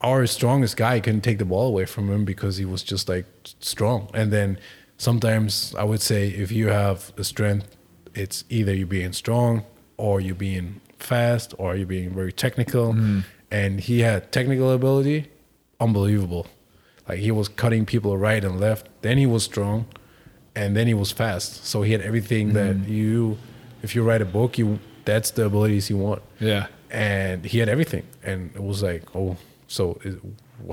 our 0.01 0.27
strongest 0.27 0.77
guy 0.77 0.99
couldn't 0.99 1.21
take 1.21 1.37
the 1.39 1.45
ball 1.45 1.67
away 1.67 1.85
from 1.85 2.09
him 2.09 2.25
because 2.25 2.57
he 2.57 2.65
was 2.65 2.83
just 2.83 3.09
like 3.09 3.25
strong. 3.59 4.09
And 4.13 4.31
then 4.31 4.59
sometimes 4.97 5.73
I 5.77 5.83
would 5.83 6.01
say 6.01 6.29
if 6.29 6.51
you 6.51 6.67
have 6.67 7.13
a 7.17 7.23
strength, 7.23 7.75
it's 8.13 8.43
either 8.49 8.73
you 8.73 8.85
being 8.85 9.13
strong 9.13 9.63
or 9.97 10.21
you 10.21 10.35
being 10.35 10.81
fast 10.99 11.53
or 11.57 11.75
you 11.75 11.85
being 11.85 12.13
very 12.13 12.33
technical. 12.33 12.93
Mm-hmm. 12.93 13.19
And 13.49 13.79
he 13.79 14.01
had 14.01 14.31
technical 14.31 14.71
ability, 14.71 15.29
unbelievable. 15.79 16.47
Like 17.07 17.19
he 17.19 17.31
was 17.31 17.47
cutting 17.47 17.85
people 17.85 18.17
right 18.17 18.43
and 18.43 18.59
left. 18.59 18.89
Then 19.01 19.17
he 19.17 19.25
was 19.25 19.43
strong, 19.43 19.87
and 20.53 20.75
then 20.75 20.87
he 20.87 20.93
was 20.93 21.11
fast. 21.13 21.65
So 21.65 21.81
he 21.81 21.93
had 21.93 22.01
everything 22.01 22.51
that 22.53 22.75
mm-hmm. 22.75 22.91
you, 22.91 23.37
if 23.81 23.95
you 23.95 24.03
write 24.03 24.21
a 24.21 24.25
book, 24.25 24.57
you 24.57 24.79
that's 25.07 25.31
the 25.31 25.45
abilities 25.45 25.89
you 25.89 25.97
want 25.97 26.21
Yeah. 26.39 26.67
and 26.91 27.45
he 27.45 27.59
had 27.59 27.69
everything 27.69 28.03
and 28.23 28.51
it 28.53 28.61
was 28.61 28.83
like 28.83 29.03
oh 29.15 29.37
so 29.67 29.99
is, 30.03 30.15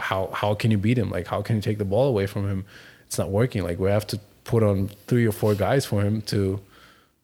how 0.01 0.31
how 0.33 0.55
can 0.55 0.71
you 0.71 0.79
beat 0.79 0.99
him? 0.99 1.11
Like 1.11 1.27
how 1.27 1.43
can 1.43 1.57
you 1.57 1.63
take 1.63 1.79
the 1.79 1.85
ball 1.85 2.07
away 2.09 2.27
from 2.27 2.49
him? 2.49 2.65
It's 3.07 3.19
not 3.19 3.31
working. 3.31 3.63
Like 3.63 3.79
we 3.79 3.91
have 3.91 4.07
to 4.09 4.21
put 4.45 4.63
on 4.63 4.89
three 5.07 5.27
or 5.27 5.33
four 5.33 5.55
guys 5.55 5.85
for 5.87 6.03
him 6.03 6.23
to 6.23 6.61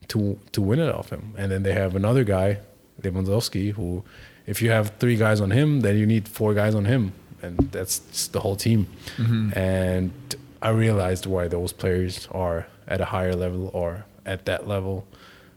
to 0.08 0.38
to 0.52 0.60
win 0.60 0.78
it 0.78 0.92
off 0.94 1.10
him. 1.10 1.34
And 1.38 1.50
then 1.50 1.62
they 1.62 1.72
have 1.72 1.94
another 1.96 2.24
guy 2.24 2.58
Lewandowski 3.02 3.72
who 3.72 4.04
if 4.46 4.60
you 4.62 4.70
have 4.70 4.90
three 4.98 5.16
guys 5.16 5.40
on 5.40 5.50
him 5.50 5.80
then 5.80 5.96
you 5.96 6.06
need 6.06 6.28
four 6.28 6.54
guys 6.54 6.74
on 6.74 6.84
him. 6.84 7.12
And 7.42 7.56
that's 7.72 8.28
the 8.28 8.40
whole 8.40 8.56
team. 8.56 8.86
Mm-hmm. 9.16 9.58
And 9.58 10.12
I 10.60 10.70
realized 10.70 11.24
why 11.24 11.48
those 11.48 11.72
players 11.72 12.28
are 12.32 12.66
at 12.86 13.00
a 13.00 13.06
higher 13.06 13.34
level 13.34 13.70
or 13.72 14.04
at 14.26 14.44
that 14.44 14.68
level 14.68 15.06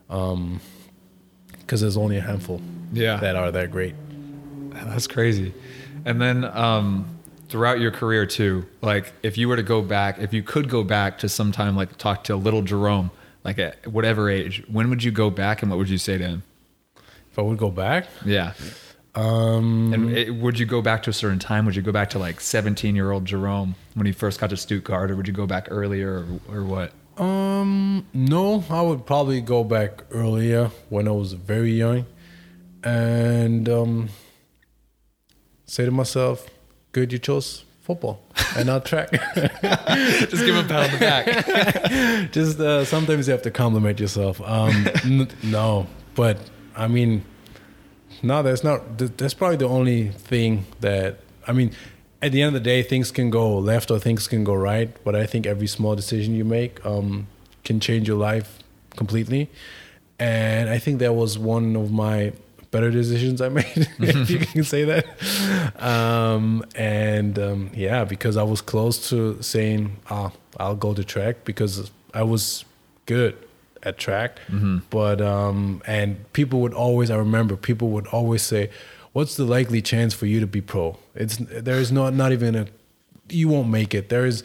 um, 0.09 0.61
because 1.59 1.82
there's 1.82 1.97
only 1.97 2.18
a 2.18 2.22
handful 2.22 2.61
Yeah. 2.93 3.18
that 3.18 3.36
are 3.36 3.51
that 3.51 3.72
great. 3.72 3.95
That's 4.72 5.07
crazy. 5.07 5.53
And 6.05 6.21
then 6.21 6.43
um, 6.43 7.05
throughout 7.49 7.79
your 7.79 7.91
career 7.91 8.25
too, 8.25 8.65
like 8.81 9.13
if 9.23 9.37
you 9.37 9.47
were 9.47 9.55
to 9.55 9.63
go 9.63 9.81
back, 9.81 10.19
if 10.19 10.33
you 10.33 10.43
could 10.43 10.69
go 10.69 10.83
back 10.83 11.17
to 11.19 11.29
sometime 11.29 11.75
like 11.75 11.97
talk 11.97 12.23
to 12.25 12.35
little 12.35 12.61
Jerome, 12.61 13.11
like 13.43 13.59
at 13.59 13.87
whatever 13.87 14.29
age, 14.29 14.63
when 14.67 14.89
would 14.89 15.03
you 15.03 15.11
go 15.11 15.29
back 15.29 15.61
and 15.61 15.71
what 15.71 15.77
would 15.77 15.89
you 15.89 15.97
say 15.97 16.17
to 16.17 16.23
him? 16.25 16.43
If 17.31 17.39
I 17.39 17.41
would 17.41 17.57
go 17.57 17.71
back, 17.71 18.05
Yeah. 18.25 18.53
um, 19.15 19.91
And 19.93 20.11
it, 20.17 20.35
would 20.35 20.59
you 20.59 20.65
go 20.65 20.81
back 20.81 21.03
to 21.03 21.09
a 21.09 21.13
certain 21.13 21.39
time? 21.39 21.65
Would 21.65 21.75
you 21.75 21.81
go 21.81 21.91
back 21.91 22.09
to 22.11 22.19
like 22.19 22.39
17 22.39 22.95
year 22.95 23.11
old 23.11 23.25
Jerome 23.25 23.75
when 23.95 24.05
he 24.05 24.11
first 24.11 24.39
got 24.39 24.49
to 24.51 24.57
Stuttgart 24.57 25.09
or 25.09 25.15
would 25.15 25.27
you 25.27 25.33
go 25.33 25.47
back 25.47 25.67
earlier 25.71 26.25
or, 26.49 26.57
or 26.57 26.63
what? 26.63 26.91
um, 27.17 28.05
no, 28.13 28.63
I 28.71 28.81
would 28.81 29.05
probably 29.05 29.39
go 29.41 29.63
back 29.63 30.03
earlier 30.11 30.71
when 30.89 31.07
I 31.07 31.11
was 31.11 31.33
very 31.33 31.71
young, 31.73 32.07
and 32.83 33.69
um, 33.69 34.09
say 35.66 35.86
to 35.86 35.91
myself, 35.91 36.47
"Good, 36.91 37.11
you 37.11 37.20
chose 37.20 37.66
football." 37.82 38.22
and 38.55 38.68
not 38.68 38.86
track. 38.86 39.11
Just 39.36 40.45
give 40.45 40.55
him 40.55 40.66
a 40.66 40.68
pat 40.68 40.86
on 40.86 40.91
the 40.91 40.97
back. 40.99 42.32
Just 42.32 42.59
uh, 42.59 42.86
sometimes 42.86 43.28
you 43.28 43.32
have 43.32 43.41
to 43.43 43.51
compliment 43.51 43.99
yourself. 43.99 44.41
Um, 44.41 44.88
n- 45.03 45.30
no, 45.43 45.88
but 46.16 46.38
I 46.76 46.88
mean, 46.88 47.24
no, 48.22 48.43
that's 48.43 48.64
not. 48.64 48.97
That's 48.97 49.34
probably 49.34 49.57
the 49.57 49.68
only 49.68 50.09
thing 50.09 50.66
that 50.82 51.20
I 51.47 51.53
mean. 51.53 51.72
At 52.22 52.32
the 52.32 52.41
end 52.41 52.55
of 52.55 52.64
the 52.64 52.70
day, 52.70 52.84
things 52.84 53.11
can 53.11 53.30
go 53.30 53.57
left 53.57 53.91
or 53.91 53.99
things 53.99 54.30
can 54.30 54.45
go 54.45 54.53
right. 54.53 54.89
But 55.03 55.14
I 55.14 55.26
think 55.26 55.45
every 55.45 55.68
small 55.68 55.93
decision 55.93 56.34
you 56.34 56.45
make 56.45 56.80
um, 56.86 57.28
can 57.66 57.82
change 57.82 58.07
your 58.07 58.16
life 58.16 58.59
completely. 58.95 59.49
And 60.20 60.70
I 60.70 60.80
think 60.80 60.99
that 60.99 61.16
was 61.16 61.38
one 61.38 61.76
of 61.76 61.91
my 61.91 62.32
better 62.74 62.91
decisions 62.91 63.39
I 63.39 63.49
made, 63.49 63.88
if 63.99 64.30
you 64.30 64.39
can 64.39 64.63
say 64.63 64.84
that. 64.84 65.05
Um, 65.82 66.65
and 66.76 67.38
um, 67.39 67.69
yeah, 67.74 68.03
because 68.03 68.36
I 68.36 68.43
was 68.43 68.61
close 68.61 69.09
to 69.09 69.41
saying, 69.41 69.95
ah, 70.09 70.32
I'll 70.59 70.76
go 70.76 70.93
to 70.93 71.03
track 71.03 71.45
because 71.45 71.91
I 72.13 72.24
was 72.24 72.65
good 73.05 73.38
at 73.84 73.97
track. 73.97 74.39
But, 74.89 75.21
um, 75.21 75.82
and 75.86 76.32
people 76.34 76.59
would 76.61 76.74
always, 76.74 77.11
I 77.11 77.15
remember, 77.15 77.55
people 77.55 77.89
would 77.89 78.07
always 78.07 78.41
say, 78.41 78.71
what's 79.13 79.36
the 79.36 79.45
likely 79.45 79.82
chance 79.82 80.13
for 80.13 80.26
you 80.26 80.39
to 80.39 80.47
be 80.47 80.59
pro? 80.61 80.97
It's, 81.15 81.38
there 81.38 81.80
is 81.80 81.91
not, 81.91 82.13
not 82.13 82.32
even 82.32 82.55
a, 82.55 82.65
you 83.30 83.49
won't 83.49 83.69
make 83.69 83.93
it. 83.93 84.09
There 84.09 84.26
is 84.26 84.43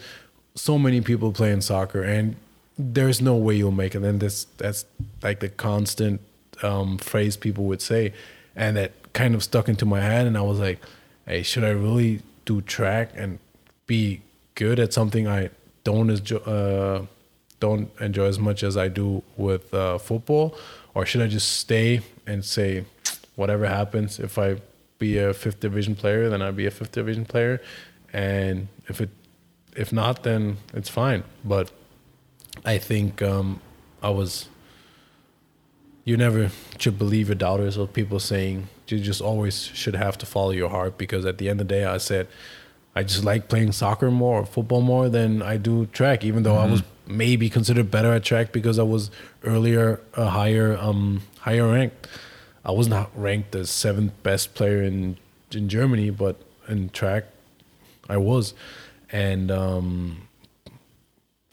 so 0.55 0.77
many 0.77 1.01
people 1.01 1.31
playing 1.31 1.61
soccer 1.61 2.03
and 2.03 2.35
there's 2.77 3.21
no 3.21 3.35
way 3.35 3.55
you'll 3.55 3.71
make 3.71 3.95
it. 3.95 4.03
And 4.03 4.19
that's, 4.19 4.45
that's 4.57 4.85
like 5.23 5.39
the 5.39 5.49
constant 5.49 6.21
um, 6.63 6.97
phrase 6.97 7.37
people 7.37 7.65
would 7.65 7.81
say. 7.81 8.13
And 8.55 8.77
that 8.77 9.13
kind 9.13 9.35
of 9.35 9.43
stuck 9.43 9.69
into 9.69 9.85
my 9.85 10.01
head. 10.01 10.27
And 10.27 10.37
I 10.37 10.41
was 10.41 10.59
like, 10.59 10.79
hey, 11.25 11.43
should 11.43 11.63
I 11.63 11.69
really 11.69 12.21
do 12.45 12.61
track 12.61 13.11
and 13.15 13.39
be 13.87 14.21
good 14.55 14.79
at 14.79 14.93
something 14.93 15.27
I 15.27 15.49
don't 15.83 16.09
enjoy, 16.09 16.37
uh, 16.37 17.05
don't 17.59 17.89
enjoy 17.99 18.25
as 18.25 18.39
much 18.39 18.63
as 18.63 18.75
I 18.75 18.87
do 18.87 19.23
with 19.37 19.73
uh, 19.73 19.97
football? 19.97 20.57
Or 20.93 21.05
should 21.05 21.21
I 21.21 21.27
just 21.27 21.51
stay 21.57 22.01
and 22.25 22.43
say, 22.43 22.85
whatever 23.35 23.67
happens, 23.67 24.19
if 24.19 24.37
I 24.37 24.61
be 24.97 25.17
a 25.17 25.33
fifth 25.33 25.61
division 25.61 25.95
player, 25.95 26.29
then 26.29 26.41
I'll 26.41 26.51
be 26.51 26.65
a 26.65 26.71
fifth 26.71 26.91
division 26.91 27.25
player. 27.25 27.61
And 28.11 28.67
if 28.87 28.99
it, 28.99 29.09
if 29.75 29.93
not, 29.93 30.23
then 30.23 30.57
it's 30.73 30.89
fine. 30.89 31.23
But 31.45 31.71
I 32.65 32.77
think 32.77 33.21
um, 33.21 33.61
I 34.03 34.09
was 34.09 34.49
you 36.09 36.17
never 36.17 36.49
should 36.79 36.97
believe 36.97 37.27
your 37.27 37.35
doubters 37.35 37.77
or 37.77 37.85
people 37.85 38.19
saying 38.19 38.67
you 38.87 38.99
just 38.99 39.21
always 39.21 39.65
should 39.75 39.95
have 39.95 40.17
to 40.17 40.25
follow 40.25 40.49
your 40.49 40.69
heart 40.69 40.97
because 40.97 41.23
at 41.23 41.37
the 41.37 41.47
end 41.47 41.61
of 41.61 41.67
the 41.67 41.73
day 41.75 41.85
I 41.85 41.99
said 41.99 42.27
I 42.95 43.03
just 43.03 43.23
like 43.23 43.47
playing 43.47 43.73
soccer 43.73 44.09
more 44.09 44.39
or 44.41 44.45
football 44.47 44.81
more 44.81 45.07
than 45.07 45.43
I 45.43 45.57
do 45.57 45.85
track 45.85 46.25
even 46.25 46.41
though 46.41 46.55
I 46.55 46.65
was 46.65 46.81
maybe 47.05 47.47
considered 47.47 47.91
better 47.91 48.11
at 48.11 48.23
track 48.23 48.51
because 48.51 48.79
I 48.79 48.83
was 48.83 49.11
earlier 49.43 50.01
a 50.15 50.29
higher 50.29 50.75
um 50.77 51.21
higher 51.41 51.71
ranked. 51.71 52.07
I 52.65 52.71
was 52.71 52.87
not 52.87 53.11
ranked 53.15 53.51
the 53.51 53.67
seventh 53.67 54.13
best 54.23 54.55
player 54.55 54.81
in 54.81 55.17
in 55.51 55.69
Germany 55.69 56.09
but 56.09 56.37
in 56.67 56.89
track 56.89 57.25
I 58.09 58.17
was. 58.17 58.55
And 59.11 59.51
um 59.51 60.27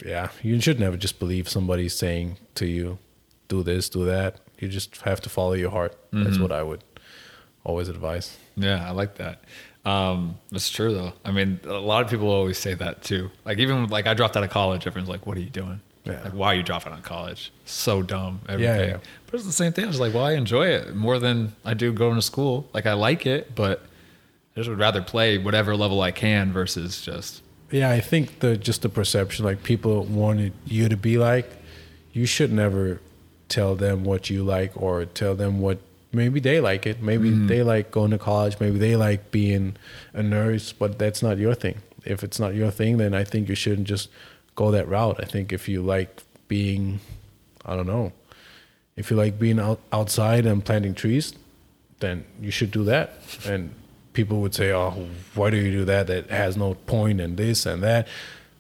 yeah, 0.03 0.31
you 0.43 0.59
should 0.63 0.81
never 0.81 0.97
just 0.97 1.19
believe 1.19 1.47
somebody 1.47 1.91
saying 1.91 2.39
to 2.55 2.65
you, 2.65 2.99
do 3.49 3.63
this, 3.63 3.91
do 3.91 4.07
that. 4.07 4.41
You 4.59 4.69
just 4.69 5.01
have 5.03 5.21
to 5.23 5.29
follow 5.29 5.53
your 5.53 5.71
heart. 5.71 5.97
That's 6.13 6.39
what 6.39 6.53
I 6.53 6.63
would 6.63 6.83
always 7.65 7.89
advise. 7.89 8.37
Yeah, 8.57 8.87
I 8.89 8.93
like 8.93 9.17
that. 9.17 9.43
Um, 9.85 10.39
that's 10.51 10.69
true 10.71 10.93
though. 10.93 11.13
I 11.25 11.31
mean, 11.31 11.61
a 11.65 11.75
lot 11.75 12.03
of 12.03 12.11
people 12.11 12.29
always 12.29 12.59
say 12.59 12.75
that 12.75 13.03
too. 13.03 13.31
Like 13.45 13.59
even 13.59 13.87
like 13.89 14.07
I 14.07 14.15
dropped 14.15 14.37
out 14.37 14.43
of 14.45 14.51
college, 14.51 14.87
everyone's 14.87 15.09
like, 15.09 15.27
"What 15.27 15.37
are 15.37 15.41
you 15.41 15.51
doing? 15.51 15.81
Yeah. 16.05 16.23
Like, 16.25 16.33
why 16.33 16.49
are 16.49 16.55
you 16.57 16.63
dropping 16.63 16.93
out 16.93 16.99
of 16.99 17.05
college? 17.05 17.53
So 17.67 18.03
dumb." 18.03 18.41
Yeah, 18.49 18.57
yeah. 18.57 18.97
But 19.27 19.35
it's 19.35 19.45
the 19.45 19.53
same 19.53 19.73
thing. 19.73 19.85
I 19.85 19.89
was 19.89 20.01
like, 20.01 20.13
"Well, 20.15 20.25
I 20.25 20.33
enjoy 20.33 20.67
it 20.69 20.97
more 20.97 21.19
than 21.21 21.55
I 21.65 21.75
do 21.75 21.93
going 21.93 22.17
to 22.17 22.23
school. 22.23 22.69
Like 22.75 22.87
I 22.87 22.95
like 22.95 23.27
it, 23.27 23.55
but 23.55 23.85
I 24.57 24.61
just 24.61 24.69
would 24.71 24.79
rather 24.79 25.03
play 25.03 25.39
whatever 25.39 25.77
level 25.77 26.01
I 26.01 26.11
can 26.11 26.53
versus 26.53 27.01
just 27.03 27.43
Yeah, 27.71 27.91
I 27.91 28.01
think 28.01 28.41
the 28.41 28.57
just 28.57 28.83
the 28.83 28.89
perception, 28.89 29.45
like 29.45 29.63
people 29.63 30.05
wanted 30.05 30.53
you 30.65 30.89
to 30.89 30.97
be 30.97 31.19
like, 31.19 31.49
you 32.13 32.27
should 32.27 32.53
never 32.53 33.01
tell 33.49 33.75
them 33.75 34.05
what 34.05 34.31
you 34.31 34.43
like 34.43 34.73
or 34.75 35.05
tell 35.05 35.35
them 35.35 35.61
what 35.61 35.79
maybe 36.13 36.41
they 36.41 36.61
like 36.61 36.87
it. 36.87 37.03
Maybe 37.03 37.31
mm-hmm. 37.31 37.47
they 37.47 37.63
like 37.63 37.91
going 37.91 38.11
to 38.11 38.19
college. 38.19 38.59
Maybe 38.61 38.79
they 38.79 38.97
like 38.97 39.31
being 39.31 39.77
a 40.13 40.23
nurse, 40.23 40.73
but 40.73 40.99
that's 40.99 41.23
not 41.23 41.39
your 41.39 41.55
thing. 41.55 41.79
If 42.05 42.23
it's 42.23 42.39
not 42.39 42.55
your 42.55 42.71
thing, 42.71 42.99
then 42.99 43.15
I 43.15 43.25
think 43.25 43.49
you 43.49 43.55
shouldn't 43.55 43.89
just 43.89 44.09
go 44.55 44.71
that 44.71 44.89
route. 44.89 45.19
I 45.21 45.27
think 45.27 45.53
if 45.53 45.69
you 45.69 45.83
like 45.83 46.23
being, 46.49 47.01
I 47.65 47.77
don't 47.77 47.87
know, 47.87 48.13
if 48.97 49.11
you 49.11 49.17
like 49.17 49.39
being 49.39 49.61
out, 49.61 49.81
outside 49.93 50.47
and 50.47 50.65
planting 50.65 50.95
trees, 50.95 51.35
then 52.01 52.25
you 52.41 52.51
should 52.51 52.71
do 52.71 52.85
that. 52.85 53.15
And 53.47 53.75
people 54.13 54.41
would 54.41 54.55
say, 54.55 54.73
"Oh, 54.73 55.09
why 55.35 55.51
do 55.51 55.57
you 55.59 55.71
do 55.71 55.85
that? 55.85 56.07
That 56.07 56.31
has 56.31 56.57
no 56.57 56.75
point 56.75 57.21
and 57.21 57.37
this 57.37 57.67
and 57.67 57.83
that." 57.83 58.09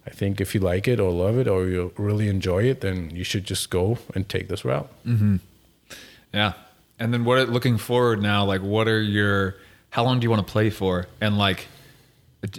I 0.06 0.10
think 0.10 0.40
if 0.40 0.54
you 0.54 0.60
like 0.60 0.86
it 0.86 1.00
or 1.00 1.10
love 1.10 1.36
it 1.36 1.48
or 1.48 1.66
you 1.66 1.92
really 1.96 2.28
enjoy 2.28 2.64
it, 2.64 2.80
then 2.80 3.10
you 3.10 3.24
should 3.24 3.44
just 3.44 3.70
go 3.70 3.98
and 4.14 4.28
take 4.28 4.48
this 4.48 4.64
route. 4.64 4.88
Mm-hmm. 5.04 5.36
Yeah. 6.32 6.52
And 6.98 7.12
then 7.12 7.24
what 7.24 7.48
looking 7.48 7.76
forward 7.76 8.22
now, 8.22 8.44
like 8.44 8.62
what 8.62 8.88
are 8.88 9.02
your 9.02 9.56
how 9.90 10.04
long 10.04 10.20
do 10.20 10.24
you 10.24 10.30
want 10.30 10.46
to 10.46 10.50
play 10.50 10.70
for? 10.70 11.06
And 11.20 11.36
like 11.36 11.66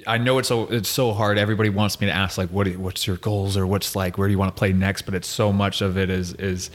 I 0.05 0.17
know 0.17 0.37
it's 0.39 0.49
so 0.49 0.63
it's 0.65 0.89
so 0.89 1.13
hard. 1.13 1.37
Everybody 1.37 1.69
wants 1.69 2.01
me 2.01 2.07
to 2.07 2.13
ask 2.13 2.37
like 2.37 2.49
what 2.49 2.67
what's 2.77 3.07
your 3.07 3.17
goals 3.17 3.55
or 3.55 3.65
what's 3.65 3.95
like 3.95 4.17
where 4.17 4.27
do 4.27 4.31
you 4.31 4.37
want 4.37 4.55
to 4.55 4.59
play 4.59 4.73
next, 4.73 5.03
but 5.03 5.13
it's 5.13 5.27
so 5.27 5.53
much 5.53 5.81
of 5.81 5.97
it 5.97 6.09
is 6.09 6.33
is 6.33 6.69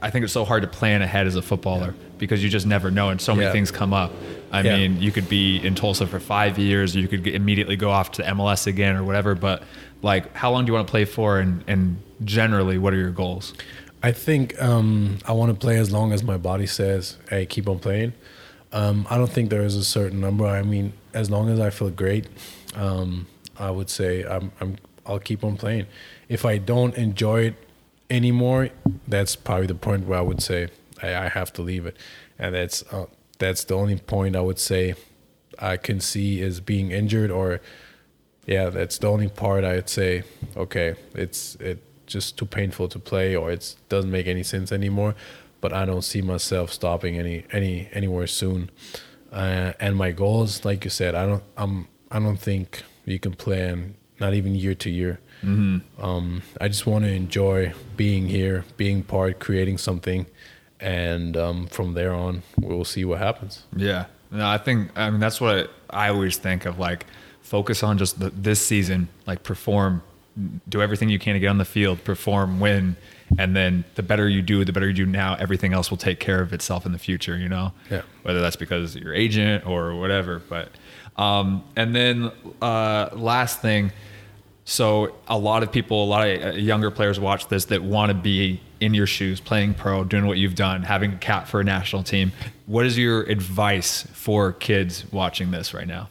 I 0.00 0.10
think 0.10 0.24
it's 0.24 0.32
so 0.32 0.44
hard 0.44 0.62
to 0.62 0.68
plan 0.68 1.02
ahead 1.02 1.26
as 1.26 1.34
a 1.34 1.42
footballer 1.42 1.94
because 2.18 2.42
you 2.44 2.50
just 2.50 2.66
never 2.66 2.90
know 2.90 3.08
and 3.08 3.20
so 3.20 3.34
many 3.34 3.46
Yeah. 3.46 3.52
things 3.52 3.70
come 3.70 3.92
up. 3.94 4.12
I 4.52 4.60
Yeah. 4.62 4.76
mean, 4.76 5.00
you 5.00 5.10
could 5.10 5.28
be 5.28 5.56
in 5.64 5.74
Tulsa 5.74 6.06
for 6.06 6.20
5 6.20 6.58
years, 6.58 6.94
or 6.94 7.00
you 7.00 7.08
could 7.08 7.26
immediately 7.26 7.76
go 7.76 7.90
off 7.90 8.12
to 8.12 8.22
MLS 8.26 8.66
again 8.66 8.96
or 8.96 9.02
whatever, 9.04 9.34
but 9.34 9.62
like 10.02 10.34
how 10.36 10.50
long 10.52 10.64
do 10.64 10.70
you 10.70 10.74
want 10.74 10.86
to 10.86 10.90
play 10.90 11.04
for 11.04 11.38
and 11.40 11.64
and 11.66 11.98
generally 12.24 12.78
what 12.78 12.92
are 12.92 12.96
your 12.98 13.10
goals? 13.10 13.54
I 14.02 14.12
think 14.12 14.60
um, 14.62 15.18
I 15.26 15.32
want 15.32 15.50
to 15.52 15.58
play 15.58 15.76
as 15.78 15.90
long 15.90 16.12
as 16.12 16.22
my 16.22 16.36
body 16.36 16.66
says, 16.66 17.16
"Hey, 17.30 17.46
keep 17.46 17.68
on 17.68 17.78
playing." 17.80 18.12
Um, 18.72 19.06
I 19.10 19.16
don't 19.16 19.32
think 19.32 19.50
there 19.50 19.64
is 19.64 19.74
a 19.74 19.84
certain 19.84 20.20
number. 20.20 20.46
I 20.46 20.62
mean, 20.62 20.92
as 21.14 21.30
long 21.30 21.48
as 21.48 21.58
I 21.58 21.70
feel 21.70 21.90
great, 21.90 22.26
um, 22.76 23.26
I 23.58 23.70
would 23.70 23.90
say 23.90 24.24
I'm, 24.24 24.52
I'm 24.60 24.76
I'll 25.06 25.18
keep 25.18 25.42
on 25.42 25.56
playing. 25.56 25.86
If 26.28 26.44
I 26.44 26.58
don't 26.58 26.94
enjoy 26.94 27.40
it 27.46 27.54
anymore, 28.10 28.70
that's 29.06 29.36
probably 29.36 29.66
the 29.66 29.74
point 29.74 30.06
where 30.06 30.18
I 30.18 30.22
would 30.22 30.42
say 30.42 30.68
I, 31.02 31.14
I 31.14 31.28
have 31.28 31.52
to 31.54 31.62
leave 31.62 31.86
it, 31.86 31.96
and 32.38 32.54
that's 32.54 32.82
uh, 32.92 33.06
that's 33.38 33.64
the 33.64 33.74
only 33.74 33.96
point 33.98 34.36
I 34.36 34.40
would 34.40 34.58
say 34.58 34.94
I 35.58 35.76
can 35.76 36.00
see 36.00 36.40
is 36.40 36.60
being 36.60 36.90
injured 36.90 37.30
or 37.30 37.60
yeah, 38.46 38.70
that's 38.70 38.96
the 38.96 39.08
only 39.08 39.28
part 39.28 39.62
I'd 39.62 39.90
say. 39.90 40.22
Okay, 40.56 40.94
it's 41.14 41.54
it 41.56 41.82
just 42.06 42.38
too 42.38 42.46
painful 42.46 42.88
to 42.88 42.98
play, 42.98 43.36
or 43.36 43.50
it 43.52 43.76
doesn't 43.90 44.10
make 44.10 44.26
any 44.26 44.42
sense 44.42 44.72
anymore. 44.72 45.14
But 45.60 45.74
I 45.74 45.84
don't 45.84 46.02
see 46.02 46.22
myself 46.22 46.72
stopping 46.72 47.18
any 47.18 47.44
any 47.52 47.88
anywhere 47.92 48.26
soon. 48.26 48.70
Uh, 49.30 49.74
and 49.78 49.96
my 49.96 50.12
goals, 50.12 50.64
like 50.64 50.84
you 50.84 50.90
said, 50.90 51.14
I 51.14 51.26
don't 51.26 51.42
I'm 51.58 51.88
I 52.10 52.18
don't 52.18 52.40
think 52.40 52.82
you 53.04 53.18
can 53.18 53.34
plan 53.34 53.96
not 54.18 54.32
even 54.32 54.54
year 54.54 54.74
to 54.76 54.90
year. 54.90 55.20
Um, 55.42 56.42
I 56.60 56.68
just 56.68 56.86
want 56.86 57.04
to 57.04 57.12
enjoy 57.12 57.72
being 57.96 58.28
here, 58.28 58.64
being 58.76 59.02
part, 59.02 59.38
creating 59.38 59.78
something, 59.78 60.26
and 60.80 61.36
um, 61.36 61.66
from 61.68 61.94
there 61.94 62.12
on, 62.12 62.42
we'll 62.60 62.84
see 62.84 63.04
what 63.04 63.18
happens. 63.18 63.64
Yeah. 63.74 64.06
No, 64.30 64.46
I 64.46 64.58
think 64.58 64.90
I 64.96 65.10
mean 65.10 65.20
that's 65.20 65.40
what 65.40 65.70
I 65.90 66.08
always 66.10 66.36
think 66.36 66.66
of 66.66 66.78
like 66.78 67.06
focus 67.40 67.82
on 67.82 67.96
just 67.98 68.20
the, 68.20 68.30
this 68.30 68.60
season, 68.60 69.08
like 69.26 69.42
perform, 69.42 70.02
do 70.68 70.82
everything 70.82 71.08
you 71.08 71.18
can 71.18 71.34
to 71.34 71.40
get 71.40 71.48
on 71.48 71.58
the 71.58 71.64
field, 71.64 72.04
perform, 72.04 72.60
win, 72.60 72.96
and 73.38 73.56
then 73.56 73.84
the 73.94 74.02
better 74.02 74.28
you 74.28 74.42
do, 74.42 74.64
the 74.64 74.72
better 74.72 74.86
you 74.86 74.92
do 74.92 75.06
now, 75.06 75.34
everything 75.36 75.72
else 75.72 75.90
will 75.90 75.96
take 75.98 76.20
care 76.20 76.42
of 76.42 76.52
itself 76.52 76.84
in 76.84 76.92
the 76.92 76.98
future, 76.98 77.36
you 77.38 77.48
know? 77.48 77.72
Yeah. 77.90 78.02
Whether 78.22 78.40
that's 78.40 78.56
because 78.56 78.94
your 78.96 79.14
agent 79.14 79.66
or 79.66 79.94
whatever, 79.94 80.42
but 80.48 80.70
um 81.16 81.64
and 81.74 81.96
then 81.96 82.30
uh 82.60 83.08
last 83.14 83.62
thing 83.62 83.92
so 84.68 85.14
a 85.28 85.38
lot 85.38 85.62
of 85.62 85.72
people, 85.72 86.04
a 86.04 86.06
lot 86.06 86.28
of 86.28 86.42
uh, 86.42 86.50
younger 86.58 86.90
players 86.90 87.18
watch 87.18 87.48
this 87.48 87.64
that 87.66 87.82
want 87.82 88.10
to 88.10 88.14
be 88.14 88.60
in 88.80 88.92
your 88.92 89.06
shoes, 89.06 89.40
playing 89.40 89.72
pro, 89.72 90.04
doing 90.04 90.26
what 90.26 90.36
you've 90.36 90.54
done, 90.54 90.82
having 90.82 91.14
a 91.14 91.16
cap 91.16 91.48
for 91.48 91.60
a 91.60 91.64
national 91.64 92.02
team. 92.02 92.32
What 92.66 92.84
is 92.84 92.98
your 92.98 93.22
advice 93.22 94.02
for 94.12 94.52
kids 94.52 95.10
watching 95.10 95.52
this 95.52 95.72
right 95.72 95.86
now? 95.86 96.10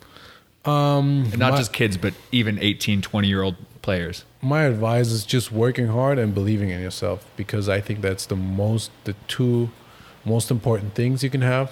Um, 0.65 1.25
And 1.31 1.37
not 1.37 1.51
my- 1.51 1.57
just 1.59 1.71
kids, 1.71 1.97
but 1.97 2.15
even 2.31 2.57
18, 2.59 3.03
20 3.03 3.27
year 3.27 3.43
old 3.43 3.57
players. 3.83 4.25
my 4.41 4.63
advice 4.63 5.07
is 5.11 5.23
just 5.23 5.51
working 5.51 5.87
hard 5.87 6.17
and 6.17 6.33
believing 6.33 6.69
in 6.71 6.81
yourself 6.81 7.25
because 7.37 7.69
I 7.69 7.79
think 7.79 8.01
that's 8.01 8.25
the 8.25 8.35
most 8.35 8.89
the 9.03 9.13
two 9.27 9.69
most 10.25 10.49
important 10.51 10.93
things 10.95 11.23
you 11.23 11.29
can 11.29 11.41
have 11.41 11.71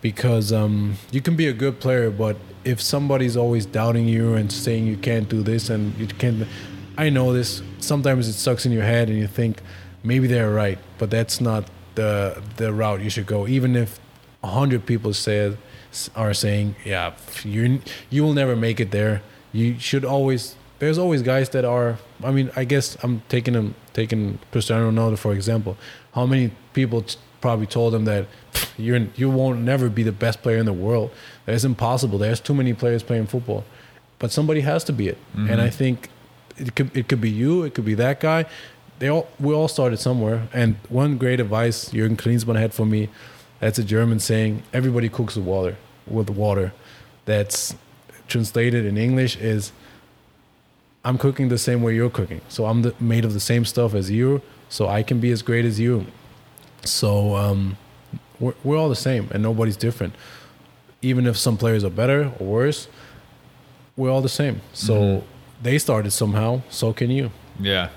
because 0.00 0.52
um, 0.52 0.96
you 1.10 1.20
can 1.20 1.34
be 1.36 1.46
a 1.48 1.52
good 1.52 1.80
player, 1.80 2.08
but 2.10 2.36
if 2.64 2.80
somebody's 2.80 3.36
always 3.36 3.66
doubting 3.66 4.08
you 4.08 4.34
and 4.34 4.50
saying 4.50 4.86
you 4.86 4.96
can't 4.96 5.28
do 5.28 5.42
this 5.42 5.70
and 5.70 5.96
you 5.98 6.06
can't, 6.06 6.46
I 6.96 7.10
know 7.10 7.32
this. 7.32 7.62
Sometimes 7.78 8.28
it 8.28 8.34
sucks 8.34 8.66
in 8.66 8.72
your 8.72 8.82
head 8.82 9.08
and 9.08 9.18
you 9.18 9.26
think 9.26 9.60
maybe 10.02 10.26
they're 10.26 10.52
right, 10.52 10.78
but 10.98 11.10
that's 11.10 11.40
not 11.40 11.64
the 11.94 12.42
the 12.56 12.72
route 12.72 13.00
you 13.02 13.10
should 13.10 13.26
go. 13.26 13.46
Even 13.46 13.76
if 13.76 14.00
hundred 14.42 14.84
people 14.86 15.12
said 15.14 15.56
are 16.14 16.34
saying, 16.34 16.76
yeah, 16.84 17.14
you 17.44 17.80
you 18.10 18.22
will 18.22 18.34
never 18.34 18.56
make 18.56 18.80
it 18.80 18.90
there. 18.90 19.22
You 19.52 19.78
should 19.78 20.04
always. 20.04 20.56
There's 20.80 20.98
always 20.98 21.22
guys 21.22 21.48
that 21.50 21.64
are. 21.64 21.98
I 22.22 22.30
mean, 22.30 22.50
I 22.56 22.64
guess 22.64 22.96
I'm 23.02 23.22
taking 23.28 23.54
him 23.54 23.74
taking 23.92 24.38
Cristiano 24.50 24.90
Ronaldo 24.90 25.18
for 25.18 25.32
example. 25.32 25.76
How 26.12 26.26
many 26.26 26.50
people 26.72 27.04
probably 27.44 27.66
told 27.66 27.94
him 27.94 28.06
that 28.06 28.26
you're 28.78 29.06
you 29.16 29.28
won't 29.28 29.60
never 29.60 29.90
be 29.90 30.02
the 30.02 30.16
best 30.26 30.40
player 30.40 30.56
in 30.56 30.64
the 30.64 30.72
world. 30.72 31.10
That's 31.44 31.62
impossible. 31.62 32.16
There's 32.16 32.40
too 32.40 32.54
many 32.54 32.72
players 32.72 33.02
playing 33.02 33.26
football, 33.26 33.64
but 34.18 34.32
somebody 34.32 34.60
has 34.62 34.82
to 34.84 34.94
be 34.94 35.08
it. 35.08 35.18
Mm-hmm. 35.18 35.50
And 35.50 35.60
I 35.60 35.68
think 35.68 36.08
it 36.56 36.74
could 36.74 36.96
it 36.96 37.06
could 37.06 37.20
be 37.20 37.28
you. 37.28 37.62
It 37.64 37.74
could 37.74 37.84
be 37.84 37.96
that 37.96 38.18
guy. 38.18 38.46
They 38.98 39.10
all 39.10 39.28
we 39.38 39.52
all 39.52 39.68
started 39.68 39.98
somewhere. 39.98 40.48
And 40.54 40.76
one 40.88 41.18
great 41.18 41.38
advice 41.38 41.90
Jürgen 41.90 42.16
Klinsmann 42.16 42.58
had 42.58 42.72
for 42.72 42.86
me. 42.86 43.10
That's 43.60 43.78
a 43.78 43.84
German 43.84 44.20
saying. 44.20 44.62
Everybody 44.72 45.10
cooks 45.10 45.36
with 45.36 45.44
water. 45.44 45.76
With 46.06 46.30
water. 46.30 46.72
That's 47.26 47.76
translated 48.26 48.86
in 48.86 48.96
English 48.96 49.36
is 49.36 49.72
I'm 51.04 51.18
cooking 51.18 51.50
the 51.50 51.58
same 51.58 51.82
way 51.82 51.94
you're 51.94 52.16
cooking. 52.20 52.40
So 52.48 52.64
I'm 52.64 52.80
the, 52.80 52.94
made 52.98 53.26
of 53.26 53.34
the 53.34 53.46
same 53.52 53.66
stuff 53.66 53.94
as 53.94 54.10
you, 54.10 54.40
so 54.70 54.88
I 54.88 55.02
can 55.02 55.20
be 55.20 55.30
as 55.30 55.42
great 55.42 55.66
as 55.66 55.78
you. 55.78 56.06
So 56.84 57.36
um, 57.36 57.76
we're, 58.40 58.54
we're 58.62 58.76
all 58.76 58.88
the 58.88 58.96
same, 58.96 59.28
and 59.32 59.42
nobody's 59.42 59.76
different. 59.76 60.14
Even 61.02 61.26
if 61.26 61.36
some 61.36 61.56
players 61.56 61.84
are 61.84 61.90
better 61.90 62.32
or 62.38 62.46
worse, 62.46 62.88
we're 63.96 64.10
all 64.10 64.22
the 64.22 64.28
same. 64.28 64.60
So 64.72 64.94
mm-hmm. 64.94 65.26
they 65.62 65.78
started 65.78 66.10
somehow, 66.10 66.62
so 66.70 66.92
can 66.92 67.10
you. 67.10 67.30
Yeah. 67.60 67.90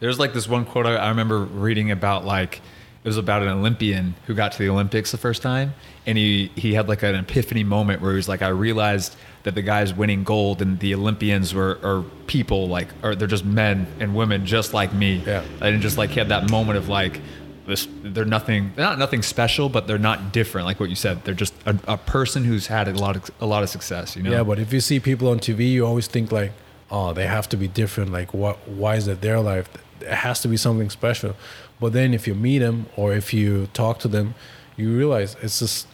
There's 0.00 0.18
like 0.18 0.32
this 0.32 0.48
one 0.48 0.64
quote 0.64 0.86
I 0.86 1.08
remember 1.08 1.40
reading 1.40 1.90
about 1.90 2.24
like 2.24 2.60
it 3.04 3.08
was 3.08 3.16
about 3.16 3.42
an 3.42 3.48
Olympian 3.48 4.14
who 4.26 4.34
got 4.34 4.52
to 4.52 4.58
the 4.58 4.68
Olympics 4.68 5.10
the 5.10 5.18
first 5.18 5.42
time, 5.42 5.74
and 6.06 6.16
he 6.16 6.52
he 6.54 6.74
had 6.74 6.88
like 6.88 7.02
an 7.02 7.16
epiphany 7.16 7.64
moment 7.64 8.00
where 8.00 8.12
he 8.12 8.16
was 8.16 8.28
like, 8.28 8.42
I 8.42 8.48
realized 8.48 9.16
that 9.42 9.56
the 9.56 9.62
guys 9.62 9.92
winning 9.92 10.22
gold 10.22 10.62
and 10.62 10.78
the 10.78 10.94
Olympians 10.94 11.52
were 11.52 11.80
are 11.82 12.02
people 12.28 12.68
like, 12.68 12.88
or 13.02 13.16
they're 13.16 13.26
just 13.26 13.44
men 13.44 13.88
and 13.98 14.14
women 14.14 14.46
just 14.46 14.72
like 14.72 14.92
me. 14.92 15.22
Yeah, 15.26 15.44
and 15.60 15.82
just 15.82 15.98
like 15.98 16.10
he 16.10 16.20
had 16.20 16.28
that 16.28 16.48
moment 16.48 16.78
of 16.78 16.88
like, 16.88 17.20
this 17.66 17.86
they're 18.02 18.24
nothing 18.24 18.72
they're 18.74 18.84
not 18.84 18.98
nothing 18.98 19.22
special 19.22 19.68
but 19.68 19.86
they're 19.86 19.98
not 19.98 20.32
different. 20.32 20.66
Like 20.66 20.80
what 20.80 20.90
you 20.90 20.96
said 20.96 21.24
they're 21.24 21.34
just 21.34 21.54
a, 21.66 21.78
a, 21.86 21.96
person 21.96 22.44
who's 22.44 22.66
had 22.66 22.88
a 22.88 22.92
lot 22.92 23.16
of 23.16 23.30
a 23.40 23.46
lot 23.46 23.62
of 23.62 23.68
success 23.68 24.16
you 24.16 24.22
know? 24.22 24.30
Yeah 24.30 24.42
but 24.42 24.58
if 24.58 24.72
you 24.72 24.80
see 24.80 24.98
people 25.00 25.28
on 25.28 25.38
tv 25.38 25.70
you 25.70 25.86
always 25.86 26.06
think 26.06 26.32
like 26.32 26.52
oh 26.90 27.12
they 27.12 27.26
have 27.26 27.48
to 27.50 27.56
be 27.56 27.68
different. 27.68 28.12
Like 28.12 28.34
what 28.34 28.68
why 28.68 28.96
is 28.96 29.08
it 29.08 29.20
their 29.20 29.40
life? 29.40 29.68
It 30.00 30.08
has 30.08 30.40
to 30.40 30.48
be 30.48 30.56
something 30.56 30.90
special. 30.90 31.36
But 31.80 31.92
then 31.92 32.14
if 32.14 32.26
you 32.26 32.34
meet 32.34 32.58
them 32.58 32.86
or 32.96 33.12
if 33.12 33.32
you 33.34 33.68
talk 33.72 33.98
to 34.00 34.08
them 34.08 34.34
you 34.76 34.96
realize 34.96 35.36
it's 35.42 35.58
just 35.58 35.86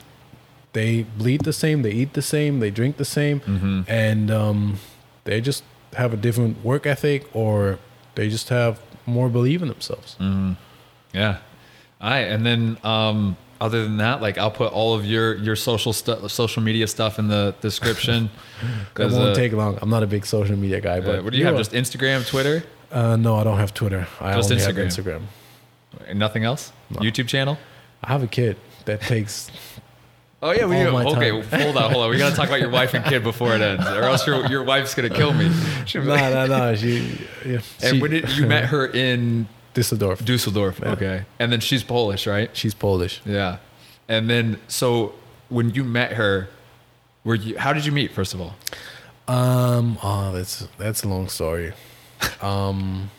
they 0.73 1.03
bleed 1.03 1.43
the 1.43 1.53
same 1.53 1.82
they 1.82 1.90
eat 1.90 2.12
the 2.12 2.23
same 2.23 2.61
they 2.61 2.70
drink 2.70 2.97
the 2.97 3.05
same 3.05 3.40
mm-hmm. 3.40 3.81
and 3.89 4.31
um, 4.31 4.78
they 5.24 5.40
just 5.40 5.65
have 5.95 6.12
a 6.12 6.16
different 6.16 6.62
work 6.65 6.86
ethic 6.86 7.24
or 7.35 7.78
they 8.15 8.28
just 8.28 8.49
have 8.51 8.81
more 9.07 9.28
belief 9.28 9.62
in 9.62 9.69
themselves. 9.69 10.16
Mm-hmm. 10.20 10.53
yeah 11.12 11.39
all 12.00 12.10
right, 12.10 12.28
and 12.28 12.46
then 12.46 12.78
um, 12.84 13.36
other 13.60 13.82
than 13.82 13.96
that, 13.98 14.22
like 14.22 14.38
I'll 14.38 14.50
put 14.50 14.72
all 14.72 14.94
of 14.94 15.04
your 15.04 15.34
your 15.36 15.56
social 15.56 15.92
stuff, 15.92 16.30
social 16.30 16.62
media 16.62 16.86
stuff 16.86 17.18
in 17.18 17.28
the 17.28 17.54
description. 17.60 18.30
that 18.94 19.10
won't 19.10 19.30
uh, 19.30 19.34
take 19.34 19.52
long. 19.52 19.78
I'm 19.82 19.90
not 19.90 20.02
a 20.02 20.06
big 20.06 20.24
social 20.24 20.56
media 20.56 20.80
guy, 20.80 21.00
but 21.00 21.18
uh, 21.18 21.22
what 21.22 21.32
do 21.32 21.38
you, 21.38 21.44
have? 21.44 21.56
Just 21.56 21.72
Instagram, 21.72 22.26
Twitter? 22.26 22.62
Uh, 22.92 23.16
no, 23.16 23.36
I 23.36 23.44
don't 23.44 23.58
have 23.58 23.74
Twitter. 23.74 24.06
I 24.20 24.34
just 24.34 24.50
only 24.50 24.62
Instagram. 24.62 24.76
have 24.76 24.86
Instagram. 24.86 25.22
And 26.06 26.18
nothing 26.18 26.44
else? 26.44 26.72
No. 26.90 27.00
YouTube 27.00 27.28
channel? 27.28 27.58
I 28.02 28.12
have 28.12 28.22
a 28.22 28.28
kid 28.28 28.56
that 28.84 29.00
takes. 29.00 29.50
Oh 30.40 30.52
yeah, 30.52 30.66
we 30.66 30.76
okay. 30.76 31.30
hold 31.30 31.76
on, 31.76 31.90
hold 31.90 32.04
on. 32.04 32.10
We 32.10 32.16
gotta 32.16 32.36
talk 32.36 32.46
about 32.46 32.60
your 32.60 32.70
wife 32.70 32.94
and 32.94 33.04
kid 33.04 33.24
before 33.24 33.56
it 33.56 33.60
ends, 33.60 33.84
or 33.88 34.04
else 34.04 34.24
your 34.24 34.46
your 34.46 34.62
wife's 34.62 34.94
gonna 34.94 35.10
kill 35.10 35.34
me. 35.34 35.50
no, 35.96 36.04
no, 36.04 36.46
no. 36.46 36.76
She. 36.76 37.26
Yeah, 37.44 37.58
and 37.82 37.96
she, 37.96 38.00
when 38.00 38.12
did 38.12 38.36
you 38.36 38.46
met 38.46 38.66
her 38.66 38.86
in 38.86 39.48
Düsseldorf. 39.78 40.24
Dusseldorf. 40.24 40.80
Yeah. 40.80 40.92
Okay. 40.92 41.24
And 41.38 41.52
then 41.52 41.60
she's 41.60 41.82
Polish, 41.82 42.26
right? 42.26 42.50
She's 42.56 42.74
Polish. 42.74 43.20
Yeah. 43.24 43.59
And 44.09 44.28
then 44.28 44.59
so 44.68 45.14
when 45.48 45.70
you 45.70 45.84
met 45.84 46.12
her, 46.12 46.48
were 47.24 47.34
you 47.34 47.59
how 47.59 47.72
did 47.72 47.84
you 47.86 47.92
meet 47.92 48.12
first 48.12 48.34
of 48.34 48.40
all? 48.40 48.55
Um 49.28 49.98
oh 50.02 50.32
that's 50.32 50.66
that's 50.78 51.02
a 51.05 51.09
long 51.09 51.28
story. 51.28 51.72
Um 52.42 53.10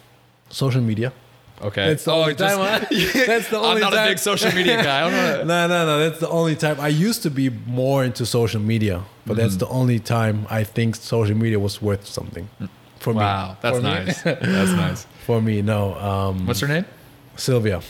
social 0.49 0.81
media. 0.81 1.13
Okay. 1.61 1.89
That's 1.89 2.05
the 2.05 2.11
oh, 2.11 2.21
only 2.21 2.35
just, 2.35 2.55
time. 2.55 2.61
I, 2.61 2.79
that's 3.27 3.49
the 3.49 3.57
only 3.57 3.69
I'm 3.69 3.79
not 3.79 3.93
time. 3.93 4.07
a 4.07 4.11
big 4.11 4.19
social 4.19 4.51
media 4.53 4.81
guy. 4.81 4.99
I 4.99 5.09
don't 5.09 5.11
know. 5.11 5.43
no, 5.53 5.67
no, 5.67 5.85
no. 5.85 5.99
That's 5.99 6.19
the 6.19 6.29
only 6.29 6.55
time. 6.55 6.79
I 6.79 6.87
used 6.87 7.21
to 7.23 7.29
be 7.29 7.49
more 7.49 8.05
into 8.05 8.25
social 8.25 8.61
media, 8.61 9.03
but 9.25 9.33
mm-hmm. 9.33 9.41
that's 9.41 9.57
the 9.57 9.67
only 9.67 9.99
time 9.99 10.47
I 10.49 10.63
think 10.63 10.95
social 10.95 11.35
media 11.35 11.59
was 11.59 11.81
worth 11.81 12.05
something 12.05 12.47
for 12.99 13.13
wow, 13.13 13.19
me. 13.19 13.25
Wow, 13.25 13.57
that's 13.61 13.77
for 13.77 13.83
nice. 13.83 14.21
that's 14.23 14.71
nice 14.71 15.07
for 15.25 15.41
me. 15.41 15.61
No. 15.61 15.95
Um, 15.95 16.45
What's 16.45 16.59
her 16.59 16.67
name? 16.67 16.85
Sylvia. 17.35 17.81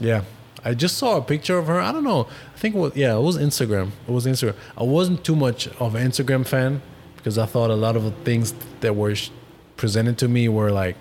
Yeah. 0.00 0.24
I 0.64 0.74
just 0.74 0.98
saw 0.98 1.16
a 1.16 1.22
picture 1.22 1.56
of 1.56 1.66
her. 1.68 1.80
I 1.80 1.90
don't 1.90 2.04
know. 2.04 2.28
I 2.54 2.58
think 2.58 2.74
it 2.74 2.78
was 2.78 2.96
yeah, 2.96 3.16
it 3.16 3.20
was 3.20 3.38
Instagram. 3.38 3.90
It 4.06 4.10
was 4.10 4.26
Instagram. 4.26 4.54
I 4.76 4.82
wasn't 4.82 5.24
too 5.24 5.36
much 5.36 5.68
of 5.78 5.94
an 5.94 6.06
Instagram 6.06 6.46
fan 6.46 6.82
because 7.16 7.38
I 7.38 7.46
thought 7.46 7.70
a 7.70 7.76
lot 7.76 7.96
of 7.96 8.04
the 8.04 8.10
things 8.10 8.54
that 8.80 8.94
were 8.94 9.14
presented 9.76 10.18
to 10.18 10.28
me 10.28 10.48
were 10.48 10.70
like 10.70 10.96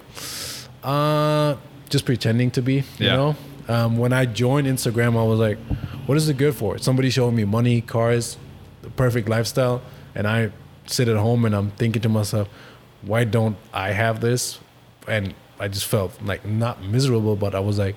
uh 0.84 1.56
just 1.90 2.06
pretending 2.06 2.52
to 2.52 2.62
be, 2.62 2.76
you 2.76 2.84
yeah. 3.00 3.16
know? 3.16 3.36
Um, 3.68 3.98
when 3.98 4.14
I 4.14 4.26
joined 4.26 4.68
Instagram, 4.68 5.18
I 5.18 5.24
was 5.24 5.40
like, 5.40 5.58
what 6.06 6.18
is 6.18 6.30
it 6.30 6.38
good 6.38 6.56
for? 6.56 6.78
Somebody 6.78 7.10
showing 7.10 7.36
me 7.36 7.46
money, 7.46 7.82
cars, 7.82 8.38
the 8.82 8.90
perfect 8.90 9.28
lifestyle, 9.30 9.82
and 10.16 10.28
I 10.28 10.52
sit 10.88 11.08
at 11.08 11.18
home 11.18 11.46
and 11.46 11.56
I'm 11.56 11.72
thinking 11.72 12.02
to 12.02 12.10
myself, 12.10 12.48
why 13.02 13.24
don't 13.24 13.58
I 13.74 13.92
have 13.92 14.22
this? 14.22 14.60
and 15.10 15.34
I 15.60 15.68
just 15.68 15.86
felt 15.86 16.22
like 16.24 16.46
not 16.46 16.84
miserable, 16.84 17.36
but 17.36 17.56
I 17.56 17.60
was 17.60 17.78
like, 17.80 17.96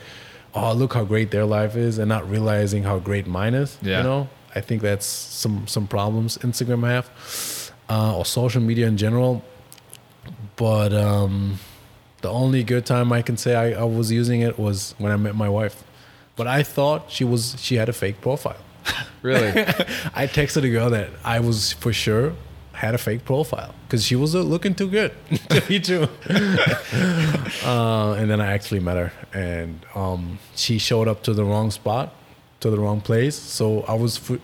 oh, 0.54 0.72
look 0.72 0.94
how 0.94 1.04
great 1.04 1.30
their 1.30 1.44
life 1.44 1.76
is, 1.76 1.98
and 1.98 2.08
not 2.08 2.28
realizing 2.28 2.82
how 2.82 2.98
great 2.98 3.26
mine 3.26 3.54
is. 3.54 3.78
Yeah. 3.82 3.98
You 3.98 4.02
know, 4.02 4.28
I 4.54 4.60
think 4.60 4.82
that's 4.82 5.06
some 5.06 5.66
some 5.66 5.86
problems 5.86 6.38
Instagram 6.38 6.86
have, 6.86 7.72
uh, 7.88 8.16
or 8.16 8.24
social 8.24 8.60
media 8.60 8.86
in 8.86 8.96
general. 8.96 9.44
But 10.56 10.92
um, 10.92 11.58
the 12.20 12.30
only 12.30 12.62
good 12.64 12.86
time 12.86 13.12
I 13.12 13.22
can 13.22 13.36
say 13.36 13.54
I, 13.54 13.80
I 13.80 13.84
was 13.84 14.10
using 14.10 14.40
it 14.40 14.58
was 14.58 14.94
when 14.98 15.12
I 15.12 15.16
met 15.16 15.34
my 15.34 15.48
wife. 15.48 15.84
But 16.34 16.46
I 16.46 16.62
thought 16.62 17.10
she 17.10 17.24
was 17.24 17.56
she 17.58 17.76
had 17.76 17.88
a 17.88 17.92
fake 17.92 18.20
profile. 18.20 18.60
really? 19.22 19.48
I 20.14 20.26
texted 20.26 20.64
a 20.64 20.70
girl 20.70 20.90
that 20.90 21.10
I 21.24 21.38
was 21.40 21.72
for 21.72 21.92
sure 21.92 22.34
had 22.73 22.94
a 22.94 22.99
fake 22.99 23.24
profile 23.24 23.74
because 23.86 24.05
she 24.05 24.16
was 24.16 24.35
uh, 24.35 24.40
looking 24.40 24.74
too 24.74 24.89
good 24.89 25.12
to 25.51 25.61
be 25.62 25.78
true. 25.78 26.09
uh, 27.65 28.15
and 28.19 28.31
then 28.31 28.40
I 28.40 28.53
actually 28.53 28.81
met 28.81 28.97
her, 28.97 29.12
and 29.32 29.85
um, 29.94 30.39
she 30.55 30.78
showed 30.78 31.09
up 31.09 31.23
to 31.24 31.35
the 31.35 31.44
wrong 31.44 31.70
spot, 31.70 32.15
to 32.61 32.70
the 32.70 32.78
wrong 32.78 33.01
place. 33.01 33.36
So 33.36 33.82
I 33.82 33.94
was 33.94 34.19
f- 34.31 34.40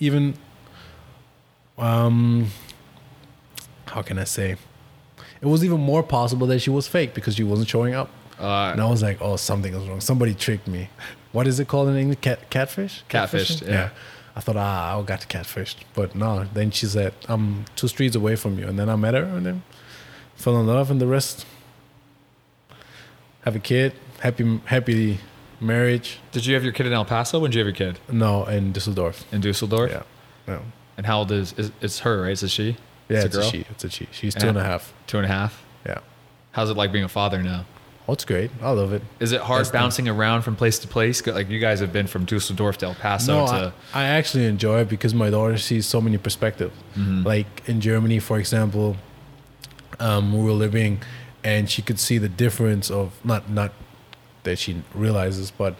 even, 0.00 0.34
um, 1.78 2.48
how 3.86 4.02
can 4.02 4.18
I 4.18 4.24
say? 4.24 4.56
It 5.40 5.46
was 5.46 5.64
even 5.64 5.80
more 5.80 6.02
possible 6.02 6.46
that 6.48 6.60
she 6.60 6.70
was 6.70 6.86
fake 6.86 7.14
because 7.14 7.34
she 7.36 7.44
wasn't 7.44 7.68
showing 7.68 7.94
up. 7.94 8.10
Uh, 8.38 8.70
and 8.72 8.80
I 8.80 8.88
was 8.88 9.02
like, 9.02 9.18
oh, 9.20 9.36
something 9.36 9.72
is 9.72 9.88
wrong. 9.88 10.00
Somebody 10.00 10.34
tricked 10.34 10.66
me. 10.66 10.88
What 11.32 11.46
is 11.46 11.60
it 11.60 11.68
called 11.68 11.88
in 11.88 11.96
English? 11.96 12.18
Cat, 12.20 12.50
catfish? 12.50 13.02
Catfish, 13.08 13.62
yeah. 13.62 13.70
yeah. 13.70 13.88
I 14.34 14.40
thought, 14.40 14.56
ah, 14.56 14.98
I 14.98 15.02
got 15.02 15.20
catfished. 15.28 15.76
But 15.94 16.14
no, 16.14 16.44
then 16.44 16.70
she 16.70 16.86
said, 16.86 17.12
I'm 17.28 17.64
two 17.76 17.88
streets 17.88 18.16
away 18.16 18.36
from 18.36 18.58
you. 18.58 18.66
And 18.66 18.78
then 18.78 18.88
I 18.88 18.96
met 18.96 19.14
her 19.14 19.24
and 19.24 19.44
then 19.44 19.62
fell 20.34 20.58
in 20.58 20.66
love 20.66 20.90
and 20.90 21.00
the 21.00 21.06
rest. 21.06 21.46
Have 23.44 23.56
a 23.56 23.58
kid, 23.58 23.92
happy 24.20 24.60
happy 24.66 25.18
marriage. 25.60 26.18
Did 26.30 26.46
you 26.46 26.54
have 26.54 26.64
your 26.64 26.72
kid 26.72 26.86
in 26.86 26.92
El 26.92 27.04
Paso? 27.04 27.40
When 27.40 27.50
did 27.50 27.56
you 27.56 27.64
have 27.64 27.76
your 27.76 27.92
kid? 27.92 28.00
No, 28.10 28.44
in 28.44 28.72
Dusseldorf. 28.72 29.24
In 29.32 29.40
Dusseldorf? 29.40 29.90
Yeah. 29.90 30.02
Yeah. 30.46 30.60
And 30.96 31.06
how 31.06 31.20
old 31.20 31.32
is, 31.32 31.52
is 31.56 31.72
it's 31.80 32.00
her, 32.00 32.22
right? 32.22 32.32
Is 32.32 32.42
it 32.42 32.48
she? 32.48 32.76
Yeah, 33.08 33.18
it's, 33.18 33.36
it's 33.36 33.36
a, 33.36 33.42
she. 33.50 33.66
It's 33.70 33.84
a 33.84 33.90
she. 33.90 34.08
She's 34.12 34.34
two 34.34 34.48
and 34.48 34.58
a 34.58 34.62
half. 34.62 34.92
Two 35.06 35.18
and 35.18 35.26
a 35.26 35.28
half? 35.28 35.62
Yeah. 35.84 35.98
How's 36.52 36.70
it 36.70 36.76
like 36.76 36.92
being 36.92 37.04
a 37.04 37.08
father 37.08 37.42
now? 37.42 37.64
Oh, 38.08 38.14
it's 38.14 38.24
great. 38.24 38.50
I 38.60 38.70
love 38.70 38.92
it. 38.92 39.02
Is 39.20 39.30
it 39.30 39.40
hard 39.42 39.60
That's 39.60 39.70
bouncing 39.70 40.08
around 40.08 40.42
from 40.42 40.56
place 40.56 40.78
to 40.80 40.88
place? 40.88 41.24
Like 41.24 41.48
you 41.48 41.60
guys 41.60 41.78
have 41.80 41.92
been 41.92 42.08
from 42.08 42.24
Dusseldorf 42.24 42.78
to 42.78 42.86
El 42.86 42.94
Paso 42.94 43.46
no, 43.46 43.46
to. 43.46 43.72
I, 43.94 44.00
I 44.00 44.04
actually 44.04 44.46
enjoy 44.46 44.80
it 44.80 44.88
because 44.88 45.14
my 45.14 45.30
daughter 45.30 45.56
sees 45.56 45.86
so 45.86 46.00
many 46.00 46.18
perspectives. 46.18 46.74
Mm-hmm. 46.96 47.24
Like 47.24 47.68
in 47.68 47.80
Germany, 47.80 48.18
for 48.18 48.38
example, 48.38 48.96
um, 50.00 50.36
we 50.36 50.44
were 50.44 50.52
living, 50.52 51.00
and 51.44 51.70
she 51.70 51.80
could 51.80 52.00
see 52.00 52.18
the 52.18 52.28
difference 52.28 52.90
of 52.90 53.24
not 53.24 53.48
not 53.48 53.72
that 54.42 54.58
she 54.58 54.82
realizes, 54.94 55.52
but 55.52 55.76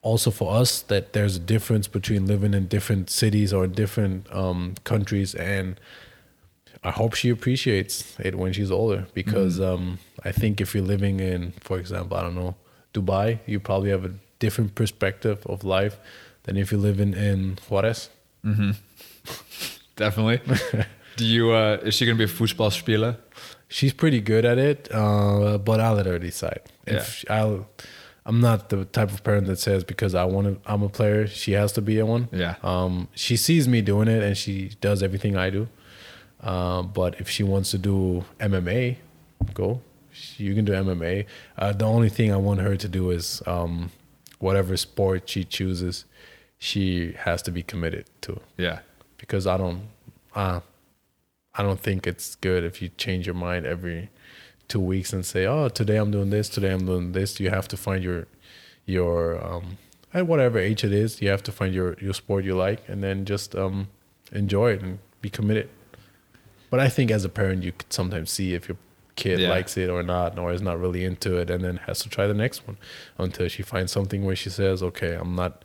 also 0.00 0.30
for 0.30 0.54
us 0.54 0.80
that 0.82 1.12
there's 1.12 1.36
a 1.36 1.40
difference 1.40 1.88
between 1.88 2.26
living 2.26 2.54
in 2.54 2.68
different 2.68 3.10
cities 3.10 3.52
or 3.52 3.66
different 3.66 4.30
um, 4.32 4.74
countries 4.84 5.34
and 5.34 5.80
I 6.84 6.90
hope 6.90 7.14
she 7.14 7.30
appreciates 7.30 8.18
it 8.20 8.34
when 8.36 8.52
she's 8.52 8.70
older 8.70 9.06
because 9.14 9.58
um, 9.60 9.98
I 10.22 10.32
think 10.32 10.60
if 10.60 10.74
you're 10.74 10.84
living 10.84 11.18
in, 11.18 11.52
for 11.60 11.78
example, 11.78 12.16
I 12.18 12.22
don't 12.22 12.34
know, 12.34 12.56
Dubai, 12.92 13.40
you 13.46 13.58
probably 13.58 13.90
have 13.90 14.04
a 14.04 14.12
different 14.38 14.74
perspective 14.74 15.44
of 15.46 15.64
life 15.64 15.98
than 16.42 16.58
if 16.58 16.70
you're 16.70 16.80
living 16.80 17.14
in 17.14 17.58
Juarez. 17.68 18.10
Definitely. 19.96 20.40
Do 21.16 21.24
you? 21.24 21.52
Uh, 21.52 21.78
is 21.82 21.94
she 21.94 22.04
gonna 22.04 22.18
be 22.18 22.24
a 22.24 22.28
Fußballspieler? 22.28 23.16
She's 23.68 23.92
pretty 23.92 24.20
good 24.20 24.44
at 24.44 24.58
it, 24.58 24.88
uh, 24.92 25.58
but 25.58 25.80
I'll 25.80 25.94
let 25.94 26.06
her 26.06 26.18
decide. 26.18 26.60
If 26.86 27.24
I'll, 27.30 27.66
I'm 28.26 28.40
not 28.40 28.68
the 28.68 28.84
type 28.84 29.10
of 29.10 29.24
parent 29.24 29.46
that 29.46 29.58
says 29.58 29.84
because 29.84 30.14
I 30.14 30.24
want 30.24 30.46
to, 30.48 30.70
I'm 30.70 30.82
a 30.82 30.88
player, 30.88 31.26
she 31.26 31.52
has 31.52 31.72
to 31.72 31.82
be 31.82 31.98
a 31.98 32.06
one. 32.06 32.28
Yeah. 32.30 32.56
Um, 32.62 33.08
she 33.14 33.36
sees 33.36 33.66
me 33.66 33.80
doing 33.80 34.08
it 34.08 34.22
and 34.22 34.36
she 34.36 34.72
does 34.80 35.02
everything 35.02 35.36
I 35.36 35.50
do. 35.50 35.68
Uh, 36.44 36.82
but 36.82 37.18
if 37.20 37.28
she 37.28 37.42
wants 37.42 37.70
to 37.72 37.78
do 37.78 38.24
MMA, 38.38 38.98
go. 39.54 39.80
She- 40.12 40.44
You 40.44 40.54
can 40.54 40.64
do 40.64 40.72
MMA. 40.72 41.26
Uh, 41.58 41.72
the 41.72 41.86
only 41.86 42.08
thing 42.10 42.30
I 42.32 42.36
want 42.36 42.60
her 42.60 42.76
to 42.76 42.88
do 42.88 43.10
is 43.10 43.42
um, 43.46 43.90
whatever 44.38 44.76
sport 44.76 45.28
she 45.28 45.42
chooses, 45.44 46.04
she 46.58 47.12
has 47.26 47.42
to 47.42 47.50
be 47.50 47.62
committed 47.62 48.04
to 48.22 48.40
Yeah. 48.58 48.78
because 49.18 49.46
I 49.46 49.56
don't, 49.56 49.88
uh, 50.34 50.60
I 51.54 51.62
don't 51.62 51.80
think 51.80 52.06
it's 52.06 52.34
good 52.36 52.62
if 52.64 52.80
you 52.82 52.90
change 52.96 53.26
your 53.26 53.34
mind 53.34 53.64
every 53.66 54.10
two 54.68 54.80
weeks 54.80 55.12
and 55.12 55.24
say, 55.24 55.46
"Oh, 55.46 55.68
today 55.68 55.96
I'm 55.96 56.10
doing 56.10 56.30
this, 56.30 56.48
today 56.48 56.72
I'm 56.72 56.84
doing 56.86 57.12
this." 57.12 57.38
You 57.40 57.50
have 57.50 57.68
to 57.68 57.76
find 57.76 58.02
your, 58.04 58.26
your, 58.86 59.44
um, 59.44 59.78
at 60.12 60.26
whatever 60.26 60.58
age 60.58 60.84
it 60.84 60.92
is, 60.92 61.20
you 61.22 61.28
have 61.30 61.42
to 61.44 61.52
find 61.52 61.72
your 61.74 61.96
your 62.00 62.14
sport 62.14 62.44
you 62.44 62.54
like, 62.56 62.80
and 62.88 63.02
then 63.02 63.24
just 63.24 63.54
um, 63.54 63.88
enjoy 64.32 64.72
it 64.72 64.82
and 64.82 64.98
be 65.22 65.30
committed. 65.30 65.68
But 66.74 66.80
I 66.80 66.88
think 66.88 67.12
as 67.12 67.24
a 67.24 67.28
parent, 67.28 67.62
you 67.62 67.70
could 67.70 67.92
sometimes 67.92 68.32
see 68.32 68.52
if 68.52 68.66
your 68.68 68.76
kid 69.14 69.38
Yeah. 69.38 69.48
likes 69.48 69.76
it 69.76 69.88
or 69.88 70.02
not, 70.02 70.36
or 70.40 70.52
is 70.52 70.60
not 70.60 70.80
really 70.80 71.04
into 71.04 71.36
it, 71.36 71.48
and 71.48 71.62
then 71.62 71.76
has 71.86 72.00
to 72.00 72.08
try 72.08 72.26
the 72.26 72.34
next 72.34 72.66
one 72.66 72.78
until 73.16 73.46
she 73.46 73.62
finds 73.62 73.92
something 73.92 74.24
where 74.24 74.34
she 74.34 74.50
says, 74.50 74.82
"Okay, 74.82 75.14
I'm 75.14 75.36
not." 75.36 75.64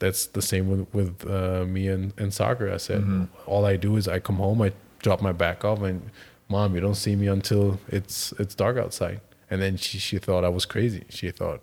That's 0.00 0.26
the 0.26 0.42
same 0.42 0.68
with 0.68 0.84
with 0.92 1.24
uh, 1.30 1.64
me 1.66 1.86
and, 1.86 2.12
and 2.18 2.34
soccer. 2.34 2.68
I 2.68 2.78
said, 2.78 3.28
all 3.46 3.64
I 3.64 3.76
do 3.76 3.96
is 3.96 4.08
I 4.08 4.18
come 4.18 4.38
home, 4.46 4.60
I 4.60 4.72
drop 4.98 5.22
my 5.22 5.30
back 5.30 5.64
off, 5.64 5.80
and 5.82 6.10
mom, 6.48 6.74
you 6.74 6.80
don't 6.80 6.96
see 6.96 7.14
me 7.14 7.28
until 7.28 7.78
it's 7.86 8.32
it's 8.40 8.56
dark 8.56 8.76
outside. 8.76 9.20
And 9.50 9.62
then 9.62 9.76
she 9.76 9.98
she 9.98 10.18
thought 10.18 10.42
I 10.44 10.48
was 10.48 10.66
crazy. 10.66 11.04
She 11.10 11.30
thought, 11.30 11.62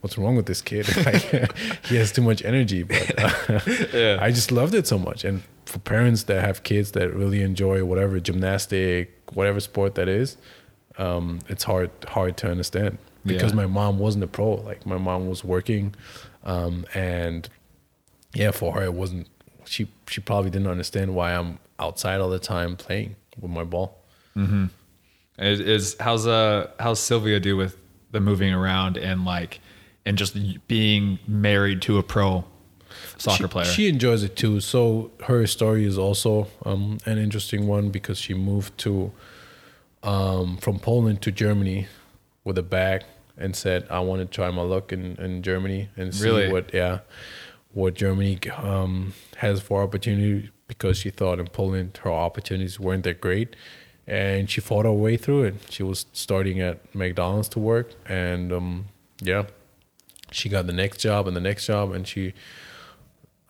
what's 0.00 0.16
wrong 0.18 0.36
with 0.36 0.46
this 0.46 0.62
kid? 0.62 0.86
Like, 1.06 1.56
he 1.86 1.96
has 1.96 2.12
too 2.12 2.22
much 2.22 2.44
energy. 2.44 2.82
But 2.82 3.14
uh, 3.18 3.60
Yeah. 3.92 4.18
I 4.20 4.30
just 4.30 4.50
loved 4.52 4.74
it 4.74 4.86
so 4.86 4.98
much. 4.98 5.24
And 5.24 5.42
for 5.66 5.78
parents 5.78 6.24
that 6.24 6.44
have 6.44 6.62
kids 6.62 6.92
that 6.92 7.14
really 7.14 7.42
enjoy 7.42 7.84
whatever 7.84 8.18
gymnastic, 8.20 9.10
whatever 9.34 9.60
sport 9.60 9.94
that 9.96 10.08
is, 10.08 10.36
um, 10.98 11.38
it's 11.48 11.64
hard 11.64 11.90
hard 12.08 12.36
to 12.38 12.50
understand 12.50 12.98
because 13.24 13.52
Yeah. 13.52 13.56
my 13.56 13.66
mom 13.66 13.98
wasn't 13.98 14.24
a 14.24 14.26
pro. 14.26 14.54
Like 14.54 14.84
my 14.86 14.98
mom 14.98 15.28
was 15.28 15.44
working, 15.44 15.94
um, 16.44 16.84
and 16.94 17.48
yeah, 18.34 18.50
for 18.50 18.72
her 18.74 18.82
it 18.84 18.94
wasn't. 18.94 19.28
She 19.64 19.86
she 20.08 20.20
probably 20.20 20.50
didn't 20.50 20.66
understand 20.68 21.14
why 21.14 21.34
I'm 21.34 21.58
outside 21.78 22.20
all 22.20 22.28
the 22.30 22.38
time 22.40 22.76
playing 22.76 23.14
with 23.40 23.50
my 23.50 23.64
ball. 23.64 23.98
Is, 25.38 25.60
is 25.60 25.96
how's 26.00 26.26
uh 26.26 26.70
how's 26.78 27.00
Sylvia 27.00 27.40
do 27.40 27.56
with 27.56 27.76
the 28.10 28.20
moving 28.20 28.52
around 28.52 28.96
and 28.98 29.24
like 29.24 29.60
and 30.10 30.18
just 30.18 30.36
being 30.66 31.20
married 31.28 31.80
to 31.82 31.96
a 31.96 32.02
pro 32.02 32.44
soccer 33.16 33.44
she, 33.44 33.48
player? 33.48 33.64
She 33.64 33.88
enjoys 33.88 34.24
it 34.24 34.34
too. 34.34 34.58
So 34.58 35.12
her 35.22 35.46
story 35.46 35.84
is 35.84 35.96
also 35.96 36.48
um, 36.66 36.98
an 37.06 37.16
interesting 37.16 37.68
one 37.68 37.90
because 37.90 38.18
she 38.18 38.34
moved 38.34 38.76
to 38.78 39.12
um, 40.02 40.56
from 40.56 40.80
Poland 40.80 41.22
to 41.22 41.30
Germany 41.30 41.86
with 42.42 42.58
a 42.58 42.62
bag 42.64 43.04
and 43.38 43.54
said, 43.54 43.86
"I 43.88 44.00
want 44.00 44.20
to 44.20 44.26
try 44.26 44.50
my 44.50 44.62
luck 44.62 44.92
in, 44.92 45.14
in 45.16 45.42
Germany 45.42 45.90
and 45.96 46.12
see 46.12 46.24
Really? 46.24 46.52
what 46.52 46.74
yeah 46.74 46.98
what 47.72 47.94
Germany 47.94 48.40
um, 48.56 49.14
has 49.36 49.60
for 49.60 49.80
opportunity." 49.80 50.50
Because 50.66 50.98
she 50.98 51.10
thought 51.10 51.38
in 51.38 51.46
Poland 51.46 52.00
her 52.02 52.10
opportunities 52.10 52.80
weren't 52.80 53.04
that 53.04 53.20
great, 53.20 53.54
and 54.08 54.50
she 54.50 54.60
fought 54.60 54.86
her 54.86 54.92
way 54.92 55.16
through 55.16 55.44
it. 55.44 55.54
She 55.68 55.84
was 55.84 56.06
starting 56.12 56.60
at 56.60 56.76
McDonald's 56.94 57.48
to 57.50 57.60
work, 57.60 57.92
and 58.06 58.52
um, 58.52 58.86
yeah, 59.20 59.44
she 60.30 60.48
got 60.48 60.66
the 60.66 60.72
next 60.72 60.98
job 60.98 61.26
and 61.26 61.36
the 61.36 61.40
next 61.40 61.66
job, 61.66 61.92
and 61.92 62.06
she 62.06 62.34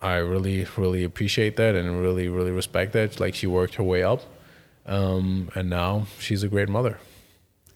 I 0.01 0.15
really, 0.15 0.65
really 0.77 1.03
appreciate 1.03 1.57
that 1.57 1.75
and 1.75 2.01
really, 2.01 2.27
really 2.27 2.51
respect 2.51 2.93
that. 2.93 3.19
Like 3.19 3.35
she 3.35 3.45
worked 3.47 3.75
her 3.75 3.83
way 3.83 4.01
up, 4.03 4.21
um, 4.85 5.49
and 5.55 5.69
now 5.69 6.07
she's 6.19 6.41
a 6.43 6.47
great 6.47 6.69
mother. 6.69 6.97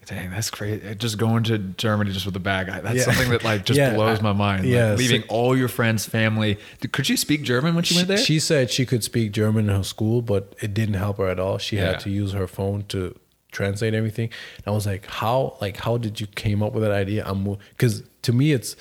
Dang, 0.06 0.30
that's 0.30 0.50
crazy. 0.50 0.94
Just 0.94 1.18
going 1.18 1.42
to 1.44 1.58
Germany 1.58 2.12
just 2.12 2.26
with 2.26 2.36
a 2.36 2.40
bag. 2.40 2.66
That's 2.68 2.94
Yeah. 2.96 3.02
something 3.02 3.28
that 3.30 3.42
like 3.42 3.64
just 3.64 3.76
Yeah, 3.78 3.94
blows 3.94 4.22
my 4.22 4.32
mind. 4.32 4.62
Like, 4.62 4.72
yeah, 4.72 4.94
so- 4.94 4.98
leaving 4.98 5.22
all 5.28 5.56
your 5.56 5.66
friends, 5.68 6.06
family. 6.06 6.58
Could 6.92 7.06
she 7.06 7.16
speak 7.16 7.42
German 7.42 7.74
when 7.74 7.82
she, 7.82 7.96
went 7.96 8.06
there? 8.08 8.16
She 8.16 8.38
said 8.38 8.70
she 8.70 8.86
could 8.86 9.02
speak 9.02 9.32
German 9.32 9.68
in 9.68 9.74
her 9.76 9.82
school, 9.82 10.22
but 10.22 10.54
it 10.62 10.74
didn't 10.74 10.94
help 10.94 11.18
her 11.18 11.26
at 11.28 11.40
all. 11.40 11.58
She 11.58 11.76
Yeah. 11.76 11.86
had 11.92 12.00
to 12.00 12.10
use 12.10 12.32
her 12.32 12.46
phone 12.46 12.84
to 12.88 13.18
translate 13.52 13.94
everything. 13.94 14.30
And 14.58 14.66
I 14.66 14.70
was 14.70 14.86
like, 14.86 15.06
how? 15.06 15.56
Like, 15.60 15.76
how 15.78 15.96
did 15.98 16.20
you 16.20 16.26
came 16.26 16.62
up 16.62 16.72
with 16.72 16.82
that 16.82 16.92
idea? 16.92 17.24
I'm 17.26 17.56
because 17.70 18.02
to 18.22 18.32
me, 18.32 18.52
it's 18.52 18.76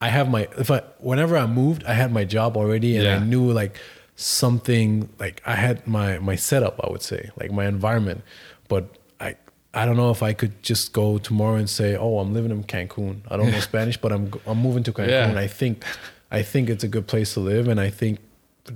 I 0.00 0.08
have 0.08 0.28
my 0.30 0.48
if 0.58 0.70
I 0.70 0.82
whenever 0.98 1.36
I 1.36 1.46
moved, 1.46 1.84
I 1.84 1.94
had 1.94 2.12
my 2.12 2.24
job 2.24 2.56
already, 2.56 2.96
and 2.96 3.04
Yeah. 3.04 3.16
I 3.16 3.18
knew 3.18 3.50
like 3.52 3.78
something 4.22 5.08
like 5.18 5.40
I 5.46 5.54
had 5.54 5.86
my 5.86 6.18
my 6.18 6.36
setup. 6.36 6.80
I 6.84 6.90
would 6.90 7.02
say 7.02 7.30
like 7.40 7.50
my 7.52 7.66
environment, 7.66 8.22
but 8.68 8.84
I. 9.20 9.36
I 9.74 9.84
don't 9.84 9.98
know 9.98 10.10
if 10.10 10.22
I 10.22 10.32
could 10.32 10.62
just 10.62 10.94
go 10.94 11.18
tomorrow 11.18 11.56
and 11.56 11.68
say, 11.68 11.94
"Oh, 11.94 12.18
I'm 12.20 12.32
living 12.32 12.50
in 12.50 12.64
Cancun. 12.64 13.20
I 13.30 13.36
don't 13.36 13.50
know 13.52 13.60
Spanish, 13.72 13.98
but 13.98 14.10
I'm 14.12 14.32
I'm 14.46 14.58
moving 14.62 14.82
to 14.84 14.92
Cancun. 14.92 15.34
Yeah. 15.34 15.38
I 15.38 15.46
think 15.46 15.84
I 16.30 16.42
think 16.42 16.70
it's 16.70 16.82
a 16.84 16.88
good 16.88 17.06
place 17.06 17.34
to 17.34 17.40
live, 17.40 17.68
and 17.68 17.78
I 17.78 17.90
think 17.90 18.18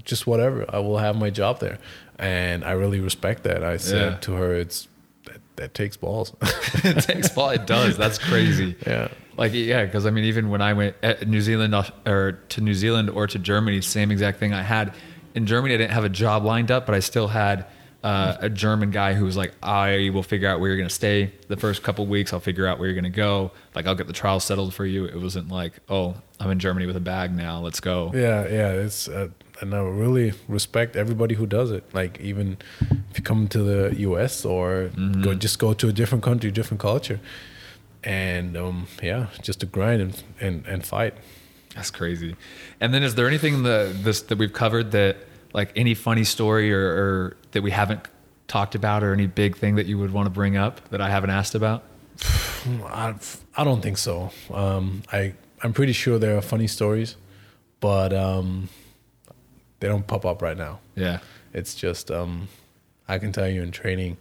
just 0.05 0.27
whatever. 0.27 0.67
I 0.69 0.79
will 0.81 0.99
have 0.99 1.17
my 1.17 1.31
job 1.31 1.61
there, 1.61 1.79
and 2.19 2.63
I 2.63 2.73
really 2.73 3.01
respect 3.01 3.43
that. 3.45 3.65
I 3.65 3.79
said 3.79 4.13
Yeah. 4.13 4.19
to 4.19 4.33
her, 4.35 4.55
"It's 4.55 4.87
that, 5.57 5.75
takes 5.75 5.97
balls." 5.97 6.35
it 6.43 7.03
takes 7.03 7.29
ball. 7.29 7.51
It 7.51 7.67
does. 7.67 7.97
That's 7.97 8.19
crazy. 8.19 8.77
yeah, 8.87 9.09
Like 9.37 9.53
yeah, 9.53 9.85
because 9.85 10.07
I 10.07 10.11
mean, 10.11 10.25
even 10.25 10.51
when 10.51 10.63
I 10.63 10.73
went 10.73 10.97
at 11.03 11.27
New 11.29 11.41
Zealand 11.41 11.75
uh, 11.75 11.85
or 12.07 12.33
to 12.51 12.61
New 12.61 12.75
Zealand 12.75 13.11
or 13.11 13.27
to 13.27 13.39
Germany, 13.39 13.81
same 13.81 14.11
exact 14.11 14.39
thing. 14.39 14.53
I 14.53 14.63
had 14.63 14.95
in 15.35 15.47
Germany, 15.47 15.75
I 15.75 15.79
didn't 15.79 15.93
have 15.93 16.05
a 16.05 16.09
job 16.11 16.45
lined 16.45 16.71
up, 16.71 16.87
but 16.87 16.95
I 16.95 17.01
still 17.01 17.29
had 17.29 17.67
uh, 18.03 18.37
a 18.41 18.51
German 18.51 18.91
guy 18.91 19.15
who 19.15 19.25
was 19.25 19.37
like, 19.37 19.53
"I 19.63 20.11
will 20.13 20.23
figure 20.25 20.49
out 20.49 20.61
where 20.61 20.69
you're 20.69 20.77
gonna 20.79 20.91
stay 20.91 21.33
the 21.49 21.57
first 21.57 21.83
couple 21.83 22.07
weeks. 22.07 22.33
I'll 22.33 22.41
figure 22.41 22.67
out 22.67 22.79
where 22.79 22.89
you're 22.89 22.97
gonna 22.97 23.11
go. 23.11 23.53
Like, 23.75 23.87
I'll 23.87 23.95
get 23.95 24.09
the 24.09 24.13
trial 24.13 24.41
settled 24.41 24.75
for 24.75 24.85
you." 24.85 25.05
It 25.05 25.21
wasn't 25.21 25.49
like, 25.49 25.75
"Oh, 25.89 26.17
I'm 26.41 26.51
in 26.51 26.59
Germany 26.59 26.87
with 26.87 26.97
a 26.97 27.01
bag 27.01 27.35
now. 27.35 27.61
Let's 27.61 27.79
go." 27.81 28.11
yeah, 28.15 28.47
yeah. 28.49 28.71
It's 28.73 29.09
uh, 29.09 29.29
and 29.61 29.75
I 29.75 29.81
really 29.81 30.33
respect 30.49 30.97
everybody 30.97 31.35
who 31.35 31.47
does 31.47 31.71
it. 31.71 31.85
Like 31.95 32.21
even 32.21 32.59
if 33.11 33.19
you 33.19 33.25
come 33.25 33.49
to 33.49 33.63
the 33.63 33.95
U.S. 34.01 34.45
or 34.45 34.91
go 35.23 35.35
just 35.35 35.59
go 35.59 35.73
to 35.75 35.89
a 35.89 35.93
different 35.93 36.25
country, 36.25 36.51
different 36.51 36.81
culture, 36.81 37.21
and 38.03 38.57
um, 38.57 38.87
yeah, 39.03 39.27
just 39.41 39.61
to 39.61 39.67
grind 39.67 40.03
and 40.03 40.23
and, 40.41 40.67
and 40.67 40.87
fight. 40.87 41.15
That's 41.75 41.91
crazy. 41.91 42.37
And 42.81 42.93
then, 42.93 43.03
is 43.03 43.15
there 43.15 43.27
anything 43.27 43.63
that 43.63 44.05
this 44.05 44.23
that 44.23 44.39
we've 44.39 44.53
covered 44.53 44.93
that, 44.93 45.17
like, 45.55 45.73
any 45.75 45.95
funny 45.95 46.25
story 46.25 46.73
or, 46.73 46.87
or 46.87 47.37
that 47.53 47.63
we 47.63 47.71
haven't 47.71 48.01
talked 48.47 48.75
about, 48.75 49.03
or 49.03 49.13
any 49.13 49.27
big 49.27 49.57
thing 49.57 49.77
that 49.77 49.87
you 49.87 49.99
would 49.99 50.13
want 50.13 50.27
to 50.27 50.31
bring 50.31 50.57
up 50.57 50.87
that 50.91 51.01
I 51.01 51.09
haven't 51.09 51.31
asked 51.31 51.55
about? 51.55 51.83
I, 52.85 53.15
I 53.57 53.65
don't 53.65 53.81
think 53.81 53.99
so. 53.99 54.31
Um, 54.53 55.03
I 55.13 55.35
I'm 55.63 55.73
pretty 55.73 55.93
sure 55.93 56.19
there 56.19 56.37
are 56.37 56.43
funny 56.43 56.67
stories, 56.67 57.17
but 57.81 58.13
um, 58.13 58.69
they 59.83 59.89
don't 59.89 60.07
pop 60.07 60.25
up 60.25 60.41
right 60.41 60.57
now. 60.57 60.79
Yeah. 60.95 61.19
It's 61.53 61.75
just 61.75 62.11
um, 62.11 62.49
I 63.09 63.19
can 63.19 63.33
tell 63.33 63.49
you 63.49 63.63
in 63.63 63.73
training, 63.73 64.17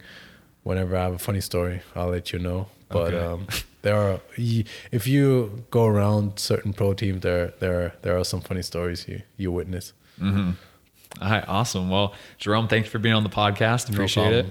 whenever 0.64 0.96
I 0.96 1.02
have 1.04 1.14
a 1.14 1.18
funny 1.18 1.40
story, 1.40 1.80
I'll 1.94 2.08
let 2.10 2.32
you 2.32 2.38
know. 2.40 2.66
But 2.88 3.14
Okay. 3.14 3.24
um, 3.24 3.46
there 3.82 3.96
are 3.96 4.20
if 4.90 5.06
you 5.06 5.64
go 5.70 5.86
around 5.86 6.38
certain 6.38 6.72
pro 6.72 6.92
teams, 6.94 7.22
there 7.22 7.52
there 7.60 7.80
are, 7.80 7.92
there 8.02 8.18
are 8.18 8.24
some 8.24 8.40
funny 8.40 8.62
stories 8.62 9.06
you 9.08 9.22
you 9.36 9.52
witness. 9.52 9.92
Mhm. 10.20 10.56
All 11.20 11.30
right. 11.30 11.44
Awesome. 11.48 11.88
Well, 11.90 12.12
Jerome, 12.38 12.66
thanks 12.68 12.88
for 12.88 12.98
being 12.98 13.14
on 13.14 13.22
the 13.22 13.30
podcast. 13.30 13.88
Appreciate 13.88 14.32
it. 14.32 14.46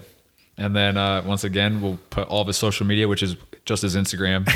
And 0.57 0.75
then 0.75 0.95
uh, 0.97 1.23
once 1.25 1.43
again, 1.43 1.81
we'll 1.81 1.99
put 2.09 2.27
all 2.29 2.41
of 2.41 2.47
his 2.47 2.57
social 2.57 2.85
media, 2.85 3.07
which 3.07 3.23
is 3.23 3.35
just 3.72 3.84
his 3.84 3.95
Instagram, 3.95 4.48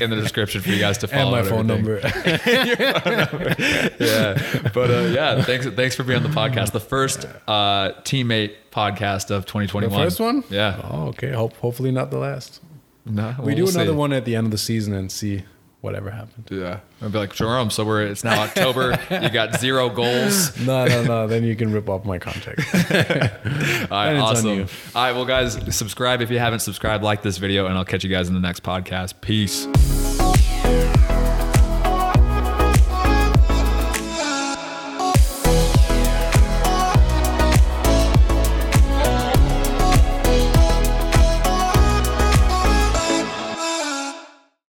in 0.00 0.08
the 0.10 0.16
description 0.16 0.60
for 0.62 0.70
you 0.70 0.78
guys 0.78 0.96
to 0.98 1.08
follow. 1.08 1.34
And 1.36 1.44
my 1.44 1.50
phone 1.50 1.70
everything. 1.70 1.98
number. 3.16 3.54
yeah. 4.00 4.70
But 4.72 4.90
uh, 4.90 5.10
yeah, 5.12 5.42
thanks 5.42 5.66
thanks 5.66 5.94
for 5.94 6.02
being 6.02 6.16
on 6.16 6.22
the 6.22 6.30
podcast. 6.30 6.72
The 6.72 6.80
first 6.80 7.26
uh, 7.46 7.92
teammate 8.04 8.54
podcast 8.70 9.30
of 9.30 9.44
2021. 9.44 9.90
the 9.90 10.04
first 10.04 10.20
one? 10.20 10.44
Yeah. 10.48 10.80
Oh, 10.90 11.08
okay. 11.08 11.32
Hope 11.32 11.54
hopefully 11.56 11.90
not 11.92 12.10
the 12.10 12.18
last. 12.18 12.60
No, 13.04 13.34
we 13.38 13.54
we'll 13.54 13.66
do 13.66 13.72
another 13.72 13.90
see. 13.90 13.96
one 13.96 14.12
at 14.14 14.24
the 14.24 14.34
end 14.34 14.46
of 14.46 14.50
the 14.50 14.58
season 14.58 14.94
and 14.94 15.12
see 15.12 15.42
whatever 15.84 16.10
happened. 16.10 16.48
Yeah. 16.50 16.80
I'd 17.02 17.12
be 17.12 17.18
like, 17.18 17.34
Jerome, 17.34 17.70
so 17.70 17.84
we're 17.84 18.06
it's 18.06 18.24
now 18.24 18.42
October. 18.42 18.98
you 19.10 19.28
got 19.28 19.60
zero 19.60 19.90
goals. 19.90 20.52
No, 20.64 20.86
no, 20.86 21.04
no. 21.04 21.26
then 21.26 21.44
you 21.44 21.54
can 21.56 21.72
rip 21.72 21.88
off 21.90 22.04
my 22.06 22.18
contract. 22.18 22.60
All 22.74 22.80
right, 22.80 22.88
And 22.90 23.90
it's 23.90 23.90
on 23.90 24.20
awesome. 24.20 24.66
All 24.94 25.02
right, 25.04 25.12
well, 25.12 25.26
guys, 25.26 25.58
subscribe 25.76 26.22
if 26.22 26.30
you 26.30 26.38
haven't 26.38 26.60
subscribed, 26.60 27.04
like 27.04 27.20
this 27.22 27.36
video, 27.36 27.66
and 27.66 27.76
I'll 27.76 27.84
catch 27.84 28.02
you 28.02 28.10
guys 28.10 28.28
in 28.28 28.34
the 28.34 28.40
next 28.40 28.62
podcast. 28.62 29.20
Peace. 29.20 30.03